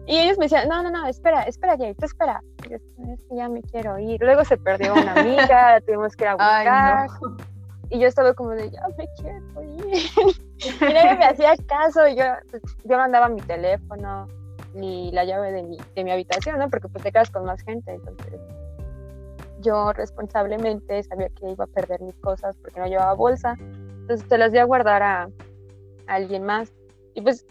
Y 0.07 0.19
ellos 0.19 0.39
me 0.39 0.47
decían, 0.47 0.69
no, 0.69 0.83
no, 0.83 0.91
no, 0.91 1.07
espera, 1.07 1.43
espera, 1.43 1.77
Jay, 1.77 1.95
tú 1.95 2.07
espera. 2.07 2.43
Y 2.67 2.71
yo, 2.71 2.77
es 2.77 3.21
que 3.29 3.37
ya 3.37 3.49
me 3.49 3.63
quiero 3.63 3.99
ir. 3.99 4.21
Luego 4.23 4.45
se 4.45 4.57
perdió 4.57 4.95
una 4.95 5.13
amiga, 5.17 5.81
tuvimos 5.83 6.17
que 6.17 6.25
ir 6.25 6.29
a 6.29 6.35
buscar. 6.35 7.09
Y 7.91 7.99
yo 7.99 8.07
estaba 8.07 8.35
como 8.35 8.51
de, 8.51 8.71
ya 8.71 8.87
me 8.97 9.09
quiero 9.17 9.63
ir. 9.63 10.07
y 10.91 10.95
nadie 10.95 11.19
me 11.19 11.25
hacía 11.25 11.57
caso. 11.67 12.07
Y 12.07 12.17
yo, 12.17 12.25
pues, 12.51 12.63
yo 12.85 12.97
mandaba 12.97 13.29
mi 13.29 13.41
teléfono, 13.41 14.29
ni 14.75 15.11
la 15.13 15.25
llave 15.25 15.53
de 15.53 15.63
mi, 15.63 15.77
de 15.95 16.05
mi 16.05 16.11
habitación, 16.13 16.59
¿no? 16.59 16.71
Porque 16.71 16.89
pues 16.89 17.03
te 17.03 17.13
quedas 17.13 17.31
con 17.31 17.45
más 17.45 17.61
gente, 17.63 17.93
entonces 17.93 18.41
yo 19.61 19.93
responsablemente 19.93 21.03
sabía 21.03 21.29
que 21.31 21.51
iba 21.51 21.65
a 21.65 21.69
perder 21.69 22.01
mis 22.01 22.17
cosas 22.17 22.57
porque 22.57 22.81
no 22.81 22.87
llevaba 22.87 23.15
bolsa, 23.15 23.57
entonces 23.61 24.27
te 24.29 24.39
las 24.39 24.53
di 24.53 24.59
a 24.59 24.65
guardar 24.65 25.03
a, 25.03 25.29
alguien 26.07 26.45
más. 26.45 26.73
Y 27.15 27.21
pues 27.21 27.47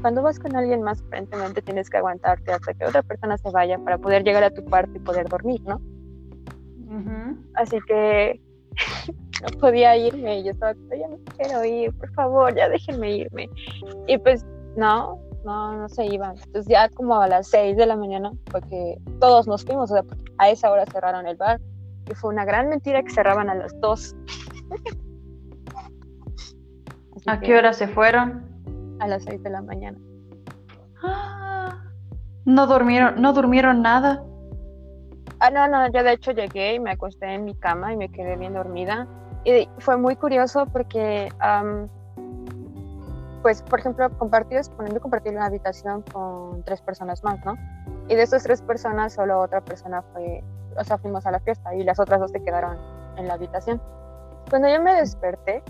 cuando 0.00 0.22
vas 0.22 0.38
con 0.38 0.54
alguien 0.54 0.82
más, 0.82 1.02
aparentemente 1.02 1.60
tienes 1.62 1.90
que 1.90 1.96
aguantarte 1.96 2.52
hasta 2.52 2.72
que 2.72 2.84
otra 2.84 3.02
persona 3.02 3.36
se 3.36 3.50
vaya 3.50 3.78
para 3.78 3.98
poder 3.98 4.22
llegar 4.22 4.44
a 4.44 4.50
tu 4.50 4.64
cuarto 4.64 4.92
y 4.94 5.00
poder 5.00 5.28
dormir, 5.28 5.60
¿no? 5.62 5.80
Así 7.54 7.78
que 7.86 8.40
no 9.42 9.58
podía 9.58 9.96
irme, 9.96 10.42
yo 10.42 10.52
estaba, 10.52 10.74
ya 10.90 11.08
no 11.08 11.18
quiero 11.36 11.64
ir, 11.64 11.92
por 11.94 12.10
favor, 12.12 12.54
ya 12.54 12.68
déjenme 12.68 13.16
irme. 13.16 13.48
Y 14.06 14.18
pues 14.18 14.44
no, 14.76 15.20
no, 15.44 15.74
no 15.74 15.88
se 15.88 16.06
iban. 16.06 16.36
Entonces 16.36 16.66
ya 16.66 16.88
como 16.90 17.20
a 17.20 17.28
las 17.28 17.48
6 17.48 17.76
de 17.76 17.86
la 17.86 17.96
mañana 17.96 18.32
porque 18.50 18.98
todos 19.20 19.46
nos 19.46 19.64
fuimos, 19.64 19.90
o 19.90 19.94
sea, 19.94 20.04
a 20.38 20.50
esa 20.50 20.70
hora 20.70 20.84
cerraron 20.86 21.26
el 21.26 21.36
bar 21.36 21.60
y 22.10 22.14
fue 22.14 22.32
una 22.32 22.44
gran 22.44 22.68
mentira 22.68 23.02
que 23.02 23.10
cerraban 23.10 23.48
a 23.50 23.54
las 23.54 23.78
2. 23.80 24.16
¿A 27.26 27.40
qué 27.40 27.56
hora 27.56 27.72
se 27.72 27.88
fueron? 27.88 28.44
A 29.00 29.08
las 29.08 29.24
6 29.24 29.42
de 29.42 29.50
la 29.50 29.62
mañana. 29.62 29.98
No 32.44 32.66
durmieron, 32.66 33.20
no 33.20 33.32
durmieron 33.32 33.82
nada. 33.82 34.24
Ah, 35.40 35.50
no, 35.50 35.68
no, 35.68 35.86
yo 35.92 36.02
de 36.02 36.14
hecho 36.14 36.32
llegué 36.32 36.74
y 36.74 36.80
me 36.80 36.90
acosté 36.90 37.34
en 37.34 37.44
mi 37.44 37.54
cama 37.54 37.92
y 37.92 37.96
me 37.96 38.08
quedé 38.08 38.36
bien 38.36 38.54
dormida. 38.54 39.06
Y 39.48 39.66
fue 39.78 39.96
muy 39.96 40.14
curioso 40.14 40.66
porque 40.66 41.30
pues, 43.42 43.62
por 43.62 43.80
ejemplo, 43.80 44.10
compartí, 44.18 44.62
suponiendo 44.62 45.00
compartir 45.00 45.32
una 45.32 45.46
habitación 45.46 46.02
con 46.12 46.62
tres 46.64 46.82
personas 46.82 47.24
más, 47.24 47.42
¿no? 47.46 47.56
Y 48.08 48.14
de 48.14 48.24
esas 48.24 48.42
tres 48.42 48.60
personas, 48.60 49.14
solo 49.14 49.40
otra 49.40 49.62
persona 49.62 50.02
fue, 50.12 50.44
o 50.76 50.84
sea, 50.84 50.98
fuimos 50.98 51.24
a 51.24 51.30
la 51.30 51.40
fiesta 51.40 51.74
y 51.74 51.82
las 51.82 51.98
otras 51.98 52.20
dos 52.20 52.30
se 52.30 52.42
quedaron 52.42 52.76
en 53.16 53.26
la 53.26 53.34
habitación. 53.34 53.80
Cuando 54.50 54.68
yo 54.68 54.82
me 54.82 54.92
desperté, 54.92 55.62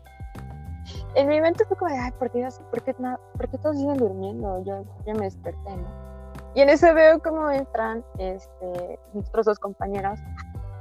en 1.16 1.28
mi 1.28 1.38
mente 1.38 1.66
fue 1.66 1.76
como, 1.76 1.94
ay, 1.94 2.12
¿por 2.12 2.30
qué, 2.30 2.48
por 2.70 2.82
qué, 2.82 2.94
por 2.94 3.48
qué 3.50 3.58
todos 3.58 3.76
siguen 3.76 3.98
durmiendo? 3.98 4.64
Yo 4.64 4.84
ya 5.04 5.12
me 5.12 5.26
desperté, 5.26 5.76
¿no? 5.76 6.06
Y 6.54 6.62
en 6.62 6.70
eso 6.70 6.94
veo 6.94 7.20
cómo 7.20 7.50
entran 7.50 8.02
este, 8.16 8.98
nuestros 9.12 9.44
dos 9.44 9.58
compañeros 9.58 10.18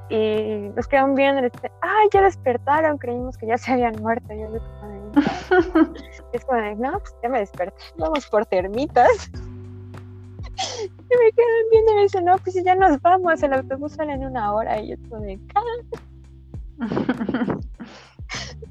y 0.10 0.70
nos 0.76 0.88
quedan 0.88 1.16
viendo 1.16 1.42
y 1.42 1.50
dicen, 1.50 1.72
ay, 1.82 2.08
ya 2.14 2.22
despertaron, 2.22 2.98
creímos 2.98 3.38
que 3.38 3.48
ya 3.48 3.58
se 3.58 3.72
habían 3.72 3.96
muerto. 4.02 4.34
Y 4.34 4.40
yo 4.40 4.48
es 6.34 6.46
como 6.46 6.62
de, 6.62 6.76
no, 6.76 6.92
pues 7.00 7.16
ya 7.24 7.30
me 7.30 7.40
desperté, 7.40 7.76
vamos 7.98 8.28
por 8.28 8.46
termitas. 8.46 9.32
Y 10.58 11.18
me 11.18 11.32
quedan 11.34 11.70
viendo 11.70 11.92
y 11.92 11.96
me 11.96 12.02
dicen, 12.04 12.26
no, 12.26 12.38
pues 12.38 12.64
ya 12.64 12.76
nos 12.76 13.02
vamos, 13.02 13.44
el 13.44 13.54
autobús 13.54 13.92
sale 13.92 14.14
en 14.14 14.26
una 14.26 14.54
hora. 14.54 14.80
Y 14.80 14.92
yo 14.92 14.96
como 15.10 15.22
de, 15.22 15.38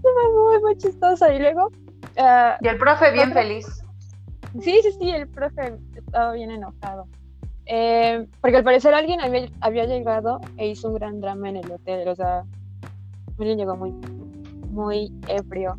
Fue 0.00 0.12
muy, 0.34 0.62
muy 0.62 0.76
chistoso. 0.78 1.30
Y 1.30 1.38
luego... 1.40 1.66
Uh, 2.16 2.56
y 2.62 2.68
el 2.68 2.78
profe 2.78 3.12
bien 3.12 3.32
feliz. 3.34 3.66
Sí, 4.62 4.80
sí, 4.82 4.92
sí, 4.98 5.10
el 5.10 5.28
profe 5.28 5.76
estaba 5.94 6.32
bien 6.32 6.52
enojado. 6.52 7.06
Eh, 7.66 8.26
porque 8.40 8.58
al 8.58 8.64
parecer 8.64 8.92
alguien 8.94 9.20
había, 9.20 9.48
había, 9.60 9.86
llegado 9.86 10.40
e 10.58 10.68
hizo 10.68 10.88
un 10.88 10.94
gran 10.94 11.20
drama 11.20 11.48
en 11.48 11.56
el 11.56 11.72
hotel. 11.72 12.08
O 12.08 12.14
sea, 12.14 12.44
alguien 13.38 13.58
llegó 13.58 13.76
muy, 13.76 13.92
muy 14.70 15.12
ebrio 15.28 15.78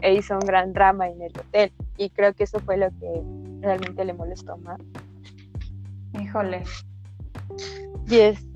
e 0.00 0.14
hizo 0.14 0.34
un 0.34 0.40
gran 0.40 0.72
drama 0.72 1.08
en 1.08 1.22
el 1.22 1.32
hotel. 1.38 1.72
Y 1.96 2.10
creo 2.10 2.32
que 2.34 2.44
eso 2.44 2.58
fue 2.60 2.76
lo 2.76 2.88
que 2.98 3.22
realmente 3.60 4.04
le 4.04 4.12
molestó 4.12 4.56
más. 4.58 4.80
Híjole. 6.20 6.62
Y 8.08 8.16
es, 8.16 8.46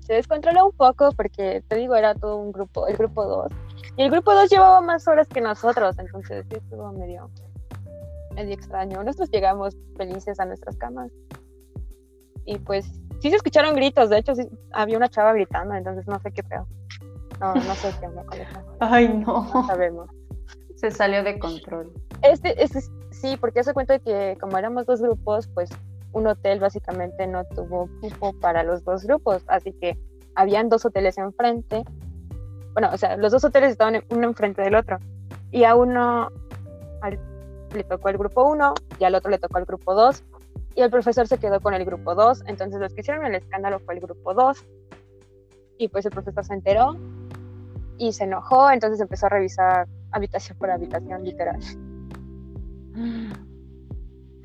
se 0.00 0.14
descontroló 0.14 0.66
un 0.66 0.72
poco 0.72 1.12
porque, 1.12 1.62
te 1.68 1.76
digo, 1.76 1.94
era 1.94 2.14
todo 2.14 2.36
un 2.36 2.52
grupo, 2.52 2.86
el 2.86 2.96
grupo 2.96 3.24
2. 3.24 3.52
Y 3.96 4.02
el 4.02 4.10
grupo 4.10 4.34
2 4.34 4.50
llevaba 4.50 4.80
más 4.80 5.06
horas 5.06 5.28
que 5.28 5.40
nosotros, 5.40 5.98
entonces 5.98 6.44
sí 6.48 6.56
estuvo 6.56 6.90
medio, 6.92 7.30
medio 8.34 8.54
extraño. 8.54 9.02
Nosotros 9.04 9.30
llegamos 9.30 9.76
felices 9.96 10.40
a 10.40 10.44
nuestras 10.44 10.76
camas. 10.76 11.10
Y 12.44 12.58
pues 12.58 12.86
sí 13.20 13.30
se 13.30 13.36
escucharon 13.36 13.74
gritos, 13.74 14.10
de 14.10 14.18
hecho 14.18 14.34
sí, 14.34 14.48
había 14.72 14.96
una 14.96 15.08
chava 15.08 15.32
gritando, 15.32 15.74
entonces 15.74 16.06
no 16.06 16.18
sé 16.20 16.32
qué 16.32 16.42
peor. 16.42 16.66
No, 17.40 17.54
no 17.54 17.74
sé 17.74 17.92
qué 17.98 18.06
onda 18.06 18.24
con 18.24 18.40
eso. 18.40 18.60
Ay, 18.80 19.08
no. 19.08 19.48
No 19.52 19.66
sabemos. 19.66 20.10
Se 20.76 20.90
salió 20.90 21.22
de 21.22 21.38
control. 21.38 21.92
Este, 22.22 22.62
este 22.62 22.80
sí, 23.10 23.36
porque 23.40 23.60
hace 23.60 23.74
cuenta 23.74 23.98
que 23.98 24.36
como 24.40 24.58
éramos 24.58 24.86
dos 24.86 25.00
grupos, 25.00 25.48
pues 25.48 25.70
un 26.12 26.26
hotel 26.26 26.60
básicamente 26.60 27.26
no 27.26 27.44
tuvo 27.44 27.88
cupo 28.00 28.32
para 28.40 28.62
los 28.62 28.84
dos 28.84 29.04
grupos, 29.04 29.42
así 29.48 29.72
que 29.72 29.98
habían 30.34 30.68
dos 30.68 30.84
hoteles 30.84 31.18
enfrente. 31.18 31.84
Bueno, 32.72 32.90
o 32.92 32.96
sea, 32.96 33.16
los 33.16 33.32
dos 33.32 33.44
hoteles 33.44 33.72
estaban 33.72 34.02
uno 34.10 34.28
enfrente 34.28 34.62
del 34.62 34.74
otro. 34.74 34.98
Y 35.50 35.64
a 35.64 35.74
uno 35.74 36.30
le 37.74 37.84
tocó 37.84 38.08
el 38.08 38.18
grupo 38.18 38.44
uno 38.48 38.74
y 38.98 39.04
al 39.04 39.14
otro 39.14 39.30
le 39.30 39.38
tocó 39.38 39.58
el 39.58 39.64
grupo 39.64 39.94
dos. 39.94 40.24
Y 40.74 40.80
el 40.82 40.90
profesor 40.90 41.26
se 41.26 41.38
quedó 41.38 41.60
con 41.60 41.74
el 41.74 41.84
grupo 41.84 42.14
dos. 42.14 42.42
Entonces 42.46 42.80
los 42.80 42.94
que 42.94 43.00
hicieron 43.02 43.26
el 43.26 43.34
escándalo 43.34 43.80
fue 43.80 43.94
el 43.94 44.00
grupo 44.00 44.34
dos. 44.34 44.64
y 45.78 45.88
pues 45.88 46.04
el 46.04 46.12
profesor 46.12 46.44
se 46.44 46.54
enteró 46.54 46.96
y 47.98 48.12
se 48.12 48.24
enojó, 48.24 48.70
entonces 48.70 49.00
empezó 49.00 49.26
a 49.26 49.30
revisar 49.30 49.88
habitación 50.10 50.58
por 50.58 50.70
habitación, 50.70 51.24
literal. 51.24 51.58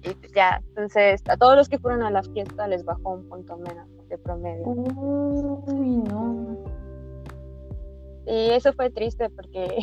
Y 0.04 0.14
pues 0.14 0.32
ya, 0.34 0.62
entonces 0.70 1.22
a 1.28 1.38
todos 1.38 1.56
los 1.56 1.70
que 1.70 1.80
fueron 1.80 2.04
a 2.04 2.12
la 2.12 2.24
fiesta 2.24 2.68
les 2.68 2.84
bajó 2.86 3.16
un 3.16 3.28
punto 3.28 3.58
menos 3.58 3.88
de 4.08 4.18
promedio. 4.18 4.66
Uy, 4.68 5.98
no. 5.98 6.58
Y 8.26 8.52
eso 8.52 8.74
fue 8.74 8.90
triste 8.90 9.30
porque, 9.30 9.78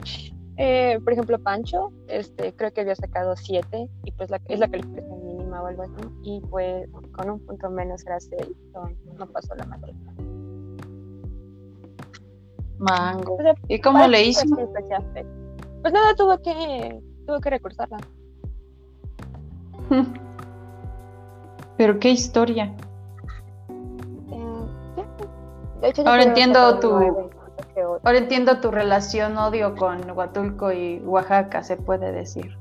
eh, 0.56 0.98
por 1.02 1.12
ejemplo, 1.12 1.38
Pancho, 1.38 1.92
este, 2.06 2.54
creo 2.54 2.72
que 2.72 2.82
había 2.82 2.94
sacado 2.94 3.34
7 3.36 3.88
y 4.04 4.12
pues 4.12 4.30
la, 4.30 4.40
es 4.48 4.58
la 4.58 4.70
calificación 4.70 5.29
o 5.62 5.66
algo 5.66 5.82
así. 5.82 5.92
Y 6.22 6.40
pues 6.50 6.88
con 7.12 7.30
un 7.30 7.40
punto 7.40 7.70
menos 7.70 8.04
era 8.06 8.20
6, 8.20 8.48
no, 9.18 9.26
pasó 9.26 9.54
la 9.54 9.66
materia. 9.66 9.96
Mango. 12.78 13.36
¿Y 13.68 13.80
cómo 13.80 14.06
le 14.06 14.24
hizo? 14.24 14.42
Pues 15.82 15.92
nada, 15.92 16.14
tuvo 16.14 16.38
que, 16.38 17.00
tuvo 17.26 17.40
que 17.40 17.50
recursarla. 17.50 17.98
Pero 21.76 21.98
qué 21.98 22.10
historia. 22.10 22.74
Eh, 25.82 25.92
ahora 26.04 26.22
entiendo 26.22 26.78
tu 26.78 27.30
ahora 28.04 28.18
entiendo 28.18 28.60
tu 28.60 28.70
relación 28.70 29.36
odio 29.38 29.74
con 29.74 30.10
Huatulco 30.10 30.72
y 30.72 31.00
Oaxaca, 31.00 31.62
se 31.62 31.76
puede 31.76 32.12
decir. 32.12 32.59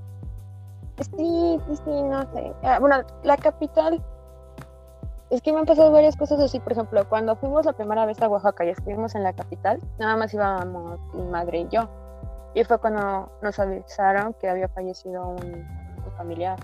Sí, 1.02 1.60
sí, 1.68 1.76
sí, 1.86 2.04
no 2.04 2.22
sé. 2.34 2.54
Ah, 2.64 2.80
bueno, 2.80 2.98
la 3.24 3.38
capital 3.38 4.04
es 5.30 5.42
que 5.42 5.54
me 5.54 5.60
han 5.60 5.66
pasado 5.66 5.92
varias 5.92 6.16
cosas 6.16 6.40
así, 6.40 6.60
por 6.60 6.74
ejemplo, 6.74 7.08
cuando 7.08 7.36
fuimos 7.36 7.66
la 7.66 7.74
primera 7.74 8.06
vez 8.06 8.22
a 8.22 8.28
Oaxaca 8.28 8.66
y 8.66 8.70
estuvimos 8.70 9.16
en 9.16 9.24
la 9.24 9.34
capital, 9.34 9.80
nada 10.00 10.18
más 10.18 10.34
íbamos 10.34 11.00
mi 11.14 11.24
madre 11.24 11.60
y 11.60 11.68
yo. 11.70 11.88
Y 12.56 12.64
fue 12.64 12.80
cuando 12.80 13.32
nos 13.42 13.60
avisaron 13.60 14.34
que 14.34 14.50
había 14.50 14.68
fallecido 14.70 15.30
un 15.30 15.66
familiar 16.18 16.58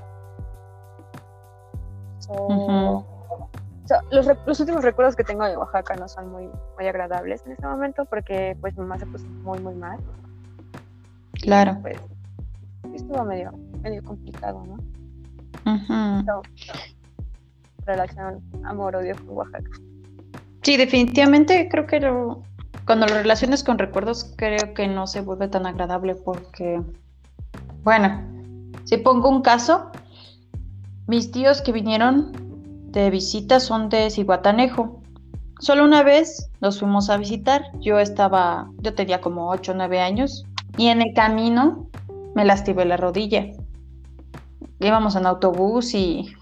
los, 4.45 4.59
últimos 4.59 4.83
recuerdos 4.83 5.15
que 5.15 5.23
tengo 5.23 5.45
de 5.45 5.57
Oaxaca 5.57 5.95
no 5.95 6.07
son 6.07 6.31
muy, 6.31 6.49
muy 6.75 6.87
agradables 6.87 7.45
en 7.45 7.53
este 7.53 7.67
momento 7.67 8.05
porque 8.05 8.57
pues 8.59 8.75
mamá 8.77 8.97
se 8.97 9.05
puso 9.05 9.25
muy 9.43 9.59
muy 9.59 9.75
mal. 9.75 9.99
Claro. 11.33 11.77
pues 11.81 11.97
estuvo 12.93 13.23
medio, 13.23 13.51
medio 13.85 14.03
complicado, 14.03 14.63
¿no? 14.65 16.41
relación 17.85 18.41
amor-odio 18.63 19.15
con 19.15 19.37
Oaxaca. 19.37 19.69
Sí, 20.63 20.75
definitivamente 20.75 21.69
creo 21.69 21.85
que 21.85 21.99
cuando 22.85 23.05
lo 23.05 23.13
relaciones 23.13 23.63
con 23.63 23.77
recuerdos 23.77 24.33
creo 24.35 24.73
que 24.73 24.87
no 24.87 25.05
se 25.05 25.21
vuelve 25.21 25.47
tan 25.47 25.67
agradable 25.67 26.15
porque, 26.15 26.81
bueno, 27.83 28.23
si 28.85 28.97
pongo 28.97 29.29
un 29.29 29.43
caso, 29.43 29.91
mis 31.07 31.31
tíos 31.31 31.61
que 31.61 31.71
vinieron 31.71 32.31
de 32.91 33.11
visita 33.11 33.59
son 33.59 33.89
de 33.89 34.09
Cihuatanejo. 34.09 35.01
Solo 35.59 35.85
una 35.85 36.01
vez 36.01 36.49
nos 36.61 36.79
fuimos 36.79 37.09
a 37.11 37.17
visitar. 37.17 37.61
Yo 37.79 37.99
estaba, 37.99 38.67
yo 38.79 38.95
tenía 38.95 39.21
como 39.21 39.49
8 39.49 39.73
o 39.73 39.75
9 39.75 39.99
años 39.99 40.45
y 40.77 40.87
en 40.87 41.01
el 41.01 41.13
camino 41.13 41.87
me 42.33 42.45
lastimé 42.45 42.85
la 42.85 42.97
rodilla. 42.97 43.45
Íbamos 44.79 45.15
en 45.15 45.25
autobús 45.25 45.93
y 45.93 46.33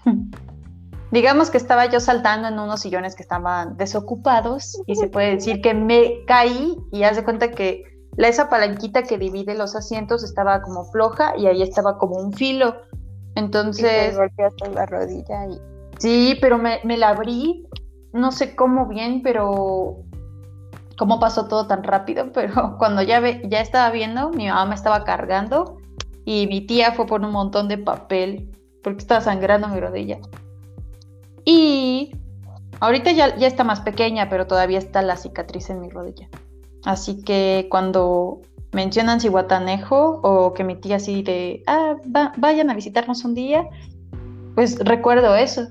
digamos 1.10 1.50
que 1.50 1.58
estaba 1.58 1.86
yo 1.86 2.00
saltando 2.00 2.48
en 2.48 2.58
unos 2.58 2.80
sillones 2.80 3.14
que 3.14 3.22
estaban 3.22 3.76
desocupados 3.76 4.82
y 4.86 4.96
se 4.96 5.08
puede 5.08 5.34
decir 5.36 5.60
que 5.60 5.74
me 5.74 6.24
caí 6.26 6.76
y 6.90 7.04
haz 7.04 7.16
de 7.16 7.24
cuenta 7.24 7.50
que 7.50 7.84
la, 8.16 8.28
esa 8.28 8.48
palanquita 8.48 9.02
que 9.02 9.18
divide 9.18 9.54
los 9.54 9.76
asientos 9.76 10.24
estaba 10.24 10.62
como 10.62 10.84
floja 10.86 11.36
y 11.36 11.46
ahí 11.46 11.62
estaba 11.62 11.98
como 11.98 12.16
un 12.16 12.32
filo. 12.32 12.76
Entonces. 13.34 14.16
golpeaste 14.16 14.70
la 14.70 14.86
rodilla 14.86 15.46
y. 15.46 15.60
Sí, 15.98 16.36
pero 16.40 16.58
me, 16.58 16.80
la 16.84 17.10
abrí, 17.10 17.66
no 18.12 18.32
sé 18.32 18.56
cómo 18.56 18.86
bien, 18.88 19.22
pero 19.22 19.98
cómo 20.98 21.20
pasó 21.20 21.46
todo 21.46 21.66
tan 21.66 21.84
rápido, 21.84 22.30
pero 22.34 22.76
cuando 22.78 23.02
ya, 23.02 23.20
ve, 23.20 23.42
ya 23.48 23.60
estaba 23.60 23.90
viendo, 23.90 24.30
mi 24.30 24.48
mamá 24.48 24.66
me 24.66 24.74
estaba 24.74 25.04
cargando 25.04 25.78
y 26.24 26.46
mi 26.46 26.60
tía 26.60 26.92
fue 26.92 27.06
por 27.06 27.20
un 27.20 27.32
montón 27.32 27.68
de 27.68 27.78
papel 27.78 28.50
porque 28.82 28.98
estaba 28.98 29.20
sangrando 29.20 29.68
mi 29.68 29.80
rodilla. 29.80 30.18
Y 31.44 32.14
ahorita 32.80 33.12
ya, 33.12 33.36
ya 33.36 33.46
está 33.46 33.64
más 33.64 33.80
pequeña, 33.80 34.28
pero 34.28 34.46
todavía 34.46 34.78
está 34.78 35.02
la 35.02 35.16
cicatriz 35.16 35.70
en 35.70 35.80
mi 35.80 35.90
rodilla. 35.90 36.28
Así 36.84 37.22
que 37.22 37.66
cuando 37.70 38.40
mencionan 38.72 39.20
Cihuatanejo 39.20 40.20
o 40.22 40.52
que 40.52 40.64
mi 40.64 40.76
tía 40.76 40.96
así 40.96 41.22
de, 41.22 41.62
ah, 41.66 41.96
vayan 42.36 42.70
a 42.70 42.74
visitarnos 42.74 43.24
un 43.24 43.34
día, 43.34 43.68
pues 44.54 44.78
recuerdo 44.80 45.34
eso. 45.34 45.68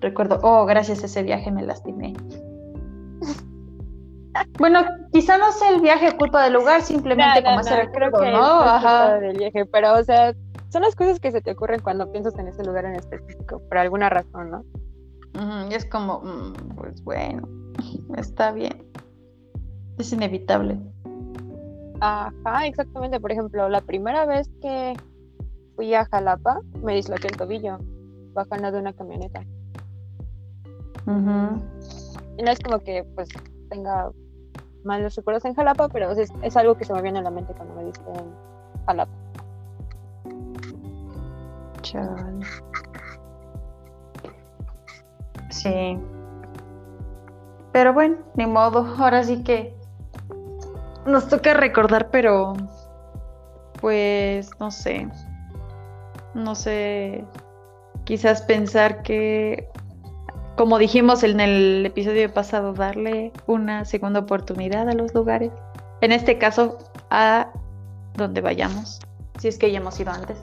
Recuerdo, 0.00 0.40
oh, 0.42 0.66
gracias 0.66 1.02
a 1.02 1.06
ese 1.06 1.22
viaje 1.22 1.50
me 1.50 1.62
lastimé. 1.62 2.14
Bueno, 4.58 4.84
quizá 5.12 5.38
no 5.38 5.52
sea 5.52 5.70
el 5.70 5.80
viaje 5.80 6.16
culpa 6.16 6.44
del 6.44 6.54
lugar, 6.54 6.82
simplemente 6.82 7.42
como 7.42 7.60
ese 7.60 7.76
recuerdo, 7.76 8.24
¿no? 8.30 8.60
Ajá. 8.62 9.18
Del 9.18 9.36
viaje, 9.36 9.66
pero 9.66 9.94
o 9.94 10.04
sea, 10.04 10.34
son 10.68 10.82
las 10.82 10.94
cosas 10.94 11.20
que 11.20 11.30
se 11.30 11.40
te 11.40 11.52
ocurren 11.52 11.80
cuando 11.80 12.10
piensas 12.10 12.38
en 12.38 12.48
ese 12.48 12.64
lugar 12.64 12.84
en 12.84 12.96
específico, 12.96 13.60
por 13.68 13.78
alguna 13.78 14.08
razón, 14.08 14.50
¿no? 14.50 14.64
y 15.70 15.74
es 15.74 15.84
como, 15.84 16.20
mm, 16.20 16.76
pues 16.76 17.02
bueno, 17.04 17.46
está 18.16 18.52
bien. 18.52 18.82
Es 19.98 20.12
inevitable. 20.12 20.78
Ajá, 22.00 22.66
exactamente. 22.66 23.20
Por 23.20 23.32
ejemplo, 23.32 23.68
la 23.68 23.80
primera 23.80 24.26
vez 24.26 24.48
que 24.60 24.94
fui 25.74 25.94
a 25.94 26.04
Jalapa, 26.06 26.60
me 26.82 26.94
disloqué 26.94 27.28
el 27.28 27.36
tobillo 27.36 27.78
bajando 28.32 28.72
de 28.72 28.78
una 28.80 28.92
camioneta. 28.92 29.42
Y 31.06 32.42
no 32.42 32.50
es 32.50 32.58
como 32.60 32.80
que 32.80 33.04
pues 33.14 33.28
tenga 33.70 34.10
malos 34.86 35.14
recuerdos 35.16 35.44
en 35.44 35.54
Jalapa, 35.54 35.88
pero 35.88 36.12
es, 36.12 36.56
algo 36.56 36.76
que 36.76 36.84
se 36.84 36.94
me 36.94 37.02
viene 37.02 37.18
a 37.18 37.22
la 37.22 37.30
mente 37.30 37.52
cuando 37.52 37.74
me 37.74 37.84
diste 37.84 38.04
en 38.08 38.32
Jalapa. 38.86 39.12
Sí. 45.50 45.98
Pero 47.72 47.92
bueno, 47.92 48.16
ni 48.34 48.46
modo. 48.46 48.86
Ahora 48.98 49.22
sí 49.22 49.42
que 49.42 49.76
nos 51.04 51.28
toca 51.28 51.54
recordar, 51.54 52.10
pero 52.10 52.54
pues 53.80 54.50
no 54.58 54.70
sé. 54.70 55.08
No 56.34 56.54
sé. 56.54 57.24
Quizás 58.04 58.42
pensar 58.42 59.02
que, 59.02 59.68
como 60.56 60.78
dijimos 60.78 61.22
en 61.22 61.40
el 61.40 61.84
episodio 61.86 62.32
pasado, 62.32 62.72
darle 62.72 63.32
una 63.46 63.84
segunda 63.84 64.20
oportunidad 64.20 64.88
a 64.88 64.94
los 64.94 65.14
lugares. 65.14 65.52
En 66.00 66.12
este 66.12 66.38
caso, 66.38 66.78
a 67.10 67.48
donde 68.14 68.40
vayamos, 68.40 69.00
si 69.38 69.48
es 69.48 69.58
que 69.58 69.70
ya 69.70 69.78
hemos 69.78 69.98
ido 70.00 70.12
antes. 70.12 70.38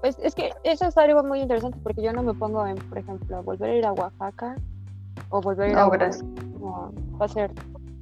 Pues 0.00 0.16
es 0.22 0.34
que 0.34 0.52
eso 0.62 0.86
es 0.86 0.96
algo 0.96 1.24
muy 1.24 1.40
interesante 1.40 1.78
porque 1.82 2.02
yo 2.02 2.12
no 2.12 2.22
me 2.22 2.32
pongo 2.34 2.64
en, 2.66 2.76
por 2.76 2.98
ejemplo, 2.98 3.42
volver 3.42 3.70
a 3.70 3.74
ir 3.74 3.86
a 3.86 3.92
Oaxaca 3.92 4.54
o 5.30 5.40
volver 5.40 5.70
a 5.70 5.72
ir 5.72 5.78
a 5.78 5.88
Oaxaca. 5.88 6.24
va 7.20 7.24
a 7.24 7.28
ser 7.28 7.50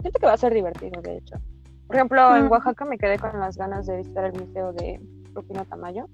Siento 0.02 0.20
que 0.20 0.26
va 0.26 0.34
a 0.34 0.36
ser 0.36 0.52
divertido, 0.52 1.00
de 1.02 1.16
hecho. 1.16 1.36
Por 1.86 1.96
ejemplo, 1.96 2.36
en 2.36 2.46
Oaxaca 2.46 2.84
me 2.84 2.98
quedé 2.98 3.18
con 3.18 3.40
las 3.40 3.56
ganas 3.56 3.86
de 3.86 3.96
visitar 3.96 4.26
el 4.26 4.32
museo 4.34 4.72
de 4.72 5.00
Rufino 5.34 5.64
Tamayo. 5.64 6.06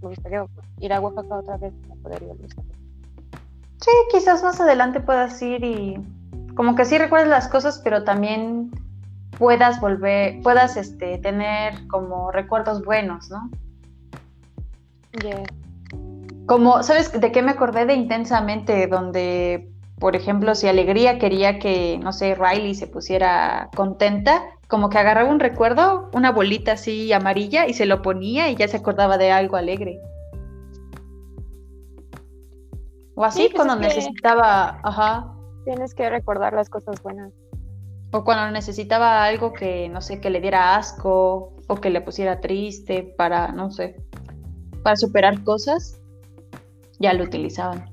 Me 0.00 0.08
gustaría 0.08 0.46
ir 0.80 0.92
a 0.92 1.00
Oaxaca 1.00 1.36
otra 1.36 1.56
vez 1.56 1.72
para 1.88 2.00
poder 2.00 2.22
ir 2.22 2.30
al 2.30 2.38
museo. 2.38 2.64
Sí, 3.84 3.90
quizás 4.10 4.42
más 4.42 4.58
adelante 4.62 5.00
puedas 5.00 5.42
ir 5.42 5.62
y 5.62 5.98
como 6.56 6.74
que 6.74 6.86
sí 6.86 6.96
recuerdes 6.96 7.28
las 7.28 7.48
cosas, 7.48 7.82
pero 7.84 8.02
también 8.02 8.70
puedas 9.36 9.78
volver, 9.78 10.40
puedas 10.42 10.78
este, 10.78 11.18
tener 11.18 11.86
como 11.88 12.30
recuerdos 12.30 12.82
buenos, 12.82 13.28
¿no? 13.28 13.50
Yeah. 15.22 15.42
Como, 16.46 16.82
¿sabes 16.82 17.12
de 17.20 17.30
qué 17.30 17.42
me 17.42 17.50
acordé 17.50 17.84
de 17.84 17.92
intensamente? 17.92 18.86
Donde 18.86 19.70
por 19.98 20.16
ejemplo, 20.16 20.54
si 20.54 20.66
Alegría 20.66 21.18
quería 21.18 21.58
que, 21.58 21.98
no 22.02 22.12
sé, 22.12 22.34
Riley 22.34 22.74
se 22.74 22.86
pusiera 22.86 23.68
contenta, 23.76 24.42
como 24.66 24.90
que 24.90 24.98
agarraba 24.98 25.30
un 25.30 25.40
recuerdo, 25.40 26.10
una 26.12 26.32
bolita 26.32 26.72
así 26.72 27.12
amarilla 27.12 27.66
y 27.66 27.74
se 27.74 27.86
lo 27.86 28.02
ponía 28.02 28.48
y 28.48 28.56
ya 28.56 28.66
se 28.66 28.78
acordaba 28.78 29.18
de 29.18 29.30
algo 29.30 29.56
alegre. 29.56 30.00
O 33.16 33.24
así 33.24 33.42
pues 33.42 33.54
cuando 33.54 33.76
necesitaba, 33.76 34.80
ajá. 34.82 35.32
Tienes 35.64 35.94
que 35.94 36.10
recordar 36.10 36.52
las 36.52 36.68
cosas 36.68 37.02
buenas. 37.02 37.32
O 38.12 38.24
cuando 38.24 38.50
necesitaba 38.52 39.24
algo 39.24 39.52
que, 39.52 39.88
no 39.88 40.00
sé, 40.00 40.20
que 40.20 40.30
le 40.30 40.40
diera 40.40 40.76
asco 40.76 41.52
o 41.66 41.76
que 41.76 41.90
le 41.90 42.00
pusiera 42.00 42.40
triste 42.40 43.14
para, 43.16 43.48
no 43.48 43.70
sé, 43.70 43.96
para 44.82 44.96
superar 44.96 45.42
cosas, 45.42 46.00
ya 46.98 47.12
lo 47.12 47.24
utilizaban. 47.24 47.90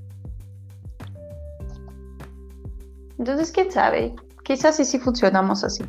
Entonces, 3.18 3.52
quién 3.52 3.72
sabe, 3.72 4.16
quizás 4.44 4.76
sí 4.76 4.86
sí 4.86 5.00
funcionamos 5.00 5.64
así. 5.64 5.84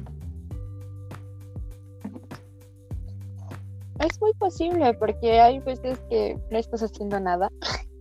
Es 4.00 4.20
muy 4.20 4.32
posible 4.34 4.94
porque 4.94 5.40
hay 5.40 5.60
veces 5.60 5.98
que 6.10 6.38
no 6.50 6.58
estás 6.58 6.82
haciendo 6.82 7.20
nada. 7.20 7.48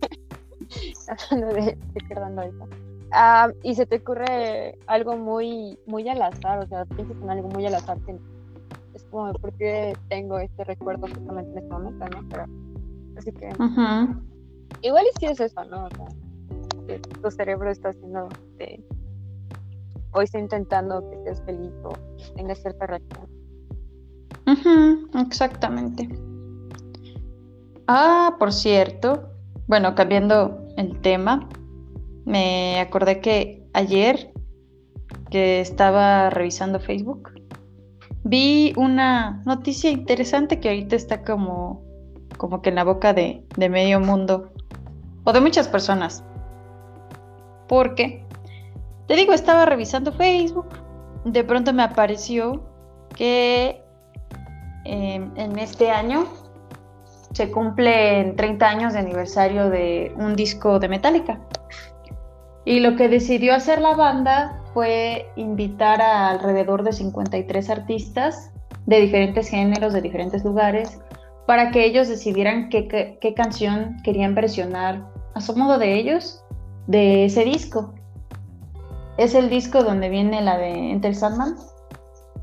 Hablando 1.30 1.54
de, 1.54 1.62
de 1.62 2.52
ah, 3.12 3.50
y 3.62 3.74
se 3.74 3.86
te 3.86 3.96
ocurre 3.96 4.78
algo 4.86 5.16
muy, 5.16 5.78
muy 5.86 6.08
al 6.08 6.22
azar, 6.22 6.60
o 6.60 6.66
sea, 6.66 6.84
piensas 6.84 7.16
en 7.22 7.30
algo 7.30 7.48
muy 7.48 7.66
al 7.66 7.74
azar. 7.74 7.98
es 8.94 9.04
como, 9.04 9.32
¿por 9.34 9.52
qué 9.54 9.96
tengo 10.08 10.38
este 10.38 10.64
recuerdo 10.64 11.06
justamente 11.08 11.50
en 11.52 11.58
este 11.58 11.70
momento, 11.70 12.04
no? 12.08 12.28
Pero, 12.28 12.44
así 13.16 13.32
que. 13.32 13.48
Igual 14.82 15.04
es 15.06 15.18
que 15.18 15.26
es 15.26 15.40
eso, 15.40 15.64
¿no? 15.64 15.84
O 15.84 15.90
sea, 15.90 16.06
que 16.86 16.98
tu 16.98 17.30
cerebro 17.30 17.70
está 17.70 17.90
haciendo. 17.90 18.28
O 20.14 20.20
está 20.20 20.38
intentando 20.38 21.08
que 21.08 21.16
estés 21.16 21.42
feliz 21.42 21.72
o 21.84 21.92
tengas 22.36 22.58
cierta 22.58 22.86
reacción 22.86 23.32
exactamente. 25.14 26.08
Ah, 27.86 28.36
por 28.38 28.52
cierto, 28.52 29.30
bueno, 29.66 29.94
cambiando 29.94 30.61
el 30.76 31.00
tema, 31.00 31.48
me 32.24 32.80
acordé 32.80 33.20
que 33.20 33.66
ayer 33.72 34.32
que 35.30 35.60
estaba 35.60 36.30
revisando 36.30 36.80
Facebook, 36.80 37.30
vi 38.24 38.72
una 38.76 39.42
noticia 39.44 39.90
interesante 39.90 40.60
que 40.60 40.68
ahorita 40.68 40.96
está 40.96 41.22
como, 41.24 41.82
como 42.36 42.62
que 42.62 42.70
en 42.70 42.76
la 42.76 42.84
boca 42.84 43.12
de, 43.12 43.44
de 43.56 43.68
medio 43.68 44.00
mundo, 44.00 44.52
o 45.24 45.32
de 45.32 45.40
muchas 45.40 45.68
personas. 45.68 46.24
Porque, 47.68 48.26
te 49.08 49.16
digo, 49.16 49.32
estaba 49.32 49.64
revisando 49.66 50.12
Facebook, 50.12 50.68
de 51.24 51.44
pronto 51.44 51.72
me 51.72 51.82
apareció 51.82 52.68
que 53.16 53.82
Em, 54.84 55.30
en 55.36 55.58
este 55.58 55.90
año 55.90 56.26
se 57.32 57.50
cumplen 57.50 58.36
30 58.36 58.68
años 58.68 58.92
de 58.92 59.00
aniversario 59.00 59.70
de 59.70 60.12
un 60.16 60.36
disco 60.36 60.78
de 60.78 60.88
Metallica. 60.88 61.40
Y 62.64 62.80
lo 62.80 62.96
que 62.96 63.08
decidió 63.08 63.54
hacer 63.54 63.80
la 63.80 63.94
banda 63.94 64.60
fue 64.72 65.26
invitar 65.36 66.00
a 66.00 66.30
alrededor 66.30 66.84
de 66.84 66.92
53 66.92 67.70
artistas 67.70 68.52
de 68.86 69.00
diferentes 69.00 69.48
géneros, 69.48 69.92
de 69.92 70.00
diferentes 70.00 70.44
lugares, 70.44 71.00
para 71.46 71.70
que 71.70 71.84
ellos 71.84 72.08
decidieran 72.08 72.68
qué, 72.68 73.18
qué 73.20 73.34
canción 73.34 73.96
querían 74.04 74.34
versionar 74.34 75.04
a 75.34 75.40
su 75.40 75.56
modo 75.56 75.78
de 75.78 75.94
ellos 75.98 76.44
de 76.86 77.24
ese 77.24 77.44
disco. 77.44 77.94
Es 79.18 79.34
el 79.34 79.50
disco 79.50 79.82
donde 79.82 80.08
viene 80.08 80.40
la 80.40 80.56
de 80.56 80.90
Enter 80.90 81.14
Sandman, 81.14 81.56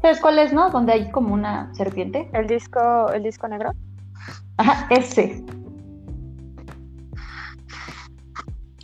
¿Sabes 0.01 0.21
cuál 0.21 0.39
es, 0.39 0.53
no? 0.53 0.69
Donde 0.69 0.93
hay 0.93 1.11
como 1.11 1.33
una 1.33 1.73
serpiente. 1.75 2.29
¿El 2.33 2.47
disco, 2.47 3.11
el 3.11 3.21
disco 3.21 3.49
negro? 3.49 3.71
Ajá, 4.57 4.87
ese. 4.89 5.43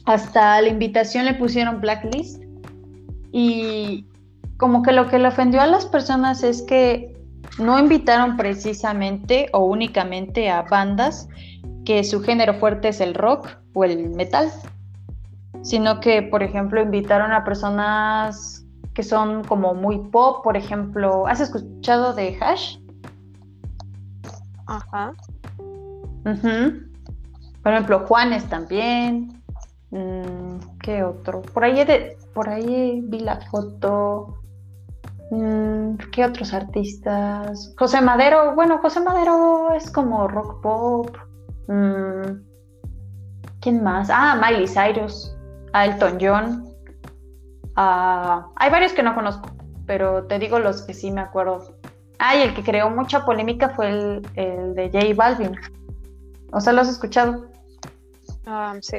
Hasta 0.06 0.62
la 0.62 0.70
invitación 0.70 1.26
le 1.26 1.34
pusieron 1.34 1.82
blacklist. 1.82 2.44
Y 3.32 4.08
como 4.58 4.84
que 4.84 4.92
lo 4.92 5.08
que 5.10 5.20
le 5.20 5.28
ofendió 5.28 5.62
a 5.62 5.68
las 5.68 5.86
personas 5.86 6.44
es 6.44 6.62
que 6.62 7.16
no 7.60 7.80
invitaron 7.80 8.38
precisamente 8.38 9.50
o 9.54 9.66
únicamente 9.66 10.50
a 10.50 10.64
bandas 10.64 11.28
que 11.86 12.04
su 12.04 12.22
género 12.22 12.56
fuerte 12.56 12.90
es 12.90 13.00
el 13.00 13.14
rock 13.14 13.50
o 13.74 13.84
el 13.84 14.10
metal, 14.10 14.52
sino 15.62 16.00
que, 16.00 16.22
por 16.24 16.44
ejemplo, 16.44 16.82
invitaron 16.82 17.32
a 17.32 17.44
personas 17.44 18.66
que 18.94 19.04
son 19.04 19.44
como 19.44 19.74
muy 19.74 20.00
pop, 20.10 20.44
por 20.44 20.56
ejemplo, 20.58 21.28
¿has 21.28 21.42
escuchado 21.42 22.14
de 22.14 22.38
Hash? 22.40 22.78
Ajá. 24.68 25.14
Por 27.64 27.74
ejemplo, 27.74 28.00
Juanes 28.08 28.46
también. 28.50 29.42
Mm, 29.92 30.58
¿Qué 30.82 31.04
otro? 31.04 31.42
Por 31.42 31.64
ahí, 31.64 31.84
de, 31.86 32.18
por 32.34 32.50
ahí 32.50 33.02
vi 33.06 33.20
la 33.20 33.40
foto. 33.50 34.40
Mm, 35.32 35.96
¿Qué 36.12 36.26
otros 36.26 36.54
artistas? 36.54 37.74
José 37.78 38.02
Madero, 38.02 38.56
bueno, 38.56 38.80
José 38.80 39.00
Madero 39.00 39.74
es 39.74 39.90
como 39.92 40.28
rock 40.28 40.62
pop. 40.62 41.18
Mm, 41.68 42.42
¿Quién 43.62 43.84
más? 43.84 44.10
Ah, 44.12 44.40
Miley 44.40 44.68
Cyrus, 44.68 45.36
Elton 45.74 46.18
John. 46.22 46.66
Ah, 47.76 48.48
hay 48.56 48.70
varios 48.70 48.94
que 48.94 49.04
no 49.04 49.16
conozco, 49.16 49.50
pero 49.86 50.28
te 50.28 50.40
digo 50.40 50.60
los 50.60 50.84
que 50.84 50.94
sí 50.94 51.12
me 51.12 51.22
acuerdo. 51.22 51.75
Ah, 52.20 52.36
y 52.36 52.42
el 52.42 52.54
que 52.54 52.64
creó 52.64 52.90
mucha 52.90 53.26
polémica 53.26 53.70
fue 53.70 53.90
el, 53.90 54.76
de 54.76 54.90
J 54.92 55.14
Balvin. 55.16 55.56
O 56.52 56.62
sea, 56.62 56.74
¿lo 56.74 56.82
has 56.82 56.90
escuchado? 56.90 57.48
Um, 58.48 58.82
sí. 58.82 58.98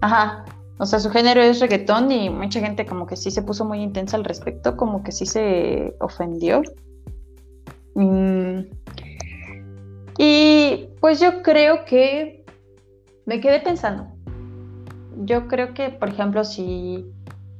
Ajá. 0.00 0.44
O 0.78 0.86
sea, 0.86 1.00
su 1.00 1.10
género 1.10 1.42
es 1.42 1.60
reggaetón 1.60 2.10
y 2.12 2.30
mucha 2.30 2.60
gente 2.60 2.86
como 2.86 3.06
que 3.06 3.16
sí 3.16 3.30
se 3.30 3.42
puso 3.42 3.64
muy 3.64 3.82
intensa 3.82 4.16
al 4.16 4.24
respecto, 4.24 4.76
como 4.76 5.02
que 5.02 5.10
sí 5.10 5.26
se 5.26 5.96
ofendió. 5.98 6.62
Mm. 7.94 8.60
Y 10.18 10.88
pues 11.00 11.18
yo 11.18 11.42
creo 11.42 11.84
que 11.84 12.44
me 13.26 13.40
quedé 13.40 13.60
pensando. 13.60 14.06
Yo 15.24 15.48
creo 15.48 15.74
que, 15.74 15.90
por 15.90 16.10
ejemplo, 16.10 16.44
si 16.44 17.04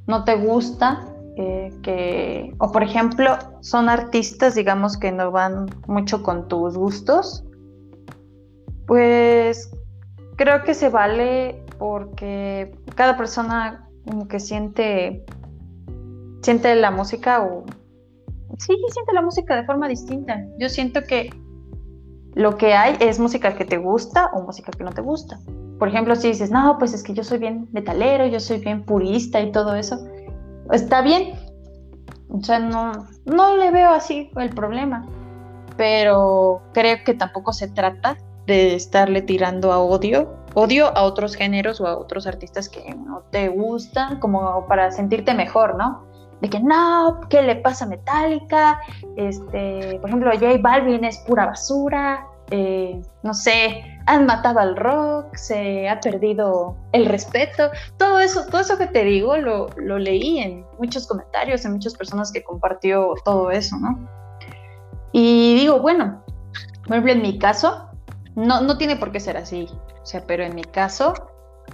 no 0.07 0.23
te 0.23 0.35
gusta, 0.35 1.05
eh, 1.41 1.73
que, 1.83 2.53
o 2.57 2.69
por 2.69 2.83
ejemplo, 2.83 3.37
son 3.61 3.87
artistas, 3.87 4.55
digamos, 4.55 4.97
que 4.97 5.09
no 5.13 5.31
van 5.31 5.67
mucho 5.87 6.21
con 6.21 6.49
tus 6.49 6.77
gustos, 6.77 7.45
pues 8.85 9.71
creo 10.35 10.63
que 10.63 10.73
se 10.73 10.89
vale 10.89 11.63
porque 11.77 12.75
cada 12.93 13.15
persona 13.15 13.87
como 14.05 14.27
que 14.27 14.41
siente, 14.41 15.23
siente 16.41 16.75
la 16.75 16.91
música 16.91 17.41
o... 17.41 17.63
Sí, 18.57 18.75
siente 18.91 19.13
la 19.13 19.21
música 19.21 19.55
de 19.55 19.63
forma 19.63 19.87
distinta. 19.87 20.43
Yo 20.57 20.67
siento 20.67 21.03
que 21.05 21.29
lo 22.33 22.57
que 22.57 22.73
hay 22.73 22.97
es 22.99 23.17
música 23.17 23.55
que 23.55 23.63
te 23.63 23.77
gusta 23.77 24.29
o 24.33 24.41
música 24.41 24.73
que 24.73 24.83
no 24.83 24.91
te 24.91 25.01
gusta 25.01 25.39
por 25.79 25.87
ejemplo, 25.87 26.13
si 26.15 26.27
dices, 26.27 26.51
no, 26.51 26.75
pues 26.77 26.93
es 26.93 27.03
que 27.03 27.13
yo 27.13 27.23
soy 27.23 27.39
bien 27.39 27.69
metalero, 27.71 28.27
yo 28.27 28.41
soy 28.41 28.59
bien 28.59 28.83
purista 28.83 29.41
y 29.41 29.51
todo 29.53 29.75
eso, 29.75 29.97
está 30.71 31.01
bien. 31.01 31.33
O 32.29 32.41
sea, 32.41 32.59
no, 32.59 32.91
no 33.25 33.57
le 33.57 33.71
veo 33.71 33.89
así 33.89 34.29
el 34.35 34.49
problema. 34.49 35.05
Pero 35.77 36.61
creo 36.73 36.97
que 37.05 37.13
tampoco 37.13 37.53
se 37.53 37.69
trata 37.69 38.17
de 38.45 38.75
estarle 38.75 39.21
tirando 39.21 39.71
a 39.71 39.79
odio, 39.79 40.35
odio 40.53 40.95
a 40.97 41.03
otros 41.03 41.35
géneros 41.35 41.79
o 41.79 41.87
a 41.87 41.97
otros 41.97 42.27
artistas 42.27 42.67
que 42.67 42.93
no 42.95 43.21
te 43.31 43.47
gustan, 43.49 44.19
como 44.19 44.65
para 44.67 44.91
sentirte 44.91 45.33
mejor, 45.33 45.75
¿no? 45.77 46.05
De 46.41 46.49
que 46.49 46.59
no, 46.59 47.21
¿qué 47.29 47.41
le 47.41 47.57
pasa 47.57 47.85
a 47.85 47.89
Metallica? 47.89 48.79
Este, 49.15 49.99
por 49.99 50.09
ejemplo, 50.09 50.31
J 50.31 50.57
Balvin 50.61 51.03
es 51.03 51.19
pura 51.19 51.45
basura, 51.45 52.25
eh, 52.49 53.01
no 53.23 53.33
sé, 53.33 53.83
han 54.09 54.25
matado 54.25 54.59
al 54.59 54.75
rock, 54.75 55.35
se 55.35 55.87
ha 55.87 55.99
perdido 55.99 56.75
el 56.93 57.05
respeto, 57.05 57.69
todo 57.97 58.19
eso, 58.19 58.47
todo 58.49 58.61
eso 58.61 58.75
que 58.75 58.87
te 58.87 59.03
digo 59.03 59.37
lo, 59.37 59.69
leí 59.77 60.39
en 60.39 60.65
muchos 60.79 61.05
comentarios, 61.05 61.63
en 61.63 61.73
muchas 61.73 61.93
personas 61.93 62.31
que 62.31 62.43
compartió 62.43 63.13
todo 63.23 63.51
eso, 63.51 63.77
¿no? 63.77 63.99
Y 65.11 65.53
digo, 65.59 65.79
bueno, 65.79 66.23
por 66.87 66.93
ejemplo, 66.93 67.11
en 67.13 67.21
mi 67.21 67.37
caso, 67.37 67.87
no, 68.35 68.61
no 68.61 68.79
tiene 68.79 68.95
por 68.95 69.11
qué 69.11 69.19
ser 69.19 69.37
así, 69.37 69.67
o 70.01 70.05
sea, 70.05 70.23
pero 70.25 70.43
en 70.43 70.55
mi 70.55 70.63
caso, 70.63 71.13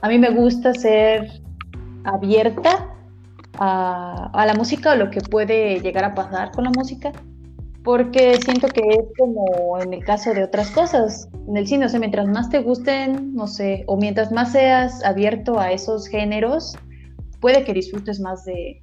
a 0.02 0.10
mí 0.10 0.20
me 0.20 0.32
gusta 0.32 0.74
ser 0.74 1.42
abierta 2.04 2.94
a, 3.60 4.30
a 4.34 4.46
la 4.46 4.54
música 4.56 4.92
o 4.92 4.96
lo 4.96 5.10
que 5.10 5.22
puede 5.22 5.80
llegar 5.80 6.04
a 6.04 6.14
pasar 6.14 6.52
con 6.52 6.66
la 6.66 6.72
música 6.72 7.14
porque 7.86 8.40
siento 8.44 8.68
que 8.68 8.82
es 8.82 9.06
como 9.16 9.80
en 9.80 9.94
el 9.94 10.04
caso 10.04 10.34
de 10.34 10.44
otras 10.44 10.72
cosas 10.72 11.30
en 11.48 11.56
el 11.56 11.68
cine, 11.68 11.86
o 11.86 11.90
sea, 11.90 12.00
mientras 12.00 12.28
más 12.28 12.50
te 12.50 12.60
gusten, 12.60 13.36
no 13.36 13.46
sé, 13.46 13.84
o 13.86 13.96
mientras 13.96 14.32
más 14.32 14.54
seas 14.54 15.06
abierto 15.06 15.60
a 15.60 15.72
esos 15.72 16.08
géneros, 16.08 16.76
puede 17.40 17.64
que 17.64 17.74
disfrutes 17.74 18.20
más 18.20 18.44
de, 18.44 18.82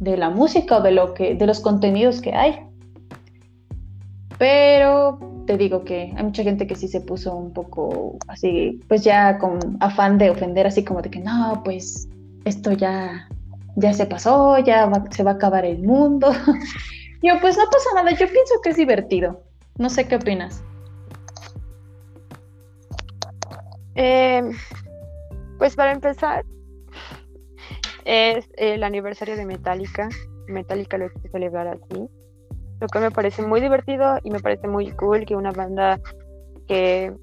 la 0.00 0.30
música 0.30 0.76
o 0.76 0.80
de 0.80 0.92
lo 0.92 1.14
que 1.14 1.34
de 1.34 1.46
los 1.46 1.58
contenidos 1.58 2.20
que 2.20 2.32
hay. 2.32 2.60
Pero 4.38 5.18
te 5.46 5.56
digo 5.56 5.82
que 5.82 6.12
hay 6.16 6.22
mucha 6.22 6.44
gente 6.44 6.68
que 6.68 6.76
sí 6.76 6.86
se 6.86 7.00
puso 7.00 7.36
un 7.36 7.52
poco 7.52 8.18
así, 8.28 8.80
pues 8.86 9.02
ya 9.02 9.36
con 9.38 9.58
afán 9.80 10.18
de 10.18 10.30
ofender, 10.30 10.68
así 10.68 10.84
como 10.84 11.02
de 11.02 11.10
que 11.10 11.18
no, 11.18 11.60
pues 11.64 12.08
esto 12.44 12.70
ya 12.70 13.28
ya 13.74 13.92
se 13.94 14.06
pasó, 14.06 14.58
ya 14.58 14.90
se 15.10 15.24
va 15.24 15.32
a 15.32 15.34
acabar 15.34 15.64
el 15.64 15.82
mundo. 15.82 16.30
Yo, 17.22 17.40
pues 17.40 17.56
no 17.56 17.64
pasa 17.70 17.90
nada, 17.94 18.10
yo 18.10 18.26
pienso 18.28 18.54
que 18.62 18.70
es 18.70 18.76
divertido. 18.76 19.44
No 19.78 19.88
sé 19.88 20.08
qué 20.08 20.16
opinas. 20.16 20.62
Em, 23.94 24.52
pues 25.58 25.76
para 25.76 25.92
empezar, 25.92 26.44
es 28.04 28.48
el 28.56 28.82
aniversario 28.82 29.36
de 29.36 29.46
Metallica. 29.46 30.08
Metallica 30.48 30.98
lo 30.98 31.08
quiere 31.10 31.28
celebrar 31.30 31.68
así. 31.68 32.08
Lo 32.80 32.88
que 32.88 32.98
me 32.98 33.12
parece 33.12 33.42
muy 33.42 33.60
divertido 33.60 34.18
y 34.24 34.30
me 34.30 34.40
parece 34.40 34.66
muy 34.66 34.90
cool 34.92 35.24
que 35.24 35.36
una 35.36 35.52
banda 35.52 36.00
que 36.66 37.14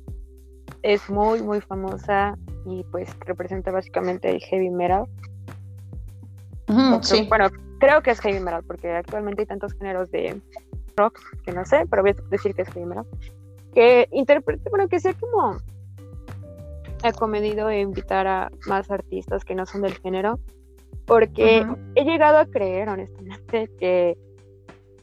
es 0.83 1.09
muy, 1.09 1.41
muy 1.41 1.59
famosa 1.59 2.37
y 2.65 2.83
pues 2.91 3.09
representa 3.25 3.71
básicamente 3.71 4.29
el 4.29 4.39
heavy 4.39 4.69
metal. 4.69 5.05
sí. 7.01 7.25
Bueno, 7.27 7.49
creo 7.79 8.01
que 8.01 8.11
es 8.11 8.19
heavy 8.19 8.39
metal 8.39 8.63
porque 8.63 8.91
actualmente 8.91 9.43
hay 9.43 9.47
tantos 9.47 9.73
géneros 9.73 10.11
de 10.11 10.41
rock 10.95 11.19
que 11.43 11.51
no 11.51 11.65
sé, 11.65 11.85
pero 11.89 12.01
voy 12.01 12.11
a 12.11 12.29
decir 12.29 12.53
que 12.53 12.63
es 12.63 12.69
heavy 12.69 12.85
metal. 12.85 13.05
Que 13.73 14.07
interprete, 14.11 14.69
bueno, 14.69 14.87
que 14.87 14.99
sea 14.99 15.13
como 15.13 15.57
acomedido 17.03 17.69
e 17.69 17.79
invitar 17.79 18.27
a 18.27 18.51
más 18.67 18.91
artistas 18.91 19.45
que 19.45 19.55
no 19.55 19.65
son 19.65 19.81
del 19.81 19.93
género 19.93 20.39
porque 21.05 21.65
he 21.95 22.03
llegado 22.03 22.37
a 22.37 22.45
creer 22.45 22.87
honestamente 22.87 23.69
que 23.79 24.17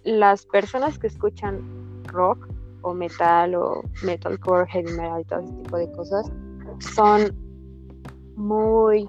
las 0.05 0.47
personas 0.47 0.99
que 1.01 1.09
escuchan 1.09 2.05
rock 2.05 2.47
o 2.83 2.95
metal 2.95 3.57
o 3.57 3.83
metalcore, 4.05 4.69
heavy 4.69 4.93
metal 4.93 5.21
y 5.21 5.25
todo 5.25 5.41
ese 5.41 5.53
tipo 5.53 5.77
de 5.77 5.91
cosas 5.93 6.31
son 6.79 7.35
muy 8.37 9.09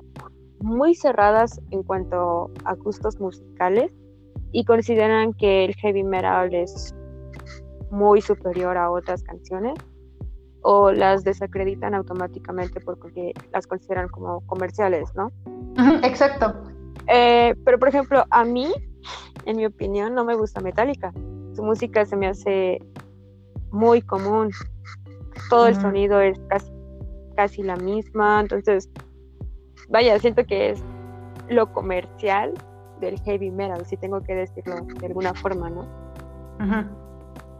muy 0.60 0.96
cerradas 0.96 1.62
en 1.72 1.84
cuanto 1.84 2.52
a 2.66 2.76
gustos 2.76 3.20
musicales 3.20 3.92
y 4.52 4.66
consideran 4.66 5.34
que 5.34 5.66
el 5.66 5.76
heavy 5.76 6.04
metal 6.04 6.54
es 6.54 6.96
muy 7.92 8.22
superior 8.22 8.78
a 8.78 8.92
otras 8.92 9.24
canciones 9.24 9.76
o 10.62 10.92
las 10.92 11.24
desacreditan 11.24 11.94
automáticamente 11.94 12.82
porque 12.82 13.34
las 13.54 13.68
consideran 13.68 14.10
como 14.10 14.42
comerciales, 14.48 15.10
¿no? 15.16 15.32
Exacto. 16.04 16.54
Eh, 17.08 17.56
pero, 17.64 17.80
por 17.80 17.88
ejemplo, 17.88 18.26
a 18.30 18.44
mí, 18.44 18.68
en 19.46 19.58
mi 19.58 19.66
opinión, 19.66 20.14
no 20.14 20.26
me 20.26 20.36
gusta 20.36 20.60
Metallica. 20.60 21.14
Su 21.56 21.64
música 21.64 22.06
se 22.06 22.18
me 22.18 22.28
hace 22.28 22.80
muy 23.72 24.02
común. 24.02 24.52
Todo 25.50 25.68
el 25.68 25.76
sonido 25.76 26.20
es 26.20 26.38
casi, 26.50 26.72
casi 27.36 27.64
la 27.64 27.78
misma. 27.78 28.42
Entonces, 28.42 28.90
vaya, 29.90 30.18
siento 30.20 30.46
que 30.46 30.72
es 30.72 30.84
lo 31.50 31.72
comercial 31.72 32.54
del 33.00 33.20
heavy 33.22 33.52
metal, 33.52 33.86
si 33.86 33.98
tengo 33.98 34.22
que 34.22 34.36
decirlo 34.36 34.76
de 35.00 35.06
alguna 35.08 35.34
forma, 35.34 35.70
¿no? 35.70 35.86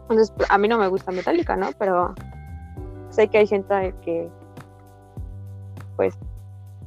Entonces, 0.02 0.32
a 0.48 0.58
mí 0.58 0.68
no 0.68 0.78
me 0.78 0.88
gusta 0.88 1.12
Metallica, 1.12 1.56
¿no? 1.56 1.68
Pero 1.78 2.14
sé 3.10 3.28
que 3.28 3.38
hay 3.38 3.46
gente 3.46 3.94
que, 4.02 4.28
pues, 5.96 6.18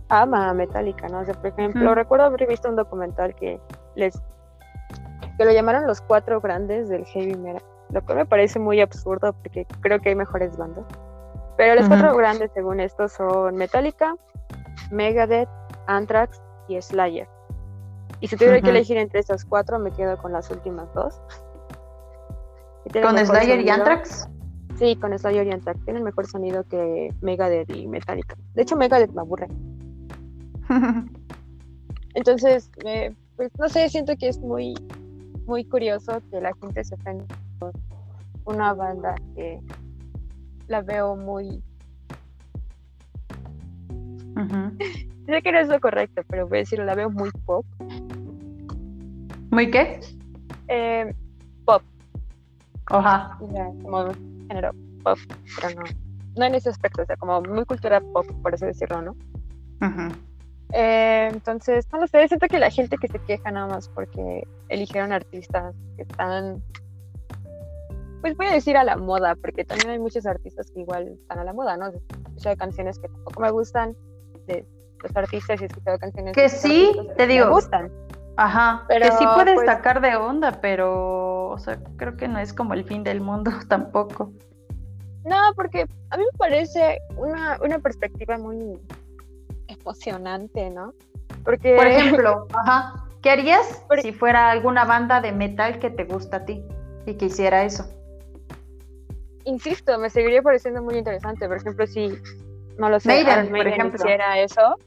ama 0.10 0.50
a 0.50 0.54
Metallica, 0.54 1.08
¿no? 1.08 1.20
O 1.20 1.26
sea, 1.26 1.34
por 1.36 1.48
ejemplo, 1.48 1.96
recuerdo 1.96 2.26
haber 2.26 2.48
visto 2.48 2.70
un 2.70 2.76
documental 2.76 3.34
que 3.36 3.60
les 3.96 4.22
que 5.38 5.46
lo 5.46 5.52
llamaron 5.54 5.88
los 5.88 6.02
cuatro 6.02 6.42
grandes 6.42 6.90
del 6.90 7.06
heavy 7.06 7.36
metal, 7.36 7.64
lo 7.92 8.06
cual 8.06 8.18
me 8.20 8.26
parece 8.26 8.60
muy 8.60 8.82
absurdo 8.82 9.34
porque 9.34 9.66
creo 9.80 10.00
que 10.00 10.10
hay 10.10 10.16
mejores 10.16 10.58
bandas. 10.58 10.86
Pero 11.58 11.76
los 11.76 11.88
cuatro 11.88 12.16
grandes, 12.16 12.52
según 12.54 12.80
esto, 12.80 13.08
son 13.08 13.56
Metallica, 13.56 14.16
Megadeth, 14.92 15.50
Anthrax 15.88 16.42
y 16.68 16.82
Slayer. 16.82 17.28
Y 18.20 18.28
si 18.28 18.36
tuviera 18.36 18.62
que 18.62 18.70
elegir 18.70 18.98
entre 18.98 19.22
esos 19.22 19.46
cuatro, 19.46 19.80
me 19.80 19.92
quedo 19.92 20.18
con 20.18 20.32
las 20.32 20.50
últimas 20.52 20.94
dos. 20.94 21.20
¿Con 23.02 23.18
Slayer 23.18 23.62
y 23.62 23.70
Anthrax? 23.70 24.28
Sí, 24.78 24.96
con 24.96 25.18
Slayer 25.18 25.48
y 25.48 25.52
Anthrax. 25.52 25.84
Tienen 25.86 26.04
mejor 26.04 26.28
sonido 26.28 26.64
que 26.64 27.14
Megadeth 27.22 27.70
y 27.76 27.88
Metallica. 27.88 28.36
De 28.54 28.64
hecho, 28.64 28.76
Megadeth 28.76 29.12
me 29.12 29.22
aburre. 29.22 29.48
Entonces, 32.14 32.70
pues 33.36 33.52
no 33.58 33.70
sé, 33.70 33.90
siento 33.90 34.16
que 34.18 34.28
es 34.28 34.40
muy, 34.40 34.74
muy 35.46 35.66
curioso 35.66 36.22
que 36.30 36.42
la 36.42 36.54
gente 36.56 36.84
se 36.84 36.96
ofenda 36.96 37.26
por 37.60 37.72
una 38.46 38.74
banda 38.74 39.16
que 39.36 39.62
la 40.68 40.82
veo 40.82 41.16
muy... 41.16 41.64
sé 45.26 45.42
que 45.42 45.52
no 45.52 45.60
es 45.60 45.68
lo 45.68 45.80
correcto, 45.80 46.22
pero 46.28 46.48
voy 46.48 46.60
a 46.60 46.62
decirlo, 46.62 46.86
la 46.86 46.96
veo 46.96 47.10
muy 47.10 47.32
pop. 47.46 47.66
¿Muy 49.52 49.70
qué? 49.70 50.00
Eh, 50.68 51.14
pop. 51.66 51.82
Ajá. 52.88 53.38
como 53.40 54.08
género 54.48 54.72
pop, 55.04 55.18
pero 55.56 55.76
no. 55.76 55.84
No 56.38 56.46
en 56.46 56.56
ese 56.56 56.70
aspecto, 56.70 57.02
o 57.02 57.06
sea, 57.06 57.18
como 57.18 57.42
muy 57.42 57.66
cultura 57.66 58.00
pop, 58.00 58.26
por 58.42 58.54
así 58.54 58.66
decirlo, 58.66 59.02
¿no? 59.02 59.16
Ajá. 59.82 60.10
Eh, 60.74 61.30
entonces, 61.32 61.86
no 61.92 62.00
lo 62.00 62.08
sé, 62.08 62.26
siento 62.30 62.48
que 62.48 62.58
la 62.58 62.70
gente 62.70 62.98
que 62.98 63.10
se 63.10 63.20
queja 63.20 63.52
nada 63.52 63.68
más 63.68 63.90
porque 63.90 64.48
eligieron 64.70 65.12
artistas 65.12 65.76
que 65.98 66.04
están, 66.04 66.64
pues 68.22 68.38
voy 68.38 68.46
a 68.46 68.54
decir 68.54 68.78
a 68.78 68.86
la 68.86 68.96
moda, 68.96 69.36
porque 69.36 69.66
también 69.66 69.90
hay 69.90 70.00
muchos 70.00 70.26
artistas 70.26 70.72
que 70.72 70.82
igual 70.82 71.10
están 71.10 71.40
a 71.40 71.44
la 71.44 71.52
moda, 71.52 71.76
¿no? 71.76 71.88
He 71.88 71.98
escuchado 71.98 72.56
canciones 72.56 73.00
que 73.00 73.10
tampoco 73.10 73.42
me 73.42 73.52
gustan 73.52 73.96
de 74.52 74.66
los 75.02 75.16
artistas 75.16 75.60
y 75.60 75.64
he 75.64 75.68
escuchado 75.68 75.98
canciones 76.00 76.36
que 76.36 76.50
sí, 76.50 76.92
te 77.18 77.28
digo, 77.28 77.46
me 77.46 77.52
gustan. 77.54 77.92
Ajá, 78.38 78.86
pero, 78.88 79.06
que 79.06 79.12
sí 79.14 79.26
puedes 79.36 79.56
pues 79.56 79.68
sacar 79.68 80.02
de 80.02 80.16
onda, 80.16 80.60
pero, 80.62 81.50
o 81.50 81.60
sea, 81.60 81.80
creo 81.98 82.16
que 82.18 82.28
no 82.28 82.40
es 82.40 82.54
como 82.54 82.74
el 82.74 82.86
fin 82.86 83.04
del 83.04 83.22
mundo 83.22 83.52
tampoco. 83.68 84.32
No, 85.26 85.38
porque 85.56 85.86
a 86.10 86.18
mí 86.18 86.24
me 86.24 86.38
parece 86.38 87.00
una, 87.16 87.60
una 87.64 87.80
perspectiva 87.80 88.38
muy 88.38 88.80
emocionante, 89.68 90.70
¿no? 90.70 90.94
Porque... 91.44 91.76
Por 91.76 91.88
ejemplo, 91.88 92.48
ajá, 92.54 93.06
¿qué 93.22 93.30
harías 93.30 93.84
si 94.02 94.12
fuera 94.12 94.50
alguna 94.50 94.86
banda 94.86 95.22
de 95.22 95.32
metal 95.32 95.80
que 95.80 95.90
te 95.90 96.06
gusta 96.06 96.38
a 96.38 96.46
ti 96.46 96.64
y 97.06 97.16
que 97.16 97.26
hiciera 97.26 97.64
eso? 97.64 97.86
Insisto, 99.44 99.98
me 99.98 100.10
seguiría 100.10 100.42
pareciendo 100.42 100.82
muy 100.82 100.98
interesante. 100.98 101.48
Por 101.48 101.58
ejemplo, 101.58 101.88
si, 101.88 102.14
no 102.78 102.90
lo 102.90 103.00
sé, 103.00 103.10
Maiden, 103.10 103.50
por 103.50 103.68
ejemplo. 103.68 104.00
hiciera 104.00 104.40
eso, 104.40 104.78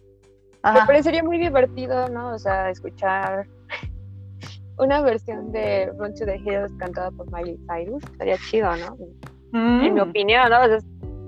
me 0.73 0.87
parecería 0.87 1.23
muy 1.23 1.39
divertido, 1.39 2.09
¿no? 2.09 2.35
O 2.35 2.39
sea, 2.39 2.71
escuchar 2.71 3.47
una 4.79 5.03
versión 5.03 5.53
de 5.53 5.93
Run 5.99 6.15
to 6.15 6.25
the 6.25 6.37
Hills 6.37 6.73
cantada 6.79 7.11
por 7.11 7.31
Miley 7.31 7.59
Cyrus. 7.69 8.03
Estaría 8.05 8.37
chido, 8.51 8.75
¿no? 8.77 8.97
En 9.53 9.81
mi 9.81 9.91
mm. 9.91 10.01
opinión, 10.01 10.51
¿no? 10.51 10.59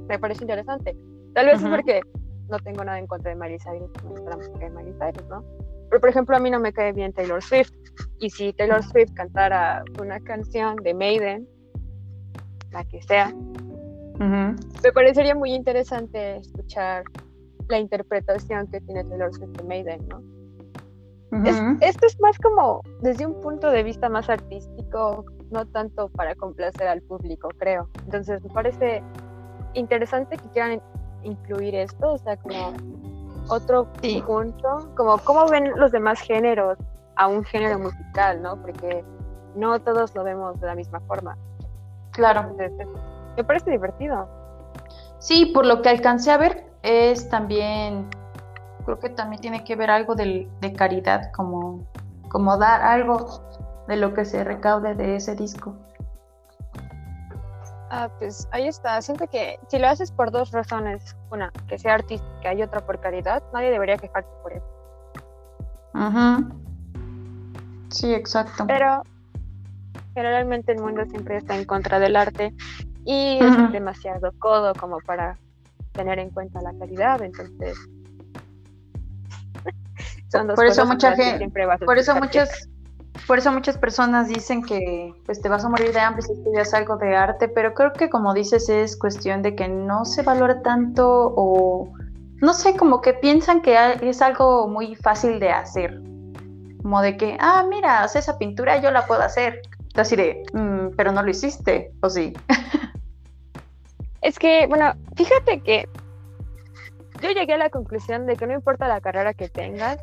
me 0.09 0.19
parece 0.19 0.43
interesante. 0.43 0.97
Tal 1.35 1.47
vez 1.47 1.63
es 1.63 1.69
porque 1.69 2.01
no 2.49 2.59
tengo 2.61 2.85
nada 2.85 2.99
en 2.99 3.07
contra 3.07 3.31
de 3.31 3.37
Miley 3.37 3.59
Cyrus, 3.59 3.91
la 4.25 4.37
música 4.37 4.59
de 4.59 4.71
Miley 4.71 4.95
Cyrus, 4.99 5.29
¿no? 5.29 5.45
Pero 5.91 6.01
por 6.01 6.11
ejemplo, 6.11 6.37
a 6.37 6.41
mí 6.41 6.51
no 6.51 6.59
me 6.59 6.73
cae 6.73 6.93
bien 6.93 7.13
Taylor 7.13 7.43
Swift. 7.43 7.73
Y 8.19 8.31
si 8.31 8.53
Taylor 8.53 8.83
Swift 8.83 9.13
cantara 9.15 9.85
una 10.01 10.19
canción 10.21 10.77
de 10.77 10.95
Maiden, 10.95 11.49
la 12.73 12.85
que 12.85 13.03
sea, 13.03 13.33
me 14.19 14.93
parecería 14.93 15.35
muy 15.35 15.53
interesante 15.53 16.37
escuchar 16.37 17.05
la 17.69 17.79
interpretación 17.79 18.67
que 18.69 18.81
tiene 18.81 19.05
Taylor 19.05 19.33
Swift 19.35 19.57
de 19.59 19.65
Maiden, 19.65 20.09
¿no? 20.09 20.23
esto 21.81 22.07
es 22.07 22.19
más 22.21 22.39
como 22.39 22.83
desde 23.01 23.27
un 23.27 23.41
punto 23.41 23.71
de 23.71 23.83
vista 23.83 24.09
más 24.09 24.31
artístico, 24.31 25.25
no 25.51 25.67
tanto 25.67 26.09
para 26.09 26.35
complacer 26.35 26.89
al 26.89 27.03
público, 27.03 27.49
creo. 27.59 27.89
Entonces 28.05 28.43
me 28.43 28.49
parece 28.51 29.03
interesante 29.75 30.37
que 30.37 30.49
quieran 30.51 30.83
incluir 31.23 31.75
esto, 31.75 32.13
o 32.13 32.19
sea, 32.19 32.37
como 32.37 32.73
otro 33.49 33.93
punto, 34.25 34.91
como 34.97 35.19
cómo 35.19 35.47
ven 35.49 35.73
los 35.77 35.93
demás 35.93 36.21
géneros 36.21 36.79
a 37.17 37.29
un 37.29 37.45
género 37.45 37.79
musical, 37.79 38.43
¿no? 38.43 38.61
Porque 38.61 39.05
no 39.55 39.79
todos 39.81 40.15
lo 40.15 40.25
vemos 40.25 40.61
de 40.61 40.67
la 40.67 40.75
misma 40.75 41.01
forma. 41.01 41.37
Claro. 42.13 42.57
Me 43.37 43.45
parece 43.45 43.71
divertido. 43.71 44.29
Sí, 45.19 45.47
por 45.47 45.67
lo 45.67 45.83
que 45.83 45.89
alcancé 45.89 46.31
a 46.31 46.39
ver, 46.39 46.65
es 46.83 47.29
también, 47.29 48.09
creo 48.85 48.99
que 48.99 49.11
también 49.11 49.41
tiene 49.41 49.65
que 49.65 49.77
ver 49.77 49.91
algo 49.91 50.15
de, 50.15 50.49
de 50.61 50.73
caridad, 50.73 51.33
como, 51.33 51.87
como 52.29 52.57
dar 52.57 52.83
algo 52.83 53.43
de 53.89 53.97
lo 53.97 54.15
que 54.15 54.25
se 54.25 54.45
recaude 54.45 54.95
de 54.95 55.17
ese 55.17 55.35
disco. 55.35 55.75
Ah, 57.91 58.11
pues 58.19 58.49
ahí 58.51 58.67
está. 58.67 59.01
Siento 59.01 59.27
que 59.29 59.59
si 59.69 59.79
lo 59.79 59.89
haces 59.89 60.11
por 60.11 60.31
dos 60.31 60.51
razones, 60.51 61.17
una, 61.31 61.53
que 61.69 61.79
sea 61.79 61.95
artística 61.95 62.53
y 62.53 62.63
otra 62.63 62.81
por 62.81 63.01
caridad, 63.01 63.43
nadie 63.53 63.71
debería 63.71 63.97
quejarse 63.97 64.29
por 64.43 64.53
eso. 64.53 64.67
Ajá. 65.95 66.43
Sí, 67.91 68.13
exacto. 68.13 68.67
Pero 68.67 69.03
generalmente 70.15 70.73
el 70.73 70.81
mundo 70.81 71.05
siempre 71.07 71.37
está 71.37 71.57
en 71.57 71.65
contra 71.65 71.99
del 71.99 72.17
arte 72.17 72.53
y 73.07 73.39
es 73.41 73.73
demasiado 73.73 74.33
codo 74.39 74.75
como 74.75 74.99
para 75.01 75.39
tener 75.93 76.19
en 76.19 76.31
cuenta 76.31 76.61
la 76.61 76.73
calidad, 76.79 77.23
entonces 77.23 77.79
son 80.31 80.49
dos 80.49 80.57
por 80.57 80.67
eso 80.67 80.85
mucha 80.85 81.17
gente, 81.17 81.51
por 81.85 81.97
eso 81.99 82.15
muchas 82.17 82.69
por 83.27 83.39
eso 83.39 83.51
muchas 83.51 83.79
personas 83.79 84.29
dicen 84.29 84.63
que 84.63 85.15
pues 85.25 85.41
te 85.41 85.49
vas 85.49 85.65
a 85.65 85.69
morir 85.69 85.93
de 85.93 86.01
hambre 86.01 86.23
si 86.23 86.33
estudias 86.33 86.75
algo 86.75 86.97
de 86.97 87.17
arte, 87.17 87.49
pero 87.49 87.73
creo 87.73 87.93
que 87.93 88.11
como 88.11 88.35
dices 88.35 88.69
es 88.69 88.97
cuestión 88.97 89.43
de 89.43 89.57
que 89.57 89.69
no 89.69 90.05
se 90.05 90.23
valora 90.23 90.61
tanto 90.63 91.33
o 91.35 91.91
no 92.41 92.53
sé, 92.53 92.77
como 92.77 93.01
que 93.01 93.15
piensan 93.15 93.63
que 93.63 93.99
es 94.03 94.21
algo 94.21 94.69
muy 94.69 94.95
fácil 94.95 95.41
de 95.41 95.51
hacer. 95.51 96.03
Como 96.83 97.01
de 97.01 97.17
que, 97.17 97.37
ah, 97.41 97.65
mira, 97.69 98.03
hace 98.03 98.19
esa 98.19 98.39
pintura, 98.39 98.81
yo 98.81 98.91
la 98.91 99.07
puedo 99.07 99.23
hacer. 99.23 99.63
Entonces 99.81 100.11
diré, 100.11 100.43
mm, 100.53 100.95
pero 100.97 101.13
no 101.13 101.23
lo 101.23 101.31
hiciste, 101.31 101.93
¿o 102.03 102.11
sí? 102.11 102.35
es 104.27 104.41
que, 104.41 104.67
bueno, 104.67 104.93
fíjate 105.15 105.61
que 105.61 105.89
yo 107.23 107.31
llegué 107.31 107.55
a 107.55 107.59
la 107.59 107.71
conclusión 107.71 108.27
de 108.27 108.35
que 108.35 108.47
no 108.49 108.55
importa 108.55 108.89
la 108.89 109.01
carrera 109.01 109.35
que 109.35 109.49
tengas, 109.49 109.99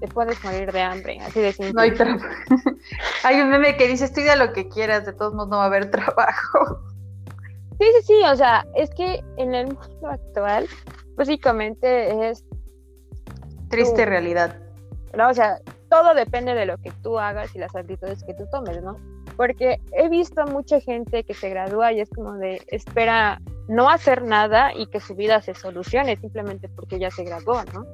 te 0.00 0.06
puedes 0.06 0.42
morir 0.44 0.70
de 0.70 0.80
hambre, 0.80 1.18
así 1.20 1.40
de 1.40 1.52
simple. 1.52 1.72
No 1.72 1.80
hay 1.80 1.90
trabajo. 1.90 2.24
hay 3.24 3.40
un 3.40 3.50
meme 3.50 3.76
que 3.76 3.88
dice, 3.88 4.04
estudia 4.04 4.36
lo 4.36 4.52
que 4.52 4.68
quieras, 4.68 5.06
de 5.06 5.12
todos 5.12 5.34
modos 5.34 5.48
no 5.48 5.56
va 5.56 5.64
a 5.64 5.66
haber 5.66 5.90
trabajo. 5.90 6.84
Sí, 7.80 7.86
sí, 7.96 8.06
sí, 8.06 8.22
o 8.30 8.36
sea, 8.36 8.64
es 8.76 8.90
que 8.90 9.24
en 9.36 9.54
el 9.56 9.66
mundo 9.66 10.08
actual, 10.08 10.68
básicamente 11.16 12.30
es... 12.30 12.44
Triste 13.70 14.06
realidad. 14.06 14.56
No, 15.16 15.30
o 15.30 15.34
sea, 15.34 15.58
todo 15.90 16.14
depende 16.14 16.54
de 16.54 16.64
lo 16.64 16.78
que 16.78 16.92
tú 17.02 17.18
hagas 17.18 17.56
y 17.56 17.58
las 17.58 17.74
actitudes 17.74 18.22
que 18.22 18.34
tú 18.34 18.44
tomes, 18.52 18.80
¿no? 18.84 18.96
Porque 19.38 19.80
he 19.92 20.08
visto 20.08 20.44
mucha 20.48 20.80
gente 20.80 21.22
que 21.22 21.32
se 21.32 21.48
gradúa 21.48 21.92
y 21.92 22.00
es 22.00 22.10
como 22.10 22.32
de, 22.34 22.60
espera 22.66 23.40
no 23.68 23.88
hacer 23.88 24.24
nada 24.24 24.74
y 24.74 24.88
que 24.88 24.98
su 24.98 25.14
vida 25.14 25.40
se 25.40 25.54
solucione 25.54 26.16
simplemente 26.16 26.68
porque 26.68 26.98
ya 26.98 27.12
se 27.12 27.22
graduó, 27.22 27.62
¿no? 27.72 27.86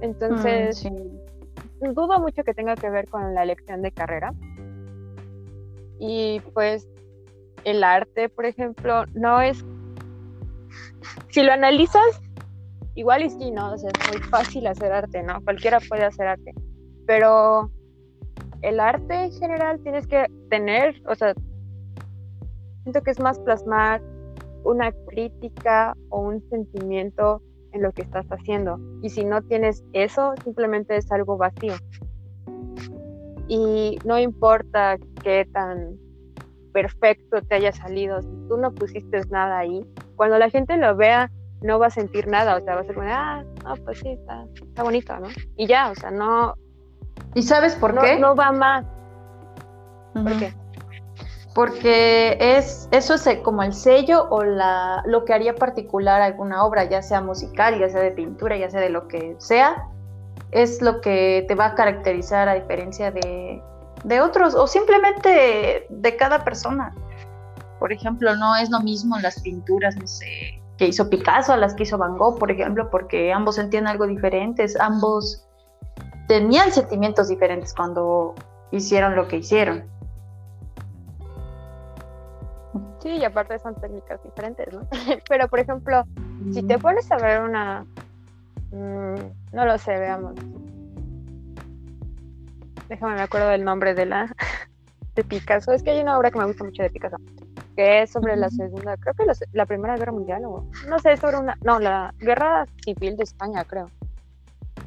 Entonces, 0.00 0.82
mm, 0.82 1.92
dudo 1.92 2.18
mucho 2.20 2.42
que 2.42 2.54
tenga 2.54 2.74
que 2.74 2.88
ver 2.88 3.06
con 3.06 3.34
la 3.34 3.42
elección 3.42 3.82
de 3.82 3.92
carrera. 3.92 4.32
Y 5.98 6.40
pues 6.54 6.88
el 7.64 7.84
arte, 7.84 8.30
por 8.30 8.46
ejemplo, 8.46 9.04
no 9.12 9.42
es... 9.42 9.62
Si 11.28 11.42
lo 11.42 11.52
analizas, 11.52 12.22
igual 12.94 13.24
y 13.24 13.28
sí, 13.28 13.50
¿no? 13.50 13.74
O 13.74 13.76
sea, 13.76 13.90
es 13.90 14.10
muy 14.10 14.22
fácil 14.22 14.66
hacer 14.66 14.90
arte, 14.90 15.22
¿no? 15.22 15.42
Cualquiera 15.42 15.80
puede 15.80 16.04
hacer 16.04 16.28
arte. 16.28 16.54
Pero 17.06 17.70
el 18.62 18.80
arte 18.80 19.14
en 19.24 19.32
general 19.32 19.80
tienes 19.82 20.06
que 20.06 20.26
tener, 20.50 21.00
o 21.06 21.14
sea, 21.14 21.34
siento 22.82 23.02
que 23.02 23.10
es 23.10 23.20
más 23.20 23.38
plasmar 23.40 24.02
una 24.64 24.92
crítica 25.08 25.96
o 26.10 26.20
un 26.20 26.42
sentimiento 26.50 27.42
en 27.72 27.82
lo 27.82 27.92
que 27.92 28.02
estás 28.02 28.26
haciendo. 28.30 28.78
Y 29.02 29.10
si 29.10 29.24
no 29.24 29.42
tienes 29.42 29.84
eso, 29.92 30.34
simplemente 30.42 30.96
es 30.96 31.10
algo 31.12 31.36
vacío. 31.36 31.74
Y 33.46 33.98
no 34.04 34.18
importa 34.18 34.98
qué 35.22 35.46
tan 35.52 35.96
perfecto 36.72 37.42
te 37.42 37.54
haya 37.56 37.72
salido, 37.72 38.20
si 38.20 38.28
tú 38.48 38.56
no 38.58 38.72
pusiste 38.72 39.20
nada 39.30 39.58
ahí, 39.58 39.84
cuando 40.16 40.38
la 40.38 40.50
gente 40.50 40.76
lo 40.76 40.94
vea, 40.96 41.30
no 41.62 41.78
va 41.78 41.86
a 41.86 41.90
sentir 41.90 42.28
nada, 42.28 42.56
o 42.56 42.60
sea, 42.60 42.74
va 42.74 42.82
a 42.82 42.84
ser 42.84 42.94
como, 42.94 43.08
ah, 43.10 43.42
no, 43.64 43.74
pues 43.84 43.98
sí, 43.98 44.10
está, 44.10 44.46
bonito, 44.82 45.18
¿no? 45.18 45.28
Y 45.56 45.66
ya, 45.66 45.90
o 45.90 45.94
sea, 45.94 46.10
no... 46.10 46.54
¿Y 47.38 47.42
sabes 47.42 47.76
por 47.76 47.96
qué? 48.00 48.18
No 48.18 48.34
va 48.34 48.50
más. 48.50 48.84
¿Por 50.12 50.38
qué? 50.38 50.52
porque 51.54 52.36
es 52.40 52.88
eso 52.92 53.14
es 53.14 53.28
como 53.42 53.64
el 53.64 53.72
sello 53.72 54.28
o 54.30 54.44
la, 54.44 55.02
lo 55.06 55.24
que 55.24 55.34
haría 55.34 55.56
particular 55.56 56.22
alguna 56.22 56.64
obra, 56.64 56.84
ya 56.84 57.02
sea 57.02 57.20
musical, 57.20 57.80
ya 57.80 57.88
sea 57.88 58.00
de 58.00 58.12
pintura, 58.12 58.56
ya 58.56 58.70
sea 58.70 58.80
de 58.80 58.90
lo 58.90 59.08
que 59.08 59.34
sea, 59.38 59.88
es 60.52 60.80
lo 60.82 61.00
que 61.00 61.44
te 61.48 61.56
va 61.56 61.66
a 61.66 61.74
caracterizar 61.74 62.48
a 62.48 62.54
diferencia 62.54 63.10
de, 63.10 63.60
de 64.04 64.20
otros 64.20 64.54
o 64.54 64.68
simplemente 64.68 65.86
de 65.88 66.16
cada 66.16 66.44
persona. 66.44 66.94
Por 67.80 67.92
ejemplo, 67.92 68.36
no 68.36 68.54
es 68.54 68.70
lo 68.70 68.78
mismo 68.78 69.18
las 69.18 69.40
pinturas, 69.40 69.96
no 69.96 70.06
sé, 70.06 70.62
que 70.76 70.86
hizo 70.86 71.10
Picasso 71.10 71.52
a 71.52 71.56
las 71.56 71.74
que 71.74 71.82
hizo 71.82 71.98
Van 71.98 72.16
Gogh, 72.16 72.38
por 72.38 72.52
ejemplo, 72.52 72.88
porque 72.88 73.32
ambos 73.32 73.56
sentían 73.56 73.88
algo 73.88 74.06
diferentes, 74.06 74.78
ambos 74.78 75.47
tenían 76.28 76.70
sentimientos 76.70 77.28
diferentes 77.28 77.74
cuando 77.74 78.34
hicieron 78.70 79.16
lo 79.16 79.26
que 79.26 79.38
hicieron. 79.38 79.84
Sí, 83.00 83.10
y 83.10 83.24
aparte 83.24 83.58
son 83.58 83.74
técnicas 83.76 84.22
diferentes, 84.22 84.72
¿no? 84.72 84.86
Pero, 85.28 85.48
por 85.48 85.58
ejemplo, 85.58 86.04
si 86.52 86.62
te 86.62 86.78
pones 86.78 87.10
a 87.10 87.16
ver 87.16 87.40
una... 87.40 87.84
Mm, 88.70 89.54
no 89.54 89.64
lo 89.64 89.78
sé, 89.78 89.98
veamos. 89.98 90.34
Déjame, 92.88 93.14
me 93.14 93.22
acuerdo 93.22 93.48
del 93.48 93.64
nombre 93.64 93.94
de 93.94 94.06
la... 94.06 94.34
de 95.14 95.24
Picasso. 95.24 95.72
Es 95.72 95.82
que 95.82 95.90
hay 95.90 96.00
una 96.00 96.18
obra 96.18 96.30
que 96.30 96.38
me 96.38 96.44
gusta 96.44 96.64
mucho 96.64 96.82
de 96.82 96.90
Picasso. 96.90 97.16
Que 97.74 98.02
es 98.02 98.10
sobre 98.10 98.36
la 98.36 98.50
segunda... 98.50 98.96
Creo 98.98 99.14
que 99.14 99.24
la, 99.52 99.66
Primera 99.66 99.96
Guerra 99.96 100.12
Mundial 100.12 100.44
o... 100.44 100.68
No 100.88 100.98
sé, 100.98 101.16
sobre 101.16 101.38
una... 101.38 101.56
No, 101.62 101.78
la 101.78 102.12
Guerra 102.18 102.66
Civil 102.84 103.16
de 103.16 103.24
España, 103.24 103.64
creo. 103.64 103.88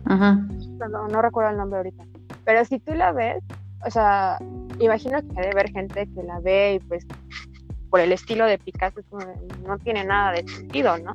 Ajá. 0.06 0.46
No, 0.90 1.08
no 1.08 1.22
recuerdo 1.22 1.52
el 1.52 1.58
nombre 1.58 1.78
ahorita. 1.78 2.04
Pero 2.46 2.66
si 2.66 2.80
tú 2.80 2.94
la 2.94 3.12
ves, 3.12 3.44
o 3.86 3.90
sea, 3.90 4.38
imagino 4.80 5.20
que 5.22 5.42
debe 5.42 5.52
haber 5.52 5.72
gente 5.72 6.08
que 6.14 6.24
la 6.24 6.40
ve 6.40 6.76
y 6.76 6.80
pues 6.80 7.06
por 7.90 8.00
el 8.00 8.12
estilo 8.12 8.46
de 8.46 8.58
Picasso 8.58 9.02
no 9.68 9.78
tiene 9.80 10.04
nada 10.06 10.32
de 10.32 10.48
sentido, 10.48 10.98
¿no? 10.98 11.14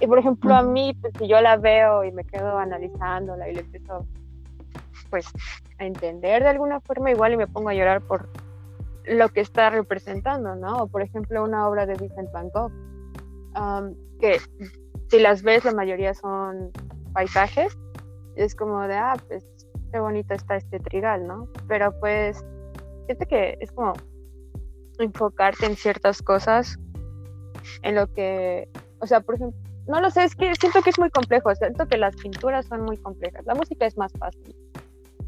Y 0.00 0.06
por 0.06 0.18
ejemplo, 0.18 0.54
a 0.54 0.62
mí, 0.62 0.94
pues 1.00 1.12
si 1.18 1.26
yo 1.26 1.40
la 1.40 1.56
veo 1.56 2.04
y 2.04 2.12
me 2.12 2.22
quedo 2.24 2.58
analizándola 2.58 3.48
y 3.48 3.54
le 3.54 3.60
empiezo, 3.60 4.06
pues, 5.08 5.26
a 5.78 5.86
entender 5.86 6.42
de 6.42 6.50
alguna 6.50 6.80
forma, 6.80 7.10
igual 7.10 7.32
y 7.32 7.36
me 7.38 7.46
pongo 7.46 7.70
a 7.70 7.74
llorar 7.74 8.02
por 8.02 8.28
lo 9.06 9.28
que 9.30 9.40
está 9.40 9.70
representando, 9.70 10.54
¿no? 10.54 10.82
O 10.82 10.86
por 10.88 11.00
ejemplo, 11.00 11.42
una 11.42 11.66
obra 11.66 11.86
de 11.86 11.94
Vincent 11.94 12.30
Van 12.32 12.50
Gogh, 12.50 12.72
que 14.20 14.38
si 15.08 15.18
las 15.18 15.42
ves, 15.42 15.64
la 15.64 15.72
mayoría 15.72 16.12
son 16.12 16.72
paisajes, 17.12 17.76
es 18.36 18.54
como 18.54 18.82
de, 18.86 18.94
ah, 18.94 19.16
pues, 19.28 19.44
qué 19.92 19.98
bonito 19.98 20.34
está 20.34 20.56
este 20.56 20.78
trigal, 20.78 21.26
¿no? 21.26 21.48
Pero 21.68 21.92
pues, 22.00 22.44
fíjate 23.06 23.26
que 23.26 23.58
es 23.60 23.72
como 23.72 23.94
enfocarte 24.98 25.66
en 25.66 25.76
ciertas 25.76 26.22
cosas, 26.22 26.78
en 27.82 27.94
lo 27.94 28.12
que, 28.12 28.68
o 29.00 29.06
sea, 29.06 29.20
por 29.20 29.36
ejemplo, 29.36 29.58
no 29.88 30.00
lo 30.00 30.10
sé, 30.10 30.24
es 30.24 30.34
que 30.34 30.54
siento 30.56 30.82
que 30.82 30.90
es 30.90 30.98
muy 30.98 31.10
complejo, 31.10 31.54
siento 31.54 31.86
que 31.86 31.96
las 31.96 32.16
pinturas 32.16 32.66
son 32.66 32.82
muy 32.82 32.96
complejas, 32.96 33.44
la 33.46 33.54
música 33.54 33.86
es 33.86 33.96
más 33.96 34.12
fácil, 34.18 34.54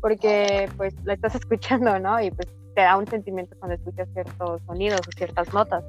porque 0.01 0.69
pues 0.77 0.95
la 1.05 1.15
estás 1.15 1.35
escuchando, 1.37 1.99
¿no? 1.99 2.21
Y 2.21 2.31
pues 2.31 2.49
te 2.75 2.83
da 2.83 2.97
un 2.97 3.07
sentimiento 3.07 3.57
cuando 3.59 3.77
escuchas 3.77 4.09
ciertos 4.13 4.63
sonidos 4.67 5.01
o 5.01 5.11
ciertas 5.17 5.53
notas. 5.53 5.85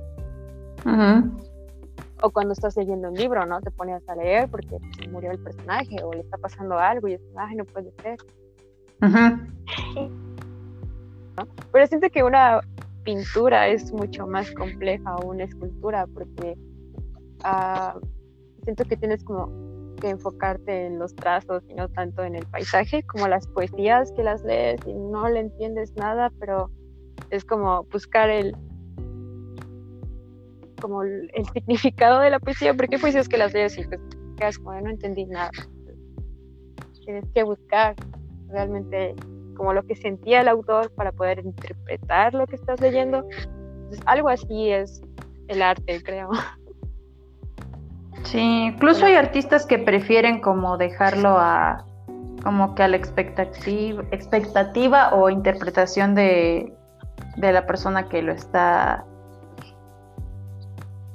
O 2.21 2.29
cuando 2.31 2.53
estás 2.53 2.75
leyendo 2.75 3.09
un 3.09 3.15
libro, 3.15 3.45
¿no? 3.45 3.61
Te 3.61 3.71
pones 3.71 4.07
a 4.09 4.15
leer 4.15 4.49
porque 4.49 4.77
pues, 4.77 5.09
murió 5.09 5.31
el 5.31 5.39
personaje 5.39 6.03
o 6.03 6.13
le 6.13 6.21
está 6.21 6.37
pasando 6.37 6.77
algo 6.77 7.07
y 7.07 7.13
es, 7.13 7.21
ay, 7.35 7.55
no 7.55 7.65
puede 7.65 7.91
ser. 8.01 8.17
Pero 11.71 11.87
siento 11.87 12.09
que 12.09 12.23
una 12.23 12.61
pintura 13.03 13.67
es 13.67 13.91
mucho 13.93 14.27
más 14.27 14.51
compleja 14.51 15.15
o 15.17 15.29
una 15.29 15.45
escultura 15.45 16.05
porque 16.07 16.57
ah, 17.43 17.97
siento 18.63 18.83
que 18.85 18.97
tienes 18.97 19.23
como 19.23 19.49
que 19.99 20.09
enfocarte 20.09 20.87
en 20.87 20.99
los 20.99 21.15
trazos 21.15 21.63
y 21.67 21.73
no 21.73 21.89
tanto 21.89 22.23
en 22.23 22.35
el 22.35 22.45
paisaje 22.45 23.03
como 23.03 23.27
las 23.27 23.47
poesías 23.47 24.11
que 24.13 24.23
las 24.23 24.43
lees 24.43 24.79
y 24.85 24.93
no 24.93 25.27
le 25.27 25.41
entiendes 25.41 25.93
nada 25.95 26.31
pero 26.39 26.69
es 27.29 27.43
como 27.43 27.83
buscar 27.85 28.29
el 28.29 28.55
como 30.79 31.03
el, 31.03 31.31
significado 31.53 32.19
de 32.19 32.29
la 32.29 32.39
poesía 32.39 32.73
porque 32.73 32.95
hay 32.95 33.01
poesías 33.01 33.29
que 33.29 33.37
las 33.37 33.53
lees 33.53 33.77
y 33.77 33.83
pues 33.85 34.57
como 34.57 34.79
no 34.79 34.89
entendí 34.89 35.25
nada 35.25 35.51
tienes 37.09 37.25
que 37.33 37.43
buscar 37.43 37.95
realmente 38.49 39.15
como 39.57 39.73
lo 39.73 39.83
que 39.83 39.95
sentía 39.95 40.41
el 40.41 40.47
autor 40.47 40.91
para 40.91 41.11
poder 41.11 41.39
interpretar 41.39 42.35
lo 42.35 42.45
que 42.45 42.55
estás 42.55 42.79
leyendo. 42.81 43.25
algo 44.05 44.29
así 44.29 44.69
es 44.69 45.01
el 45.47 45.63
arte, 45.63 46.03
creo. 46.03 46.29
Sí, 48.23 48.65
incluso 48.67 49.05
hay 49.05 49.15
artistas 49.15 49.65
que 49.65 49.79
prefieren 49.79 50.39
como 50.39 50.77
dejarlo 50.77 51.29
a 51.39 51.83
como 52.43 52.75
que 52.75 52.83
a 52.83 52.87
la 52.87 52.97
expectativa, 52.97 54.03
expectativa 54.11 55.13
o 55.15 55.29
interpretación 55.29 56.13
de, 56.13 56.71
de 57.37 57.51
la 57.51 57.65
persona 57.65 58.07
que 58.07 58.21
lo 58.21 58.33
está 58.33 59.03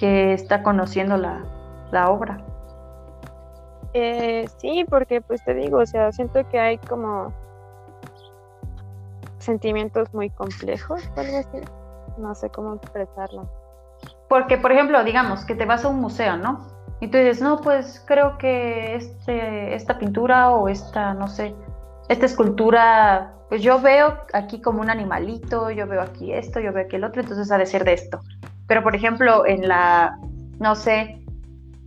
que 0.04 0.34
está 0.34 0.62
conociendo 0.62 1.16
la, 1.16 1.42
la 1.90 2.10
obra. 2.10 2.36
Eh, 3.94 4.46
sí, 4.58 4.84
porque 4.86 5.22
pues 5.22 5.42
te 5.42 5.54
digo, 5.54 5.78
o 5.78 5.86
sea, 5.86 6.12
siento 6.12 6.46
que 6.50 6.60
hay 6.60 6.76
como 6.76 7.32
sentimientos 9.38 10.12
muy 10.12 10.28
complejos. 10.28 11.10
No 12.18 12.34
sé 12.34 12.50
cómo 12.50 12.74
expresarlo. 12.74 13.48
Porque, 14.28 14.58
por 14.58 14.72
ejemplo, 14.72 15.02
digamos 15.04 15.46
que 15.46 15.54
te 15.54 15.64
vas 15.64 15.86
a 15.86 15.88
un 15.88 16.02
museo, 16.02 16.36
¿no? 16.36 16.66
Y 17.00 17.08
tú 17.08 17.16
dices, 17.16 17.40
no, 17.40 17.62
pues 17.62 18.04
creo 18.06 18.36
que 18.36 18.96
este, 18.96 19.74
esta 19.74 19.98
pintura 19.98 20.50
o 20.50 20.68
esta, 20.68 21.14
no 21.14 21.28
sé, 21.28 21.54
esta 22.10 22.26
escultura, 22.26 23.32
pues 23.48 23.62
yo 23.62 23.80
veo 23.80 24.18
aquí 24.34 24.60
como 24.60 24.82
un 24.82 24.90
animalito, 24.90 25.70
yo 25.70 25.86
veo 25.86 26.02
aquí 26.02 26.30
esto, 26.30 26.60
yo 26.60 26.74
veo 26.74 26.84
aquí 26.84 26.96
el 26.96 27.04
otro, 27.04 27.22
entonces 27.22 27.50
ha 27.50 27.56
de 27.56 27.64
ser 27.64 27.84
de 27.84 27.94
esto. 27.94 28.20
Pero, 28.66 28.82
por 28.82 28.94
ejemplo, 28.94 29.46
en 29.46 29.68
la, 29.68 30.18
no 30.58 30.74
sé, 30.74 31.24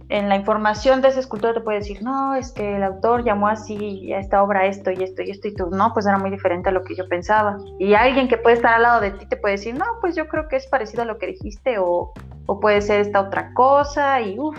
en 0.09 0.29
la 0.29 0.37
información 0.37 1.01
de 1.01 1.09
esa 1.09 1.19
escultura 1.19 1.53
te 1.53 1.61
puede 1.61 1.79
decir, 1.79 2.01
no, 2.01 2.33
es 2.33 2.51
que 2.51 2.77
el 2.77 2.83
autor 2.83 3.25
llamó 3.25 3.49
así 3.49 4.13
a 4.13 4.19
esta 4.19 4.41
obra 4.41 4.65
esto 4.65 4.91
y 4.91 5.03
esto 5.03 5.21
y 5.21 5.31
esto 5.31 5.49
y 5.49 5.53
tú, 5.53 5.69
no, 5.69 5.93
pues 5.93 6.05
era 6.05 6.17
muy 6.17 6.29
diferente 6.29 6.69
a 6.69 6.71
lo 6.71 6.83
que 6.83 6.95
yo 6.95 7.07
pensaba. 7.09 7.57
Y 7.77 7.93
alguien 7.93 8.29
que 8.29 8.37
puede 8.37 8.55
estar 8.55 8.75
al 8.75 8.83
lado 8.83 9.01
de 9.01 9.11
ti 9.11 9.25
te 9.25 9.35
puede 9.35 9.55
decir, 9.55 9.75
no, 9.75 9.85
pues 9.99 10.15
yo 10.15 10.27
creo 10.27 10.47
que 10.47 10.55
es 10.55 10.67
parecido 10.67 11.03
a 11.03 11.05
lo 11.05 11.17
que 11.17 11.27
dijiste 11.27 11.77
o, 11.77 12.13
o 12.45 12.59
puede 12.59 12.81
ser 12.81 13.01
esta 13.01 13.21
otra 13.21 13.53
cosa 13.53 14.21
y 14.21 14.39
uff. 14.39 14.57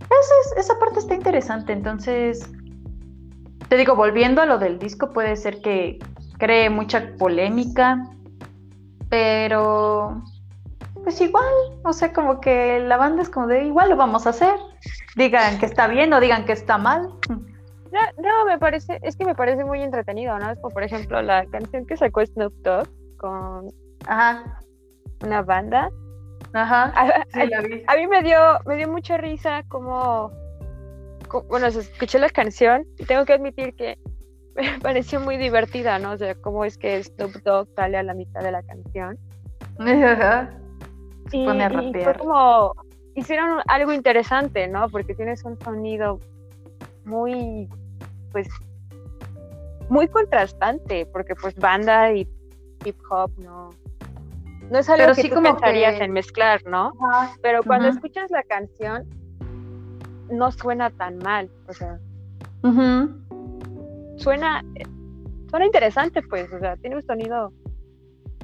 Esa, 0.00 0.60
esa 0.60 0.78
parte 0.78 0.98
está 0.98 1.14
interesante, 1.14 1.72
entonces, 1.72 2.50
te 3.68 3.76
digo, 3.76 3.96
volviendo 3.96 4.42
a 4.42 4.46
lo 4.46 4.58
del 4.58 4.78
disco, 4.78 5.10
puede 5.10 5.36
ser 5.36 5.60
que 5.62 5.98
cree 6.38 6.68
mucha 6.68 7.14
polémica, 7.18 8.04
pero 9.08 10.22
pues 11.02 11.20
igual, 11.20 11.44
o 11.84 11.92
sea, 11.92 12.12
como 12.12 12.40
que 12.40 12.80
la 12.80 12.96
banda 12.96 13.22
es 13.22 13.28
como 13.30 13.46
de 13.46 13.64
igual 13.64 13.90
lo 13.90 13.96
vamos 13.96 14.26
a 14.26 14.30
hacer. 14.30 14.54
Digan 15.16 15.58
que 15.58 15.66
está 15.66 15.86
bien 15.88 16.12
o 16.12 16.20
digan 16.20 16.44
que 16.44 16.52
está 16.52 16.78
mal. 16.78 17.08
No, 17.28 18.00
no, 18.22 18.44
me 18.46 18.58
parece, 18.58 18.98
es 19.02 19.16
que 19.16 19.24
me 19.26 19.34
parece 19.34 19.64
muy 19.64 19.82
entretenido, 19.82 20.38
¿no? 20.38 20.54
Como, 20.56 20.70
por 20.70 20.82
ejemplo, 20.82 21.20
la 21.20 21.44
canción 21.46 21.84
que 21.86 21.96
sacó 21.96 22.24
Snoop 22.24 22.54
Dogg 22.62 22.88
con 23.18 23.68
Ajá. 24.06 24.60
una 25.22 25.42
banda. 25.42 25.90
Ajá. 26.54 26.92
A, 26.96 27.24
Sí, 27.32 27.46
la 27.48 27.60
vi. 27.60 27.82
a 27.86 27.96
mí 27.96 28.06
me 28.06 28.22
dio, 28.22 28.38
me 28.66 28.76
dio 28.76 28.88
mucha 28.88 29.16
risa 29.18 29.62
como, 29.68 30.30
co- 31.28 31.42
bueno, 31.44 31.66
escuché 31.66 32.18
la 32.18 32.30
canción 32.30 32.84
y 32.98 33.04
tengo 33.04 33.24
que 33.26 33.34
admitir 33.34 33.74
que 33.76 33.98
me 34.56 34.78
pareció 34.80 35.20
muy 35.20 35.36
divertida, 35.36 35.98
¿no? 35.98 36.12
O 36.12 36.16
sea, 36.16 36.34
cómo 36.36 36.64
es 36.64 36.78
que 36.78 37.02
Snoop 37.02 37.32
Dogg 37.44 37.68
sale 37.76 37.98
a 37.98 38.02
la 38.02 38.14
mitad 38.14 38.40
de 38.40 38.52
la 38.52 38.62
canción. 38.62 39.18
Ajá. 39.78 40.50
Y, 41.32 41.44
pone 41.46 41.64
a 41.64 41.68
y 41.82 41.92
fue 42.04 42.14
como, 42.14 42.72
hicieron 43.14 43.60
algo 43.66 43.92
interesante, 43.92 44.68
¿no? 44.68 44.88
Porque 44.88 45.14
tienes 45.14 45.44
un 45.44 45.58
sonido 45.60 46.18
muy, 47.04 47.68
pues, 48.32 48.48
muy 49.88 50.08
contrastante, 50.08 51.06
porque 51.06 51.34
pues 51.34 51.54
banda 51.56 52.12
y 52.12 52.28
hip 52.84 52.96
hop 53.10 53.30
no, 53.38 53.70
no 54.70 54.78
es 54.78 54.88
algo 54.88 55.02
Pero 55.02 55.14
que 55.14 55.22
sí 55.22 55.28
tú 55.28 55.34
como 55.36 55.50
pensarías 55.50 55.96
que- 55.98 56.04
en 56.04 56.12
mezclar, 56.12 56.60
¿no? 56.66 56.92
Ajá. 57.10 57.34
Pero 57.42 57.62
cuando 57.62 57.88
escuchas 57.88 58.30
la 58.30 58.42
canción, 58.42 59.06
no 60.30 60.50
suena 60.52 60.88
tan 60.90 61.18
mal, 61.18 61.50
o 61.68 61.72
sea, 61.74 61.98
suena, 64.16 64.64
suena 65.50 65.66
interesante, 65.66 66.22
pues, 66.22 66.50
o 66.52 66.58
sea, 66.58 66.76
tiene 66.78 66.96
un 66.96 67.02
sonido 67.02 67.52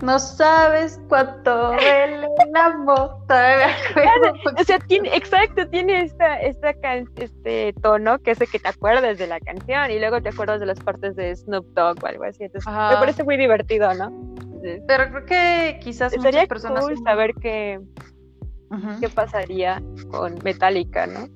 No 0.03 0.19
sabes 0.19 1.01
cuánto 1.09 1.73
duele 1.73 2.29
acuerdo. 2.55 4.35
O 4.61 4.65
sea, 4.65 4.79
tiene, 4.79 5.15
exacto, 5.17 5.69
tiene 5.69 6.03
esta, 6.03 6.41
esta 6.41 6.73
can- 6.75 7.09
este 7.17 7.73
tono 7.83 8.19
que 8.21 8.33
hace 8.33 8.47
que 8.47 8.59
te 8.59 8.69
acuerdes 8.69 9.19
de 9.19 9.27
la 9.27 9.41
canción 9.41 9.91
y 9.91 9.99
luego 9.99 10.21
te 10.23 10.29
acuerdas 10.31 10.61
de 10.61 10.67
las 10.67 10.79
partes 10.81 11.17
de 11.17 11.35
Snoop 11.35 11.67
Dogg 11.75 12.03
o 12.03 12.07
algo 12.07 12.25
así. 12.25 12.45
Entonces, 12.45 12.67
Ajá. 12.69 12.91
me 12.95 12.97
parece 12.99 13.25
muy 13.25 13.37
divertido, 13.37 13.93
¿no? 13.95 14.07
Entonces, 14.07 14.83
Pero 14.87 15.11
creo 15.11 15.27
que 15.27 15.81
quizás 15.83 16.13
Sería 16.13 16.31
muchas 16.31 16.47
personas. 16.49 16.85
cool 16.85 16.99
saber 17.03 17.35
qué, 17.41 17.81
qué 19.01 19.09
pasaría 19.09 19.83
con 20.11 20.37
Metallica, 20.45 21.07
¿no? 21.07 21.27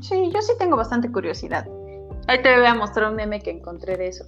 Sí, 0.00 0.30
yo 0.32 0.40
sí 0.40 0.52
tengo 0.58 0.76
bastante 0.76 1.10
curiosidad. 1.10 1.66
Ahí 2.28 2.40
te 2.42 2.56
voy 2.56 2.66
a 2.66 2.74
mostrar 2.74 3.10
un 3.10 3.16
meme 3.16 3.40
que 3.40 3.50
encontré 3.50 3.96
de 3.96 4.08
eso. 4.08 4.24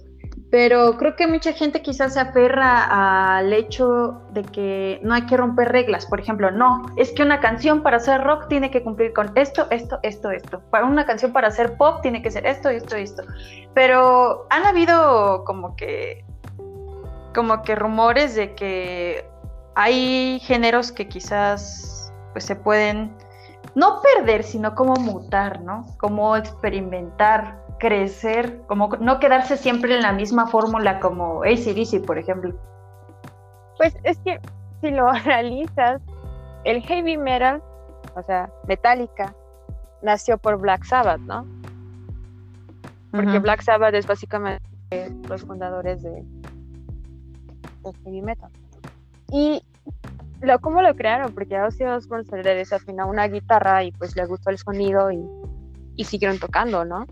Pero 0.55 0.95
creo 0.95 1.17
que 1.17 1.27
mucha 1.27 1.51
gente 1.51 1.81
quizás 1.81 2.13
se 2.13 2.19
aferra 2.21 3.39
al 3.39 3.51
hecho 3.51 4.21
de 4.31 4.41
que 4.41 5.01
no 5.03 5.13
hay 5.13 5.23
que 5.25 5.35
romper 5.35 5.67
reglas. 5.67 6.05
Por 6.05 6.21
ejemplo, 6.21 6.49
no, 6.49 6.85
es 6.95 7.11
que 7.11 7.23
una 7.23 7.41
canción 7.41 7.83
para 7.83 7.97
hacer 7.97 8.23
rock 8.23 8.47
tiene 8.47 8.71
que 8.71 8.81
cumplir 8.81 9.11
con 9.11 9.33
esto, 9.35 9.67
esto, 9.69 9.99
esto, 10.01 10.31
esto. 10.31 10.61
Para 10.69 10.85
una 10.85 11.05
canción 11.05 11.33
para 11.33 11.49
hacer 11.49 11.75
pop 11.75 11.99
tiene 12.01 12.21
que 12.21 12.31
ser 12.31 12.45
esto, 12.45 12.69
esto, 12.69 12.95
esto. 12.95 13.23
Pero 13.73 14.47
han 14.49 14.65
habido 14.65 15.43
como 15.43 15.75
que 15.75 16.23
como 17.33 17.61
que 17.61 17.75
rumores 17.75 18.35
de 18.35 18.55
que 18.55 19.29
hay 19.75 20.39
géneros 20.39 20.93
que 20.93 21.09
quizás 21.09 22.13
pues 22.31 22.45
se 22.45 22.55
pueden 22.55 23.13
no 23.75 24.01
perder, 24.01 24.45
sino 24.45 24.73
como 24.73 24.93
mutar, 24.95 25.59
¿no? 25.59 25.85
Como 25.97 26.37
experimentar, 26.37 27.64
crecer, 27.79 28.61
como 28.67 28.89
no 28.99 29.19
quedarse 29.19 29.57
siempre 29.57 29.95
en 29.95 30.01
la 30.01 30.13
misma 30.13 30.47
fórmula 30.47 30.99
como 30.99 31.43
ACDC, 31.43 32.05
por 32.05 32.17
ejemplo. 32.17 32.55
Pues 33.77 33.97
es 34.03 34.17
que 34.19 34.39
si 34.81 34.91
lo 34.91 35.09
analizas, 35.09 36.01
el 36.63 36.81
heavy 36.81 37.17
metal, 37.17 37.61
o 38.15 38.23
sea, 38.23 38.49
Metallica, 38.67 39.35
nació 40.01 40.37
por 40.37 40.57
Black 40.57 40.83
Sabbath, 40.85 41.19
¿no? 41.21 41.45
Porque. 43.11 43.39
Black 43.39 43.61
Sabbath 43.61 43.93
es 43.93 44.05
básicamente 44.05 44.61
los 45.29 45.43
fundadores 45.43 46.01
de, 46.03 46.11
de 46.11 47.93
heavy 48.03 48.21
metal. 48.21 48.51
Y 49.31 49.63
lo, 50.41 50.59
¿cómo 50.59 50.81
lo 50.81 50.95
crearon? 50.95 51.33
Porque 51.33 51.55
a 51.55 51.65
Ozzy 51.65 51.85
Osbourne 51.85 52.25
se 52.25 52.43
le 52.43 52.55
desafinó 52.55 53.07
una 53.07 53.27
guitarra 53.27 53.83
y 53.83 53.91
pues 53.91 54.15
le 54.15 54.25
gustó 54.25 54.49
el 54.49 54.57
sonido 54.57 55.11
y, 55.11 55.25
y 55.95 56.03
siguieron 56.03 56.39
tocando, 56.39 56.83
¿no? 56.83 57.05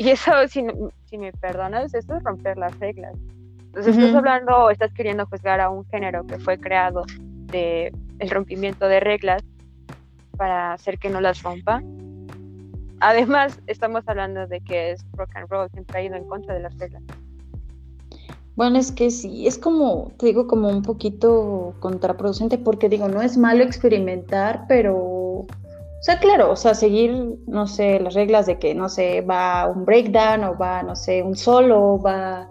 Y 0.00 0.08
eso, 0.08 0.32
si, 0.48 0.64
si 1.04 1.18
me 1.18 1.30
perdonas, 1.30 1.92
eso 1.92 2.16
es 2.16 2.24
romper 2.24 2.56
las 2.56 2.74
reglas. 2.78 3.12
Entonces 3.66 3.98
estás 3.98 4.08
Ujú. 4.08 4.16
hablando 4.16 4.56
o 4.56 4.70
estás 4.70 4.90
queriendo 4.94 5.26
juzgar 5.26 5.60
a 5.60 5.68
un 5.68 5.84
género 5.88 6.26
que 6.26 6.38
fue 6.38 6.58
creado 6.58 7.04
de 7.48 7.92
el 8.18 8.30
rompimiento 8.30 8.88
de 8.88 8.98
reglas 9.00 9.42
para 10.38 10.72
hacer 10.72 10.98
que 10.98 11.10
no 11.10 11.20
las 11.20 11.42
rompa. 11.42 11.82
Además, 13.00 13.60
estamos 13.66 14.02
hablando 14.06 14.46
de 14.46 14.62
que 14.62 14.92
es 14.92 15.04
rock 15.12 15.36
and 15.36 15.50
roll, 15.50 15.68
siempre 15.70 15.98
ha 15.98 16.02
ido 16.02 16.16
en 16.16 16.26
contra 16.26 16.54
de 16.54 16.60
las 16.60 16.78
reglas. 16.78 17.02
Bueno, 18.56 18.78
es 18.78 18.92
que 18.92 19.10
sí, 19.10 19.46
es 19.46 19.58
como, 19.58 20.12
te 20.18 20.26
digo, 20.26 20.46
como 20.46 20.70
un 20.70 20.80
poquito 20.80 21.74
contraproducente, 21.80 22.56
porque 22.56 22.88
digo, 22.88 23.08
no 23.08 23.20
es 23.20 23.36
malo 23.36 23.64
experimentar, 23.64 24.64
pero, 24.66 25.19
o 26.00 26.02
sea, 26.02 26.18
claro, 26.18 26.50
o 26.50 26.56
sea, 26.56 26.72
seguir, 26.72 27.36
no 27.46 27.66
sé, 27.66 28.00
las 28.00 28.14
reglas 28.14 28.46
de 28.46 28.58
que, 28.58 28.74
no 28.74 28.88
sé, 28.88 29.20
va 29.20 29.66
un 29.66 29.84
breakdown 29.84 30.44
o 30.44 30.56
va, 30.56 30.82
no 30.82 30.96
sé, 30.96 31.22
un 31.22 31.36
solo, 31.36 31.98
va 32.00 32.48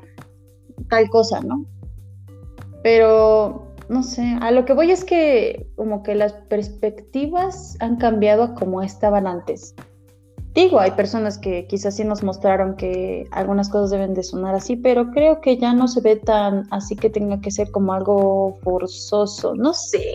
tal 0.88 1.10
cosa, 1.10 1.42
¿no? 1.42 1.66
Pero, 2.84 3.74
no 3.90 4.04
sé, 4.04 4.38
a 4.40 4.52
lo 4.52 4.66
que 4.66 4.74
voy 4.74 4.92
es 4.92 5.04
que 5.04 5.68
como 5.76 6.04
que 6.04 6.14
las 6.14 6.34
perspectivas 6.34 7.76
han 7.80 7.96
cambiado 7.96 8.44
a 8.44 8.54
como 8.54 8.84
estaban 8.84 9.26
antes. 9.26 9.74
Digo, 10.54 10.80
hay 10.80 10.92
personas 10.92 11.40
que 11.40 11.66
quizás 11.66 11.96
sí 11.96 12.04
nos 12.04 12.22
mostraron 12.22 12.76
que 12.76 13.26
algunas 13.32 13.70
cosas 13.70 13.90
deben 13.90 14.14
de 14.14 14.22
sonar 14.22 14.54
así, 14.54 14.76
pero 14.76 15.10
creo 15.10 15.42
que 15.42 15.58
ya 15.58 15.74
no 15.74 15.88
se 15.88 16.02
ve 16.02 16.18
tan 16.18 16.68
así 16.70 16.96
que 16.96 17.10
tenga 17.10 17.42
que 17.42 17.50
ser 17.50 17.72
como 17.72 17.94
algo 17.94 18.60
forzoso, 18.62 19.56
no 19.56 19.74
sé. 19.74 20.14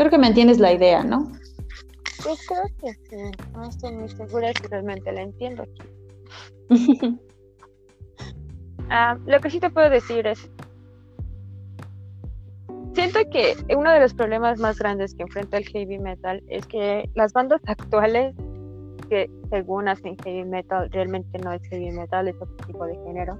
Creo 0.00 0.10
que 0.10 0.16
me 0.16 0.28
entiendes 0.28 0.58
la 0.58 0.72
idea, 0.72 1.04
¿no? 1.04 1.30
Yo 2.24 2.34
creo 2.48 2.64
que 2.80 2.94
sí, 2.94 3.38
no 3.52 3.68
estoy 3.68 3.92
muy 3.92 4.08
segura 4.08 4.50
si 4.54 4.66
realmente 4.66 5.12
la 5.12 5.20
entiendo. 5.20 5.64
Ah, 8.92 9.16
lo 9.24 9.38
que 9.38 9.50
sí 9.50 9.60
te 9.60 9.70
puedo 9.70 9.88
decir 9.88 10.26
es, 10.26 10.50
siento 12.94 13.20
que 13.30 13.54
uno 13.76 13.92
de 13.92 14.00
los 14.00 14.14
problemas 14.14 14.58
más 14.58 14.78
grandes 14.80 15.14
que 15.14 15.22
enfrenta 15.22 15.58
el 15.58 15.68
heavy 15.68 15.98
metal 16.00 16.42
es 16.48 16.66
que 16.66 17.08
las 17.14 17.32
bandas 17.32 17.60
actuales 17.66 18.34
que 19.08 19.30
según 19.48 19.86
hacen 19.86 20.16
heavy 20.24 20.44
metal 20.44 20.90
realmente 20.90 21.38
no 21.38 21.52
es 21.52 21.62
heavy 21.68 21.92
metal, 21.92 22.26
es 22.26 22.34
otro 22.40 22.66
tipo 22.66 22.84
de 22.84 22.96
género 23.04 23.38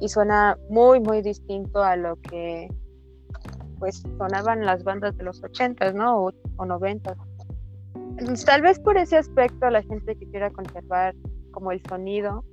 y 0.00 0.08
suena 0.08 0.56
muy 0.70 0.98
muy 1.00 1.20
distinto 1.20 1.82
a 1.82 1.96
lo 1.96 2.16
que 2.22 2.68
pues 3.78 4.02
sonaban 4.18 4.64
las 4.64 4.84
bandas 4.84 5.16
de 5.16 5.24
los 5.24 5.42
80s, 5.42 5.94
¿no? 5.94 6.18
O, 6.18 6.32
o 6.56 6.64
90s. 6.64 7.16
Entonces, 8.18 8.44
tal 8.44 8.62
vez 8.62 8.78
por 8.80 8.96
ese 8.96 9.16
aspecto 9.16 9.68
la 9.70 9.82
gente 9.82 10.16
que 10.16 10.26
quiera 10.30 10.50
conservar 10.50 11.14
como 11.50 11.72
el 11.72 11.82
sonido 11.86 12.44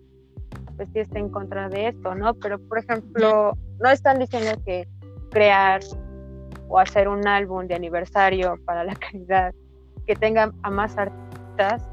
pues 0.76 0.90
sí 0.94 1.00
está 1.00 1.20
en 1.20 1.30
contra 1.30 1.70
de 1.70 1.90
esto, 1.90 2.16
¿no? 2.16 2.34
Pero, 2.36 2.60
por 2.60 2.80
ejemplo, 2.80 3.58
no 3.80 3.90
están 3.90 4.20
diciendo 4.20 4.60
que 4.66 4.88
crear 5.30 5.82
o 6.68 6.80
hacer 6.80 7.08
un 7.08 7.28
álbum 7.28 7.68
de 7.68 7.76
aniversario 7.76 8.56
para 8.66 8.84
la 8.84 8.95
calidad 8.95 9.54
que 10.06 10.16
tenga 10.16 10.52
a 10.64 10.70
más 10.70 10.98
artistas 10.98 11.88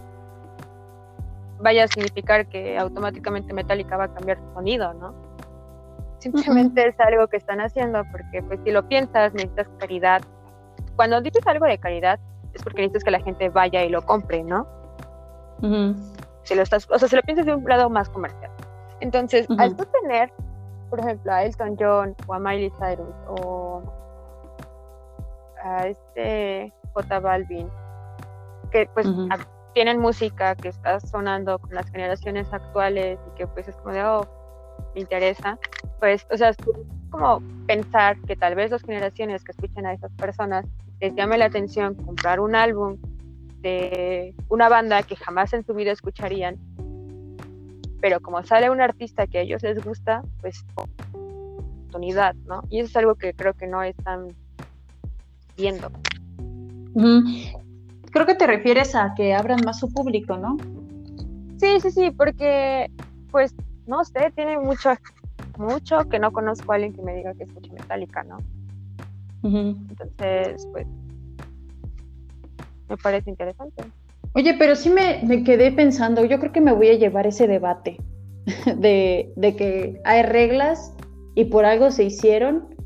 vaya 1.60 1.84
a 1.84 1.88
significar 1.88 2.48
que 2.48 2.78
automáticamente 2.78 3.52
Metallica 3.52 3.96
va 3.96 4.04
a 4.04 4.14
cambiar 4.14 4.38
su 4.38 4.54
sonido, 4.54 4.94
¿no? 4.94 5.14
Simplemente 6.20 6.86
es 6.86 7.00
algo 7.00 7.26
que 7.28 7.38
están 7.38 7.60
haciendo 7.60 8.04
porque, 8.12 8.42
pues, 8.42 8.60
si 8.64 8.70
lo 8.70 8.86
piensas, 8.86 9.32
necesitas 9.34 9.68
calidad. 9.78 10.22
Cuando 10.96 11.20
dices 11.20 11.46
algo 11.46 11.66
de 11.66 11.78
calidad, 11.78 12.20
es 12.52 12.62
porque 12.62 12.82
necesitas 12.82 13.04
que 13.04 13.10
la 13.10 13.20
gente 13.20 13.48
vaya 13.48 13.82
y 13.84 13.88
lo 13.88 14.02
compre, 14.02 14.44
¿no? 14.44 14.66
Si 16.42 16.54
lo 16.54 16.62
estás, 16.62 16.88
o 16.90 16.98
sea, 16.98 17.08
si 17.08 17.16
lo 17.16 17.22
piensas 17.22 17.46
de 17.46 17.54
un 17.54 17.64
lado 17.64 17.90
más 17.90 18.08
comercial. 18.08 18.50
Entonces, 19.00 19.46
al 19.58 19.76
tú 19.76 19.84
tener, 20.02 20.32
por 20.90 21.00
ejemplo, 21.00 21.32
a 21.32 21.44
Elton 21.44 21.76
John 21.78 22.14
o 22.26 22.34
a 22.34 22.38
Miley 22.38 22.70
Cyrus 22.78 23.14
o 23.28 23.82
a 25.62 25.86
este 25.86 26.72
J 26.92 27.20
Balvin, 27.20 27.68
que 28.70 28.88
pues 28.92 29.06
tienen 29.72 30.00
música 30.00 30.54
que 30.54 30.68
está 30.68 31.00
sonando 31.00 31.58
con 31.58 31.74
las 31.74 31.88
generaciones 31.90 32.52
actuales 32.52 33.18
y 33.28 33.30
que 33.36 33.46
pues 33.46 33.68
es 33.68 33.76
como 33.76 33.94
de, 33.94 34.04
oh, 34.04 34.26
me 34.94 35.00
interesa, 35.02 35.58
pues, 35.98 36.26
o 36.30 36.36
sea, 36.36 36.50
es 36.50 36.56
como 37.10 37.42
pensar 37.66 38.18
que 38.22 38.36
tal 38.36 38.54
vez 38.54 38.70
las 38.70 38.82
generaciones 38.82 39.44
que 39.44 39.52
escuchen 39.52 39.86
a 39.86 39.92
esas 39.92 40.12
personas 40.12 40.66
les 41.00 41.14
llame 41.14 41.38
la 41.38 41.46
atención 41.46 41.94
comprar 41.94 42.40
un 42.40 42.54
álbum 42.54 42.98
de 43.60 44.34
una 44.48 44.68
banda 44.68 45.02
que 45.02 45.16
jamás 45.16 45.52
en 45.52 45.64
su 45.64 45.74
vida 45.74 45.92
escucharían, 45.92 46.56
pero 48.00 48.20
como 48.20 48.42
sale 48.42 48.70
un 48.70 48.80
artista 48.80 49.26
que 49.26 49.38
a 49.38 49.40
ellos 49.42 49.62
les 49.62 49.82
gusta, 49.84 50.22
pues 50.40 50.64
oportunidad, 50.74 52.34
¿no? 52.46 52.62
Y 52.70 52.80
eso 52.80 52.88
es 52.88 52.96
algo 52.96 53.14
que 53.14 53.34
creo 53.34 53.54
que 53.54 53.66
no 53.66 53.82
están 53.82 54.28
viendo. 55.56 55.90
Creo 58.10 58.26
que 58.26 58.34
te 58.34 58.46
refieres 58.46 58.94
a 58.94 59.14
que 59.14 59.34
abran 59.34 59.60
más 59.64 59.78
su 59.78 59.92
público, 59.92 60.36
¿no? 60.36 60.56
Sí, 61.58 61.80
sí, 61.80 61.90
sí, 61.90 62.10
porque 62.10 62.90
pues 63.30 63.54
no 63.90 64.04
sé, 64.04 64.32
tiene 64.36 64.56
mucho, 64.56 64.90
mucho 65.58 66.08
que 66.08 66.20
no 66.20 66.30
conozco 66.30 66.70
a 66.70 66.76
alguien 66.76 66.94
que 66.94 67.02
me 67.02 67.16
diga 67.16 67.34
que 67.34 67.42
escuche 67.42 67.72
Metallica, 67.72 68.22
¿no? 68.22 68.38
Entonces, 69.42 70.66
pues, 70.70 70.86
me 72.88 72.96
parece 72.96 73.30
interesante. 73.30 73.82
Oye, 74.34 74.54
pero 74.56 74.76
sí 74.76 74.90
me, 74.90 75.22
me, 75.24 75.42
quedé 75.42 75.72
pensando, 75.72 76.24
yo 76.24 76.38
creo 76.38 76.52
que 76.52 76.60
me 76.60 76.72
voy 76.72 76.90
a 76.90 76.94
llevar 76.94 77.26
ese 77.26 77.48
debate 77.48 77.98
de, 78.76 79.32
de 79.34 79.56
que 79.56 80.00
hay 80.04 80.22
reglas 80.22 80.94
y 81.34 81.46
por 81.46 81.64
algo 81.64 81.90
se 81.90 82.04
hicieron, 82.04 82.76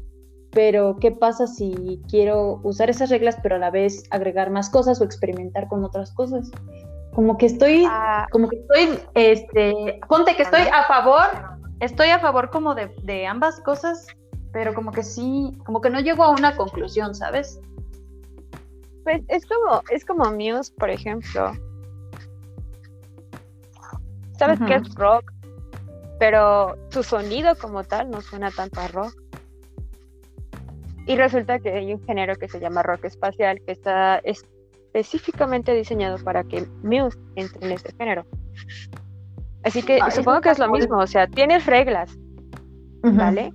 pero 0.52 0.96
¿qué 1.00 1.10
pasa 1.10 1.46
si 1.46 2.00
quiero 2.08 2.60
usar 2.62 2.88
esas 2.88 3.10
reglas 3.10 3.36
pero 3.42 3.56
a 3.56 3.58
la 3.58 3.70
vez 3.70 4.04
agregar 4.10 4.50
más 4.50 4.70
cosas 4.70 5.02
o 5.02 5.04
experimentar 5.04 5.68
con 5.68 5.84
otras 5.84 6.12
cosas? 6.12 6.50
Como 7.14 7.38
que 7.38 7.46
estoy, 7.46 7.84
ah. 7.88 8.26
como 8.30 8.48
que 8.48 8.56
estoy, 8.56 8.98
este, 9.14 10.00
ponte 10.08 10.34
que 10.36 10.42
estoy 10.42 10.62
a 10.62 10.84
favor, 10.84 11.26
estoy 11.80 12.08
a 12.08 12.18
favor 12.18 12.50
como 12.50 12.74
de, 12.74 12.94
de 13.02 13.26
ambas 13.26 13.60
cosas, 13.60 14.06
pero 14.52 14.74
como 14.74 14.90
que 14.90 15.02
sí, 15.02 15.56
como 15.64 15.80
que 15.80 15.90
no 15.90 16.00
llego 16.00 16.24
a 16.24 16.30
una 16.30 16.56
conclusión, 16.56 17.14
¿sabes? 17.14 17.60
Pues 19.04 19.22
es 19.28 19.44
como, 19.46 19.82
es 19.90 20.04
como 20.04 20.24
Muse, 20.32 20.72
por 20.78 20.90
ejemplo. 20.90 21.52
¿Sabes 24.38 24.58
qué 24.66 24.74
es 24.74 24.94
rock? 24.94 25.30
Pero 26.18 26.76
su 26.88 27.02
sonido 27.02 27.54
como 27.56 27.84
tal 27.84 28.10
no 28.10 28.20
suena 28.20 28.50
tanto 28.50 28.80
a 28.80 28.88
rock. 28.88 29.14
Y 31.06 31.16
resulta 31.16 31.58
que 31.58 31.70
hay 31.70 31.92
un 31.92 32.02
género 32.04 32.34
que 32.36 32.48
se 32.48 32.58
llama 32.58 32.82
rock 32.82 33.04
espacial, 33.04 33.60
que 33.66 33.72
está, 33.72 34.18
es, 34.18 34.44
específicamente 34.94 35.74
diseñado 35.74 36.22
para 36.22 36.44
que 36.44 36.66
Muse 36.82 37.18
entre 37.34 37.66
en 37.66 37.72
ese 37.72 37.92
género. 37.98 38.24
Así 39.64 39.82
que 39.82 39.98
ah, 40.00 40.10
supongo 40.10 40.40
que 40.40 40.50
es 40.50 40.58
lo 40.58 40.70
mismo, 40.70 40.98
o 40.98 41.06
sea, 41.06 41.26
tienes 41.26 41.66
reglas, 41.66 42.16
¿vale? 43.02 43.52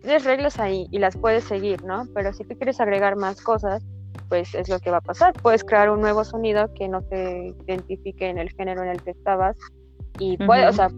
Tienes 0.00 0.24
reglas 0.24 0.58
ahí 0.58 0.86
y 0.90 0.98
las 0.98 1.16
puedes 1.16 1.44
seguir, 1.44 1.84
¿no? 1.84 2.06
Pero 2.14 2.32
si 2.32 2.44
tú 2.44 2.56
quieres 2.56 2.80
agregar 2.80 3.16
más 3.16 3.42
cosas, 3.42 3.84
pues 4.28 4.54
es 4.54 4.68
lo 4.68 4.78
que 4.78 4.90
va 4.90 4.98
a 4.98 5.02
pasar. 5.02 5.34
Puedes 5.34 5.62
crear 5.62 5.90
un 5.90 6.00
nuevo 6.00 6.24
sonido 6.24 6.72
que 6.74 6.88
no 6.88 7.02
te 7.02 7.54
identifique 7.66 8.28
en 8.28 8.38
el 8.38 8.50
género 8.50 8.82
en 8.82 8.90
el 8.90 9.02
que 9.02 9.10
estabas 9.10 9.58
y 10.18 10.38
puede, 10.38 10.66
o 10.68 10.72
sea, 10.72 10.88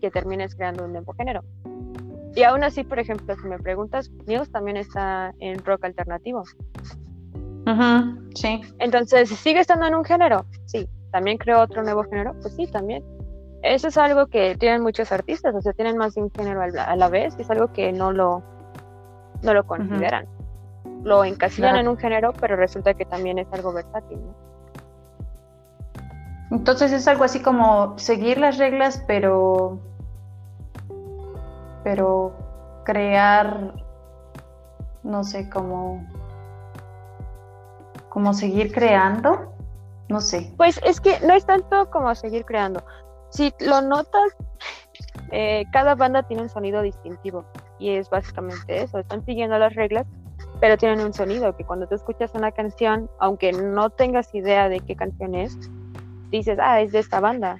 que 0.00 0.10
termines 0.10 0.54
creando 0.56 0.84
un 0.84 0.92
nuevo 0.92 1.14
género. 1.14 1.42
Y 2.34 2.42
aún 2.42 2.64
así, 2.64 2.84
por 2.84 2.98
ejemplo, 2.98 3.34
si 3.34 3.48
me 3.48 3.58
preguntas, 3.58 4.10
Muse 4.26 4.50
también 4.50 4.76
está 4.76 5.32
en 5.38 5.64
rock 5.64 5.84
alternativo 5.84 6.42
sí. 8.34 8.60
Entonces, 8.78 9.28
¿sigue 9.30 9.60
estando 9.60 9.86
en 9.86 9.94
un 9.94 10.04
género? 10.04 10.46
Sí. 10.66 10.88
¿También 11.10 11.38
creó 11.38 11.60
otro 11.60 11.82
nuevo 11.82 12.04
género? 12.04 12.34
Pues 12.40 12.54
sí, 12.54 12.66
también. 12.66 13.02
Eso 13.62 13.88
es 13.88 13.96
algo 13.96 14.26
que 14.26 14.56
tienen 14.56 14.82
muchos 14.82 15.10
artistas, 15.12 15.54
o 15.54 15.60
sea, 15.60 15.72
tienen 15.72 15.96
más 15.96 16.14
de 16.14 16.22
un 16.22 16.30
género 16.30 16.62
a 16.62 16.96
la 16.96 17.08
vez, 17.08 17.34
es 17.38 17.50
algo 17.50 17.72
que 17.72 17.92
no 17.92 18.12
lo, 18.12 18.42
no 19.42 19.54
lo 19.54 19.66
consideran. 19.66 20.26
Lo 21.02 21.24
encasillan 21.24 21.76
en 21.76 21.88
un 21.88 21.96
género, 21.96 22.32
pero 22.40 22.56
resulta 22.56 22.94
que 22.94 23.04
también 23.04 23.38
es 23.38 23.48
algo 23.52 23.72
versátil, 23.72 24.18
Entonces 26.50 26.92
es 26.92 27.08
algo 27.08 27.24
así 27.24 27.40
como 27.40 27.98
seguir 27.98 28.38
las 28.38 28.58
reglas, 28.58 29.02
pero 29.06 29.80
pero 31.82 32.34
crear 32.84 33.72
no 35.06 35.24
sé, 35.24 35.48
como 35.48 36.04
como 38.16 38.32
seguir 38.32 38.72
creando, 38.72 39.52
no 40.08 40.22
sé. 40.22 40.50
Pues 40.56 40.80
es 40.86 41.02
que 41.02 41.20
no 41.20 41.34
es 41.34 41.44
tanto 41.44 41.90
como 41.90 42.14
seguir 42.14 42.46
creando. 42.46 42.82
Si 43.28 43.52
lo 43.60 43.82
notas, 43.82 44.34
eh, 45.32 45.66
cada 45.70 45.94
banda 45.94 46.22
tiene 46.22 46.44
un 46.44 46.48
sonido 46.48 46.80
distintivo 46.80 47.44
y 47.78 47.90
es 47.90 48.08
básicamente 48.08 48.84
eso, 48.84 49.00
están 49.00 49.22
siguiendo 49.26 49.58
las 49.58 49.74
reglas, 49.74 50.06
pero 50.60 50.78
tienen 50.78 51.04
un 51.04 51.12
sonido 51.12 51.54
que 51.54 51.64
cuando 51.64 51.86
tú 51.88 51.94
escuchas 51.94 52.32
una 52.32 52.52
canción, 52.52 53.10
aunque 53.18 53.52
no 53.52 53.90
tengas 53.90 54.34
idea 54.34 54.70
de 54.70 54.80
qué 54.80 54.96
canción 54.96 55.34
es, 55.34 55.54
dices, 56.30 56.58
ah, 56.58 56.80
es 56.80 56.92
de 56.92 57.00
esta 57.00 57.20
banda. 57.20 57.58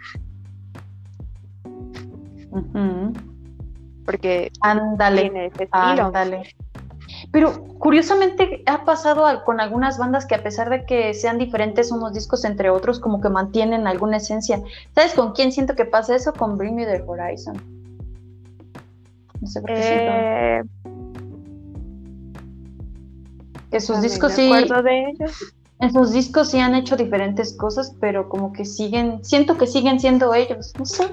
Porque 4.06 4.50
ándale, 4.62 5.20
tiene 5.20 5.46
ese 5.48 5.64
estilo. 5.64 6.06
Ándale. 6.06 6.56
Pero 7.36 7.52
curiosamente 7.78 8.62
ha 8.64 8.86
pasado 8.86 9.26
con 9.44 9.60
algunas 9.60 9.98
bandas 9.98 10.24
que 10.24 10.34
a 10.34 10.42
pesar 10.42 10.70
de 10.70 10.86
que 10.86 11.12
sean 11.12 11.36
diferentes 11.36 11.92
unos 11.92 12.14
discos 12.14 12.46
entre 12.46 12.70
otros, 12.70 12.98
como 12.98 13.20
que 13.20 13.28
mantienen 13.28 13.86
alguna 13.86 14.16
esencia. 14.16 14.62
¿Sabes 14.94 15.12
con 15.12 15.34
quién 15.34 15.52
siento 15.52 15.74
que 15.74 15.84
pasa 15.84 16.16
eso? 16.16 16.32
Con 16.32 16.56
Bring 16.56 16.74
Me 16.74 16.86
the 16.86 17.04
Horizon. 17.06 17.60
No 19.38 19.46
sé 19.46 19.60
por 19.60 19.68
qué 19.68 19.80
eh... 19.82 20.62
Que 23.70 23.80
sus 23.80 24.00
discos 24.00 24.32
sí. 24.32 24.50
De 24.50 25.10
ellos. 25.10 25.54
En 25.80 25.92
sus 25.92 26.12
discos 26.12 26.48
sí 26.48 26.58
han 26.58 26.74
hecho 26.74 26.96
diferentes 26.96 27.54
cosas, 27.54 27.94
pero 28.00 28.30
como 28.30 28.54
que 28.54 28.64
siguen, 28.64 29.22
siento 29.22 29.58
que 29.58 29.66
siguen 29.66 30.00
siendo 30.00 30.32
ellos, 30.32 30.72
no 30.78 30.86
sé. 30.86 31.06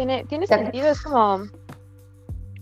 Tiene, 0.00 0.24
tiene 0.24 0.46
sentido, 0.46 0.88
es 0.88 1.02
como. 1.02 1.44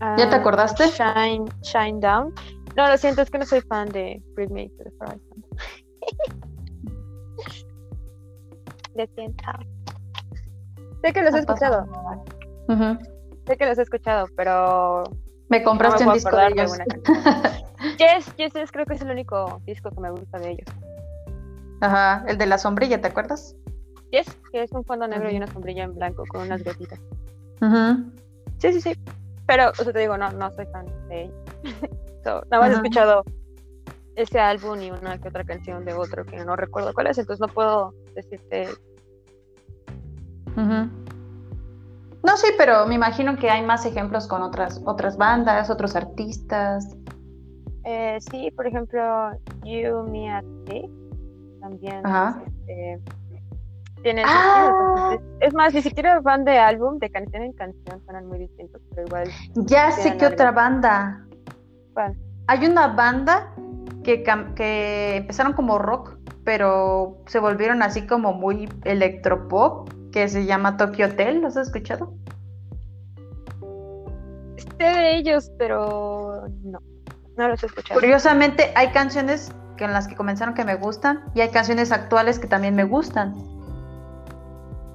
¿Ya 0.01 0.29
te 0.29 0.35
ah, 0.35 0.39
acordaste? 0.41 0.89
Shine, 0.89 1.45
Shine 1.63 2.01
Down. 2.01 2.35
No, 2.77 2.89
lo 2.89 2.99
siento, 2.99 3.23
es 3.23 3.31
que 3.31 3.39
no 3.39 3.47
soy 3.47 3.61
fan 3.61 3.89
de 3.91 4.21
Me 4.37 4.69
to 4.71 4.83
the 4.83 4.91
Horizon. 4.99 5.47
lo 8.97 9.07
siento. 9.15 9.45
Sé 11.01 11.13
que 11.13 11.23
los 11.23 11.33
he 11.33 11.39
escuchado. 11.39 11.87
Sé 13.47 13.57
que 13.57 13.67
los 13.67 13.79
he 13.79 13.83
escuchado, 13.83 14.27
pero. 14.37 15.05
Me 15.49 15.63
compraste 15.63 16.05
un 16.05 16.15
disco 16.15 16.37
de 16.37 16.49
ellos. 16.49 16.73
yes, 17.99 18.35
yes, 18.35 18.73
creo 18.73 18.85
que 18.85 18.95
es 18.95 19.03
el 19.03 19.13
único 19.13 19.63
disco 19.65 19.91
que 19.91 20.01
me 20.01 20.11
gusta 20.11 20.41
de 20.41 20.51
ellos. 20.51 20.67
Ajá, 21.83 22.25
el 22.27 22.37
de 22.37 22.47
la 22.47 22.59
sombrilla, 22.59 23.01
¿te 23.01 23.07
acuerdas? 23.07 23.55
Yes, 24.11 24.27
que 24.51 24.65
es 24.65 24.73
un 24.73 24.85
fondo 24.85 25.07
negro 25.07 25.31
y 25.31 25.37
una 25.37 25.47
sombrilla 25.47 25.85
en 25.85 25.95
blanco 25.95 26.25
con 26.27 26.41
unas 26.41 26.65
gotitas. 26.65 26.99
Sí, 28.59 28.73
sí, 28.73 28.81
sí. 28.81 28.93
Pero, 29.47 29.71
o 29.71 29.75
sea, 29.75 29.93
te 29.93 29.99
digo, 30.01 30.17
no, 30.19 30.31
no 30.33 30.51
soy 30.53 30.67
fan 30.67 30.87
de 31.09 31.23
ella. 31.23 31.35
nada 32.51 32.61
más 32.61 32.71
he 32.71 32.75
escuchado 32.75 33.25
ese 34.17 34.41
álbum 34.41 34.81
y 34.81 34.91
una 34.91 35.19
que 35.19 35.29
otra 35.29 35.45
canción 35.45 35.85
de 35.85 35.95
otro 35.95 36.25
que 36.25 36.45
no 36.45 36.57
recuerdo 36.57 36.93
cuál 36.93 37.07
es, 37.07 37.19
entonces 37.19 37.41
no 37.41 37.53
puedo 37.53 37.95
decirte. 38.15 38.69
No, 40.57 42.37
sí, 42.37 42.49
pero 42.59 42.85
me 42.87 42.97
imagino 42.97 43.37
que 43.37 43.49
hay 43.49 43.65
más 43.65 43.87
ejemplos 43.87 44.27
con 44.27 44.43
otras, 44.43 44.83
otras 44.85 45.17
bandas, 45.17 45.71
otros 45.71 45.95
artistas. 45.95 46.97
Eh, 47.85 48.19
sí, 48.31 48.51
por 48.51 48.67
ejemplo, 48.67 49.31
You, 49.63 50.03
Me, 50.11 50.31
at 50.31 50.45
también. 51.61 52.05
Ajá. 52.05 52.43
Este, 52.45 53.01
tienen 54.03 54.25
ah. 54.27 55.17
es, 55.41 55.55
más, 55.55 55.75
ni 55.75 55.83
siquiera 55.83 56.21
van 56.21 56.45
de 56.45 56.59
álbum, 56.59 56.99
de 56.99 57.11
canción 57.11 57.43
en 57.43 57.53
canción, 57.53 58.03
suenan 58.05 58.27
muy 58.27 58.39
distintos, 58.39 58.81
pero 58.91 59.07
igual. 59.07 59.29
Ya 59.55 59.91
sé 59.91 60.17
que 60.17 60.27
otra 60.27 60.51
banda. 60.53 61.25
¿Cuál? 61.95 62.17
Hay 62.47 62.67
una 62.67 62.89
banda 62.89 63.53
que, 64.03 64.23
que 64.55 65.17
empezaron 65.17 65.53
como 65.53 65.79
rock, 65.79 66.17
pero 66.45 67.19
se 67.27 67.39
volvieron 67.39 67.83
así 67.83 68.07
como 68.07 68.33
muy 68.33 68.69
electropop, 68.85 69.91
que 70.11 70.29
se 70.29 70.47
llama 70.47 70.77
Tokyo 70.77 71.07
Hotel, 71.07 71.41
¿los 71.41 71.57
has 71.57 71.69
escuchado? 71.69 72.15
Sé 74.57 74.85
de 74.85 75.17
ellos, 75.17 75.51
pero 75.59 76.45
no, 76.63 76.79
no 77.37 77.49
los 77.49 77.63
he 77.63 77.67
escuchado. 77.67 78.01
Curiosamente, 78.01 78.73
hay 78.75 78.89
canciones 78.89 79.53
en 79.85 79.93
las 79.93 80.09
que 80.09 80.15
comenzaron 80.15 80.55
que 80.55 80.65
me 80.65 80.75
gustan 80.77 81.25
y 81.35 81.41
hay 81.41 81.51
canciones 81.51 81.93
actuales 81.93 82.39
que 82.39 82.47
también 82.47 82.75
me 82.75 82.85
gustan. 82.85 83.35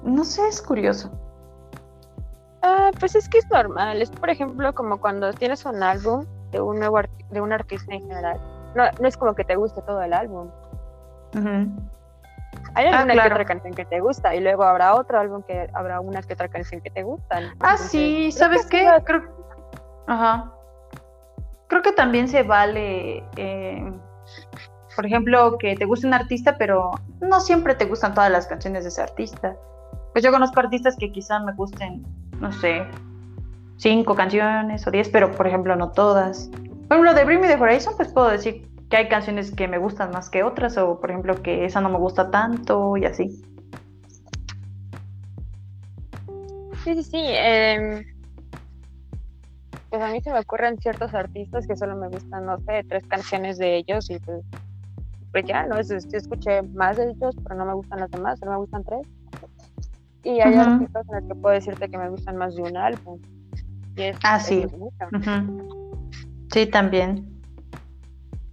No 0.04 0.24
sé, 0.24 0.46
es 0.48 0.62
curioso. 0.62 1.10
Ah, 2.62 2.90
pues 2.98 3.14
es 3.14 3.28
que 3.28 3.38
es 3.38 3.50
normal. 3.50 4.00
Es, 4.00 4.10
por 4.10 4.30
ejemplo, 4.30 4.74
como 4.74 5.00
cuando 5.00 5.32
tienes 5.32 5.64
un 5.64 5.82
álbum 5.82 6.26
de 6.50 6.60
un 6.60 6.78
nuevo 6.78 7.00
de 7.30 7.40
un 7.40 7.52
artista 7.52 7.94
en 7.94 8.02
general. 8.02 8.40
No, 8.74 8.84
no 9.00 9.08
es 9.08 9.16
como 9.16 9.34
que 9.34 9.44
te 9.44 9.56
guste 9.56 9.82
todo 9.82 10.00
el 10.02 10.12
álbum. 10.12 10.50
Hay 12.74 12.86
ah, 12.86 12.98
alguna 12.98 13.14
que 13.14 13.32
otra 13.32 13.44
canción 13.44 13.74
que 13.74 13.84
te 13.84 14.00
gusta 14.00 14.34
y 14.34 14.40
luego 14.40 14.64
habrá 14.64 14.94
otro 14.94 15.18
álbum 15.18 15.42
que 15.42 15.68
habrá 15.74 16.00
una 16.00 16.22
que 16.22 16.34
otra 16.34 16.48
canción 16.48 16.80
que 16.80 16.90
te 16.90 17.02
gustan. 17.02 17.52
Ah, 17.60 17.76
sí, 17.76 18.30
¿sabes 18.32 18.66
qué? 18.66 18.88
Creo... 19.04 19.22
Ajá. 20.06 20.52
Creo 21.68 21.82
que 21.82 21.92
también 21.92 22.28
se 22.28 22.42
vale, 22.42 23.24
eh, 23.36 23.92
por 24.94 25.06
ejemplo, 25.06 25.56
que 25.58 25.74
te 25.76 25.84
guste 25.84 26.06
un 26.06 26.14
artista, 26.14 26.56
pero 26.58 26.92
no 27.20 27.40
siempre 27.40 27.74
te 27.74 27.86
gustan 27.86 28.14
todas 28.14 28.30
las 28.30 28.46
canciones 28.46 28.84
de 28.84 28.88
ese 28.88 29.02
artista. 29.02 29.56
Pues 30.14 30.24
yo 30.24 30.30
conozco 30.30 30.60
artistas 30.60 30.96
que 30.96 31.10
quizás 31.10 31.42
me 31.42 31.52
gusten, 31.54 32.04
no 32.40 32.52
sé, 32.52 32.86
cinco 33.78 34.14
canciones 34.14 34.86
o 34.86 34.92
diez, 34.92 35.08
pero 35.08 35.32
por 35.32 35.48
ejemplo 35.48 35.74
no 35.74 35.90
todas. 35.90 36.48
Por 36.88 36.98
ejemplo, 36.98 37.14
de 37.14 37.24
Bring 37.24 37.40
Me 37.40 37.48
the 37.48 37.60
Horizon, 37.60 37.94
pues 37.96 38.12
puedo 38.12 38.28
decir 38.28 38.64
que 38.88 38.96
hay 38.96 39.08
canciones 39.08 39.50
que 39.50 39.66
me 39.66 39.76
gustan 39.76 40.12
más 40.12 40.30
que 40.30 40.44
otras, 40.44 40.78
o 40.78 41.00
por 41.00 41.10
ejemplo 41.10 41.42
que 41.42 41.64
esa 41.64 41.80
no 41.80 41.88
me 41.88 41.98
gusta 41.98 42.30
tanto 42.30 42.96
y 42.96 43.06
así. 43.06 43.42
Sí, 46.84 46.94
sí, 46.94 47.02
sí. 47.02 47.20
Em, 47.20 48.04
pues 49.90 50.00
a 50.00 50.12
mí 50.12 50.20
se 50.20 50.30
me 50.30 50.38
ocurren 50.38 50.78
ciertos 50.78 51.12
artistas 51.12 51.66
que 51.66 51.76
solo 51.76 51.96
me 51.96 52.06
gustan, 52.06 52.46
no 52.46 52.56
sé, 52.60 52.84
tres 52.88 53.04
canciones 53.08 53.58
de 53.58 53.78
ellos 53.78 54.08
y 54.10 54.20
pues, 54.20 54.44
pues 55.32 55.44
ya, 55.44 55.66
¿no? 55.66 55.80
Yo 55.80 55.96
escuché 55.96 56.62
más 56.62 56.98
de 56.98 57.10
ellos, 57.10 57.34
pero 57.42 57.56
no 57.56 57.64
me 57.64 57.74
gustan 57.74 57.98
las 57.98 58.12
demás, 58.12 58.38
solo 58.38 58.52
me 58.52 58.58
gustan 58.58 58.84
tres. 58.84 59.08
Y 60.24 60.40
hay 60.40 60.54
artistas 60.54 61.06
en 61.08 61.14
los 61.14 61.24
que 61.28 61.34
puedo 61.40 61.54
decirte 61.54 61.90
que 61.90 61.98
me 61.98 62.08
gustan 62.08 62.36
más 62.36 62.56
de 62.56 62.62
un 62.62 62.76
álbum. 62.76 63.20
Y 63.96 64.02
es, 64.02 64.16
ah, 64.24 64.40
sí. 64.40 64.66
Sí, 66.52 66.66
también. 66.66 67.40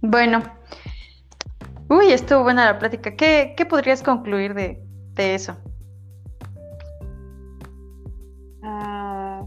Bueno. 0.02 0.42
Uy, 1.88 2.12
estuvo 2.12 2.42
buena 2.42 2.66
la 2.66 2.78
plática. 2.78 3.16
¿Qué, 3.16 3.66
podrías 3.68 4.02
concluir 4.02 4.54
de, 4.54 4.80
eso? 5.16 5.56
Ah, 8.62 9.44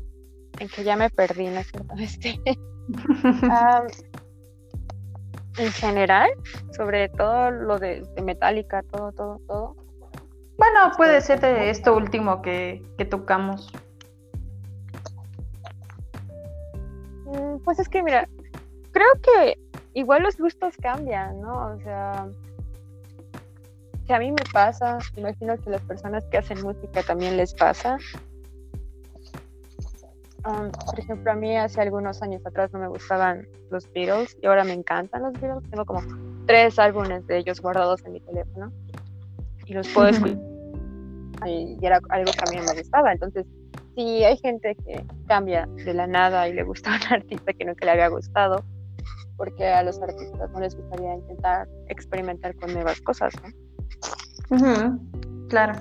en 0.59 0.69
que 0.69 0.83
ya 0.83 0.95
me 0.95 1.09
perdí, 1.09 1.47
¿no 1.47 1.59
es 1.59 1.67
cierto? 1.67 1.95
Este, 1.99 2.39
en 5.57 5.71
general, 5.71 6.29
sobre 6.75 7.09
todo 7.09 7.51
lo 7.51 7.79
de, 7.79 8.01
de 8.15 8.21
Metallica, 8.21 8.83
todo, 8.91 9.11
todo, 9.11 9.39
todo. 9.47 9.84
Bueno, 10.57 10.91
puede 10.95 11.19
ser 11.21 11.41
de 11.41 11.69
esto 11.69 11.95
último 11.95 12.41
que, 12.41 12.81
tocamos. 13.09 13.71
Mm, 17.25 17.57
pues 17.63 17.79
es 17.79 17.89
que, 17.89 18.01
mira, 18.01 18.27
creo 18.91 19.11
que 19.21 19.59
igual 19.93 20.23
los 20.23 20.37
gustos 20.37 20.75
cambian, 20.77 21.41
¿no? 21.41 21.73
O 21.73 21.79
sea, 21.81 22.27
que 24.07 24.13
a 24.13 24.19
mí 24.19 24.31
me 24.31 24.43
pasa, 24.53 24.97
imagino 25.17 25.57
que 25.57 25.69
las 25.69 25.81
personas 25.81 26.23
que 26.25 26.37
hacen 26.37 26.61
música 26.61 27.03
también 27.03 27.35
les 27.35 27.53
pasa. 27.53 27.97
por 30.41 30.99
ejemplo, 30.99 31.31
a 31.31 31.35
mí 31.35 31.57
hace 31.57 31.81
algunos 31.81 32.21
años 32.21 32.45
atrás 32.45 32.71
no 32.71 32.79
me 32.79 32.87
gustaban 32.87 33.47
los 33.71 33.91
Beatles 33.91 34.37
y 34.41 34.45
ahora 34.45 34.63
me 34.63 34.73
encantan 34.73 35.23
los 35.23 35.33
Beatles. 35.33 35.69
Tengo 35.69 35.85
como 35.85 36.01
tres 36.45 36.79
álbumes 36.79 37.25
de 37.27 37.39
ellos 37.39 37.59
guardados 37.59 38.05
en 38.05 38.13
mi 38.13 38.19
teléfono 38.21 38.71
y 39.65 39.73
los 39.73 39.87
puedo 39.89 40.07
escuchar. 40.09 40.37
Y 41.45 41.77
era 41.81 41.99
algo 42.09 42.31
que 42.31 42.49
a 42.49 42.51
mí 42.51 42.65
me 42.65 42.79
gustaba. 42.79 43.11
Entonces, 43.11 43.45
si 43.95 44.23
hay 44.23 44.37
gente 44.37 44.75
que 44.85 45.05
cambia 45.27 45.67
de 45.67 45.93
la 45.93 46.07
nada 46.07 46.47
y 46.47 46.53
le 46.53 46.63
gusta 46.63 46.93
a 46.93 46.95
un 47.07 47.13
artista 47.13 47.53
que 47.53 47.65
nunca 47.65 47.85
le 47.85 47.91
había 47.91 48.07
gustado, 48.09 48.63
porque 49.37 49.67
a 49.67 49.83
los 49.83 50.01
artistas 50.01 50.49
no 50.51 50.59
les 50.59 50.75
gustaría 50.75 51.15
intentar 51.15 51.67
experimentar 51.87 52.55
con 52.55 52.73
nuevas 52.73 53.01
cosas, 53.01 53.33
¿no? 53.41 54.99
claro. 55.49 55.73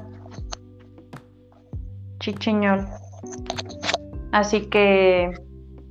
Chicheñol. 2.19 2.87
Así 4.33 4.63
que 4.67 5.33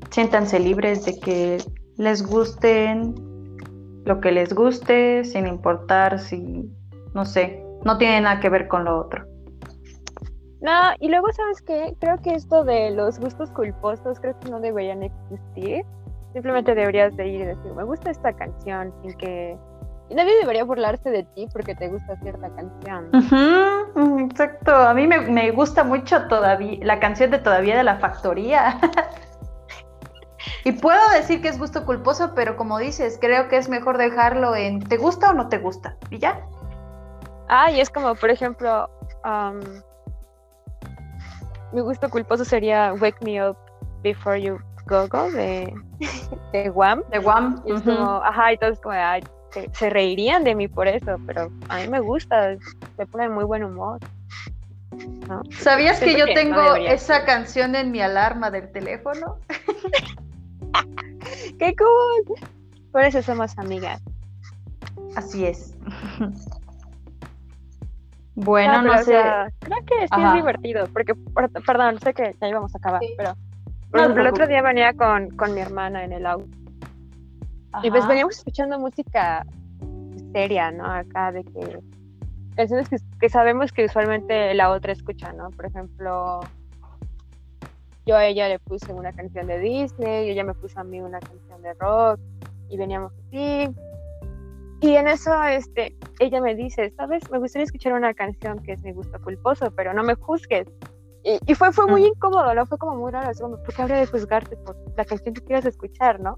siéntanse 0.09 0.59
libres 0.59 1.05
de 1.05 1.19
que 1.19 1.57
les 1.97 2.25
gusten 2.25 3.15
lo 4.05 4.19
que 4.19 4.31
les 4.31 4.53
guste, 4.53 5.23
sin 5.23 5.47
importar 5.47 6.19
si, 6.19 6.69
no 7.13 7.25
sé, 7.25 7.62
no 7.85 7.97
tiene 7.97 8.21
nada 8.21 8.39
que 8.39 8.49
ver 8.49 8.67
con 8.67 8.85
lo 8.85 8.99
otro. 8.99 9.25
No, 10.63 10.71
y 11.01 11.09
luego, 11.09 11.27
¿sabes 11.33 11.61
qué? 11.61 11.93
Creo 11.99 12.21
que 12.21 12.35
esto 12.35 12.63
de 12.63 12.91
los 12.91 13.19
gustos 13.19 13.51
culposos, 13.51 14.17
creo 14.21 14.39
que 14.39 14.49
no 14.49 14.61
deberían 14.61 15.03
existir. 15.03 15.85
Simplemente 16.31 16.73
deberías 16.73 17.15
de 17.17 17.27
ir 17.27 17.41
y 17.41 17.45
decir, 17.45 17.73
me 17.75 17.83
gusta 17.83 18.11
esta 18.11 18.31
canción, 18.31 18.93
sin 19.01 19.13
que... 19.17 19.57
Y 20.09 20.15
nadie 20.15 20.37
debería 20.39 20.63
burlarse 20.63 21.09
de 21.09 21.23
ti 21.35 21.47
porque 21.51 21.75
te 21.75 21.89
gusta 21.89 22.15
cierta 22.21 22.49
canción. 22.55 23.09
exacto, 24.29 24.73
a 24.73 24.93
mí 24.93 25.05
me, 25.05 25.19
me, 25.19 25.51
gusta 25.51 25.83
mucho 25.83 26.27
todavía 26.27 26.79
la 26.81 26.99
canción 26.99 27.31
de 27.31 27.39
Todavía 27.39 27.75
de 27.75 27.83
la 27.83 27.97
Factoría. 27.97 28.79
y 30.63 30.71
puedo 30.71 31.09
decir 31.09 31.41
que 31.41 31.49
es 31.49 31.59
gusto 31.59 31.85
culposo, 31.85 32.31
pero 32.35 32.55
como 32.55 32.77
dices, 32.77 33.17
creo 33.19 33.49
que 33.49 33.57
es 33.57 33.67
mejor 33.67 33.97
dejarlo 33.97 34.55
en 34.55 34.79
¿te 34.79 34.95
gusta 34.95 35.31
o 35.31 35.33
no 35.33 35.49
te 35.49 35.57
gusta? 35.57 35.97
Y 36.09 36.19
ya. 36.19 36.39
Ah, 37.47 37.71
y 37.71 37.79
es 37.79 37.89
como, 37.89 38.15
por 38.15 38.29
ejemplo, 38.29 38.89
mi 41.71 41.81
gusto 41.81 42.09
culposo 42.09 42.45
sería 42.45 42.93
Wake 42.93 43.23
Me 43.23 43.47
Up 43.47 43.57
Before 44.01 44.41
You 44.41 44.59
Go 44.85 45.07
Go 45.07 45.31
de, 45.31 45.73
de 46.51 46.69
Wham. 46.69 47.03
De 47.09 47.19
Wham. 47.19 47.61
Y 47.65 47.73
es 47.73 47.81
como, 47.81 48.21
ajá, 48.23 48.53
y 48.53 48.57
todos 48.57 48.79
como, 48.79 48.95
ay, 48.95 49.23
se, 49.71 49.89
reirían 49.89 50.43
de 50.43 50.55
mí 50.55 50.67
por 50.67 50.87
eso, 50.87 51.17
pero 51.25 51.51
a 51.69 51.77
mí 51.77 51.87
me 51.87 51.99
gusta, 51.99 52.55
me 52.97 53.05
pone 53.05 53.29
muy 53.29 53.43
buen 53.43 53.63
humor. 53.63 53.99
¿Sabías 55.51 55.99
que 55.99 56.17
yo 56.17 56.25
tengo 56.25 56.75
esa 56.75 57.25
canción 57.25 57.75
en 57.75 57.91
mi 57.91 58.01
alarma 58.01 58.51
del 58.51 58.71
teléfono? 58.71 59.39
¡Qué 61.59 61.75
cool! 61.75 62.39
Por 62.91 63.03
eso 63.03 63.21
somos 63.21 63.57
amigas. 63.57 64.01
Así 65.15 65.45
es. 65.45 65.75
Bueno, 68.35 68.81
no, 68.81 68.97
sé. 69.03 69.21
creo 69.59 69.85
que 69.85 70.07
sí 70.07 70.21
es 70.21 70.33
divertido, 70.33 70.87
porque, 70.87 71.13
perdón, 71.65 71.99
sé 71.99 72.13
que 72.13 72.35
ya 72.41 72.47
íbamos 72.47 72.73
a 72.73 72.77
acabar, 72.79 73.01
pero 73.17 73.35
el 74.21 74.27
otro 74.27 74.47
día 74.47 74.61
venía 74.61 74.93
con, 74.93 75.29
con 75.31 75.53
mi 75.53 75.61
hermana 75.61 76.03
en 76.03 76.13
el 76.13 76.25
auto. 76.25 76.47
Y 77.83 77.89
pues 77.89 78.07
veníamos 78.07 78.37
escuchando 78.37 78.79
música 78.79 79.45
seria, 80.31 80.71
¿no? 80.71 80.85
Acá 80.85 81.31
de 81.31 81.43
que 81.43 81.79
canciones 82.55 82.89
que, 82.89 82.97
que, 83.19 83.29
sabemos 83.29 83.71
que 83.71 83.85
usualmente 83.85 84.53
la 84.53 84.71
otra 84.71 84.93
escucha, 84.93 85.31
¿no? 85.33 85.49
Por 85.51 85.65
ejemplo, 85.65 86.41
yo 88.05 88.15
a 88.15 88.25
ella 88.25 88.47
le 88.49 88.59
puse 88.59 88.93
una 88.93 89.11
canción 89.11 89.47
de 89.47 89.59
Disney, 89.59 90.27
y 90.27 90.31
ella 90.31 90.43
me 90.43 90.53
puso 90.53 90.79
a 90.79 90.83
mí 90.83 91.01
una 91.01 91.19
canción 91.19 91.61
de 91.61 91.73
rock, 91.75 92.19
y 92.69 92.77
veníamos 92.77 93.11
así, 93.27 93.69
y 94.83 94.97
en 94.97 95.07
eso, 95.07 95.31
este, 95.45 95.95
ella 96.19 96.41
me 96.41 96.55
dice, 96.55 96.91
¿sabes? 96.97 97.23
Me 97.31 97.39
gustaría 97.39 97.63
escuchar 97.63 97.93
una 97.93 98.13
canción 98.13 98.59
que 98.59 98.73
es 98.73 98.83
mi 98.83 98.91
gusto 98.91 99.17
culposo, 99.21 99.71
pero 99.77 99.93
no 99.93 100.03
me 100.03 100.15
juzgues. 100.15 100.67
Y, 101.23 101.55
fue, 101.55 101.71
fue 101.71 101.87
muy 101.87 102.05
incómodo, 102.05 102.53
¿no? 102.53 102.65
Fue 102.65 102.77
como 102.77 102.97
muy 102.97 103.09
raro, 103.09 103.31
¿por 103.39 103.73
qué 103.73 103.81
habría 103.81 103.99
de 103.99 104.07
juzgarte 104.07 104.57
por 104.57 104.75
la 104.97 105.05
canción 105.05 105.33
que 105.35 105.41
quieras 105.41 105.65
escuchar, 105.65 106.19
no? 106.19 106.37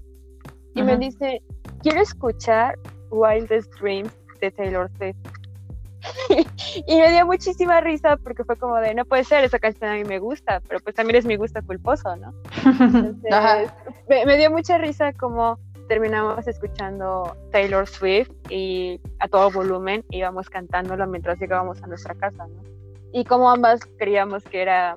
Y 0.76 0.82
me 0.84 0.96
dice, 0.96 1.42
quiero 1.82 2.00
escuchar 2.00 2.78
Wildest 3.10 3.74
Dreams 3.80 4.16
de 4.40 4.52
Taylor 4.52 4.88
Swift. 4.96 5.16
y 6.86 6.96
me 6.96 7.10
dio 7.10 7.26
muchísima 7.26 7.80
risa 7.80 8.16
porque 8.16 8.44
fue 8.44 8.54
como 8.54 8.76
de, 8.76 8.94
no 8.94 9.04
puede 9.06 9.24
ser, 9.24 9.42
esa 9.42 9.58
canción 9.58 9.90
a 9.90 9.94
mí 9.94 10.04
me 10.04 10.20
gusta, 10.20 10.62
pero 10.68 10.78
pues 10.78 10.94
también 10.94 11.16
es 11.16 11.26
mi 11.26 11.34
gusto 11.34 11.60
culposo, 11.66 12.14
¿no? 12.14 12.32
Entonces, 12.64 13.72
me, 14.08 14.36
dio 14.36 14.52
mucha 14.52 14.78
risa 14.78 15.12
como 15.14 15.58
terminamos 15.88 16.46
escuchando 16.46 17.36
Taylor 17.50 17.86
Swift 17.86 18.30
y 18.50 19.00
a 19.20 19.28
todo 19.28 19.50
volumen 19.50 20.04
íbamos 20.10 20.50
cantándolo 20.50 21.06
mientras 21.06 21.38
llegábamos 21.38 21.82
a 21.82 21.86
nuestra 21.86 22.14
casa, 22.14 22.46
¿no? 22.46 22.62
Y 23.12 23.24
como 23.24 23.50
ambas 23.50 23.80
creíamos 23.98 24.44
que 24.44 24.62
era, 24.62 24.96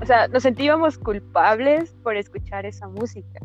o 0.00 0.06
sea, 0.06 0.28
nos 0.28 0.42
sentíamos 0.42 0.98
culpables 0.98 1.94
por 2.02 2.16
escuchar 2.16 2.66
esa 2.66 2.88
música. 2.88 3.40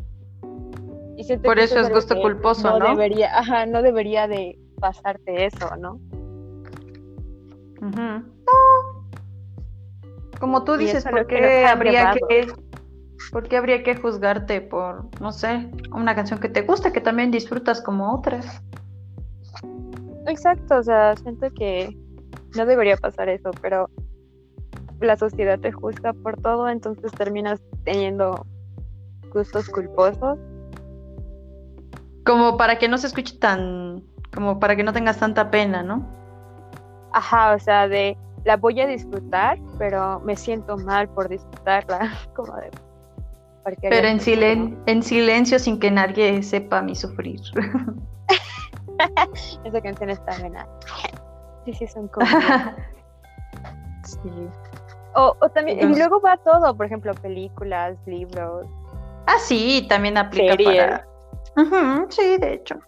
Y 1.16 1.36
por 1.38 1.58
eso 1.58 1.78
es 1.78 1.90
gusto 1.90 2.20
culposo, 2.20 2.78
¿no? 2.78 2.88
Debería, 2.90 3.38
ajá, 3.38 3.66
no 3.66 3.82
debería 3.82 4.26
de 4.26 4.58
pasarte 4.80 5.46
eso, 5.46 5.76
¿no? 5.76 6.00
No. 7.80 8.24
Como 10.40 10.64
tú 10.64 10.76
dices, 10.76 11.04
¿por 11.04 11.26
qué 11.26 11.64
habría 11.66 12.14
que 12.28 12.46
¿Por 13.32 13.48
qué 13.48 13.56
habría 13.56 13.82
que 13.82 13.96
juzgarte 13.96 14.60
por, 14.60 15.08
no 15.20 15.32
sé, 15.32 15.70
una 15.92 16.14
canción 16.14 16.40
que 16.40 16.48
te 16.48 16.62
gusta, 16.62 16.92
que 16.92 17.00
también 17.00 17.30
disfrutas 17.30 17.80
como 17.80 18.12
otras? 18.12 18.62
Exacto, 20.26 20.78
o 20.78 20.82
sea, 20.82 21.16
siento 21.16 21.48
que 21.50 21.96
no 22.56 22.66
debería 22.66 22.96
pasar 22.96 23.28
eso, 23.28 23.50
pero 23.60 23.90
la 25.00 25.16
sociedad 25.16 25.58
te 25.58 25.72
juzga 25.72 26.12
por 26.12 26.40
todo, 26.40 26.68
entonces 26.68 27.12
terminas 27.12 27.60
teniendo 27.84 28.46
gustos 29.32 29.68
culposos. 29.68 30.38
Como 32.24 32.56
para 32.56 32.78
que 32.78 32.88
no 32.88 32.96
se 32.96 33.08
escuche 33.08 33.38
tan, 33.38 34.02
como 34.34 34.58
para 34.58 34.76
que 34.76 34.82
no 34.82 34.92
tengas 34.92 35.18
tanta 35.18 35.50
pena, 35.50 35.82
¿no? 35.82 36.08
Ajá, 37.12 37.54
o 37.54 37.58
sea, 37.58 37.86
de 37.86 38.16
la 38.44 38.56
voy 38.56 38.80
a 38.80 38.86
disfrutar, 38.86 39.58
pero 39.78 40.20
me 40.20 40.36
siento 40.36 40.76
mal 40.76 41.08
por 41.08 41.28
disfrutarla, 41.28 42.12
como 42.34 42.54
de... 42.56 42.70
Pero 43.80 44.08
en, 44.08 44.20
silen 44.20 44.78
en 44.86 45.02
silencio 45.02 45.58
sin 45.58 45.80
que 45.80 45.90
nadie 45.90 46.42
sepa 46.42 46.82
mi 46.82 46.94
sufrir. 46.94 47.40
Esa 49.64 49.80
canción 49.80 50.10
está 50.10 50.38
buena. 50.38 50.68
Sí, 51.64 51.72
sí, 51.72 51.86
son 51.86 52.08
como... 52.08 52.26
sí. 54.04 54.30
O, 55.14 55.34
también, 55.54 55.92
y 55.92 55.96
luego 55.96 56.20
va 56.20 56.36
todo, 56.38 56.76
por 56.76 56.86
ejemplo, 56.86 57.14
películas, 57.14 57.96
libros. 58.06 58.66
Ah, 59.26 59.38
sí, 59.38 59.86
también 59.88 60.18
aplica 60.18 60.56
para. 60.56 61.06
sí, 62.08 62.36
de 62.38 62.54
hecho. 62.54 62.80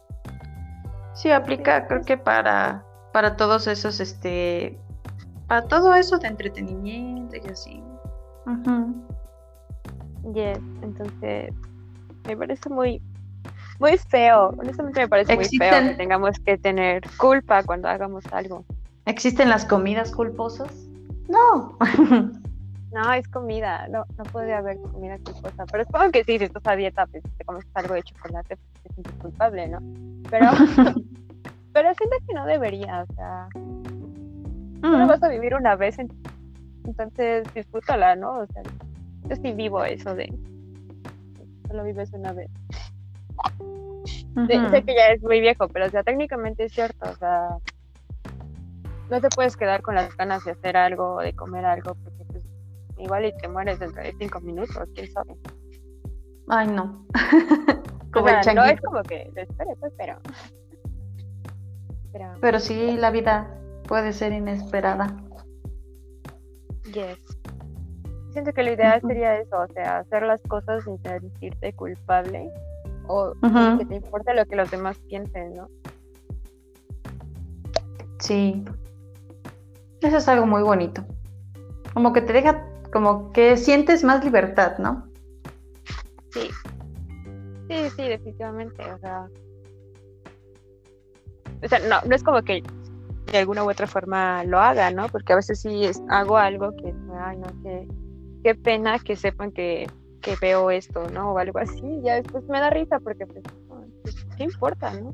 Sí, 1.14 1.30
aplica, 1.30 1.86
creo 1.86 2.02
que 2.02 2.18
para, 2.18 2.84
para 3.12 3.36
todos 3.36 3.68
esos, 3.68 4.00
este. 4.00 4.76
Para 5.46 5.62
todo 5.62 5.94
eso 5.94 6.18
de 6.18 6.26
entretenimiento 6.26 7.36
y 7.36 7.48
así. 7.48 7.80
Yes, 10.34 10.58
entonces. 10.82 11.54
Me 12.26 12.36
parece 12.36 12.68
muy. 12.68 13.00
Muy 13.78 13.98
feo. 13.98 14.54
Honestamente 14.58 15.00
me 15.00 15.08
parece 15.08 15.36
muy 15.36 15.44
feo 15.44 15.88
que 15.88 15.94
tengamos 15.94 16.38
que 16.40 16.56
tener 16.56 17.02
culpa 17.18 17.62
cuando 17.62 17.88
hagamos 17.88 18.24
algo. 18.32 18.64
¿Existen 19.04 19.50
las 19.50 19.64
comidas 19.64 20.10
culposas? 20.10 20.72
No. 21.28 21.76
no, 22.92 23.12
es 23.12 23.28
comida. 23.28 23.86
No, 23.88 24.04
no 24.16 24.24
puede 24.24 24.54
haber 24.54 24.78
comida 24.78 25.18
culposa. 25.18 25.66
Pero 25.70 25.84
supongo 25.84 26.10
que 26.10 26.24
sí, 26.24 26.38
si 26.38 26.44
estás 26.44 26.66
a 26.66 26.74
dieta, 26.74 27.06
pues 27.06 27.22
te 27.36 27.44
comes 27.44 27.64
algo 27.74 27.94
de 27.94 28.02
chocolate, 28.02 28.56
pues 28.56 28.82
te 28.82 28.94
sientes 28.94 29.14
culpable, 29.20 29.68
¿no? 29.68 29.78
Pero, 30.30 30.50
pero 31.72 31.94
siento 31.94 32.16
que 32.26 32.34
no 32.34 32.46
debería, 32.46 33.06
o 33.08 33.14
sea. 33.14 33.48
No 34.80 35.04
mm. 35.04 35.08
vas 35.08 35.22
a 35.22 35.28
vivir 35.28 35.54
una 35.54 35.76
vez, 35.76 35.96
entonces 36.84 37.46
disfrútala, 37.54 38.14
¿no? 38.14 38.38
O 38.40 38.46
sea, 38.46 38.62
yo 39.28 39.36
sí 39.36 39.52
vivo 39.52 39.84
eso 39.84 40.14
de. 40.14 40.32
Solo 41.68 41.84
vives 41.84 42.12
una 42.12 42.32
vez. 42.32 42.50
sé 44.70 44.82
que 44.84 44.94
ya 44.94 45.08
es 45.08 45.22
muy 45.22 45.40
viejo, 45.40 45.68
pero 45.68 45.86
o 45.86 45.90
sea, 45.90 46.02
técnicamente 46.02 46.64
es 46.64 46.72
cierto, 46.72 47.10
o 47.10 47.16
sea, 47.16 47.58
no 49.10 49.20
te 49.20 49.28
puedes 49.30 49.56
quedar 49.56 49.82
con 49.82 49.94
las 49.94 50.16
ganas 50.16 50.44
de 50.44 50.52
hacer 50.52 50.76
algo, 50.76 51.20
de 51.20 51.34
comer 51.34 51.64
algo, 51.64 51.94
porque 51.94 52.24
pues, 52.24 52.44
igual 52.98 53.24
y 53.24 53.36
te 53.36 53.48
mueres 53.48 53.78
dentro 53.78 54.02
de 54.02 54.14
cinco 54.18 54.40
minutos, 54.40 54.88
quién 54.94 55.10
sabe. 55.10 55.36
Ay, 56.48 56.68
no. 56.68 57.06
como 58.12 58.28
no 58.28 58.64
es 58.64 58.80
como 58.80 59.02
que 59.02 59.30
lo 59.34 59.42
espere, 59.42 59.76
pues, 59.80 59.92
pero... 59.96 60.20
pero... 62.12 62.34
Pero 62.40 62.60
sí, 62.60 62.96
la 62.96 63.10
vida 63.10 63.50
puede 63.88 64.12
ser 64.12 64.32
inesperada. 64.32 65.16
Yes. 66.92 67.35
Siento 68.36 68.52
que 68.52 68.64
lo 68.64 68.72
ideal 68.74 69.00
sería 69.00 69.40
eso, 69.40 69.56
o 69.58 69.66
sea, 69.72 70.00
hacer 70.00 70.22
las 70.24 70.42
cosas 70.42 70.84
sin 70.84 71.00
sentirte 71.02 71.72
culpable 71.72 72.50
o 73.08 73.32
que 73.78 73.86
te 73.86 73.94
importe 73.96 74.34
lo 74.34 74.44
que 74.44 74.56
los 74.56 74.70
demás 74.70 74.98
piensen, 75.08 75.54
¿no? 75.54 75.70
Sí, 78.18 78.62
eso 80.02 80.18
es 80.18 80.28
algo 80.28 80.44
muy 80.44 80.62
bonito. 80.62 81.02
Como 81.94 82.12
que 82.12 82.20
te 82.20 82.34
deja, 82.34 82.62
como 82.92 83.32
que 83.32 83.56
sientes 83.56 84.04
más 84.04 84.22
libertad, 84.22 84.76
¿no? 84.76 85.08
Sí. 86.28 86.50
Sí, 87.70 87.90
sí, 87.96 88.02
definitivamente. 88.02 88.82
O 88.92 88.98
sea, 88.98 89.28
o 91.64 91.68
sea 91.68 91.78
no, 91.88 92.06
no 92.06 92.14
es 92.14 92.22
como 92.22 92.42
que 92.42 92.62
de 93.32 93.38
alguna 93.38 93.64
u 93.64 93.70
otra 93.70 93.86
forma 93.86 94.44
lo 94.44 94.60
haga, 94.60 94.90
¿no? 94.90 95.08
Porque 95.08 95.32
a 95.32 95.36
veces 95.36 95.58
sí 95.58 95.88
hago 96.10 96.36
algo 96.36 96.76
que, 96.76 96.94
ay, 97.18 97.38
no, 97.38 97.46
qué, 97.62 97.88
qué 98.46 98.54
pena 98.54 99.00
que 99.00 99.16
sepan 99.16 99.50
que, 99.50 99.88
que 100.22 100.36
veo 100.40 100.70
esto, 100.70 101.10
¿no? 101.10 101.32
O 101.32 101.38
algo 101.38 101.58
así. 101.58 101.82
Ya 102.04 102.14
después 102.14 102.44
me 102.44 102.60
da 102.60 102.70
risa 102.70 103.00
porque, 103.00 103.26
pues, 103.26 103.42
pues 104.02 104.24
¿qué 104.36 104.44
importa, 104.44 104.92
no? 104.94 105.12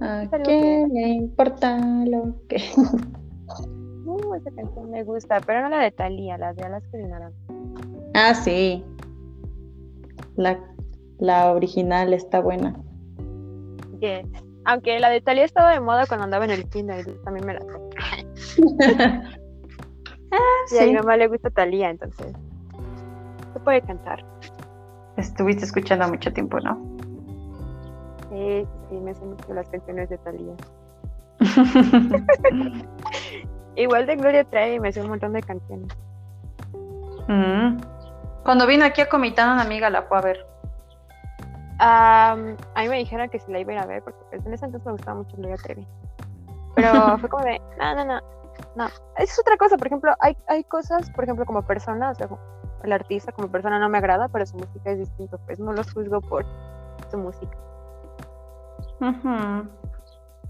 ¿A 0.00 0.26
qué 0.42 0.86
le 0.90 1.08
importa 1.08 1.78
lo 2.06 2.34
que.? 2.48 2.56
Uh, 4.06 4.34
esa 4.34 4.50
canción 4.50 4.90
me 4.90 5.04
gusta, 5.04 5.40
pero 5.46 5.60
no 5.60 5.68
la 5.68 5.82
de 5.82 5.90
Thalía, 5.92 6.36
la 6.36 6.52
de 6.52 6.62
Alaska 6.62 6.96
de 6.96 7.06
Naranja. 7.06 7.36
Ah, 8.14 8.34
sí. 8.34 8.82
La, 10.36 10.58
la 11.18 11.52
original 11.52 12.12
está 12.12 12.40
buena. 12.40 12.74
Yes. 14.00 14.26
Aunque 14.64 14.98
la 14.98 15.10
de 15.10 15.20
Thalía 15.20 15.44
estaba 15.44 15.70
de 15.72 15.80
moda 15.80 16.06
cuando 16.06 16.24
andaba 16.24 16.44
en 16.46 16.50
el 16.50 16.68
kinder, 16.70 17.04
también 17.22 17.46
me 17.46 17.54
la 17.54 17.60
ah, 20.32 20.38
sí. 20.66 20.76
Y 20.76 20.78
a 20.78 20.86
mi 20.86 20.94
mamá 20.94 21.16
le 21.16 21.28
gusta 21.28 21.50
Thalía, 21.50 21.90
entonces. 21.90 22.32
Se 23.52 23.60
puede 23.60 23.82
cantar. 23.82 24.24
Estuviste 25.16 25.64
escuchando 25.64 26.08
mucho 26.08 26.32
tiempo, 26.32 26.58
¿no? 26.60 26.78
Sí, 28.30 28.66
sí, 28.88 28.96
me 28.96 29.14
sé 29.14 29.24
mucho 29.24 29.52
las 29.52 29.68
canciones 29.68 30.08
de 30.08 30.18
Talía. 30.18 30.54
Igual 33.76 34.06
de 34.06 34.16
Gloria 34.16 34.44
Trevi 34.44 34.78
me 34.78 34.92
sé 34.92 35.00
un 35.00 35.08
montón 35.08 35.32
de 35.32 35.42
canciones. 35.42 35.88
Mm. 37.28 37.78
Cuando 38.44 38.66
vino 38.66 38.84
aquí 38.84 39.00
a 39.00 39.08
Comitán, 39.08 39.52
una 39.54 39.62
amiga 39.62 39.90
la 39.90 40.02
fue 40.02 40.18
a 40.18 40.20
ver. 40.20 40.46
a 41.78 42.36
mí 42.36 42.88
me 42.88 42.98
dijeron 42.98 43.28
que 43.28 43.38
si 43.38 43.50
la 43.50 43.60
iba 43.60 43.72
a 43.72 43.74
ir 43.76 43.80
a 43.80 43.86
ver, 43.86 44.02
porque 44.02 44.18
pues, 44.30 44.44
en 44.46 44.52
ese 44.52 44.66
entonces 44.66 44.86
me 44.86 44.92
gustaba 44.92 45.18
mucho 45.18 45.36
Gloria 45.36 45.56
Trevi. 45.56 45.86
Pero 46.74 47.18
fue 47.18 47.28
como 47.28 47.44
de, 47.44 47.60
no, 47.78 47.94
no, 47.94 48.04
no, 48.04 48.20
no. 48.76 48.86
Es 49.16 49.38
otra 49.38 49.56
cosa, 49.56 49.76
por 49.76 49.86
ejemplo, 49.86 50.12
hay, 50.20 50.36
hay 50.48 50.64
cosas, 50.64 51.10
por 51.10 51.24
ejemplo, 51.24 51.44
como 51.46 51.62
persona, 51.62 52.10
o 52.10 52.14
sea, 52.14 52.28
el 52.82 52.92
artista 52.92 53.32
como 53.32 53.48
persona 53.48 53.78
no 53.78 53.88
me 53.88 53.98
agrada, 53.98 54.28
pero 54.28 54.46
su 54.46 54.56
música 54.56 54.90
es 54.90 54.98
distinta, 54.98 55.36
pues 55.46 55.58
no 55.60 55.72
los 55.72 55.92
juzgo 55.92 56.20
por 56.20 56.44
su 57.10 57.18
música. 57.18 57.56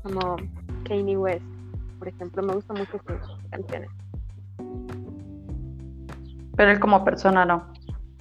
Como 0.03 0.37
Kanye 0.85 1.17
West, 1.17 1.45
por 1.99 2.09
ejemplo, 2.09 2.43
me 2.43 2.55
gusta 2.55 2.75
mucho 2.75 2.99
sus 2.99 3.49
canciones. 3.51 3.91
Pero 6.57 6.71
él 6.71 6.81
como 6.81 7.05
persona 7.05 7.45
no. 7.45 7.65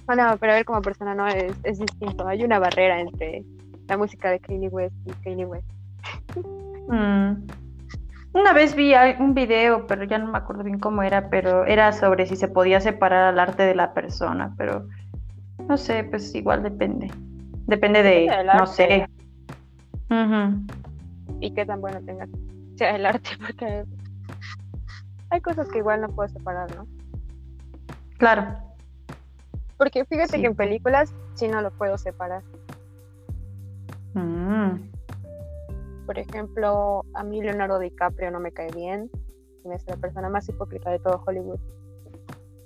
Ah, 0.06 0.16
no, 0.16 0.36
pero 0.38 0.54
él 0.54 0.64
como 0.64 0.82
persona 0.82 1.14
no 1.14 1.26
es, 1.26 1.54
es 1.62 1.78
distinto. 1.78 2.26
Hay 2.26 2.42
una 2.42 2.58
barrera 2.58 3.00
entre 3.00 3.44
la 3.86 3.96
música 3.96 4.30
de 4.30 4.40
Kanye 4.40 4.68
West 4.68 4.94
y 5.04 5.12
Kanye 5.22 5.46
West. 5.46 5.68
Mm. 6.88 7.46
Una 8.32 8.52
vez 8.52 8.74
vi 8.74 8.92
un 9.18 9.34
video, 9.34 9.86
pero 9.86 10.04
ya 10.04 10.18
no 10.18 10.30
me 10.30 10.38
acuerdo 10.38 10.62
bien 10.62 10.78
cómo 10.78 11.02
era, 11.02 11.30
pero 11.30 11.66
era 11.66 11.92
sobre 11.92 12.26
si 12.26 12.36
se 12.36 12.48
podía 12.48 12.80
separar 12.80 13.24
al 13.24 13.38
arte 13.40 13.64
de 13.64 13.74
la 13.74 13.92
persona, 13.92 14.54
pero 14.56 14.86
no 15.68 15.76
sé, 15.76 16.04
pues 16.04 16.34
igual 16.34 16.62
depende. 16.62 17.10
Depende 17.66 18.02
de, 18.02 18.30
no 18.56 18.66
sé, 18.66 19.06
y 21.40 21.54
qué 21.54 21.64
tan 21.64 21.80
bueno 21.80 22.00
tenga 22.04 22.28
sea 22.76 22.96
el 22.96 23.06
arte, 23.06 23.30
porque 23.46 23.84
hay 25.30 25.40
cosas 25.40 25.68
que 25.68 25.78
igual 25.78 26.00
no 26.00 26.08
puedo 26.08 26.28
separar, 26.28 26.74
¿no? 26.76 26.86
Claro. 28.18 28.56
Porque 29.76 30.04
fíjate 30.04 30.40
que 30.40 30.46
en 30.46 30.54
películas 30.54 31.14
sí 31.34 31.48
no 31.48 31.62
lo 31.62 31.70
puedo 31.70 31.96
separar. 31.96 32.42
Mm. 34.14 34.90
Por 36.10 36.18
ejemplo, 36.18 37.04
a 37.14 37.22
mí 37.22 37.40
Leonardo 37.40 37.78
DiCaprio 37.78 38.32
no 38.32 38.40
me 38.40 38.50
cae 38.50 38.68
bien. 38.74 39.08
Es 39.72 39.86
la 39.86 39.96
persona 39.96 40.28
más 40.28 40.48
hipócrita 40.48 40.90
de 40.90 40.98
todo 40.98 41.22
Hollywood. 41.24 41.60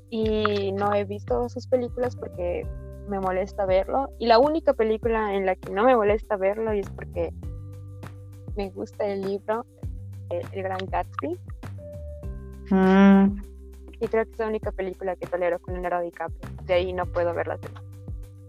Y 0.09 0.73
no 0.73 0.95
he 0.95 1.05
visto 1.05 1.47
sus 1.51 1.67
películas 1.67 2.17
porque 2.17 2.67
me 3.07 3.21
molesta 3.21 3.67
verlo. 3.67 4.09
Y 4.19 4.29
la 4.29 4.39
única 4.39 4.73
película 4.73 5.35
en 5.35 5.45
la 5.45 5.57
que 5.57 5.71
no 5.73 5.85
me 5.85 5.95
molesta 5.95 6.39
verlo 6.39 6.73
y 6.73 6.79
es 6.79 6.89
porque 6.89 7.35
me 8.57 8.71
gusta 8.71 9.05
el 9.05 9.21
libro 9.21 9.67
El, 10.31 10.63
Gran 10.63 10.81
Gatsby. 10.91 11.39
Mm. 12.71 13.43
Y 14.01 14.09
creo 14.09 14.25
que 14.25 14.33
es 14.33 14.39
la 14.39 14.47
única 14.47 14.73
película 14.73 15.17
que 15.17 15.27
tolero 15.27 15.59
con 15.59 15.75
Leonardo 15.75 16.01
DiCaprio. 16.01 16.51
De 16.65 16.73
ahí 16.73 16.95
no 16.95 17.05
puedo 17.05 17.35
verla. 17.35 17.59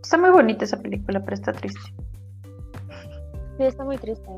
Está 0.02 0.18
muy 0.18 0.30
bonita 0.30 0.64
esa 0.64 0.82
película, 0.82 1.20
pero 1.20 1.34
está 1.34 1.52
triste. 1.52 1.82
Sí, 3.58 3.64
está 3.64 3.84
muy 3.84 3.98
triste. 3.98 4.30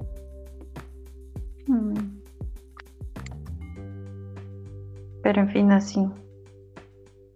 Mm. 1.67 1.93
Pero 5.23 5.41
en 5.41 5.49
fin, 5.49 5.71
así. 5.71 6.07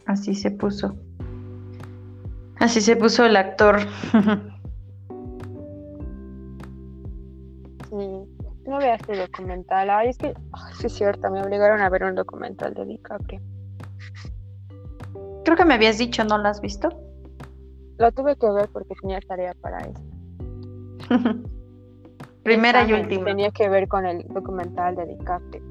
Así 0.05 0.33
se 0.33 0.51
puso. 0.51 0.95
Así 2.59 2.79
se 2.79 2.95
puso 2.95 3.25
el 3.25 3.35
actor. 3.35 3.79
sí, 7.89 8.21
no 8.65 8.77
veas 8.77 9.01
tu 9.01 9.13
documental. 9.13 9.89
Ay, 9.89 10.09
es 10.09 10.17
que, 10.17 10.33
sí 10.79 10.87
es 10.87 10.93
cierto, 10.93 11.29
me 11.31 11.41
obligaron 11.41 11.81
a 11.81 11.89
ver 11.89 12.03
un 12.03 12.15
documental 12.15 12.73
de 12.73 12.85
DiCaprio. 12.85 13.41
Creo 15.43 15.57
que 15.57 15.65
me 15.65 15.73
habías 15.73 15.97
dicho, 15.97 16.23
¿no 16.23 16.37
lo 16.37 16.47
has 16.47 16.61
visto? 16.61 16.87
Lo 17.97 18.11
tuve 18.11 18.35
que 18.37 18.49
ver 18.49 18.69
porque 18.71 18.93
tenía 19.01 19.19
tarea 19.21 19.53
para 19.61 19.79
eso. 19.79 20.01
Primera 22.43 22.83
y 22.83 22.93
última. 22.93 23.25
Tenía 23.25 23.51
que 23.51 23.69
ver 23.69 23.87
con 23.87 24.05
el 24.05 24.27
documental 24.29 24.95
de 24.95 25.05
DiCaprio. 25.05 25.61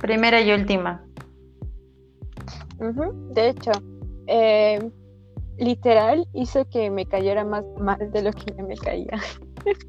Primera 0.00 0.40
y 0.40 0.52
última. 0.52 1.04
De 2.78 3.48
hecho, 3.48 3.72
eh, 4.26 4.90
literal 5.58 6.26
hizo 6.32 6.68
que 6.68 6.90
me 6.90 7.06
cayera 7.06 7.44
más 7.44 7.64
mal 7.80 8.10
de 8.12 8.22
lo 8.22 8.32
que 8.32 8.54
ya 8.56 8.62
me 8.62 8.76
caía. 8.76 9.18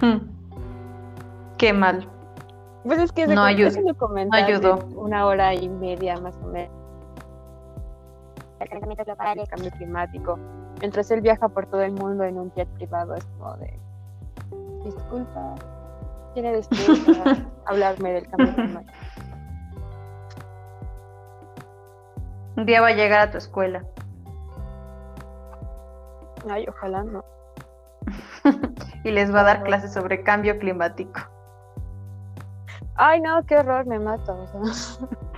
Hmm. 0.00 0.18
Qué 1.56 1.72
mal. 1.72 2.08
Pues 2.84 3.00
es 3.00 3.10
que 3.10 3.26
no 3.26 3.42
ayudó. 3.42 3.80
no 3.80 4.28
ayudó. 4.30 4.78
una 4.94 5.26
hora 5.26 5.54
y 5.54 5.68
media 5.68 6.16
más 6.20 6.36
o 6.36 6.46
menos. 6.46 6.70
El 8.60 8.68
calentamiento 8.68 9.04
global, 9.04 9.40
el 9.40 9.48
cambio 9.48 9.70
climático. 9.72 10.38
Mientras 10.80 11.10
él 11.10 11.20
viaja 11.20 11.48
por 11.48 11.66
todo 11.66 11.82
el 11.82 11.92
mundo 11.92 12.24
en 12.24 12.38
un 12.38 12.52
jet 12.52 12.68
privado, 12.74 13.14
es 13.14 13.24
como 13.24 13.56
de. 13.56 13.78
Disculpa, 14.84 15.54
¿quién 16.34 16.46
eres 16.46 16.68
tú 16.68 16.76
para 17.06 17.46
hablarme 17.66 18.12
del 18.12 18.28
cambio 18.28 18.54
climático? 18.54 18.98
Un 22.56 22.66
día 22.66 22.80
va 22.80 22.88
a 22.88 22.92
llegar 22.92 23.20
a 23.20 23.30
tu 23.30 23.38
escuela. 23.38 23.84
Ay, 26.48 26.66
ojalá 26.68 27.04
no. 27.04 27.24
y 29.04 29.10
les 29.10 29.34
va 29.34 29.40
a 29.40 29.44
dar 29.44 29.62
clases 29.62 29.92
sobre 29.92 30.22
cambio 30.22 30.58
climático. 30.58 31.20
Ay, 32.94 33.20
no, 33.20 33.44
qué 33.46 33.56
horror, 33.56 33.86
me 33.86 33.98
mato. 33.98 34.36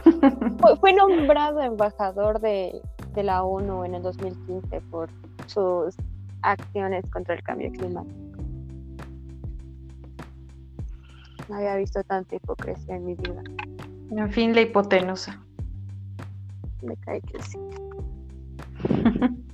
fue, 0.80 0.92
nombrado 0.94 1.60
embajador 1.60 2.40
de, 2.40 2.80
de, 3.14 3.22
la 3.22 3.42
ONU 3.42 3.84
en 3.84 3.94
el 3.94 4.02
2015 4.02 4.80
por 4.90 5.08
sus 5.46 5.94
acciones 6.42 7.08
contra 7.10 7.34
el 7.34 7.42
cambio 7.42 7.70
climático. 7.72 8.16
No 11.48 11.56
había 11.56 11.76
visto 11.76 12.02
tanta 12.04 12.36
hipocresía 12.36 12.96
en 12.96 13.06
mi 13.06 13.14
vida. 13.14 13.42
En 14.10 14.30
fin, 14.30 14.54
la 14.54 14.60
hipotenusa. 14.62 15.40
Me 16.82 16.96
cae 16.96 17.20
que 17.20 17.42
sí. 17.42 17.58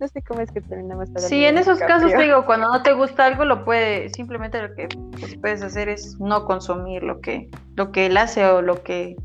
no 0.00 0.08
sé 0.08 0.22
cómo 0.22 0.40
es 0.40 0.50
que 0.50 0.60
terminamos 0.60 1.08
Sí, 1.16 1.44
en 1.44 1.58
esos 1.58 1.78
casos 1.78 2.12
te 2.12 2.22
digo, 2.22 2.44
cuando 2.44 2.68
no 2.68 2.82
te 2.82 2.92
gusta 2.92 3.26
algo, 3.26 3.44
lo 3.44 3.64
puede, 3.64 4.10
simplemente 4.10 4.60
lo 4.60 4.74
que 4.74 4.88
pues, 5.18 5.36
puedes 5.36 5.62
hacer 5.62 5.88
es 5.88 6.18
no 6.20 6.44
consumir 6.44 7.02
lo 7.02 7.20
que, 7.20 7.48
lo 7.76 7.92
que 7.92 8.06
él 8.06 8.16
hace 8.16 8.44
o 8.46 8.62
lo 8.62 8.82
que, 8.82 9.16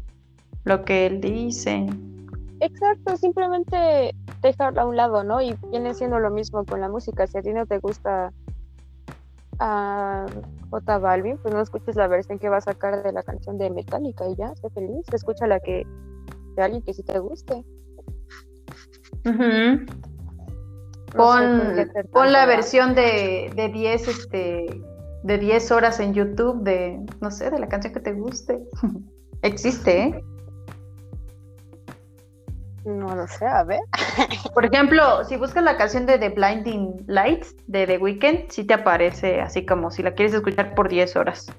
lo 0.70 0.86
que 0.86 1.08
él 1.08 1.20
dice. 1.20 1.86
Exacto, 2.62 3.18
simplemente 3.18 4.14
dejarlo 4.41 4.82
a 4.82 4.86
un 4.86 4.96
lado, 4.96 5.24
¿no? 5.24 5.41
Y 5.41 5.56
viene 5.72 5.94
siendo 5.94 6.20
lo 6.20 6.30
mismo 6.30 6.64
con 6.64 6.80
la 6.80 6.88
música. 6.88 7.26
Si 7.26 7.38
a 7.38 7.41
ti 7.41 7.52
no 7.52 7.66
te 7.66 7.80
gusta 7.80 8.32
a 9.60 10.26
J 10.70 10.98
Balvin, 11.00 11.38
pues 11.40 11.54
no 11.54 11.62
escuches 11.62 11.96
la 11.96 12.08
versión 12.08 12.38
que 12.38 12.50
va 12.50 12.58
a 12.58 12.62
sacar 12.62 13.02
de 13.04 13.12
la 13.12 13.24
canción 13.24 13.58
de 13.58 13.72
Metallica 13.72 14.30
y 14.30 14.36
ya, 14.36 14.56
sé 14.56 14.70
feliz. 14.70 15.06
Escucha 15.12 15.48
la 15.48 15.60
que 15.60 15.88
de 16.56 16.62
alguien 16.62 16.84
que 16.84 16.94
sí 16.94 17.02
te 17.04 17.18
guste. 17.18 17.66
pon, 21.16 21.76
pon 22.12 22.32
la 22.32 22.46
versión 22.46 22.94
de, 22.94 23.52
de 23.56 23.70
10 23.70 24.08
este 24.08 24.84
de 25.24 25.38
10 25.38 25.72
horas 25.72 26.00
en 26.00 26.14
YouTube 26.14 26.64
de 26.64 27.06
no 27.20 27.32
sé, 27.32 27.50
de 27.50 27.60
la 27.60 27.68
canción 27.68 27.91
que 27.94 28.02
te 28.02 28.14
guste. 28.14 28.60
Existe, 29.41 30.04
¿eh? 30.04 30.24
No 32.90 33.16
lo 33.16 33.28
sé, 33.28 33.45
a 33.45 33.64
ver. 33.64 33.82
Por 34.53 34.66
ejemplo, 34.66 35.24
si 35.26 35.38
buscas 35.38 35.64
la 35.64 35.78
canción 35.78 36.07
de 36.07 36.18
The 36.18 36.30
Blinding 36.30 37.06
Lights 37.06 37.56
de 37.68 37.86
The 37.86 37.98
Weeknd, 37.99 38.49
sí 38.49 38.64
te 38.64 38.74
aparece 38.74 39.41
así 39.41 39.64
como 39.64 39.91
si 39.91 40.02
la 40.02 40.14
quieres 40.14 40.34
escuchar 40.34 40.74
por 40.74 40.90
10 40.90 41.16
horas. 41.16 41.52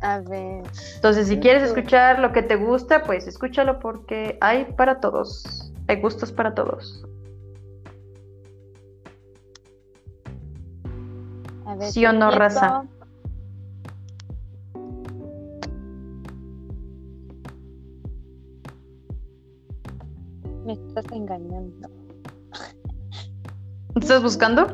A 0.00 0.20
ver. 0.20 0.62
Entonces, 0.94 1.26
si 1.26 1.40
quieres 1.40 1.64
escuchar 1.64 2.20
lo 2.20 2.32
que 2.32 2.42
te 2.42 2.54
gusta, 2.54 3.02
pues 3.02 3.26
escúchalo 3.26 3.80
porque 3.80 4.38
hay 4.40 4.66
para 4.76 5.00
todos. 5.00 5.72
Hay 5.88 6.00
gustos 6.00 6.30
para 6.30 6.54
todos. 6.54 7.04
A 11.66 11.74
ver, 11.74 11.90
¿Sí 11.90 12.06
o 12.06 12.12
no, 12.12 12.30
raza? 12.30 12.84
Me 20.66 20.72
estás 20.72 21.04
engañando. 21.12 21.88
¿Estás 23.94 24.20
buscando? 24.20 24.66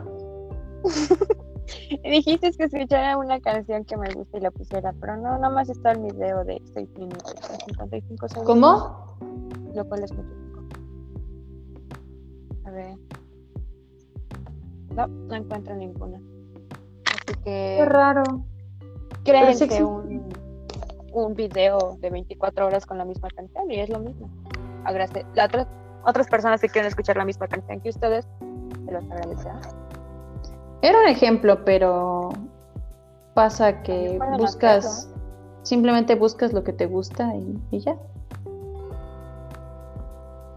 Dijiste 2.03 2.51
que 2.53 2.65
escuchara 2.65 3.19
una 3.19 3.39
canción 3.41 3.85
que 3.85 3.99
me 3.99 4.11
gusta 4.15 4.39
y 4.39 4.41
la 4.41 4.51
pusiera, 4.51 4.95
pero 4.99 5.17
no, 5.19 5.37
nada 5.37 5.51
más 5.51 5.69
está 5.69 5.93
el 5.93 5.99
video 5.99 6.45
de 6.45 6.63
6 6.73 6.89
minutos, 6.97 7.35
55 7.67 8.29
segundos. 8.29 8.47
¿Cómo? 8.47 9.19
Lo 9.75 9.87
cual 9.87 10.05
es 10.05 10.13
mucho. 10.15 10.35
A 12.65 12.71
ver. 12.71 12.97
No, 14.97 15.07
no 15.07 15.35
encuentro 15.35 15.77
ninguna. 15.77 16.23
Así 17.05 17.35
que. 17.45 17.77
Qué 17.81 17.85
raro. 17.85 18.23
Créense 19.25 19.85
un, 19.85 20.27
un 21.13 21.35
video 21.35 21.99
de 22.01 22.09
24 22.09 22.67
horas 22.67 22.87
con 22.87 22.97
la 22.97 23.05
misma 23.05 23.29
canción 23.29 23.71
y 23.71 23.79
es 23.79 23.91
lo 23.91 24.01
mismo. 24.01 24.31
Agradece. 24.85 25.27
La 25.35 25.45
otra 25.45 25.69
otras 26.05 26.27
personas 26.29 26.61
que 26.61 26.69
quieren 26.69 26.89
escuchar 26.89 27.17
la 27.17 27.25
misma 27.25 27.49
canción 27.49 27.81
que 27.81 27.91
ustedes, 27.91 28.27
se 28.85 28.93
los 28.93 29.05
agradecería. 29.05 29.61
Era 30.83 30.99
un 30.99 31.09
ejemplo, 31.09 31.65
pero 31.65 32.31
pasa 33.35 33.83
que 33.83 34.19
buscas, 34.37 35.09
simplemente 35.63 36.15
buscas 36.15 36.53
lo 36.53 36.65
que 36.65 36.73
te 36.73 36.87
gusta 36.87 37.33
y, 37.71 37.81
ya. 37.81 37.97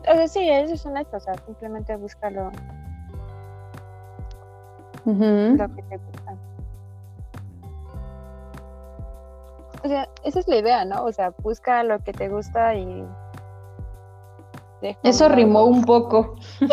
O 0.08 0.14
sea, 0.14 0.28
sí, 0.28 0.50
eso 0.50 0.74
es 0.74 0.86
una 0.86 1.04
cosa, 1.06 1.34
simplemente 1.46 1.96
busca 1.96 2.30
lo, 2.30 2.52
lo 5.06 5.76
que 5.76 5.82
te 5.84 5.98
gusta. 5.98 6.36
O 9.84 9.88
sea, 9.88 10.10
esa 10.24 10.40
es 10.40 10.48
la 10.48 10.58
idea, 10.58 10.86
¿no? 10.86 11.04
O 11.04 11.12
sea, 11.12 11.32
busca 11.44 11.84
lo 11.84 12.00
que 12.00 12.12
te 12.12 12.28
gusta 12.28 12.74
y 12.74 13.06
eso 14.82 15.30
rimó 15.30 15.66
un 15.66 15.84
poco. 15.84 16.36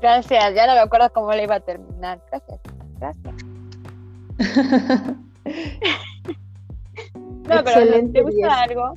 Gracias, 0.00 0.54
ya 0.54 0.66
no 0.66 0.74
me 0.74 0.80
acuerdo 0.80 1.10
cómo 1.12 1.32
le 1.32 1.44
iba 1.44 1.56
a 1.56 1.60
terminar. 1.60 2.20
Gracias, 2.30 2.60
gracias. 2.98 3.34
no, 7.14 7.64
pero 7.64 7.80
si 7.80 8.12
te 8.12 8.22
gusta 8.22 8.62
algo, 8.62 8.92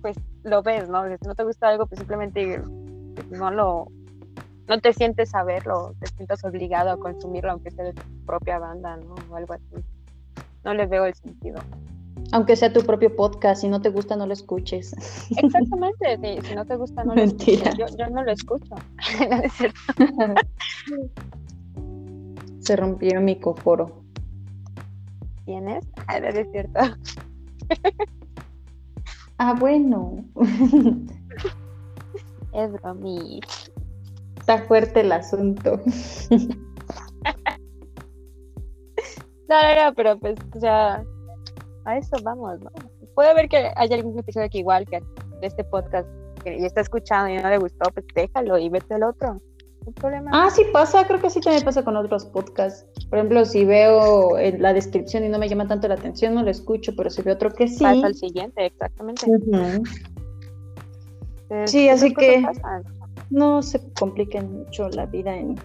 pues 0.00 0.16
lo 0.42 0.62
ves, 0.62 0.88
¿no? 0.88 1.04
Si 1.06 1.26
no 1.26 1.34
te 1.34 1.44
gusta 1.44 1.68
algo, 1.68 1.86
pues 1.86 1.98
simplemente 1.98 2.62
pues, 3.14 3.30
no 3.30 3.50
lo 3.50 3.88
no 4.68 4.80
te 4.80 4.92
sientes 4.92 5.34
a 5.34 5.44
verlo, 5.44 5.94
te 5.98 6.06
sientes 6.08 6.44
obligado 6.44 6.90
a 6.90 6.98
consumirlo 6.98 7.52
aunque 7.52 7.70
sea 7.70 7.84
de 7.84 7.94
tu 7.94 8.02
propia 8.26 8.58
banda, 8.58 8.96
¿no? 8.96 9.14
O 9.30 9.36
algo 9.36 9.54
así. 9.54 9.64
No 10.64 10.74
le 10.74 10.86
veo 10.86 11.06
el 11.06 11.14
sentido. 11.14 11.60
Aunque 12.32 12.56
sea 12.56 12.72
tu 12.72 12.82
propio 12.82 13.14
podcast, 13.14 13.62
si 13.62 13.68
no 13.68 13.80
te 13.80 13.88
gusta, 13.88 14.14
no 14.16 14.26
lo 14.26 14.32
escuches. 14.32 14.94
Exactamente, 15.36 16.42
si, 16.48 16.54
no 16.54 16.64
te 16.66 16.76
gusta, 16.76 17.04
no 17.04 17.14
lo 17.14 17.22
escuches. 17.22 17.76
Yo, 17.76 17.86
yo, 17.96 18.08
no 18.10 18.22
lo 18.22 18.32
escucho. 18.32 18.74
no 19.30 19.36
es 19.42 19.52
cierto. 19.54 19.80
Se 22.60 22.76
rompió 22.76 23.20
mi 23.20 23.40
coforo. 23.40 24.02
¿Tienes? 25.46 25.86
Ah, 26.06 26.20
no 26.20 26.28
es 26.28 26.50
cierto. 26.52 26.80
ah, 29.38 29.54
bueno. 29.58 30.24
es 32.52 32.72
bromí. 32.72 33.40
Está 34.38 34.58
fuerte 34.58 35.00
el 35.00 35.12
asunto. 35.12 35.80
no, 39.48 39.62
no, 39.62 39.84
no, 39.84 39.94
pero 39.94 40.18
pues, 40.18 40.36
o 40.54 40.60
sea 40.60 41.02
a 41.88 41.98
eso 41.98 42.16
vamos, 42.22 42.60
¿no? 42.60 42.70
Puede 43.14 43.30
haber 43.30 43.48
que 43.48 43.70
haya 43.76 43.96
algún 43.96 44.18
episodio 44.18 44.48
que 44.50 44.58
igual 44.58 44.86
que 44.86 45.00
de 45.40 45.46
este 45.46 45.64
podcast 45.64 46.08
que 46.44 46.60
ya 46.60 46.66
está 46.66 46.80
escuchando 46.82 47.28
y 47.30 47.42
no 47.42 47.48
le 47.48 47.58
gustó, 47.58 47.90
pues 47.92 48.06
déjalo 48.14 48.58
y 48.58 48.68
vete 48.68 48.94
al 48.94 49.02
otro. 49.02 49.40
No 49.86 49.92
problema. 49.92 50.30
Ah, 50.32 50.50
sí 50.50 50.62
pasa, 50.72 51.06
creo 51.06 51.20
que 51.20 51.30
sí 51.30 51.40
también 51.40 51.64
pasa 51.64 51.82
con 51.82 51.96
otros 51.96 52.26
podcasts. 52.26 52.86
Por 53.08 53.18
ejemplo, 53.18 53.44
si 53.44 53.64
veo 53.64 54.38
en 54.38 54.60
la 54.62 54.72
descripción 54.72 55.24
y 55.24 55.28
no 55.28 55.38
me 55.38 55.48
llama 55.48 55.66
tanto 55.66 55.88
la 55.88 55.94
atención, 55.94 56.34
no 56.34 56.42
lo 56.42 56.50
escucho, 56.50 56.94
pero 56.96 57.10
si 57.10 57.22
veo 57.22 57.34
otro 57.34 57.50
que 57.50 57.68
sí. 57.68 57.82
Pasa 57.82 58.06
al 58.06 58.14
siguiente, 58.14 58.66
exactamente. 58.66 59.26
sí, 61.64 61.88
así 61.88 62.12
que 62.12 62.44
no 63.30 63.62
se 63.62 63.80
compliquen 63.94 64.52
mucho 64.52 64.88
la 64.90 65.06
vida 65.06 65.36
en 65.36 65.56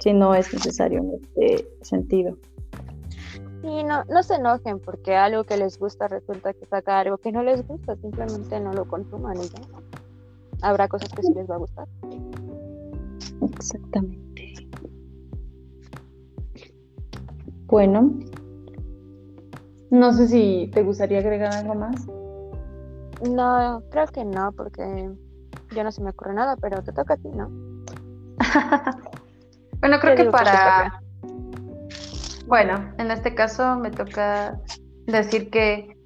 si 0.00 0.12
no 0.12 0.34
es 0.34 0.52
necesario 0.52 1.00
en 1.00 1.12
este 1.14 1.68
sentido. 1.82 2.36
Y 3.64 3.82
no, 3.82 4.04
no 4.04 4.22
se 4.22 4.34
enojen 4.34 4.78
porque 4.78 5.16
algo 5.16 5.44
que 5.44 5.56
les 5.56 5.78
gusta 5.78 6.06
resulta 6.06 6.52
que 6.52 6.66
saca 6.66 7.00
algo 7.00 7.16
que 7.16 7.32
no 7.32 7.42
les 7.42 7.66
gusta, 7.66 7.96
simplemente 7.96 8.60
no 8.60 8.74
lo 8.74 8.84
consuman 8.86 9.38
y 9.38 9.48
ya. 9.48 9.62
Habrá 10.60 10.86
cosas 10.86 11.08
que 11.08 11.22
sí 11.22 11.32
les 11.32 11.48
va 11.48 11.54
a 11.54 11.58
gustar. 11.58 11.88
Exactamente. 13.40 14.68
Bueno, 17.66 18.12
no 19.90 20.12
sé 20.12 20.28
si 20.28 20.70
te 20.74 20.82
gustaría 20.82 21.20
agregar 21.20 21.54
algo 21.54 21.74
más. 21.74 22.06
No, 23.30 23.82
creo 23.90 24.06
que 24.08 24.26
no, 24.26 24.52
porque 24.52 25.10
ya 25.74 25.84
no 25.84 25.90
se 25.90 26.02
me 26.02 26.10
ocurre 26.10 26.34
nada, 26.34 26.56
pero 26.56 26.82
te 26.82 26.92
toca 26.92 27.14
a 27.14 27.16
ti, 27.16 27.28
¿no? 27.28 27.48
bueno, 29.80 29.98
creo 30.00 30.16
que 30.16 30.24
para... 30.26 31.00
Bueno, 32.46 32.92
en 32.98 33.10
este 33.10 33.34
caso 33.34 33.76
me 33.76 33.90
toca 33.90 34.60
decir 35.06 35.50
que 35.50 35.96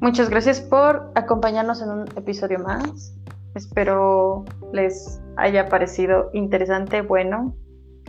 muchas 0.00 0.28
gracias 0.28 0.60
por 0.60 1.12
acompañarnos 1.14 1.80
en 1.82 1.90
un 1.90 2.08
episodio 2.16 2.58
más. 2.58 3.14
Espero 3.54 4.44
les 4.72 5.20
haya 5.36 5.68
parecido 5.68 6.30
interesante, 6.32 7.02
bueno 7.02 7.54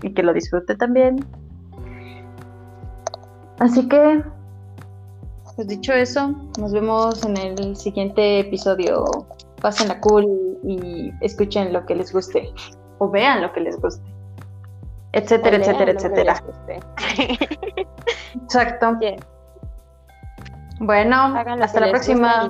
y 0.02 0.14
que 0.14 0.24
lo 0.24 0.34
disfrute 0.34 0.76
también. 0.76 1.26
Así 3.60 3.88
que, 3.88 4.24
pues 5.56 5.68
dicho 5.68 5.94
eso, 5.94 6.34
nos 6.60 6.72
vemos 6.72 7.24
en 7.26 7.38
el 7.38 7.76
siguiente 7.76 8.40
episodio. 8.40 9.06
Pasen 9.62 9.90
la 9.90 10.00
cool 10.00 10.26
y 10.64 11.12
escuchen 11.22 11.74
lo 11.74 11.86
que 11.86 11.96
les 11.96 12.14
guste 12.14 12.50
o 13.00 13.10
vean 13.10 13.42
lo 13.42 13.52
que 13.52 13.60
les 13.60 13.80
guste, 13.80 14.04
etcétera, 15.12 15.58
etcétera, 15.58 15.92
etcétera. 15.92 16.44
Exacto. 18.50 18.98
Bueno, 20.80 21.36
hasta 21.62 21.80
la 21.82 21.92
próxima. 21.92 22.50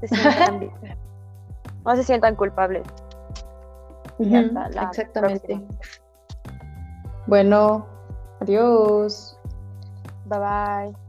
no 1.84 1.96
se 1.96 2.02
sientan 2.02 2.34
culpables. 2.34 2.82
Exactamente. 4.18 5.60
Bueno, 7.26 7.86
adiós. 8.40 9.38
Bye 10.24 10.38
bye. 10.38 11.05